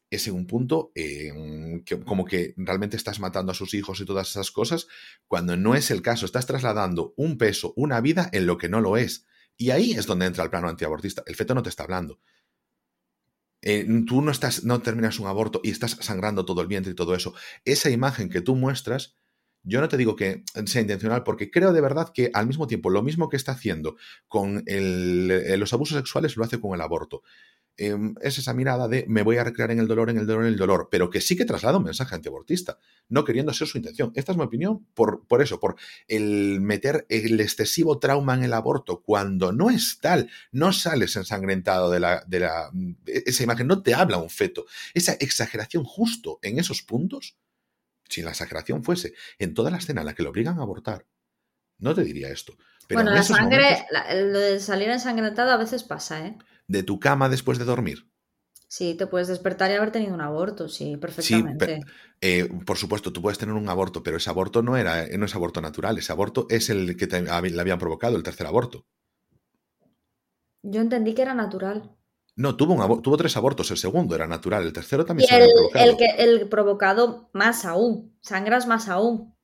es 0.10 0.28
en 0.28 0.36
un 0.36 0.48
punto 0.48 0.92
que, 0.94 1.84
como 2.06 2.26
que 2.26 2.54
realmente 2.58 2.98
estás 2.98 3.20
matando 3.20 3.52
a 3.52 3.56
sus 3.56 3.74
hijos 3.74 4.00
y 4.00 4.06
todas 4.06 4.30
esas 4.30 4.52
cosas, 4.52 4.88
cuando 5.28 5.58
no 5.58 5.76
es 5.76 5.92
el 5.92 6.02
caso, 6.02 6.26
estás 6.26 6.46
trasladando 6.46 7.14
un 7.18 7.38
peso, 7.38 7.74
una 7.76 8.02
vida 8.02 8.30
en 8.32 8.46
lo 8.46 8.58
que 8.58 8.70
no 8.70 8.82
lo 8.82 8.98
es. 8.98 9.26
Y 9.58 9.72
ahí 9.72 9.92
es 9.92 10.06
donde 10.06 10.26
entra 10.26 10.44
el 10.44 10.50
plano 10.50 10.68
antiabortista. 10.68 11.24
El 11.26 11.36
feto 11.36 11.56
no 11.56 11.64
te 11.64 11.70
está 11.70 11.84
hablando. 11.84 12.20
Eh, 13.66 13.86
tú 14.08 14.22
no, 14.22 14.32
estás, 14.32 14.64
no 14.64 14.82
terminas 14.82 15.20
un 15.20 15.28
aborto 15.28 15.60
y 15.64 15.72
estás 15.72 15.98
sangrando 16.00 16.46
todo 16.46 16.62
el 16.62 16.68
vientre 16.68 16.94
y 16.94 16.96
todo 16.96 17.16
eso. 17.16 17.34
Esa 17.66 17.90
imagen 17.90 18.30
que 18.30 18.42
tú 18.42 18.56
muestras, 18.56 19.18
yo 19.64 19.82
no 19.82 19.90
te 19.90 19.98
digo 19.98 20.16
que 20.16 20.44
sea 20.66 20.82
intencional, 20.82 21.24
porque 21.24 21.50
creo 21.50 21.74
de 21.74 21.82
verdad 21.82 22.12
que 22.14 22.30
al 22.34 22.46
mismo 22.46 22.68
tiempo 22.68 22.92
lo 22.92 23.02
mismo 23.02 23.28
que 23.28 23.38
está 23.38 23.54
haciendo 23.54 23.98
con 24.28 24.64
eh, 24.68 25.56
los 25.58 25.74
abusos 25.74 25.98
sexuales 25.98 26.38
lo 26.38 26.46
hace 26.46 26.62
con 26.62 26.76
el 26.76 26.82
aborto. 26.82 27.24
Eh, 27.78 27.94
es 28.22 28.38
esa 28.38 28.54
mirada 28.54 28.88
de 28.88 29.04
me 29.10 29.22
voy 29.22 29.36
a 29.38 29.44
recrear 29.44 29.70
en 29.72 29.80
el 29.80 29.88
dolor, 29.88 30.10
en 30.10 30.18
el 30.18 30.26
dolor, 30.26 30.44
en 30.44 30.54
el 30.54 30.58
dolor, 30.58 30.88
pero 30.90 31.10
que 31.10 31.20
sí 31.20 31.36
que 31.36 31.44
traslada 31.44 31.78
un 31.78 31.84
mensaje 31.84 32.16
antiabortista, 32.16 32.78
no 33.10 33.26
queriendo 33.26 33.54
ser 33.54 33.68
su 33.68 33.78
intención. 33.78 34.14
Esta 34.16 34.32
es 34.32 34.38
mi 34.38 34.46
opinión 34.46 34.86
por, 34.94 35.28
por 35.28 35.42
eso, 35.42 35.60
por 35.60 35.76
el 36.08 36.62
meter 36.62 37.06
el 37.10 37.38
excesivo 37.42 38.00
trauma 38.00 38.34
en 38.36 38.44
el 38.44 38.54
aborto 38.54 39.02
cuando 39.02 39.52
no 39.52 39.70
es 39.70 40.00
tal, 40.00 40.30
no 40.54 40.72
sales 40.72 41.16
ensangrentado 41.18 41.92
de 41.92 42.00
la, 42.00 42.24
de 42.28 42.40
la 42.40 42.72
esa 43.06 43.44
imagen, 43.44 43.68
no 43.68 43.82
te 43.84 43.94
habla 43.94 44.18
un 44.20 44.30
feto. 44.30 44.66
Esa 44.94 45.14
exageración 45.20 45.84
justo 45.84 46.40
en 46.42 46.60
esos 46.60 46.82
puntos, 46.82 47.36
si 48.08 48.22
la 48.22 48.30
exageración 48.30 48.84
fuese 48.86 49.14
en 49.38 49.54
toda 49.54 49.70
la 49.70 49.78
escena 49.78 50.02
en 50.02 50.08
la 50.08 50.14
que 50.16 50.24
lo 50.24 50.30
obligan 50.30 50.60
a 50.60 50.62
abortar, 50.62 51.06
no 51.80 51.94
te 51.94 52.04
diría 52.06 52.30
esto. 52.30 52.56
Pero 52.88 53.00
bueno, 53.02 53.10
en 53.12 53.16
la 53.18 53.24
sangre, 53.24 53.58
momentos, 53.64 53.86
la- 53.92 54.16
lo 54.16 54.40
de 54.40 54.60
salir 54.60 54.90
ensangrentado 54.90 55.52
a 55.52 55.58
veces 55.58 55.84
pasa, 55.84 56.26
¿eh? 56.26 56.38
De 56.68 56.84
tu 56.84 57.00
cama 57.00 57.30
después 57.30 57.58
de 57.58 57.66
dormir, 57.66 58.10
Sí, 58.68 58.96
te 58.96 59.08
puedes 59.08 59.28
despertar 59.28 59.72
y 59.72 59.76
haber 59.76 59.92
tenido 59.92 60.14
un 60.14 60.22
aborto, 60.22 60.68
sí, 60.68 60.98
perfectamente. 60.98 61.82
Eh, 62.20 62.50
por 62.66 62.78
supuesto, 62.78 63.14
tú 63.14 63.22
puedes 63.22 63.38
tener 63.38 63.54
un 63.56 63.70
aborto, 63.70 64.02
pero 64.02 64.18
ese 64.18 64.30
aborto 64.30 64.64
no, 64.64 64.76
era, 64.76 65.06
no 65.18 65.26
es 65.26 65.36
aborto 65.36 65.62
natural, 65.62 65.98
ese 65.98 66.12
aborto 66.12 66.48
es 66.50 66.70
el 66.70 66.98
que 66.98 67.08
te, 67.08 67.22
le 67.22 67.62
habían 67.62 67.80
provocado, 67.80 68.18
el 68.18 68.24
tercer 68.24 68.48
aborto. 68.48 68.86
Yo 70.64 70.82
entendí 70.82 71.14
que 71.14 71.22
era 71.22 71.36
natural. 71.36 71.96
No, 72.36 72.58
tuvo, 72.58 72.74
un 72.74 73.02
tuvo 73.02 73.18
tres 73.18 73.38
abortos, 73.38 73.70
el 73.72 73.78
segundo 73.78 74.16
era 74.16 74.28
natural, 74.28 74.64
el 74.64 74.74
tercero 74.74 75.04
Y 75.04 75.06
también 75.06 75.30
se 75.30 75.36
el, 75.36 75.42
habían 75.44 75.54
provocado. 75.56 75.86
el, 75.86 75.98
que, 75.98 76.06
el 76.18 76.50
provocado 76.50 77.30
más 77.34 77.66
aún, 77.66 78.18
sangras 78.22 78.68
más 78.68 78.90
aún. 78.90 79.35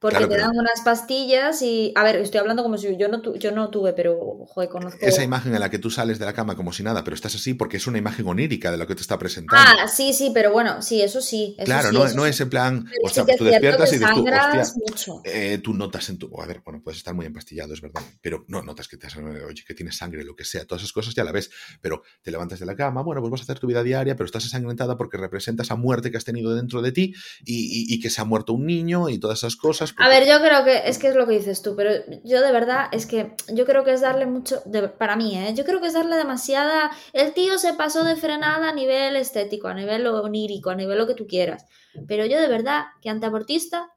Porque 0.00 0.16
Claro, 0.16 0.28
te 0.28 0.36
pero- 0.36 0.46
dan 0.48 0.58
unas 0.58 0.80
pastillas 0.82 1.60
y... 1.60 1.92
A 1.94 2.02
ver, 2.02 2.16
estoy 2.16 2.40
hablando 2.40 2.62
como 2.62 2.78
si 2.78 2.96
yo 2.96 3.08
no, 3.08 3.20
tu- 3.20 3.36
yo 3.36 3.52
no 3.52 3.68
tuve, 3.68 3.92
pero, 3.92 4.46
joder, 4.48 4.70
conozco... 4.70 4.98
Esa 5.02 5.22
imagen 5.22 5.52
en 5.54 5.60
la 5.60 5.68
que 5.68 5.78
tú 5.78 5.90
sales 5.90 6.18
de 6.18 6.24
la 6.24 6.32
cama 6.32 6.56
como 6.56 6.72
si 6.72 6.82
nada, 6.82 7.04
pero 7.04 7.14
estás 7.14 7.34
así 7.34 7.52
porque 7.52 7.76
es 7.76 7.86
una 7.86 7.98
imagen 7.98 8.26
onírica 8.26 8.70
de 8.70 8.78
lo 8.78 8.86
que 8.86 8.94
te 8.94 9.02
está 9.02 9.18
presentando. 9.18 9.62
Ah, 9.78 9.88
sí, 9.88 10.14
sí, 10.14 10.30
pero 10.32 10.52
bueno, 10.52 10.80
sí, 10.80 11.02
eso 11.02 11.20
sí. 11.20 11.54
eso 11.58 11.66
claro, 11.66 11.90
sí, 11.90 11.94
no, 11.94 12.06
eso 12.06 12.16
no 12.16 12.22
sí. 12.24 12.30
es 12.30 12.40
en 12.40 12.48
plan, 12.48 12.84
Pero 12.84 12.96
o 13.04 13.08
sí 13.10 13.14
sea, 13.14 13.24
que 13.26 13.32
es 13.32 13.36
tú 13.36 13.44
despiertas 13.44 13.92
y 13.92 13.98
dices 13.98 14.14
tú, 14.14 14.20
hostia, 14.26 14.64
mucho. 14.88 15.20
eh, 15.24 15.58
tú 15.62 15.74
notas 15.74 16.08
en 16.08 16.16
tu. 16.18 16.30
A 16.40 16.46
ver, 16.46 16.62
bueno, 16.64 16.80
puedes 16.82 16.96
estar 16.96 17.12
muy 17.14 17.26
empastillado, 17.26 17.74
es 17.74 17.82
verdad. 17.82 18.00
Pero 18.22 18.46
no 18.48 18.62
notas 18.62 18.88
que 18.88 18.96
te 18.96 19.06
has, 19.06 19.16
oye, 19.18 19.64
que 19.66 19.74
tienes 19.74 19.98
sangre, 19.98 20.24
lo 20.24 20.34
que 20.34 20.44
sea. 20.46 20.64
Todas 20.66 20.80
esas 20.82 20.94
cosas 20.94 21.14
ya 21.14 21.24
la 21.24 21.32
ves. 21.32 21.50
Pero 21.82 22.02
te 22.22 22.30
levantas 22.30 22.58
de 22.58 22.64
la 22.64 22.74
cama, 22.74 23.02
bueno, 23.02 23.20
pues 23.20 23.30
vas 23.32 23.40
a 23.40 23.44
hacer 23.44 23.58
tu 23.58 23.66
vida 23.66 23.82
diaria, 23.82 24.16
pero 24.16 24.24
estás 24.24 24.44
ensangrentada 24.44 24.96
porque 24.96 25.18
representa 25.18 25.62
esa 25.62 25.76
muerte 25.76 26.10
que 26.10 26.16
has 26.16 26.24
tenido 26.24 26.54
dentro 26.54 26.80
de 26.80 26.92
ti 26.92 27.12
y, 27.44 27.54
y- 27.92 27.94
y 27.94 28.00
que 28.00 28.08
se 28.08 28.22
ha 28.22 28.24
muerto 28.24 28.54
un 28.54 28.64
niño 28.64 29.10
y 29.10 29.18
todas 29.18 29.40
esas 29.40 29.56
cosas. 29.56 29.89
A 29.96 30.08
ver, 30.08 30.26
yo 30.26 30.40
creo 30.40 30.64
que 30.64 30.88
es 30.88 30.98
que 30.98 31.08
es 31.08 31.14
lo 31.14 31.26
que 31.26 31.34
dices 31.34 31.62
tú, 31.62 31.74
pero 31.76 31.90
yo 32.24 32.40
de 32.40 32.52
verdad 32.52 32.88
es 32.92 33.06
que 33.06 33.34
yo 33.52 33.66
creo 33.66 33.84
que 33.84 33.92
es 33.92 34.00
darle 34.00 34.26
mucho, 34.26 34.62
para 34.98 35.16
mí, 35.16 35.36
¿eh? 35.36 35.52
yo 35.54 35.64
creo 35.64 35.80
que 35.80 35.88
es 35.88 35.94
darle 35.94 36.16
demasiada... 36.16 36.90
El 37.12 37.32
tío 37.32 37.58
se 37.58 37.74
pasó 37.74 38.04
de 38.04 38.16
frenada 38.16 38.70
a 38.70 38.74
nivel 38.74 39.16
estético, 39.16 39.68
a 39.68 39.74
nivel 39.74 40.06
onírico, 40.06 40.70
a 40.70 40.74
nivel 40.74 40.98
lo 40.98 41.06
que 41.06 41.14
tú 41.14 41.26
quieras, 41.26 41.66
pero 42.08 42.26
yo 42.26 42.40
de 42.40 42.48
verdad 42.48 42.84
que 43.02 43.10
antiabortista 43.10 43.90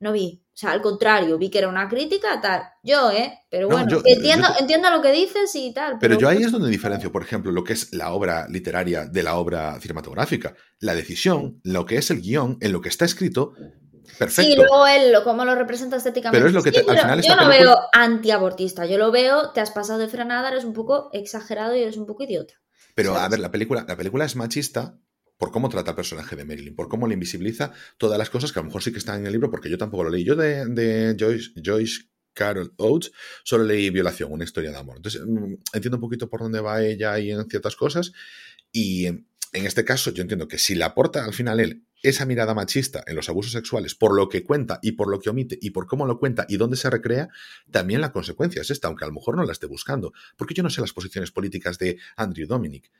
no 0.00 0.12
vi. 0.12 0.42
O 0.46 0.56
sea, 0.60 0.72
al 0.72 0.82
contrario, 0.82 1.38
vi 1.38 1.50
que 1.50 1.58
era 1.58 1.68
una 1.68 1.88
crítica, 1.88 2.40
tal. 2.40 2.62
Yo, 2.82 3.10
¿eh? 3.10 3.32
Pero 3.50 3.68
bueno, 3.68 4.02
entiendo, 4.04 4.48
entiendo 4.58 4.90
lo 4.90 5.00
que 5.00 5.12
dices 5.12 5.54
y 5.54 5.72
tal. 5.72 5.98
Pero, 5.98 6.18
yo 6.18 6.28
ahí 6.28 6.42
es 6.42 6.52
donde 6.52 6.68
diferencio, 6.68 7.12
por 7.12 7.22
ejemplo, 7.22 7.52
lo 7.52 7.64
que 7.64 7.74
es 7.74 7.92
la 7.94 8.12
obra 8.12 8.46
literaria 8.48 9.06
de 9.06 9.22
la 9.22 9.36
obra 9.36 9.78
cinematográfica. 9.80 10.54
La 10.78 10.94
decisión, 10.94 11.60
lo 11.64 11.86
que 11.86 11.96
es 11.96 12.10
el 12.10 12.20
guion, 12.20 12.58
en 12.60 12.72
lo 12.72 12.80
que 12.80 12.88
está 12.88 13.04
escrito, 13.04 13.52
perfecto. 14.18 14.50
Sí, 14.50 14.56
luego 14.56 14.86
él, 14.86 15.14
cómo 15.24 15.44
lo 15.44 15.54
representa 15.54 15.96
estéticamente. 15.96 16.38
Pero 16.38 16.48
es 16.48 16.54
lo 16.54 16.62
que 16.62 16.78
al 16.90 16.98
final 16.98 17.22
Yo 17.22 17.36
no 17.36 17.48
veo 17.48 17.76
antiabortista, 17.92 18.86
yo 18.86 18.98
lo 18.98 19.10
veo, 19.10 19.50
te 19.52 19.60
has 19.60 19.70
pasado 19.70 19.98
de 19.98 20.08
frenada, 20.08 20.50
eres 20.50 20.64
un 20.64 20.72
poco 20.72 21.10
exagerado 21.12 21.74
y 21.76 21.82
eres 21.82 21.96
un 21.96 22.06
poco 22.06 22.24
idiota. 22.24 22.54
Pero, 22.94 23.16
a 23.16 23.28
ver, 23.28 23.40
la 23.40 23.50
película, 23.50 23.84
la 23.86 23.96
película 23.96 24.24
es 24.24 24.36
machista 24.36 24.98
por 25.40 25.50
cómo 25.50 25.70
trata 25.70 25.92
el 25.92 25.96
personaje 25.96 26.36
de 26.36 26.44
Marilyn, 26.44 26.76
por 26.76 26.88
cómo 26.88 27.08
le 27.08 27.14
invisibiliza 27.14 27.72
todas 27.96 28.18
las 28.18 28.28
cosas 28.28 28.52
que 28.52 28.58
a 28.58 28.62
lo 28.62 28.66
mejor 28.66 28.82
sí 28.82 28.92
que 28.92 28.98
están 28.98 29.20
en 29.20 29.26
el 29.26 29.32
libro, 29.32 29.50
porque 29.50 29.70
yo 29.70 29.78
tampoco 29.78 30.04
lo 30.04 30.10
leí. 30.10 30.22
Yo 30.22 30.36
de, 30.36 31.16
Joyce, 31.18 31.52
Joyce 31.64 32.02
Carol 32.34 32.74
Oates 32.76 33.10
solo 33.42 33.64
leí 33.64 33.88
Violación, 33.88 34.30
una 34.30 34.44
historia 34.44 34.70
de 34.70 34.76
amor. 34.76 34.96
Entonces 34.96 35.22
mm, 35.26 35.54
entiendo 35.72 35.96
un 35.96 36.02
poquito 36.02 36.28
por 36.28 36.40
dónde 36.40 36.60
va 36.60 36.82
ella 36.82 37.18
y 37.18 37.30
en 37.30 37.48
ciertas 37.48 37.74
cosas. 37.74 38.12
Y 38.70 39.06
en 39.06 39.26
este 39.52 39.82
caso 39.82 40.10
yo 40.10 40.20
entiendo 40.20 40.46
que 40.46 40.58
si 40.58 40.74
le 40.74 40.84
aporta 40.84 41.24
al 41.24 41.32
final 41.32 41.58
él 41.58 41.86
esa 42.02 42.26
mirada 42.26 42.54
machista 42.54 43.02
en 43.06 43.16
los 43.16 43.28
abusos 43.28 43.52
sexuales, 43.52 43.94
por 43.94 44.14
lo 44.14 44.28
que 44.28 44.44
cuenta 44.44 44.78
y 44.82 44.92
por 44.92 45.10
lo 45.10 45.18
que 45.18 45.30
omite 45.30 45.58
y 45.60 45.70
por 45.70 45.86
cómo 45.86 46.06
lo 46.06 46.18
cuenta 46.18 46.46
y 46.48 46.56
dónde 46.56 46.76
se 46.76 46.90
recrea, 46.90 47.28
también 47.70 48.00
la 48.00 48.12
consecuencia 48.12 48.62
es 48.62 48.70
esta, 48.70 48.88
aunque 48.88 49.04
a 49.04 49.08
lo 49.08 49.14
mejor 49.14 49.36
no 49.36 49.44
la 49.44 49.52
esté 49.52 49.66
buscando. 49.66 50.12
Porque 50.36 50.54
yo 50.54 50.62
no 50.62 50.70
sé 50.70 50.80
las 50.80 50.92
posiciones 50.92 51.30
políticas 51.30 51.78
de 51.78 51.98
Andrew 52.16 52.46
Dominic 52.46 52.90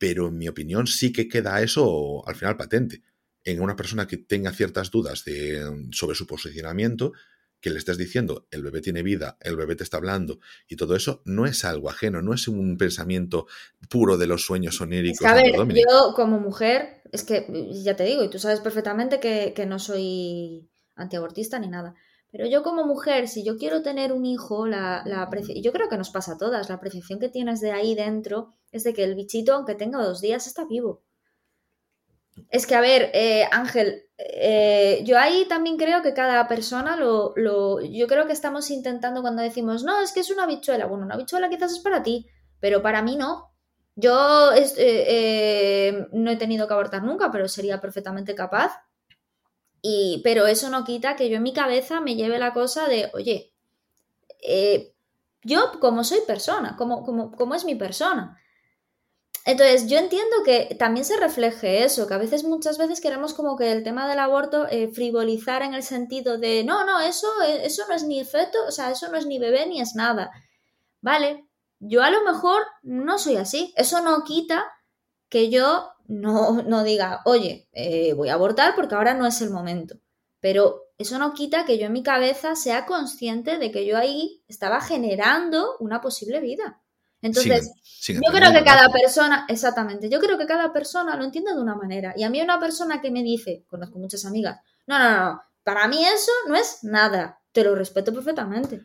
pero 0.00 0.28
en 0.28 0.38
mi 0.38 0.48
opinión 0.48 0.86
sí 0.86 1.12
que 1.12 1.28
queda 1.28 1.60
eso 1.60 2.26
al 2.26 2.34
final 2.34 2.56
patente. 2.56 3.02
En 3.44 3.60
una 3.60 3.76
persona 3.76 4.06
que 4.06 4.16
tenga 4.16 4.50
ciertas 4.50 4.90
dudas 4.90 5.26
de, 5.26 5.88
sobre 5.92 6.16
su 6.16 6.26
posicionamiento, 6.26 7.12
que 7.60 7.70
le 7.70 7.78
estés 7.78 7.98
diciendo, 7.98 8.46
el 8.50 8.62
bebé 8.62 8.80
tiene 8.80 9.02
vida, 9.02 9.36
el 9.40 9.56
bebé 9.56 9.76
te 9.76 9.84
está 9.84 9.98
hablando, 9.98 10.40
y 10.68 10.76
todo 10.76 10.96
eso 10.96 11.22
no 11.24 11.46
es 11.46 11.64
algo 11.64 11.90
ajeno, 11.90 12.22
no 12.22 12.34
es 12.34 12.48
un 12.48 12.76
pensamiento 12.76 13.46
puro 13.88 14.16
de 14.16 14.26
los 14.26 14.44
sueños 14.44 14.80
oníricos. 14.80 15.26
a 15.26 15.34
ver, 15.34 15.54
yo 15.54 16.14
como 16.14 16.38
mujer, 16.40 17.02
es 17.12 17.24
que 17.24 17.46
ya 17.82 17.96
te 17.96 18.04
digo, 18.04 18.24
y 18.24 18.30
tú 18.30 18.38
sabes 18.38 18.60
perfectamente 18.60 19.20
que, 19.20 19.52
que 19.54 19.66
no 19.66 19.78
soy 19.78 20.68
antiabortista 20.96 21.58
ni 21.58 21.68
nada, 21.68 21.94
pero 22.32 22.46
yo 22.46 22.62
como 22.62 22.84
mujer, 22.86 23.28
si 23.28 23.44
yo 23.44 23.56
quiero 23.56 23.82
tener 23.82 24.12
un 24.12 24.24
hijo, 24.24 24.66
la, 24.66 25.02
la 25.04 25.28
yo 25.56 25.72
creo 25.72 25.88
que 25.88 25.96
nos 25.98 26.10
pasa 26.10 26.34
a 26.34 26.38
todas, 26.38 26.68
la 26.68 26.76
apreciación 26.76 27.18
que 27.18 27.28
tienes 27.28 27.60
de 27.60 27.72
ahí 27.72 27.94
dentro 27.94 28.54
es 28.70 28.84
de 28.84 28.94
que 28.94 29.02
el 29.02 29.16
bichito, 29.16 29.52
aunque 29.52 29.74
tenga 29.74 30.02
dos 30.02 30.20
días, 30.20 30.46
está 30.46 30.64
vivo. 30.64 31.02
Es 32.50 32.66
que, 32.66 32.76
a 32.76 32.80
ver, 32.80 33.10
eh, 33.14 33.44
Ángel, 33.50 34.08
eh, 34.34 35.02
yo 35.04 35.18
ahí 35.18 35.46
también 35.48 35.76
creo 35.76 36.02
que 36.02 36.14
cada 36.14 36.46
persona 36.48 36.96
lo, 36.96 37.34
Yo 37.82 38.06
creo 38.06 38.26
que 38.26 38.32
estamos 38.32 38.70
intentando 38.70 39.22
cuando 39.22 39.42
decimos, 39.42 39.84
no, 39.84 40.00
es 40.00 40.12
que 40.12 40.20
es 40.20 40.30
una 40.30 40.46
bichuela. 40.46 40.86
Bueno, 40.86 41.04
una 41.04 41.16
bichuela 41.16 41.48
quizás 41.48 41.72
es 41.72 41.80
para 41.80 42.02
ti, 42.02 42.26
pero 42.60 42.82
para 42.82 43.02
mí 43.02 43.16
no. 43.16 43.52
Yo 43.96 44.50
eh, 44.54 46.06
no 46.12 46.30
he 46.30 46.36
tenido 46.36 46.66
que 46.66 46.74
abortar 46.74 47.02
nunca, 47.02 47.30
pero 47.30 47.48
sería 47.48 47.80
perfectamente 47.80 48.34
capaz 48.34 48.72
y, 49.82 50.20
pero 50.22 50.46
eso 50.46 50.68
no 50.70 50.84
quita 50.84 51.16
que 51.16 51.28
yo 51.30 51.36
en 51.36 51.42
mi 51.42 51.52
cabeza 51.52 52.00
me 52.00 52.16
lleve 52.16 52.38
la 52.38 52.52
cosa 52.52 52.88
de, 52.88 53.10
oye, 53.14 53.52
eh, 54.42 54.94
yo 55.42 55.72
como 55.80 56.04
soy 56.04 56.20
persona, 56.26 56.76
como, 56.76 57.02
como, 57.02 57.32
como 57.32 57.54
es 57.54 57.64
mi 57.64 57.74
persona. 57.74 58.38
Entonces, 59.46 59.86
yo 59.86 59.98
entiendo 59.98 60.36
que 60.44 60.76
también 60.78 61.04
se 61.04 61.16
refleje 61.16 61.84
eso, 61.84 62.06
que 62.06 62.14
a 62.14 62.18
veces, 62.18 62.44
muchas 62.44 62.76
veces 62.76 63.00
queremos 63.00 63.32
como 63.32 63.56
que 63.56 63.72
el 63.72 63.82
tema 63.82 64.06
del 64.08 64.18
aborto 64.18 64.66
eh, 64.68 64.88
frivolizar 64.92 65.62
en 65.62 65.74
el 65.74 65.82
sentido 65.82 66.38
de, 66.38 66.62
no, 66.62 66.84
no, 66.84 67.00
eso, 67.00 67.26
eh, 67.46 67.62
eso 67.64 67.84
no 67.88 67.94
es 67.94 68.04
ni 68.04 68.22
feto, 68.24 68.58
o 68.68 68.70
sea, 68.70 68.90
eso 68.90 69.08
no 69.10 69.16
es 69.16 69.26
ni 69.26 69.38
bebé 69.38 69.66
ni 69.66 69.80
es 69.80 69.94
nada. 69.94 70.30
Vale, 71.00 71.46
yo 71.78 72.02
a 72.02 72.10
lo 72.10 72.22
mejor 72.22 72.62
no 72.82 73.18
soy 73.18 73.36
así. 73.36 73.72
Eso 73.76 74.02
no 74.02 74.22
quita 74.24 74.70
que 75.28 75.48
yo 75.50 75.90
no, 76.06 76.62
no 76.62 76.84
diga, 76.84 77.22
oye, 77.24 77.68
eh, 77.72 78.12
voy 78.14 78.28
a 78.28 78.34
abortar 78.34 78.74
porque 78.74 78.94
ahora 78.94 79.14
no 79.14 79.26
es 79.26 79.40
el 79.40 79.50
momento. 79.50 79.96
Pero 80.40 80.82
eso 80.98 81.18
no 81.18 81.32
quita 81.32 81.64
que 81.64 81.78
yo 81.78 81.86
en 81.86 81.92
mi 81.92 82.02
cabeza 82.02 82.54
sea 82.56 82.86
consciente 82.86 83.58
de 83.58 83.70
que 83.70 83.86
yo 83.86 83.96
ahí 83.96 84.42
estaba 84.48 84.80
generando 84.80 85.76
una 85.80 86.00
posible 86.00 86.40
vida. 86.40 86.82
Entonces, 87.22 87.70
yo 88.06 88.32
creo 88.32 88.52
que 88.52 88.64
cada 88.64 88.88
persona, 88.88 89.46
exactamente, 89.48 90.08
yo 90.08 90.20
creo 90.20 90.38
que 90.38 90.46
cada 90.46 90.72
persona 90.72 91.16
lo 91.16 91.24
entiende 91.24 91.52
de 91.52 91.60
una 91.60 91.74
manera. 91.74 92.14
Y 92.16 92.22
a 92.22 92.30
mí 92.30 92.40
una 92.40 92.58
persona 92.58 93.00
que 93.00 93.10
me 93.10 93.22
dice, 93.22 93.64
conozco 93.68 93.98
muchas 93.98 94.24
amigas, 94.24 94.60
no, 94.86 94.98
no, 94.98 95.10
no, 95.10 95.42
para 95.62 95.86
mí 95.88 96.04
eso 96.04 96.32
no 96.48 96.56
es 96.56 96.82
nada 96.82 97.40
te 97.52 97.64
lo 97.64 97.74
respeto 97.74 98.12
perfectamente. 98.12 98.82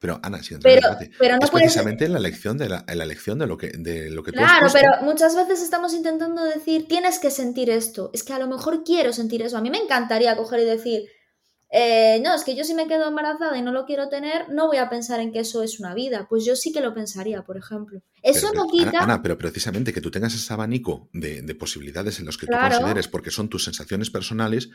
pero 0.00 0.18
Ana, 0.22 0.42
si 0.42 0.56
pero, 0.56 0.96
pero 1.18 1.36
no 1.36 1.44
es 1.44 1.50
precisamente 1.50 2.08
la 2.08 2.18
elección 2.18 2.56
de 2.56 2.68
la, 2.68 2.84
la 2.86 3.04
elección 3.04 3.38
de 3.38 3.46
lo 3.46 3.58
que 3.58 3.72
de 3.76 4.10
lo 4.10 4.22
que 4.22 4.32
Claro, 4.32 4.68
pero 4.72 5.02
muchas 5.02 5.34
veces 5.36 5.62
estamos 5.62 5.92
intentando 5.92 6.42
decir, 6.44 6.88
tienes 6.88 7.18
que 7.18 7.30
sentir 7.30 7.70
esto. 7.70 8.10
Es 8.14 8.22
que 8.22 8.32
a 8.32 8.38
lo 8.38 8.46
mejor 8.46 8.84
quiero 8.84 9.12
sentir 9.12 9.42
eso. 9.42 9.58
A 9.58 9.60
mí 9.60 9.70
me 9.70 9.78
encantaría 9.78 10.36
coger 10.36 10.60
y 10.60 10.64
decir, 10.64 11.04
eh, 11.76 12.20
no, 12.22 12.32
es 12.36 12.44
que 12.44 12.54
yo 12.54 12.62
si 12.62 12.72
me 12.72 12.86
quedo 12.86 13.08
embarazada 13.08 13.58
y 13.58 13.62
no 13.62 13.72
lo 13.72 13.84
quiero 13.84 14.08
tener, 14.08 14.48
no 14.48 14.68
voy 14.68 14.76
a 14.76 14.88
pensar 14.88 15.18
en 15.18 15.32
que 15.32 15.40
eso 15.40 15.64
es 15.64 15.80
una 15.80 15.92
vida. 15.92 16.28
Pues 16.30 16.44
yo 16.44 16.54
sí 16.54 16.70
que 16.70 16.80
lo 16.80 16.94
pensaría, 16.94 17.42
por 17.42 17.56
ejemplo. 17.56 18.00
Eso 18.22 18.52
no 18.54 18.68
quita. 18.68 19.00
Ana, 19.00 19.20
pero 19.22 19.36
precisamente 19.36 19.92
que 19.92 20.00
tú 20.00 20.12
tengas 20.12 20.32
ese 20.36 20.52
abanico 20.52 21.08
de, 21.12 21.42
posibilidades 21.56 22.20
en 22.20 22.26
los 22.26 22.38
que 22.38 22.46
tú 22.46 22.52
consideres, 22.52 23.08
porque 23.08 23.32
son 23.32 23.48
tus 23.48 23.64
sensaciones 23.64 24.08
personales, 24.10 24.70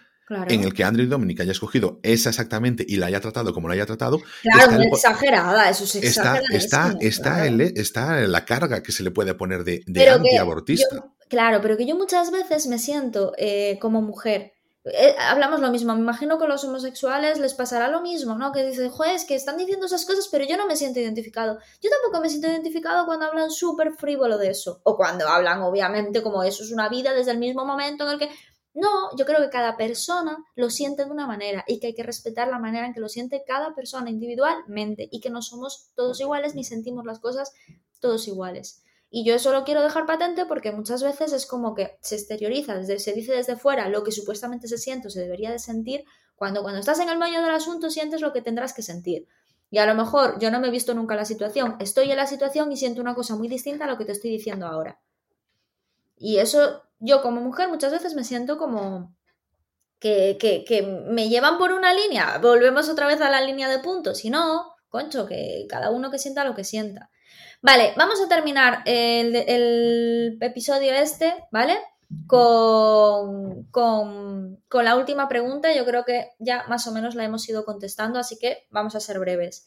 en 0.50 0.66
el 0.66 0.74
que 0.74 0.84
Andrew 0.84 1.08
Dominic 1.08 1.40
haya 1.40 1.54
escogido 1.54 2.02
esa 2.04 2.32
exactamente 2.32 2.86
y 2.86 2.98
la 2.98 3.06
haya 3.06 3.22
tratado 3.22 3.54
como 3.54 3.70
la 3.70 3.76
haya 3.76 3.86
tratado. 3.86 4.20
Claro, 4.42 4.74
muy 4.74 4.88
exagerada, 4.88 5.70
eso 5.70 5.86
es 5.86 5.96
Está, 5.96 6.42
está, 6.52 6.98
está, 7.00 7.48
está 7.48 8.20
la 8.28 8.44
carga 8.44 8.84
que 8.84 8.92
se 8.92 9.04
le 9.04 9.12
puede 9.12 9.36
poner 9.36 9.64
de, 9.64 9.84
antiabortista. 10.10 11.14
claro, 11.30 11.62
pero 11.62 11.78
que 11.78 11.86
yo 11.86 11.96
muchas 11.96 12.30
veces 12.30 12.68
me 12.68 12.78
siento 12.78 13.32
eh, 13.38 13.80
como 13.80 14.02
mujer 14.02 14.59
eh, 14.86 15.16
hablamos 15.20 15.60
lo 15.60 15.72
mismo, 15.72 15.94
me 15.94 16.00
imagino 16.00 16.40
que 16.40 16.48
los 16.48 16.64
homosexuales 16.64 17.38
les 17.38 17.54
pasará 17.54 17.90
lo 17.90 18.02
mismo, 18.02 18.36
¿no? 18.36 18.52
Que 18.54 18.66
dicen, 18.66 18.90
juez, 18.90 19.26
que 19.26 19.36
están 19.36 19.58
diciendo 19.58 19.88
esas 19.88 20.06
cosas, 20.06 20.30
pero 20.32 20.46
yo 20.46 20.56
no 20.56 20.68
me 20.68 20.78
siento 20.78 21.00
identificado. 21.00 21.60
Yo 21.82 21.90
tampoco 21.90 22.22
me 22.22 22.30
siento 22.30 22.48
identificado 22.48 23.06
cuando 23.06 23.26
hablan 23.26 23.52
súper 23.52 23.92
frívolo 23.94 24.38
de 24.38 24.52
eso. 24.52 24.80
O 24.84 24.96
cuando 24.96 25.28
hablan, 25.28 25.62
obviamente, 25.62 26.24
como 26.24 26.44
eso 26.44 26.64
es 26.64 26.72
una 26.72 26.88
vida 26.88 27.14
desde 27.14 27.32
el 27.32 27.40
mismo 27.40 27.66
momento 27.66 28.06
en 28.06 28.14
el 28.14 28.20
que... 28.20 28.30
No, 28.74 29.10
yo 29.18 29.26
creo 29.26 29.40
que 29.42 29.50
cada 29.50 29.76
persona 29.76 30.38
lo 30.56 30.70
siente 30.70 31.04
de 31.04 31.12
una 31.12 31.28
manera 31.28 31.66
y 31.68 31.80
que 31.80 31.88
hay 31.88 31.96
que 31.96 32.04
respetar 32.04 32.48
la 32.48 32.60
manera 32.60 32.86
en 32.86 32.94
que 32.94 33.00
lo 33.00 33.10
siente 33.10 33.44
cada 33.46 33.76
persona 33.76 34.10
individualmente 34.10 35.10
y 35.12 35.20
que 35.20 35.32
no 35.32 35.42
somos 35.42 35.90
todos 35.96 36.22
iguales 36.22 36.56
ni 36.56 36.64
sentimos 36.64 37.04
las 37.04 37.20
cosas 37.20 37.52
todos 38.00 38.28
iguales. 38.28 38.84
Y 39.12 39.24
yo 39.24 39.34
eso 39.34 39.52
lo 39.52 39.64
quiero 39.64 39.82
dejar 39.82 40.06
patente 40.06 40.46
porque 40.46 40.72
muchas 40.72 41.02
veces 41.02 41.34
es 41.34 41.48
como 41.48 41.74
que 41.74 41.98
se 42.02 42.16
exterioriza, 42.16 42.84
se 42.84 43.14
dice 43.14 43.34
desde 43.34 43.56
fuera 43.56 43.90
lo 43.90 44.04
que 44.04 44.12
supuestamente 44.12 44.68
se 44.68 44.78
siente 44.78 45.08
o 45.08 45.12
se 45.12 45.22
debería 45.22 45.52
de 45.52 45.58
sentir, 45.58 46.06
cuando 46.36 46.62
cuando 46.62 46.80
estás 46.80 47.00
en 47.00 47.10
el 47.10 47.18
medio 47.18 47.42
del 47.42 47.52
asunto 47.52 47.90
sientes 47.90 48.22
lo 48.22 48.32
que 48.34 48.42
tendrás 48.42 48.74
que 48.74 48.84
sentir. 48.84 49.28
Y 49.72 49.80
a 49.80 49.86
lo 49.86 49.96
mejor 49.96 50.40
yo 50.40 50.52
no 50.52 50.60
me 50.60 50.68
he 50.68 50.72
visto 50.72 50.94
nunca 50.94 51.16
la 51.16 51.26
situación, 51.26 51.76
estoy 51.80 52.12
en 52.12 52.18
la 52.18 52.28
situación 52.28 52.72
y 52.72 52.78
siento 52.78 53.02
una 53.02 53.16
cosa 53.16 53.36
muy 53.36 53.48
distinta 53.48 53.86
a 53.86 53.88
lo 53.88 53.98
que 53.98 54.06
te 54.06 54.12
estoy 54.12 54.30
diciendo 54.30 54.68
ahora. 54.68 55.00
Y 56.16 56.38
eso, 56.38 56.84
yo 57.00 57.22
como 57.22 57.42
mujer 57.42 57.70
muchas 57.70 57.92
veces 57.92 58.14
me 58.14 58.24
siento 58.24 58.58
como 58.58 59.16
que, 60.00 60.38
que, 60.40 60.64
que 60.66 60.82
me 60.82 61.30
llevan 61.30 61.58
por 61.58 61.72
una 61.72 61.94
línea, 61.94 62.38
volvemos 62.40 62.90
otra 62.90 63.08
vez 63.08 63.22
a 63.22 63.30
la 63.30 63.42
línea 63.42 63.70
de 63.70 63.80
puntos, 63.80 64.24
y 64.24 64.30
no, 64.30 64.76
concho, 64.90 65.26
que 65.26 65.66
cada 65.68 65.90
uno 65.90 66.12
que 66.12 66.20
sienta 66.20 66.44
lo 66.44 66.56
que 66.56 66.64
sienta. 66.64 67.10
Vale, 67.62 67.94
vamos 67.98 68.22
a 68.22 68.30
terminar 68.30 68.84
el, 68.86 70.38
episodio 70.42 70.94
este, 70.94 71.34
¿vale? 71.52 71.78
Con, 72.26 73.66
con, 73.66 74.86
la 74.86 74.96
última 74.96 75.28
pregunta. 75.28 75.74
Yo 75.76 75.86
creo 75.86 76.06
que 76.06 76.32
ya 76.40 76.66
más 76.70 76.88
o 76.88 76.94
menos 76.94 77.16
la 77.16 77.26
hemos 77.26 77.48
ido 77.50 77.66
contestando, 77.66 78.18
así 78.18 78.38
que 78.40 78.68
vamos 78.72 78.96
a 78.96 79.02
ser 79.02 79.20
breves. 79.20 79.66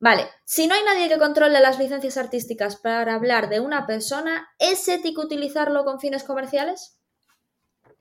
Vale, 0.00 0.28
si 0.44 0.68
no 0.68 0.74
hay 0.74 0.84
nadie 0.84 1.08
que 1.08 1.18
controle 1.18 1.60
las 1.60 1.78
licencias 1.80 2.16
artísticas 2.16 2.76
para 2.76 3.14
hablar 3.14 3.48
de 3.48 3.58
una 3.58 3.84
persona, 3.84 4.48
¿es 4.60 4.86
ético 4.86 5.22
utilizarlo 5.22 5.84
con 5.84 5.98
fines 5.98 6.22
comerciales? 6.22 7.00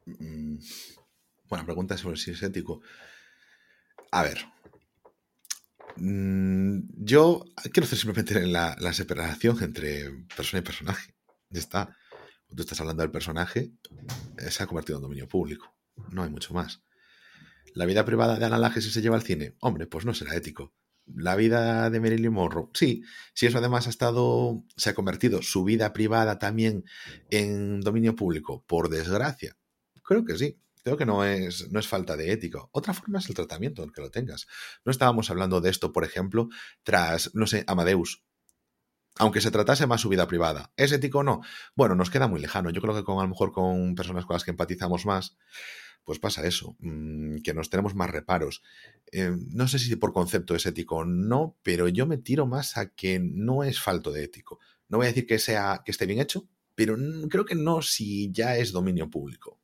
Mm, 0.06 0.60
buena 1.50 1.66
pregunta 1.66 1.98
sobre 1.98 2.18
si 2.18 2.32
es 2.32 2.44
ético. 2.44 2.82
A 4.12 4.22
ver, 4.22 4.46
Mm, 6.00 6.80
yo 7.04 7.46
quiero 7.72 7.86
hacer 7.86 7.98
simplemente 7.98 8.46
la, 8.46 8.76
la 8.80 8.94
separación 8.94 9.62
entre 9.64 10.12
persona 10.36 10.60
y 10.60 10.64
personaje. 10.64 11.16
Ya 11.50 11.60
está. 11.60 11.98
Tú 12.56 12.62
estás 12.62 12.80
hablando 12.80 13.04
del 13.04 13.12
personaje, 13.12 13.72
eh, 14.38 14.52
se 14.52 14.64
ha 14.64 14.68
convertido 14.68 14.98
en 14.98 15.04
dominio 15.04 15.28
público. 15.28 15.76
No 16.12 16.24
hay 16.24 16.30
mucho 16.30 16.54
más. 16.54 16.82
La 17.74 17.86
vida 17.86 18.06
privada 18.06 18.40
de 18.40 18.46
Alan 18.46 18.62
Laje 18.62 18.82
si 18.82 18.90
se 18.90 19.02
lleva 19.02 19.18
al 19.18 19.24
cine, 19.24 19.56
hombre, 19.60 19.86
pues 19.86 20.06
no 20.06 20.14
será 20.14 20.36
ético. 20.36 20.74
La 21.06 21.36
vida 21.36 21.90
de 21.90 22.00
Marilyn 22.00 22.34
Monroe, 22.34 22.70
sí, 22.74 23.04
si 23.34 23.46
eso 23.46 23.60
además 23.60 23.88
ha 23.88 23.90
estado, 23.90 24.64
se 24.76 24.90
ha 24.90 24.96
convertido 24.96 25.42
su 25.42 25.64
vida 25.64 25.94
privada 25.94 26.38
también 26.38 26.84
en 27.30 27.82
dominio 27.82 28.16
público, 28.16 28.66
por 28.68 28.90
desgracia, 28.90 29.58
creo 30.04 30.26
que 30.26 30.38
sí. 30.38 30.60
Creo 30.88 30.96
que 30.96 31.06
no 31.06 31.26
es, 31.26 31.70
no 31.70 31.82
es 31.82 31.88
falta 31.90 32.16
de 32.16 32.32
ética. 32.32 32.60
Otra 32.72 32.94
forma 32.94 33.20
es 33.20 33.28
el 33.28 33.36
tratamiento, 33.36 33.84
el 33.84 33.92
que 33.92 34.00
lo 34.00 34.10
tengas. 34.10 34.48
No 34.86 34.92
estábamos 34.94 35.30
hablando 35.30 35.60
de 35.60 35.70
esto, 35.70 35.92
por 35.92 36.06
ejemplo, 36.06 36.48
tras, 36.84 37.36
no 37.36 37.46
sé, 37.46 37.66
Amadeus, 37.68 38.24
aunque 39.18 39.42
se 39.42 39.52
tratase 39.52 39.86
más 39.86 40.00
su 40.00 40.08
vida 40.08 40.30
privada. 40.30 40.72
¿Es 40.78 40.94
ético 40.94 41.20
o 41.20 41.24
no? 41.24 41.42
Bueno, 41.76 41.96
nos 41.96 42.10
queda 42.10 42.30
muy 42.30 42.40
lejano. 42.40 42.70
Yo 42.70 42.80
creo 42.80 42.96
que 42.96 43.04
con, 43.04 43.20
a 43.20 43.24
lo 43.24 43.28
mejor 43.28 43.52
con 43.52 43.96
personas 43.96 44.26
con 44.26 44.36
las 44.36 44.46
que 44.46 44.52
empatizamos 44.52 45.06
más, 45.06 45.36
pues 46.06 46.20
pasa 46.20 46.48
eso, 46.48 46.78
mm, 46.80 47.40
que 47.44 47.54
nos 47.54 47.70
tenemos 47.70 47.94
más 47.94 48.10
reparos. 48.10 48.64
Eh, 49.12 49.36
no 49.50 49.68
sé 49.68 49.80
si 49.80 49.94
por 49.98 50.14
concepto 50.14 50.56
es 50.56 50.66
ético 50.68 51.00
o 51.00 51.06
no, 51.06 51.58
pero 51.64 51.90
yo 51.90 52.08
me 52.08 52.18
tiro 52.18 52.46
más 52.46 52.78
a 52.78 52.94
que 52.94 53.20
no 53.20 53.66
es 53.66 53.82
falto 53.82 54.14
de 54.14 54.24
ético. 54.24 54.62
No 54.88 55.00
voy 55.00 55.08
a 55.08 55.10
decir 55.10 55.28
que 55.28 55.38
sea 55.38 55.82
que 55.84 55.92
esté 55.92 56.06
bien 56.06 56.22
hecho, 56.22 56.48
pero 56.76 56.96
creo 57.30 57.44
que 57.44 57.56
no 57.56 57.82
si 57.82 58.32
ya 58.32 58.56
es 58.56 58.72
dominio 58.72 59.10
público. 59.10 59.60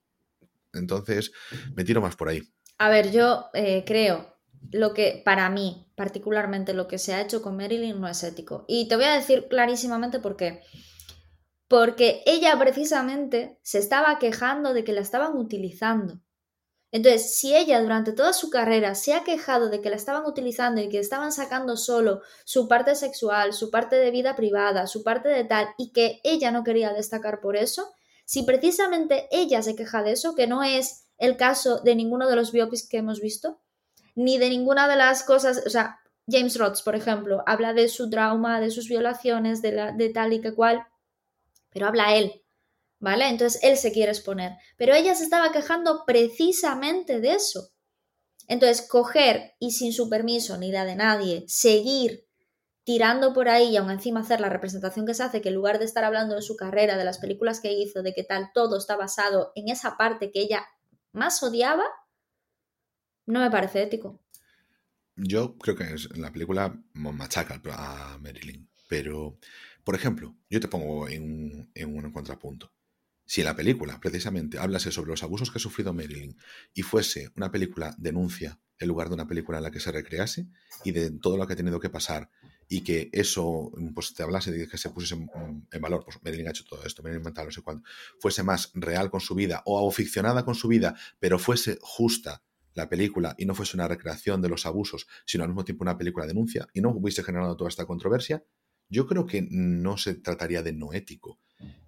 Entonces, 0.74 1.32
me 1.76 1.84
tiro 1.84 2.02
más 2.02 2.16
por 2.16 2.30
ahí. 2.30 2.42
A 2.78 2.90
ver, 2.90 3.12
yo 3.12 3.46
eh, 3.54 3.84
creo 3.86 4.34
lo 4.72 4.94
que 4.94 5.22
para 5.24 5.50
mí, 5.50 5.92
particularmente 5.96 6.74
lo 6.74 6.88
que 6.88 6.98
se 6.98 7.14
ha 7.14 7.22
hecho 7.22 7.42
con 7.42 7.58
Marilyn 7.58 8.00
no 8.00 8.08
es 8.08 8.24
ético. 8.24 8.66
Y 8.68 8.88
te 8.88 8.96
voy 8.96 9.06
a 9.06 9.14
decir 9.14 9.48
clarísimamente 9.50 10.20
por 10.20 10.36
qué. 10.36 10.62
Porque 11.68 12.24
ella 12.26 12.58
precisamente 12.60 13.60
se 13.64 13.80
estaba 13.80 14.20
quejando 14.20 14.74
de 14.74 14.84
que 14.84 14.94
la 14.94 15.02
estaban 15.02 15.38
utilizando. 15.38 16.20
Entonces, 16.92 17.36
si 17.36 17.56
ella 17.56 17.82
durante 17.82 18.14
toda 18.14 18.34
su 18.34 18.52
carrera 18.52 18.94
se 18.94 19.16
ha 19.16 19.24
quejado 19.24 19.70
de 19.70 19.82
que 19.82 19.90
la 19.90 19.96
estaban 19.96 20.26
utilizando 20.28 20.80
y 20.80 20.90
que 20.90 21.00
estaban 21.00 21.32
sacando 21.32 21.76
solo 21.76 22.22
su 22.46 22.68
parte 22.68 22.94
sexual, 22.94 23.54
su 23.54 23.72
parte 23.72 23.96
de 23.96 24.12
vida 24.12 24.36
privada, 24.36 24.86
su 24.86 25.04
parte 25.04 25.30
de 25.30 25.44
tal, 25.44 25.70
y 25.80 25.92
que 25.92 26.22
ella 26.24 26.52
no 26.52 26.64
quería 26.64 26.94
destacar 26.94 27.42
por 27.42 27.56
eso, 27.58 27.92
si 28.26 28.44
precisamente 28.44 29.28
ella 29.32 29.62
se 29.62 29.76
queja 29.76 30.04
de 30.04 30.14
eso, 30.14 30.36
que 30.36 30.48
no 30.48 30.64
es 30.64 31.06
el 31.18 31.38
caso 31.38 31.80
de 31.82 31.96
ninguno 31.96 32.28
de 32.28 32.36
los 32.36 32.52
biopics 32.52 32.88
que 32.88 32.98
hemos 32.98 33.20
visto, 33.20 33.62
ni 34.16 34.38
de 34.38 34.50
ninguna 34.50 34.88
de 34.88 34.96
las 34.96 35.24
cosas, 35.24 35.64
o 35.66 35.70
sea, 35.70 36.00
James 36.28 36.58
Roth, 36.58 36.84
por 36.84 36.96
ejemplo, 36.96 37.44
habla 37.46 37.74
de 37.74 37.90
su 37.90 38.10
trauma, 38.10 38.62
de 38.62 38.72
sus 38.72 38.88
violaciones, 38.88 39.62
de, 39.62 39.72
la, 39.74 39.92
de 39.92 40.10
tal 40.10 40.34
y 40.34 40.42
que 40.42 40.54
cual, 40.54 40.86
pero 41.70 41.88
habla 41.88 42.16
él, 42.16 42.44
¿vale? 43.00 43.28
Entonces 43.28 43.62
él 43.64 43.78
se 43.78 43.92
quiere 43.92 44.12
exponer, 44.12 44.54
pero 44.78 44.94
ella 44.94 45.16
se 45.16 45.26
estaba 45.26 45.52
quejando 45.52 46.04
precisamente 46.06 47.20
de 47.20 47.34
eso. 47.34 47.70
Entonces, 48.48 48.88
coger 48.88 49.56
y 49.60 49.72
sin 49.72 49.94
su 49.94 50.10
permiso 50.10 50.58
ni 50.58 50.72
la 50.72 50.86
de 50.86 50.96
nadie, 50.96 51.46
seguir 51.48 52.28
tirando 52.84 53.34
por 53.34 53.50
ahí 53.50 53.70
y 53.70 53.78
aún 53.78 53.92
encima 53.92 54.22
hacer 54.22 54.40
la 54.40 54.50
representación 54.50 55.06
que 55.06 55.14
se 55.14 55.24
hace, 55.24 55.42
que 55.42 55.50
en 55.50 55.56
lugar 55.56 55.80
de 55.80 55.86
estar 55.86 56.04
hablando 56.04 56.36
de 56.36 56.42
su 56.42 56.56
carrera, 56.56 56.98
de 56.98 57.06
las 57.06 57.18
películas 57.18 57.62
que 57.62 57.72
hizo, 57.72 58.04
de 58.04 58.14
que 58.14 58.24
tal, 58.24 58.52
todo 58.54 58.78
está 58.78 58.96
basado 58.96 59.52
en 59.56 59.70
esa 59.70 59.98
parte 59.98 60.32
que 60.32 60.42
ella 60.42 60.66
más 61.12 61.42
odiaba, 61.44 61.86
no 63.26 63.40
me 63.40 63.52
parece 63.52 63.84
ético. 63.84 64.22
Yo 65.16 65.58
creo 65.58 65.76
que 65.76 65.96
la 66.16 66.32
película 66.32 66.78
machaca 66.94 67.62
a 67.72 68.18
Marilyn, 68.20 68.68
pero, 68.90 69.38
por 69.84 69.96
ejemplo, 69.96 70.36
yo 70.50 70.60
te 70.60 70.68
pongo 70.68 71.08
en 71.08 71.24
un, 71.24 71.72
en 71.76 71.96
un 71.96 72.12
contrapunto. 72.12 72.74
Si 73.26 73.42
la 73.42 73.56
película 73.56 74.00
precisamente 74.02 74.60
hablase 74.60 74.92
sobre 74.92 75.12
los 75.12 75.24
abusos 75.24 75.50
que 75.50 75.58
ha 75.58 75.62
sufrido 75.62 75.94
Marilyn 75.94 76.38
y 76.74 76.82
fuese 76.82 77.32
una 77.38 77.52
película 77.52 77.96
denuncia 77.98 78.60
en 78.80 78.88
lugar 78.90 79.08
de 79.08 79.14
una 79.14 79.28
película 79.28 79.60
en 79.60 79.64
la 79.64 79.72
que 79.72 79.80
se 79.80 79.92
recrease 79.92 80.48
y 80.84 80.92
de 80.92 81.12
todo 81.12 81.38
lo 81.38 81.48
que 81.48 81.54
ha 81.54 81.56
tenido 81.56 81.80
que 81.80 81.90
pasar 81.90 82.30
y 82.74 82.82
que 82.82 83.12
eso 83.14 83.72
pues 83.94 84.16
te 84.16 84.24
hablase 84.24 84.52
de 84.52 84.68
que 84.68 84.80
se 84.80 84.90
pusiese 84.90 85.14
en, 85.14 85.82
valor, 85.82 86.04
pues 86.04 86.18
Marilyn 86.24 86.48
ha 86.48 86.50
hecho 86.50 86.66
todo 86.66 86.84
esto, 86.84 87.04
Marilyn 87.04 87.24
mental, 87.24 87.46
no 87.46 87.52
sé 87.52 87.62
cuándo, 87.62 87.84
fuese 88.20 88.42
más 88.42 88.72
real 88.74 89.12
con 89.12 89.22
su 89.22 89.36
vida 89.36 89.62
o, 89.66 89.92
ficcionada 89.92 90.44
con 90.44 90.56
su 90.56 90.68
vida, 90.68 90.96
pero 91.20 91.38
fuese 91.38 91.78
justa 91.84 92.42
la 92.74 92.90
película 92.90 93.36
y 93.38 93.46
no 93.46 93.54
fuese 93.54 93.78
una 93.78 93.88
recreación 93.88 94.42
de 94.42 94.50
los 94.50 94.66
abusos, 94.66 95.06
sino 95.24 95.44
al 95.44 95.52
mismo 95.52 95.64
tiempo 95.64 95.84
una 95.84 96.00
película 96.00 96.26
denuncia 96.26 96.68
y 96.74 96.82
no 96.82 96.90
hubiese 96.90 97.22
generado 97.22 97.56
toda 97.56 97.70
esta 97.70 97.86
controversia, 97.86 98.44
yo 98.90 99.06
creo 99.06 99.28
que 99.28 99.48
no 99.52 99.98
se 100.00 100.16
trataría 100.16 100.64
de 100.64 100.74
no 100.74 100.94
ético. 100.94 101.38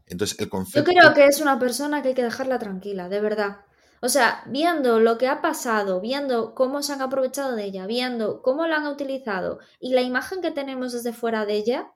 Entonces, 0.06 0.40
el 0.40 0.50
concepto... 0.50 0.92
Yo 0.92 1.00
creo 1.00 1.14
que 1.16 1.26
es 1.26 1.42
una 1.42 1.58
persona 1.58 2.04
que 2.04 2.10
hay 2.10 2.14
que 2.14 2.22
dejarla 2.22 2.60
tranquila, 2.60 3.10
de 3.10 3.22
verdad. 3.22 3.62
O 4.06 4.10
sea, 4.10 4.44
viendo 4.46 5.00
lo 5.00 5.18
que 5.18 5.28
ha 5.28 5.42
pasado, 5.42 6.00
viendo 6.00 6.54
cómo 6.54 6.84
se 6.84 6.94
han 6.94 7.02
aprovechado 7.02 7.56
de 7.56 7.64
ella, 7.64 7.88
viendo 7.88 8.44
cómo 8.44 8.68
la 8.68 8.76
han 8.76 8.86
utilizado 8.86 9.58
y 9.80 9.94
la 9.94 10.02
imagen 10.02 10.44
que 10.44 10.52
tenemos 10.52 10.94
desde 10.94 11.12
fuera 11.12 11.48
de 11.48 11.56
ella, 11.56 11.92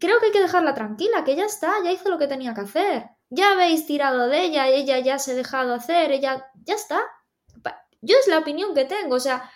creo 0.00 0.18
que 0.18 0.26
hay 0.26 0.32
que 0.32 0.40
dejarla 0.40 0.72
tranquila, 0.72 1.22
que 1.22 1.36
ya 1.36 1.44
está, 1.44 1.74
ya 1.84 1.92
hizo 1.92 2.08
lo 2.08 2.16
que 2.16 2.28
tenía 2.28 2.54
que 2.54 2.62
hacer. 2.62 3.10
Ya 3.28 3.52
habéis 3.52 3.84
tirado 3.84 4.28
de 4.28 4.42
ella, 4.42 4.68
ella 4.68 4.98
ya 5.00 5.18
se 5.18 5.32
ha 5.32 5.34
dejado 5.34 5.74
hacer, 5.74 6.12
ella 6.12 6.46
ya 6.64 6.76
está. 6.76 7.02
Yo 8.00 8.16
es 8.18 8.26
la 8.26 8.38
opinión 8.38 8.74
que 8.74 8.86
tengo, 8.86 9.16
o 9.16 9.20
sea, 9.20 9.50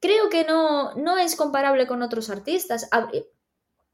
creo 0.00 0.28
que 0.28 0.44
no, 0.44 0.92
no 0.94 1.18
es 1.18 1.36
comparable 1.36 1.86
con 1.86 2.02
otros 2.02 2.30
artistas. 2.30 2.90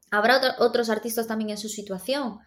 Habrá 0.09 0.55
otros 0.57 0.89
artistas 0.89 1.27
también 1.27 1.51
en 1.51 1.59
su 1.59 1.69
situación, 1.69 2.39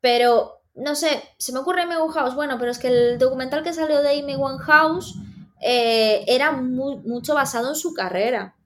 pero 0.00 0.61
no 0.74 0.94
sé, 0.94 1.22
se 1.38 1.52
me 1.52 1.58
ocurre 1.58 1.82
Amy 1.82 1.94
House, 2.12 2.34
bueno, 2.34 2.58
pero 2.58 2.70
es 2.70 2.78
que 2.78 2.88
el 2.88 3.18
documental 3.18 3.62
que 3.62 3.72
salió 3.72 4.02
de 4.02 4.18
Amy 4.18 4.36
Winehouse 4.36 5.16
eh, 5.60 6.24
era 6.26 6.52
mucho 6.52 7.34
basado 7.34 7.70
en 7.70 7.76
su 7.76 7.94
carrera. 7.94 8.56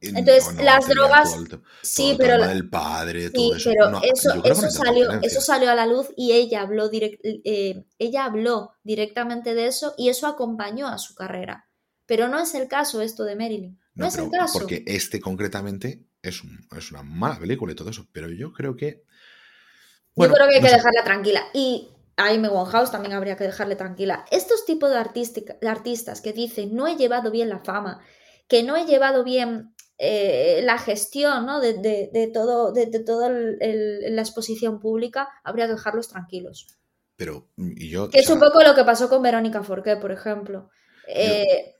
Entonces, 0.00 0.62
las 0.62 0.86
drogas. 0.86 1.36
sí, 1.82 2.14
pero. 2.18 2.44
El 2.44 2.68
padre, 2.68 3.30
todo 3.30 3.56
eso. 3.56 3.70
Pero 3.70 4.00
eso, 4.02 4.70
salió, 4.70 5.10
eso 5.22 5.40
salió 5.40 5.70
a 5.70 5.74
la 5.74 5.86
luz 5.86 6.08
y 6.16 6.32
ella 6.32 6.62
habló, 6.62 6.90
eh, 6.92 7.84
ella 7.98 8.24
habló 8.24 8.72
directamente 8.82 9.54
de 9.54 9.66
eso 9.66 9.94
y 9.96 10.10
eso 10.10 10.26
acompañó 10.26 10.88
a 10.88 10.98
su 10.98 11.14
carrera. 11.14 11.68
Pero 12.06 12.28
no 12.28 12.38
es 12.38 12.54
el 12.54 12.68
caso 12.68 13.00
esto 13.00 13.24
de 13.24 13.34
Marilyn. 13.34 13.78
No, 13.94 14.06
es 14.06 14.18
el 14.18 14.30
caso. 14.30 14.58
Porque 14.58 14.84
este 14.86 15.20
concretamente 15.20 16.04
es, 16.20 16.42
es 16.76 16.90
una 16.90 17.02
mala 17.02 17.38
película 17.38 17.72
y 17.72 17.76
todo 17.76 17.90
eso. 17.90 18.06
Pero 18.12 18.28
yo 18.28 18.52
creo 18.52 18.76
que 18.76 19.04
yo 20.16 20.32
creo 20.32 20.48
que 20.48 20.56
hay 20.56 20.62
que 20.62 20.68
dejarla 20.68 21.04
tranquila. 21.04 21.44
Y 21.52 21.90
a 22.16 22.28
Amy 22.28 22.48
House 22.70 22.90
también 22.90 23.14
habría 23.14 23.36
que 23.36 23.44
dejarle 23.44 23.76
tranquila. 23.76 24.24
Estos 24.30 24.64
tipos 24.64 24.90
de, 24.90 24.96
artistas 25.68 26.20
que 26.20 26.32
dicen 26.32 26.74
no 26.74 26.86
he 26.86 26.96
llevado 26.96 27.30
bien 27.30 27.48
la 27.48 27.60
fama, 27.60 28.00
que 28.48 28.62
no 28.62 28.76
he 28.76 28.86
llevado 28.86 29.24
bien 29.24 29.74
eh, 29.98 30.60
la 30.64 30.78
gestión 30.78 31.46
¿no? 31.46 31.60
de, 31.60 32.30
todo, 32.32 32.72
de, 32.72 32.86
toda 33.00 33.30
la 33.30 34.22
exposición 34.22 34.80
pública, 34.80 35.28
habría 35.42 35.66
que 35.66 35.72
dejarlos 35.72 36.08
tranquilos. 36.08 36.66
Pero, 37.16 37.48
y 37.56 37.90
yo. 37.90 38.10
Que 38.10 38.20
es 38.20 38.30
un 38.30 38.40
poco 38.40 38.62
lo 38.62 38.74
que 38.74 38.84
pasó 38.84 39.08
con 39.08 39.22
Verónica 39.22 39.62
Forqué, 39.62 39.96
por 39.96 40.10
ejemplo. 40.10 40.70
Eh, 41.06 41.76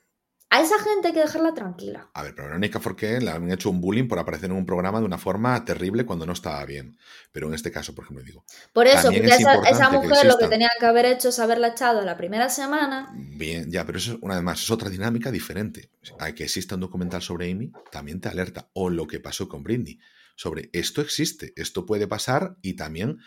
a 0.55 0.61
esa 0.61 0.79
gente 0.79 1.09
hay 1.09 1.15
que 1.15 1.21
dejarla 1.21 1.53
tranquila. 1.53 2.09
A 2.15 2.23
ver, 2.23 2.33
pero 2.33 2.47
Verónica 2.47 2.79
Forqué 2.79 3.21
le 3.21 3.29
han 3.29 3.51
hecho 3.51 3.71
un 3.71 3.81
bullying 3.81 4.07
por 4.07 4.21
aparecer 4.21 4.49
en 4.51 4.57
un 4.57 4.65
programa 4.65 5.01
de 5.01 5.05
una 5.05 5.19
forma 5.19 5.65
terrible 5.65 6.07
cuando 6.07 6.27
no 6.27 6.33
estaba 6.33 6.65
bien. 6.65 6.97
Pero 7.33 7.49
en 7.49 7.55
este 7.55 7.73
caso, 7.73 7.93
por 7.93 8.05
ejemplo, 8.05 8.25
digo. 8.25 8.45
Por 8.73 8.87
eso, 8.87 9.11
porque 9.11 9.27
esa, 9.27 9.91
mujer 9.91 10.27
lo 10.27 10.39
que 10.39 10.47
tenía 10.47 10.71
que 10.79 10.87
haber 10.87 11.07
hecho 11.07 11.31
es 11.31 11.41
haberla 11.41 11.69
echado 11.69 12.03
la 12.03 12.17
primera 12.17 12.49
semana. 12.51 13.13
Bien, 13.17 13.69
ya, 13.69 13.85
pero 13.85 13.99
eso, 13.99 14.17
una 14.23 14.37
vez 14.37 14.45
más, 14.45 14.63
es 14.63 14.71
otra 14.71 14.89
dinámica 14.89 15.33
diferente. 15.33 15.91
Hay 16.21 16.35
que 16.35 16.45
exista 16.45 16.77
un 16.77 16.83
documental 16.83 17.21
sobre 17.21 17.51
Amy, 17.51 17.73
también 17.91 18.21
te 18.21 18.29
alerta. 18.29 18.69
O 18.75 18.91
lo 18.91 19.09
que 19.09 19.19
pasó 19.19 19.49
con 19.49 19.65
Brindy. 19.65 19.99
Sobre 20.37 20.71
esto 20.73 21.01
existe, 21.01 21.53
esto 21.57 21.85
puede 21.85 22.07
pasar 22.07 22.55
y 22.63 22.75
también 22.75 23.19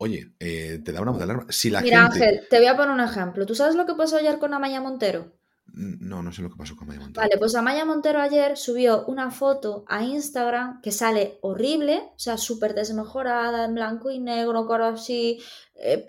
Oye, 0.00 0.32
eh, 0.38 0.80
te 0.84 0.92
da 0.92 1.00
una 1.00 1.10
alarma. 1.10 1.46
Si 1.48 1.70
la 1.70 1.80
Mira, 1.80 2.06
Ángel, 2.06 2.46
te 2.48 2.58
voy 2.58 2.68
a 2.68 2.76
poner 2.76 2.94
un 2.94 3.00
ejemplo. 3.00 3.44
¿Tú 3.46 3.56
sabes 3.56 3.74
lo 3.74 3.84
que 3.84 3.94
pasó 3.94 4.16
ayer 4.16 4.38
con 4.38 4.54
Amaya 4.54 4.80
Montero? 4.80 5.32
No, 5.80 6.24
no 6.24 6.32
sé 6.32 6.42
lo 6.42 6.50
que 6.50 6.56
pasó 6.56 6.74
con 6.74 6.88
Amaya 6.88 7.00
Montero. 7.00 7.22
Vale, 7.22 7.38
pues 7.38 7.54
Amaya 7.54 7.84
Montero 7.84 8.20
ayer 8.20 8.56
subió 8.56 9.04
una 9.06 9.30
foto 9.30 9.84
a 9.86 10.02
Instagram 10.02 10.82
que 10.82 10.90
sale 10.90 11.38
horrible, 11.40 12.02
o 12.16 12.18
sea, 12.18 12.36
súper 12.36 12.74
desmejorada, 12.74 13.64
en 13.64 13.74
blanco 13.74 14.10
y 14.10 14.18
negro, 14.18 14.66
con 14.66 14.82
así, 14.82 15.40
eh, 15.76 16.04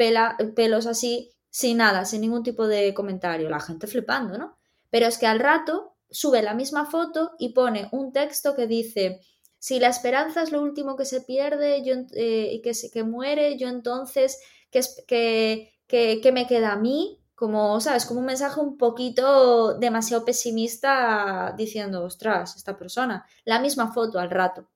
pelos 0.55 0.87
así, 0.87 1.31
sin 1.51 1.77
nada, 1.77 2.05
sin 2.05 2.21
ningún 2.21 2.41
tipo 2.41 2.67
de 2.67 2.95
comentario. 2.95 3.47
La 3.47 3.59
gente 3.59 3.85
flipando, 3.85 4.39
¿no? 4.39 4.57
Pero 4.89 5.05
es 5.05 5.19
que 5.19 5.27
al 5.27 5.39
rato 5.39 5.95
sube 6.09 6.41
la 6.41 6.55
misma 6.55 6.87
foto 6.87 7.33
y 7.37 7.49
pone 7.49 7.89
un 7.91 8.11
texto 8.11 8.55
que 8.55 8.65
dice, 8.65 9.21
si 9.59 9.79
la 9.79 9.89
esperanza 9.89 10.41
es 10.41 10.51
lo 10.51 10.63
último 10.63 10.95
que 10.95 11.05
se 11.05 11.21
pierde 11.21 11.83
eh, 12.15 12.49
y 12.53 12.61
que, 12.63 12.71
que 12.91 13.03
muere, 13.03 13.55
yo 13.59 13.67
entonces, 13.67 14.39
¿qué, 14.71 14.81
que, 15.07 15.73
que, 15.85 16.21
que 16.21 16.31
me 16.31 16.47
queda 16.47 16.71
a 16.71 16.77
mí? 16.77 17.18
Como, 17.39 17.79
¿sabes? 17.79 18.05
Como 18.05 18.19
un 18.19 18.25
mensaje 18.25 18.59
un 18.59 18.77
poquito 18.77 19.75
demasiado 19.75 20.25
pesimista 20.25 21.53
diciendo, 21.57 22.03
ostras, 22.03 22.57
esta 22.57 22.77
persona, 22.77 23.25
la 23.45 23.61
misma 23.61 23.93
foto 23.93 24.19
al 24.19 24.29
rato. 24.29 24.67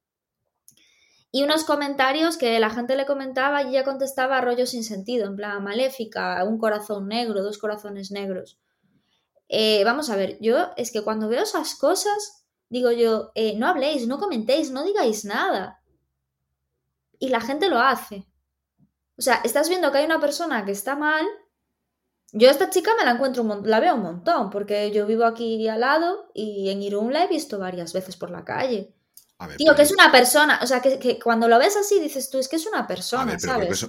Y 1.29 1.43
unos 1.43 1.65
comentarios 1.65 2.37
que 2.37 2.57
la 2.61 2.69
gente 2.69 2.95
le 2.95 3.05
comentaba 3.05 3.63
y 3.63 3.67
ella 3.67 3.83
contestaba 3.83 4.39
rollo 4.39 4.65
sin 4.65 4.85
sentido, 4.85 5.27
en 5.27 5.35
plan 5.35 5.61
maléfica, 5.61 6.41
un 6.45 6.57
corazón 6.57 7.09
negro, 7.09 7.43
dos 7.43 7.57
corazones 7.57 8.11
negros. 8.11 8.57
Eh, 9.49 9.83
vamos 9.83 10.09
a 10.09 10.15
ver, 10.15 10.37
yo 10.39 10.69
es 10.77 10.93
que 10.93 11.01
cuando 11.01 11.27
veo 11.27 11.43
esas 11.43 11.75
cosas, 11.75 12.45
digo 12.69 12.93
yo, 12.93 13.33
eh, 13.35 13.57
no 13.57 13.67
habléis, 13.67 14.07
no 14.07 14.19
comentéis, 14.19 14.71
no 14.71 14.85
digáis 14.85 15.25
nada. 15.25 15.81
Y 17.19 17.27
la 17.27 17.41
gente 17.41 17.67
lo 17.67 17.79
hace. 17.79 18.25
O 19.17 19.21
sea, 19.21 19.41
estás 19.43 19.67
viendo 19.67 19.91
que 19.91 19.97
hay 19.97 20.05
una 20.05 20.21
persona 20.21 20.63
que 20.63 20.71
está 20.71 20.95
mal. 20.95 21.25
Yo 22.33 22.49
a 22.49 22.51
esta 22.51 22.71
chica 22.71 22.91
me 22.97 23.05
la 23.05 23.11
encuentro, 23.11 23.61
la 23.63 23.79
veo 23.79 23.95
un 23.95 24.01
montón, 24.01 24.49
porque 24.49 24.91
yo 24.91 25.05
vivo 25.05 25.23
aquí 25.23 25.67
al 25.67 25.81
lado 25.81 26.31
y 26.33 26.69
en 26.69 26.81
Irún 26.81 27.13
la 27.13 27.23
he 27.23 27.27
visto 27.27 27.59
varias 27.59 27.93
veces 27.93 28.17
por 28.17 28.31
la 28.31 28.43
calle. 28.43 28.91
Tío, 29.57 29.75
que 29.75 29.81
es 29.81 29.91
una 29.91 30.11
persona, 30.11 30.59
o 30.61 30.67
sea, 30.67 30.81
que, 30.81 31.19
cuando 31.21 31.47
lo 31.47 31.59
ves 31.59 31.75
así 31.75 31.99
dices 31.99 32.29
tú, 32.29 32.37
es 32.39 32.47
que 32.47 32.55
es 32.55 32.65
una 32.65 32.87
persona, 32.87 33.37
¿sabes? 33.37 33.87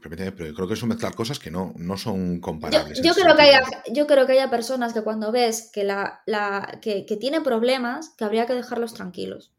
pero 0.00 0.54
creo 0.54 0.66
que 0.68 0.74
eso 0.74 0.86
mezclar 0.86 1.14
cosas 1.14 1.38
que 1.38 1.50
no, 1.50 1.72
no 1.76 1.96
son 1.96 2.40
comparables. 2.40 3.00
Yo, 3.02 3.14
creo 3.14 3.36
que 3.36 3.42
haya, 3.42 3.60
yo 3.92 4.06
creo 4.06 4.26
que 4.26 4.32
haya 4.32 4.50
personas 4.50 4.92
que 4.92 5.02
cuando 5.02 5.30
ves 5.30 5.70
que, 5.72 5.84
la, 5.84 6.22
la 6.26 6.78
que, 6.80 7.04
tiene 7.20 7.42
problemas, 7.42 8.10
que 8.16 8.24
habría 8.24 8.46
que 8.46 8.54
dejarlos 8.54 8.94
tranquilos. 8.94 9.52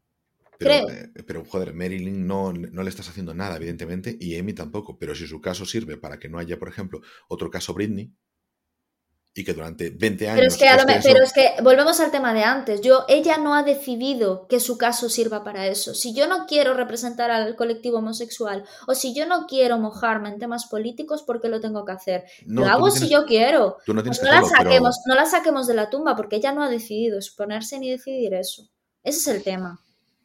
Pero, 0.58 0.90
eh, 0.90 1.10
pero, 1.26 1.44
joder, 1.44 1.74
Marilyn 1.74 2.26
no, 2.26 2.52
no, 2.52 2.82
le 2.82 2.88
estás 2.90 3.08
haciendo 3.08 3.34
nada, 3.34 3.56
evidentemente, 3.56 4.16
y 4.20 4.38
Amy 4.38 4.52
tampoco. 4.52 4.98
Pero 4.98 5.14
si 5.14 5.26
su 5.26 5.40
caso 5.40 5.66
sirve 5.66 5.96
para 5.96 6.18
que 6.18 6.28
no 6.28 6.38
haya, 6.38 6.58
por 6.58 6.68
ejemplo, 6.68 7.00
otro 7.28 7.50
caso 7.50 7.74
Britney, 7.74 8.14
y 9.34 9.44
que 9.44 9.54
durante 9.54 9.90
20 9.90 10.28
años... 10.28 10.36
Pero 10.36 10.48
es, 10.48 10.56
que, 10.56 11.00
pero 11.02 11.24
es 11.24 11.32
que 11.32 11.62
volvemos 11.62 11.98
al 12.00 12.10
tema 12.10 12.34
de 12.34 12.44
antes. 12.44 12.82
Yo, 12.82 13.04
ella 13.08 13.38
no 13.38 13.54
ha 13.54 13.62
decidido 13.62 14.46
que 14.46 14.60
su 14.60 14.76
caso 14.76 15.08
sirva 15.08 15.42
para 15.42 15.66
eso. 15.66 15.94
Si 15.94 16.14
yo 16.14 16.28
no 16.28 16.44
quiero 16.46 16.74
representar 16.74 17.30
al 17.30 17.56
colectivo 17.56 17.98
homosexual 17.98 18.64
o 18.86 18.94
si 18.94 19.14
yo 19.14 19.26
no 19.26 19.46
quiero 19.46 19.78
mojarme 19.78 20.28
en 20.28 20.38
temas 20.38 20.66
políticos, 20.66 21.22
¿por 21.22 21.40
qué 21.40 21.48
lo 21.48 21.60
tengo 21.60 21.84
que 21.84 21.92
hacer? 21.92 22.24
lo 22.44 22.66
hago 22.66 22.90
si 22.90 23.08
yo 23.08 23.24
quiero. 23.24 23.78
no, 23.86 24.02
la 24.02 24.44
saquemos, 24.44 25.00
no 25.06 25.14
la 25.14 25.24
saquemos 25.24 25.66
de 25.66 25.74
la 25.74 25.88
tumba 25.88 26.14
porque 26.14 26.36
ella 26.36 26.52
no 26.52 26.62
ha 26.62 26.68
decidido 26.68 27.16
exponerse 27.16 27.78
ni 27.78 27.90
decidir 27.90 28.34
eso. 28.34 28.68
Ese 29.02 29.18
es 29.18 29.36
el 29.36 29.42
tema. 29.42 29.80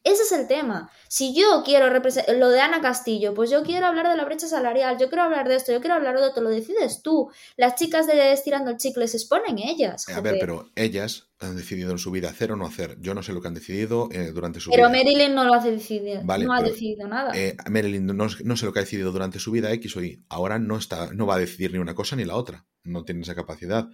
Ese 0.08 0.24
es 0.24 0.32
el 0.32 0.48
tema. 0.48 0.90
Si 1.10 1.36
yo 1.36 1.64
quiero 1.66 1.90
representar 1.90 2.38
lo 2.38 2.48
de 2.50 2.62
Ana 2.62 2.80
Castillo, 2.80 3.34
pues 3.34 3.50
yo 3.50 3.64
quiero 3.64 3.88
hablar 3.88 4.08
de 4.08 4.16
la 4.16 4.24
brecha 4.24 4.48
salarial, 4.48 4.98
yo 4.98 5.10
quiero 5.10 5.24
hablar 5.24 5.50
de 5.50 5.56
esto, 5.56 5.74
yo 5.74 5.82
quiero 5.82 5.96
hablar 5.96 6.18
de 6.18 6.26
otro, 6.26 6.42
lo 6.42 6.50
decides 6.50 7.02
tú. 7.02 7.30
Las 7.58 7.76
chicas 7.76 8.08
de 8.08 8.32
Estirando 8.32 8.72
el 8.72 8.78
Chicle 8.78 9.06
se 9.10 9.18
exponen 9.18 9.60
ellas. 9.60 10.08
A 10.08 10.22
ver, 10.22 10.38
pero 10.40 10.70
ellas 10.76 11.28
han 11.40 11.58
decidido 11.58 11.92
en 11.92 11.98
su 11.98 12.10
vida 12.12 12.30
hacer 12.30 12.54
o 12.54 12.56
no 12.56 12.66
hacer. 12.66 12.98
Yo 13.02 13.14
no 13.14 13.22
sé 13.22 13.34
lo 13.34 13.42
que 13.42 13.50
han 13.50 13.54
decidido 13.54 14.08
eh, 14.14 14.32
durante 14.34 14.62
su 14.62 14.70
vida. 14.70 14.78
Pero 14.78 14.90
Marilyn 14.90 15.36
no 15.36 15.44
lo 15.44 15.54
ha 15.54 15.60
decidido. 15.60 16.24
no 16.24 16.54
ha 16.54 16.64
decidido 16.64 17.08
nada. 17.10 17.34
Eh, 17.36 17.58
Marilyn 17.70 18.06
no, 18.06 18.30
sé 18.30 18.66
lo 18.66 18.72
que 18.72 18.80
ha 18.80 18.84
decidido 18.84 19.12
durante 19.12 19.40
su 19.40 19.52
vida 19.52 19.74
X 19.74 19.98
o 19.98 20.02
Y. 20.02 20.24
Ahora 20.30 20.58
no, 20.58 20.78
está, 20.78 21.12
no 21.14 21.26
va 21.26 21.36
a 21.36 21.40
decidir 21.40 21.74
ni 21.74 21.80
una 21.80 21.96
cosa 21.96 22.16
ni 22.16 22.24
la 22.24 22.36
otra. 22.36 22.66
No 22.84 23.04
tiene 23.04 23.24
esa 23.24 23.36
capacidad 23.36 23.90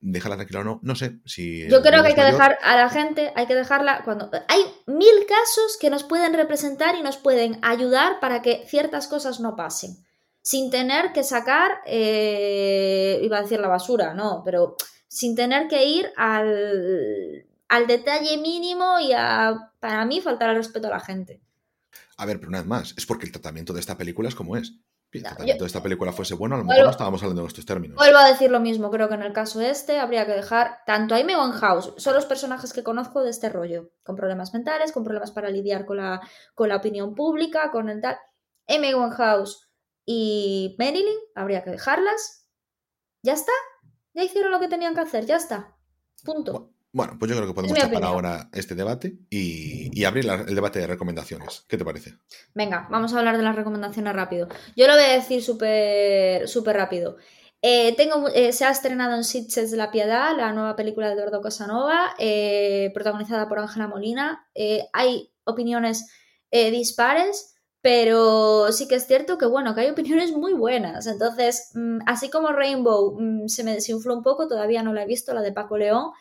déjala 0.00 0.36
tranquila 0.36 0.60
o 0.60 0.64
no, 0.64 0.80
no 0.82 0.94
sé 0.94 1.20
si... 1.24 1.68
Yo 1.68 1.82
creo 1.82 2.02
que 2.02 2.08
hay 2.08 2.14
que 2.14 2.24
dejar 2.24 2.58
a 2.62 2.76
la 2.76 2.90
gente, 2.90 3.32
hay 3.34 3.46
que 3.46 3.54
dejarla 3.54 4.02
cuando... 4.04 4.30
Hay 4.48 4.60
mil 4.86 5.26
casos 5.26 5.76
que 5.80 5.90
nos 5.90 6.04
pueden 6.04 6.34
representar 6.34 6.94
y 6.96 7.02
nos 7.02 7.16
pueden 7.16 7.58
ayudar 7.62 8.20
para 8.20 8.42
que 8.42 8.64
ciertas 8.68 9.08
cosas 9.08 9.40
no 9.40 9.56
pasen, 9.56 9.96
sin 10.42 10.70
tener 10.70 11.12
que 11.12 11.24
sacar, 11.24 11.80
eh, 11.86 13.20
iba 13.22 13.38
a 13.38 13.42
decir 13.42 13.60
la 13.60 13.68
basura, 13.68 14.14
no, 14.14 14.42
pero 14.44 14.76
sin 15.08 15.34
tener 15.34 15.66
que 15.68 15.84
ir 15.86 16.12
al, 16.16 17.46
al 17.68 17.86
detalle 17.86 18.36
mínimo 18.38 19.00
y 19.00 19.12
a, 19.12 19.72
para 19.80 20.04
mí, 20.04 20.20
faltar 20.20 20.50
al 20.50 20.56
respeto 20.56 20.88
a 20.88 20.90
la 20.90 21.00
gente. 21.00 21.40
A 22.18 22.26
ver, 22.26 22.38
pero 22.38 22.48
una 22.48 22.58
vez 22.58 22.66
más, 22.66 22.94
es 22.96 23.06
porque 23.06 23.26
el 23.26 23.32
tratamiento 23.32 23.72
de 23.72 23.80
esta 23.80 23.98
película 23.98 24.28
es 24.28 24.34
como 24.34 24.56
es 24.56 24.74
de 25.12 25.66
esta 25.66 25.82
película 25.82 26.12
fuese 26.12 26.34
bueno, 26.34 26.56
a 26.56 26.58
lo 26.58 26.64
mejor 26.64 26.84
no 26.84 26.90
estábamos 26.90 27.22
hablando 27.22 27.42
de 27.42 27.48
estos 27.48 27.64
términos. 27.64 27.96
Vuelvo 27.96 28.18
a 28.18 28.28
decir 28.28 28.50
lo 28.50 28.60
mismo, 28.60 28.90
creo 28.90 29.08
que 29.08 29.14
en 29.14 29.22
el 29.22 29.32
caso 29.32 29.60
este 29.60 29.98
habría 29.98 30.26
que 30.26 30.32
dejar 30.32 30.80
tanto 30.86 31.14
a 31.14 31.18
Amy 31.18 31.32
House, 31.32 31.94
son 31.96 32.14
los 32.14 32.26
personajes 32.26 32.72
que 32.72 32.82
conozco 32.82 33.22
de 33.22 33.30
este 33.30 33.48
rollo, 33.48 33.90
con 34.02 34.16
problemas 34.16 34.52
mentales, 34.52 34.92
con 34.92 35.04
problemas 35.04 35.30
para 35.30 35.50
lidiar 35.50 35.86
con 35.86 35.98
la, 35.98 36.20
con 36.54 36.68
la 36.68 36.76
opinión 36.76 37.14
pública, 37.14 37.70
con 37.70 37.88
el 37.88 38.00
tal. 38.00 38.18
Amy 38.68 38.92
House 39.16 39.70
y 40.04 40.76
Marilyn, 40.78 41.18
habría 41.34 41.62
que 41.62 41.70
dejarlas. 41.70 42.48
Ya 43.22 43.32
está, 43.32 43.52
ya 44.14 44.22
hicieron 44.22 44.52
lo 44.52 44.60
que 44.60 44.68
tenían 44.68 44.94
que 44.94 45.00
hacer, 45.00 45.26
ya 45.26 45.36
está. 45.36 45.76
Punto. 46.24 46.52
Bueno, 46.52 46.75
pues 46.96 47.30
yo 47.30 47.36
creo 47.36 47.46
que 47.46 47.54
podemos 47.54 47.78
tapar 47.78 48.04
ahora 48.04 48.48
este 48.52 48.74
debate 48.74 49.18
y, 49.30 50.04
abrir 50.04 50.28
el 50.28 50.54
debate 50.54 50.78
de 50.78 50.86
recomendaciones. 50.86 51.64
¿Qué 51.68 51.76
te 51.76 51.84
parece? 51.84 52.14
Venga, 52.54 52.86
vamos 52.90 53.12
a 53.12 53.18
hablar 53.18 53.36
de 53.36 53.42
las 53.42 53.56
recomendaciones 53.56 54.14
rápido. 54.14 54.48
Yo 54.76 54.86
lo 54.86 54.94
voy 54.94 55.04
a 55.04 55.12
decir 55.12 55.42
súper 55.42 56.48
súper 56.48 56.76
rápido. 56.76 57.16
Eh, 57.62 57.94
tengo, 57.96 58.28
eh, 58.28 58.52
se 58.52 58.64
ha 58.64 58.70
estrenado 58.70 59.16
en 59.16 59.24
Sitges 59.24 59.70
de 59.70 59.76
la 59.76 59.90
Piedad, 59.90 60.36
la 60.36 60.52
nueva 60.52 60.76
película 60.76 61.08
de 61.08 61.14
Eduardo 61.14 61.40
Casanova, 61.40 62.14
eh, 62.18 62.90
protagonizada 62.94 63.48
por 63.48 63.58
Ángela 63.58 63.88
Molina. 63.88 64.46
hay 64.92 65.32
opiniones 65.44 66.06
dispares, 66.50 67.54
pero 67.82 68.72
sí 68.72 68.88
que 68.88 68.94
es 68.94 69.06
cierto 69.06 69.36
que, 69.36 69.46
bueno, 69.46 69.74
que 69.74 69.82
hay 69.82 69.90
opiniones 69.90 70.32
muy 70.32 70.54
buenas. 70.54 71.06
Entonces, 71.06 71.70
mm, 71.74 71.98
así 72.06 72.30
como 72.30 72.48
Rainbow 72.52 73.16
mm, 73.20 73.48
se 73.48 73.64
me 73.64 73.74
desinfló 73.74 74.14
un 74.14 74.22
poco, 74.22 74.48
todavía 74.48 74.82
no 74.82 74.92
la 74.92 75.02
he 75.02 75.06
visto, 75.06 75.34
la 75.34 75.42
de 75.42 75.52
Paco 75.52 75.76
León. 75.76 76.12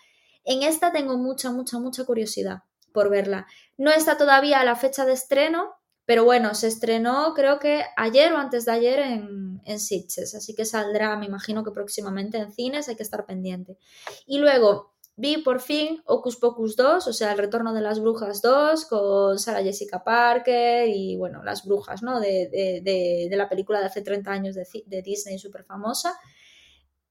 En 0.46 0.64
esta 0.64 0.92
tengo 0.92 1.18
mucha, 1.18 1.52
mucha, 1.52 1.80
mucha 1.80 2.06
curiosidad 2.06 2.64
por 2.94 3.10
verla. 3.10 3.48
No 3.78 3.92
está 3.92 4.18
todavía 4.18 4.62
a 4.62 4.66
la 4.66 4.76
fecha 4.76 5.06
de 5.06 5.14
estreno, 5.14 5.74
pero 6.06 6.24
bueno, 6.24 6.54
se 6.56 6.68
estrenó 6.68 7.34
creo 7.36 7.60
que 7.60 7.84
ayer 7.98 8.32
o 8.32 8.38
antes 8.38 8.66
de 8.66 8.72
ayer 8.72 9.00
en, 9.00 9.62
en 9.66 9.80
Sitges, 9.80 10.36
así 10.36 10.54
que 10.56 10.66
saldrá, 10.66 11.18
me 11.18 11.26
imagino 11.26 11.64
que 11.64 11.72
próximamente 11.72 12.38
en 12.38 12.54
cines, 12.54 12.88
hay 12.88 12.96
que 12.96 13.04
estar 13.04 13.26
pendiente. 13.26 13.78
Y 14.26 14.38
luego 14.38 14.94
vi 15.18 15.38
por 15.38 15.62
fin 15.62 16.02
Ocus 16.06 16.38
Pocus 16.38 16.76
2, 16.76 17.08
o 17.08 17.14
sea, 17.14 17.32
el 17.32 17.38
retorno 17.38 17.74
de 17.74 17.82
las 17.82 18.00
brujas 18.00 18.42
2, 18.42 18.86
con 18.86 19.40
Sarah 19.40 19.64
Jessica 19.64 20.04
Parker 20.04 20.88
y 20.88 21.18
bueno, 21.18 21.44
las 21.44 21.66
brujas, 21.66 22.04
¿no? 22.04 22.20
De, 22.20 22.50
de, 22.84 23.36
la 23.36 23.50
película 23.50 23.80
de 23.80 23.86
hace 23.88 24.02
30 24.02 24.32
años 24.32 24.56
de, 24.56 24.66
de 24.86 25.02
Disney, 25.02 25.40
súper 25.40 25.64
famosa. 25.64 26.18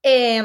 Eh, 0.01 0.41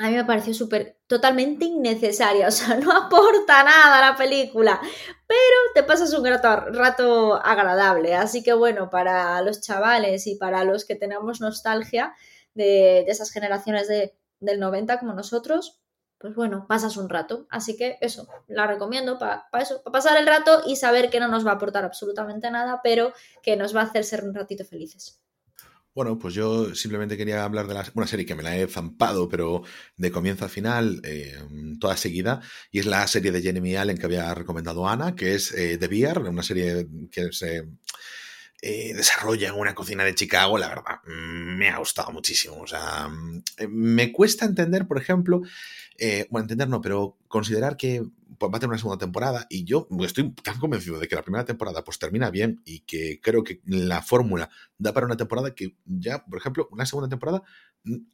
a 0.00 0.08
mí 0.08 0.16
me 0.16 0.24
pareció 0.24 0.54
súper, 0.54 0.96
totalmente 1.06 1.66
innecesaria, 1.66 2.48
o 2.48 2.50
sea, 2.50 2.76
no 2.76 2.90
aporta 2.90 3.62
nada 3.62 3.98
a 3.98 4.10
la 4.10 4.16
película, 4.16 4.80
pero 5.26 5.56
te 5.74 5.82
pasas 5.82 6.12
un 6.14 6.24
rato, 6.26 7.34
agradable, 7.44 8.14
así 8.14 8.42
que 8.42 8.54
bueno, 8.54 8.88
para 8.90 9.40
los 9.42 9.60
chavales 9.60 10.26
y 10.26 10.36
para 10.36 10.64
los 10.64 10.84
que 10.84 10.96
tenemos 10.96 11.40
nostalgia 11.40 12.14
de, 12.54 13.00
esas 13.02 13.30
generaciones 13.30 13.88
de, 13.88 14.16
del 14.40 14.58
90 14.58 14.98
como 14.98 15.12
nosotros, 15.12 15.80
pues 16.18 16.34
bueno, 16.34 16.66
pasas 16.66 16.96
un 16.96 17.08
rato, 17.08 17.46
así 17.50 17.76
que 17.76 17.98
eso, 18.00 18.26
la 18.46 18.66
recomiendo 18.66 19.18
para 19.18 19.48
eso, 19.60 19.82
para 19.82 19.92
pasar 19.92 20.18
el 20.18 20.26
rato 20.26 20.62
y 20.66 20.76
saber 20.76 21.10
que 21.10 21.20
no 21.20 21.28
nos 21.28 21.46
va 21.46 21.52
a 21.52 21.54
aportar 21.54 21.84
absolutamente 21.84 22.50
nada, 22.50 22.80
pero 22.82 23.12
que 23.42 23.56
nos 23.56 23.74
va 23.76 23.82
a 23.82 23.84
hacer 23.84 24.04
ser 24.04 24.24
un 24.24 24.34
ratito 24.34 24.64
felices. 24.64 25.20
Bueno, 25.94 26.18
pues 26.18 26.34
yo 26.34 26.72
simplemente 26.74 27.16
quería 27.16 27.44
hablar 27.44 27.66
de 27.66 27.90
una 27.94 28.06
serie 28.06 28.24
que 28.24 28.36
me 28.36 28.44
la 28.44 28.56
he 28.56 28.66
zampado, 28.68 29.28
pero 29.28 29.62
de 29.96 30.12
comienzo 30.12 30.44
a 30.44 30.48
final, 30.48 31.00
eh, 31.04 31.36
toda 31.80 31.96
seguida, 31.96 32.40
y 32.70 32.78
es 32.78 32.86
la 32.86 33.06
serie 33.08 33.32
de 33.32 33.42
Jeremy 33.42 33.74
Allen 33.74 33.98
que 33.98 34.06
había 34.06 34.32
recomendado 34.32 34.88
Ana, 34.88 35.16
que 35.16 35.34
es 35.34 35.52
eh, 35.52 35.78
The 35.78 35.88
Beer, 35.88 36.20
una 36.20 36.44
serie 36.44 36.86
que 37.10 37.32
se 37.32 37.68
eh, 38.62 38.92
desarrolla 38.94 39.48
en 39.48 39.54
una 39.54 39.74
cocina 39.74 40.04
de 40.04 40.14
Chicago, 40.14 40.58
la 40.58 40.68
verdad, 40.68 41.02
me 41.04 41.68
ha 41.68 41.78
gustado 41.78 42.12
muchísimo. 42.12 42.60
O 42.60 42.66
sea, 42.66 43.08
mm, 43.08 43.42
me 43.68 44.12
cuesta 44.12 44.44
entender, 44.44 44.86
por 44.86 44.98
ejemplo, 44.98 45.42
bueno, 46.30 46.44
entender 46.44 46.68
no, 46.68 46.80
pero 46.80 47.18
considerar 47.28 47.76
que 47.76 48.02
va 48.48 48.56
a 48.56 48.60
tener 48.60 48.70
una 48.70 48.78
segunda 48.78 48.98
temporada 48.98 49.46
y 49.50 49.64
yo 49.64 49.86
estoy 50.00 50.32
tan 50.32 50.58
convencido 50.58 50.98
de 50.98 51.08
que 51.08 51.14
la 51.14 51.22
primera 51.22 51.44
temporada 51.44 51.84
pues 51.84 51.98
termina 51.98 52.30
bien 52.30 52.62
y 52.64 52.80
que 52.80 53.20
creo 53.20 53.44
que 53.44 53.60
la 53.66 54.02
fórmula 54.02 54.48
da 54.78 54.92
para 54.92 55.06
una 55.06 55.16
temporada 55.16 55.54
que 55.54 55.76
ya, 55.84 56.24
por 56.24 56.38
ejemplo, 56.38 56.68
una 56.70 56.86
segunda 56.86 57.08
temporada, 57.08 57.42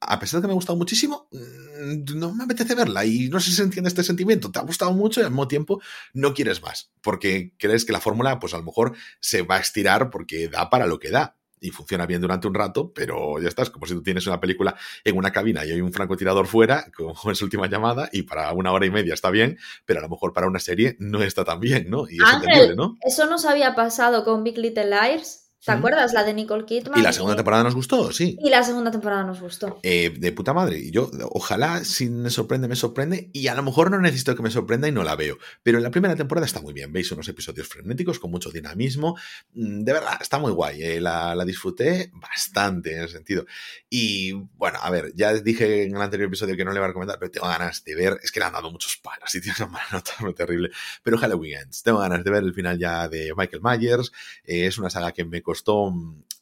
a 0.01 0.19
pesar 0.19 0.39
de 0.39 0.43
que 0.43 0.47
me 0.49 0.53
ha 0.53 0.55
gustado 0.55 0.79
muchísimo, 0.79 1.29
mm, 1.33 2.19
no 2.19 2.35
me 2.35 2.45
apetece 2.45 2.75
verla 2.75 3.05
y 3.05 3.29
no 3.29 3.41
sé 3.41 3.51
si 3.51 3.57
se 3.57 3.63
entiende 3.63 3.89
este 3.89 4.03
sentimiento, 4.03 4.51
te 4.51 4.59
ha 4.59 4.63
gustado 4.63 4.93
mucho 4.93 5.21
y 5.21 5.25
al 5.25 5.31
mismo 5.31 5.49
tiempo 5.49 5.81
no 6.15 6.35
quieres 6.35 6.63
más 6.63 6.93
porque 7.03 7.55
crees 7.59 7.85
que 7.85 7.93
la 7.93 8.01
fórmula 8.01 8.39
pues 8.39 8.55
a 8.55 8.59
lo 8.59 8.65
mejor 8.65 8.95
se 9.21 9.43
va 9.43 9.57
a 9.57 9.61
estirar 9.61 10.11
porque 10.11 10.49
da 10.49 10.71
para 10.71 10.87
lo 10.87 10.99
que 10.99 11.11
da 11.11 11.37
y 11.61 11.71
funciona 11.71 12.07
bien 12.07 12.21
durante 12.21 12.47
un 12.47 12.55
rato, 12.55 12.93
pero 12.95 13.41
ya 13.41 13.49
estás, 13.49 13.71
como 13.71 13.87
si 13.87 13.95
tú 13.95 14.03
tienes 14.03 14.27
una 14.27 14.41
película 14.41 14.77
en 15.05 15.17
una 15.17 15.33
cabina 15.33 15.65
y 15.65 15.73
hay 15.73 15.81
un 15.81 15.93
francotirador 15.93 16.47
fuera, 16.47 16.87
como 16.95 17.15
en 17.25 17.35
su 17.35 17.45
última 17.45 17.67
llamada, 17.67 18.09
y 18.13 18.23
para 18.23 18.53
una 18.53 18.73
hora 18.73 18.87
y 18.87 18.91
media 18.91 19.15
está 19.15 19.31
bien, 19.31 19.59
pero 19.85 20.01
a 20.01 20.03
lo 20.03 20.09
mejor 20.09 20.33
para 20.33 20.47
una 20.47 20.59
serie 20.59 20.97
no 20.99 21.23
está 21.23 21.45
tan 21.45 21.61
bien, 21.61 21.89
¿no? 21.89 22.09
Y 22.09 22.17
es 22.17 22.77
¿no? 22.77 22.97
Eso 23.01 23.27
nos 23.27 23.45
había 23.45 23.75
pasado 23.75 24.25
con 24.25 24.45
Big 24.45 24.59
Little 24.59 24.91
Liars. 24.91 25.46
¿Te 25.67 25.73
acuerdas? 25.73 26.13
La 26.13 26.23
de 26.23 26.33
Nicole 26.33 26.65
Kidman. 26.65 27.01
Y 27.01 27.03
la 27.03 27.13
segunda 27.13 27.35
temporada 27.35 27.65
nos 27.65 27.75
gustó, 27.75 28.13
sí. 28.13 28.39
Y 28.41 28.51
la 28.51 28.63
segunda 28.63 28.93
temporada 28.93 29.25
nos 29.25 29.41
gustó. 29.41 29.81
Eh, 29.83 30.15
de 30.17 30.31
puta 30.31 30.53
madre. 30.55 30.79
Y 30.79 30.93
yo, 30.93 31.11
ojalá, 31.31 31.85
si 31.85 32.09
me 32.09 32.31
sorprende, 32.31 32.69
me 32.69 32.77
sorprende. 32.77 33.31
Y 33.33 33.49
a 33.49 33.55
lo 33.57 33.65
mejor 33.65 33.91
no 33.91 34.01
necesito 34.01 34.37
que 34.37 34.45
me 34.45 34.51
sorprenda 34.53 34.87
y 34.87 34.93
no 34.93 35.03
la 35.03 35.17
veo. 35.17 35.39
Pero 35.65 35.79
en 35.79 35.83
la 35.83 35.91
primera 35.91 36.15
temporada 36.15 36.47
está 36.47 36.61
muy 36.61 36.73
bien. 36.73 36.93
Veis 36.93 37.11
unos 37.11 37.27
episodios 37.27 37.67
frenéticos 37.67 38.21
con 38.21 38.31
mucho 38.31 38.53
dinamismo. 38.53 39.17
Mm, 39.55 39.83
de 39.83 39.93
verdad, 39.93 40.19
está 40.21 40.39
muy 40.39 40.53
guay. 40.53 40.85
Eh, 40.85 41.01
la, 41.01 41.35
la, 41.35 41.45
disfruté 41.45 42.13
bastante 42.15 42.95
en 42.95 43.03
ese 43.03 43.15
sentido. 43.15 43.45
Y 43.91 44.35
bueno, 44.35 44.79
a 44.81 44.89
ver, 44.91 45.15
ya 45.17 45.35
dije 45.35 45.83
en 45.83 45.97
el 45.97 46.01
anterior 46.01 46.29
episodio 46.29 46.57
que 46.57 46.65
no 46.65 46.71
le 46.71 46.77
iba 46.77 46.85
a 46.85 46.89
recomendar, 46.89 47.19
pero 47.19 47.33
tengo 47.33 47.49
ganas 47.49 47.83
de 47.83 47.97
ver. 47.97 48.21
Es 48.23 48.31
que 48.31 48.39
le 48.39 48.47
han 48.47 48.53
dado 48.53 48.71
muchos 48.71 48.99
palos 48.99 49.35
y 49.35 49.41
tiene 49.43 49.57
una 49.59 49.67
mala 49.67 49.87
nota 49.91 50.13
muy 50.21 50.33
terrible. 50.33 50.71
Pero 51.03 51.19
Halloween 51.19 51.59
Ends. 51.63 51.83
Tengo 51.83 51.99
ganas 51.99 52.23
de 52.23 52.31
ver 52.31 52.45
el 52.45 52.55
final 52.55 52.79
ya 52.79 53.09
de 53.09 53.35
Michael 53.37 53.63
Myers. 53.65 54.13
Eh, 54.45 54.67
es 54.67 54.79
una 54.79 54.91
saga 54.91 55.11
que 55.11 55.25
me 55.25 55.43
costó 55.43 55.56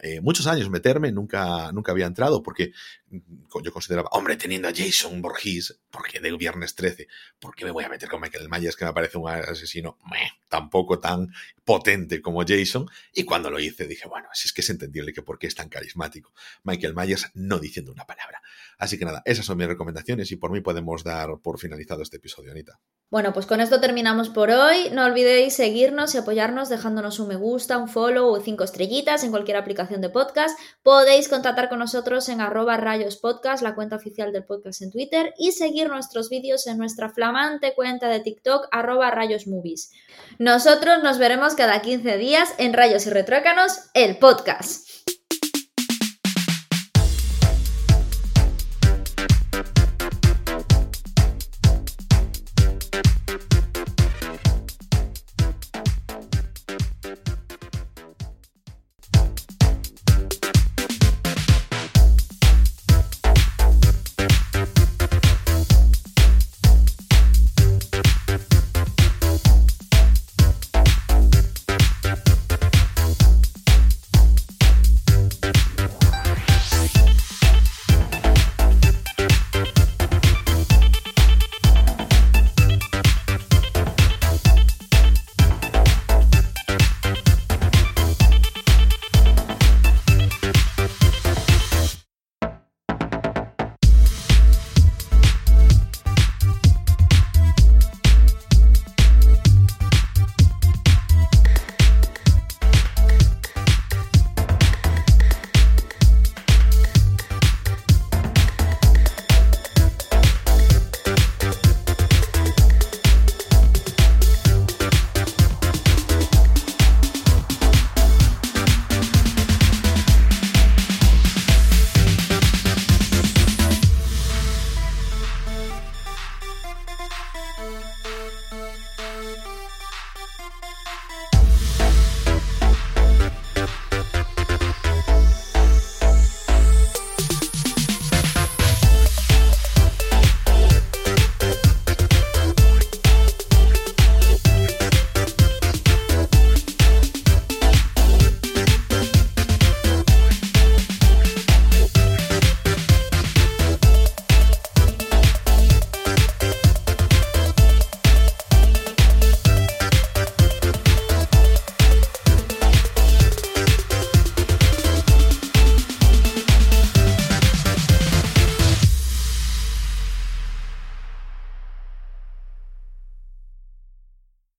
eh, 0.01 0.21
muchos 0.21 0.47
años 0.47 0.69
meterme, 0.71 1.13
nunca, 1.13 1.73
nunca 1.73 1.93
había 1.93 2.07
entrado 2.07 2.43
porque 2.43 2.73
mm, 3.04 3.04
yo 3.63 3.73
consideraba, 3.73 4.09
hombre, 4.13 4.37
teniendo 4.37 4.69
a 4.69 4.73
Jason 4.75 5.21
Borges, 5.23 5.81
porque 5.91 6.21
de 6.21 6.37
Viernes 6.37 6.75
13, 6.75 7.07
¿por 7.39 7.55
qué 7.55 7.65
me 7.65 7.71
voy 7.71 7.85
a 7.85 7.89
meter 7.89 8.09
con 8.09 8.21
Michael 8.21 8.49
Myers 8.49 8.77
que 8.77 8.85
me 8.85 8.93
parece 8.93 9.19
un 9.19 9.29
asesino 9.29 9.99
tampoco 10.49 10.99
tan 10.99 11.33
potente 11.65 12.21
como 12.21 12.45
Jason? 12.47 12.89
Y 13.13 13.25
cuando 13.25 13.51
lo 13.51 13.59
hice 13.59 13.87
dije, 13.87 14.09
bueno, 14.09 14.29
si 14.33 14.49
es 14.49 14.53
que 14.53 14.61
es 14.61 14.71
entendible 14.71 15.13
que 15.13 15.23
por 15.23 15.39
qué 15.39 15.47
es 15.47 15.55
tan 15.55 15.69
carismático 15.69 16.33
Michael 16.63 16.95
Myers 16.95 17.31
no 17.35 17.59
diciendo 17.59 17.93
una 17.93 18.07
palabra. 18.07 18.43
Así 18.79 18.99
que 18.99 19.05
nada, 19.05 19.23
esas 19.25 19.47
son 19.47 19.59
mis 19.59 19.67
recomendaciones 19.67 20.31
y 20.33 20.37
por 20.37 20.51
mí 20.51 20.61
podemos 20.61 21.05
dar 21.05 21.39
por 21.43 21.59
finalizado 21.59 22.03
este 22.03 22.17
episodio, 22.17 22.51
Anita. 22.51 22.81
Bueno, 23.11 23.33
pues 23.33 23.47
con 23.47 23.61
esto 23.61 23.81
terminamos 23.81 24.29
por 24.29 24.51
hoy. 24.51 24.91
No 24.93 25.05
olvidéis 25.05 25.55
seguirnos 25.55 26.15
y 26.15 26.19
apoyarnos 26.19 26.69
dejándonos 26.69 27.21
un 27.21 27.29
me 27.29 27.37
gusta, 27.37 27.79
un 27.79 27.89
follow 27.89 28.29
o 28.29 28.41
cinco 28.41 28.65
estrellitas 28.65 29.23
en 29.23 29.31
cualquier 29.31 29.57
aplicación 29.57 30.01
de 30.01 30.09
podcast. 30.09 30.59
Podéis 30.83 31.29
contactar 31.29 31.69
con 31.69 31.79
nosotros 31.79 32.29
en 32.29 32.41
arroba 32.41 32.77
podcast, 33.17 33.63
la 33.63 33.75
cuenta 33.75 33.97
oficial 33.97 34.33
del 34.33 34.45
podcast 34.45 34.83
en 34.83 34.91
Twitter, 34.91 35.35
y 35.39 35.53
seguir 35.53 35.89
nuestros 35.89 36.29
vídeos 36.29 36.67
en 36.67 36.79
nuestra 36.79 37.11
flamante 37.11 37.75
cuenta 37.75 38.09
de 38.09 38.21
TikTok 38.21 38.69
arroba 38.71 39.11
rayos 39.11 39.47
movies. 39.47 39.93
Nosotros 40.39 41.03
nos 41.03 41.19
veremos 41.19 41.55
cada 41.55 41.81
15 41.81 42.17
días 42.17 42.55
en 42.59 42.73
Rayos 42.73 43.07
y 43.07 43.11
Retrócanos, 43.11 43.79
el 43.95 44.19
podcast. 44.19 44.84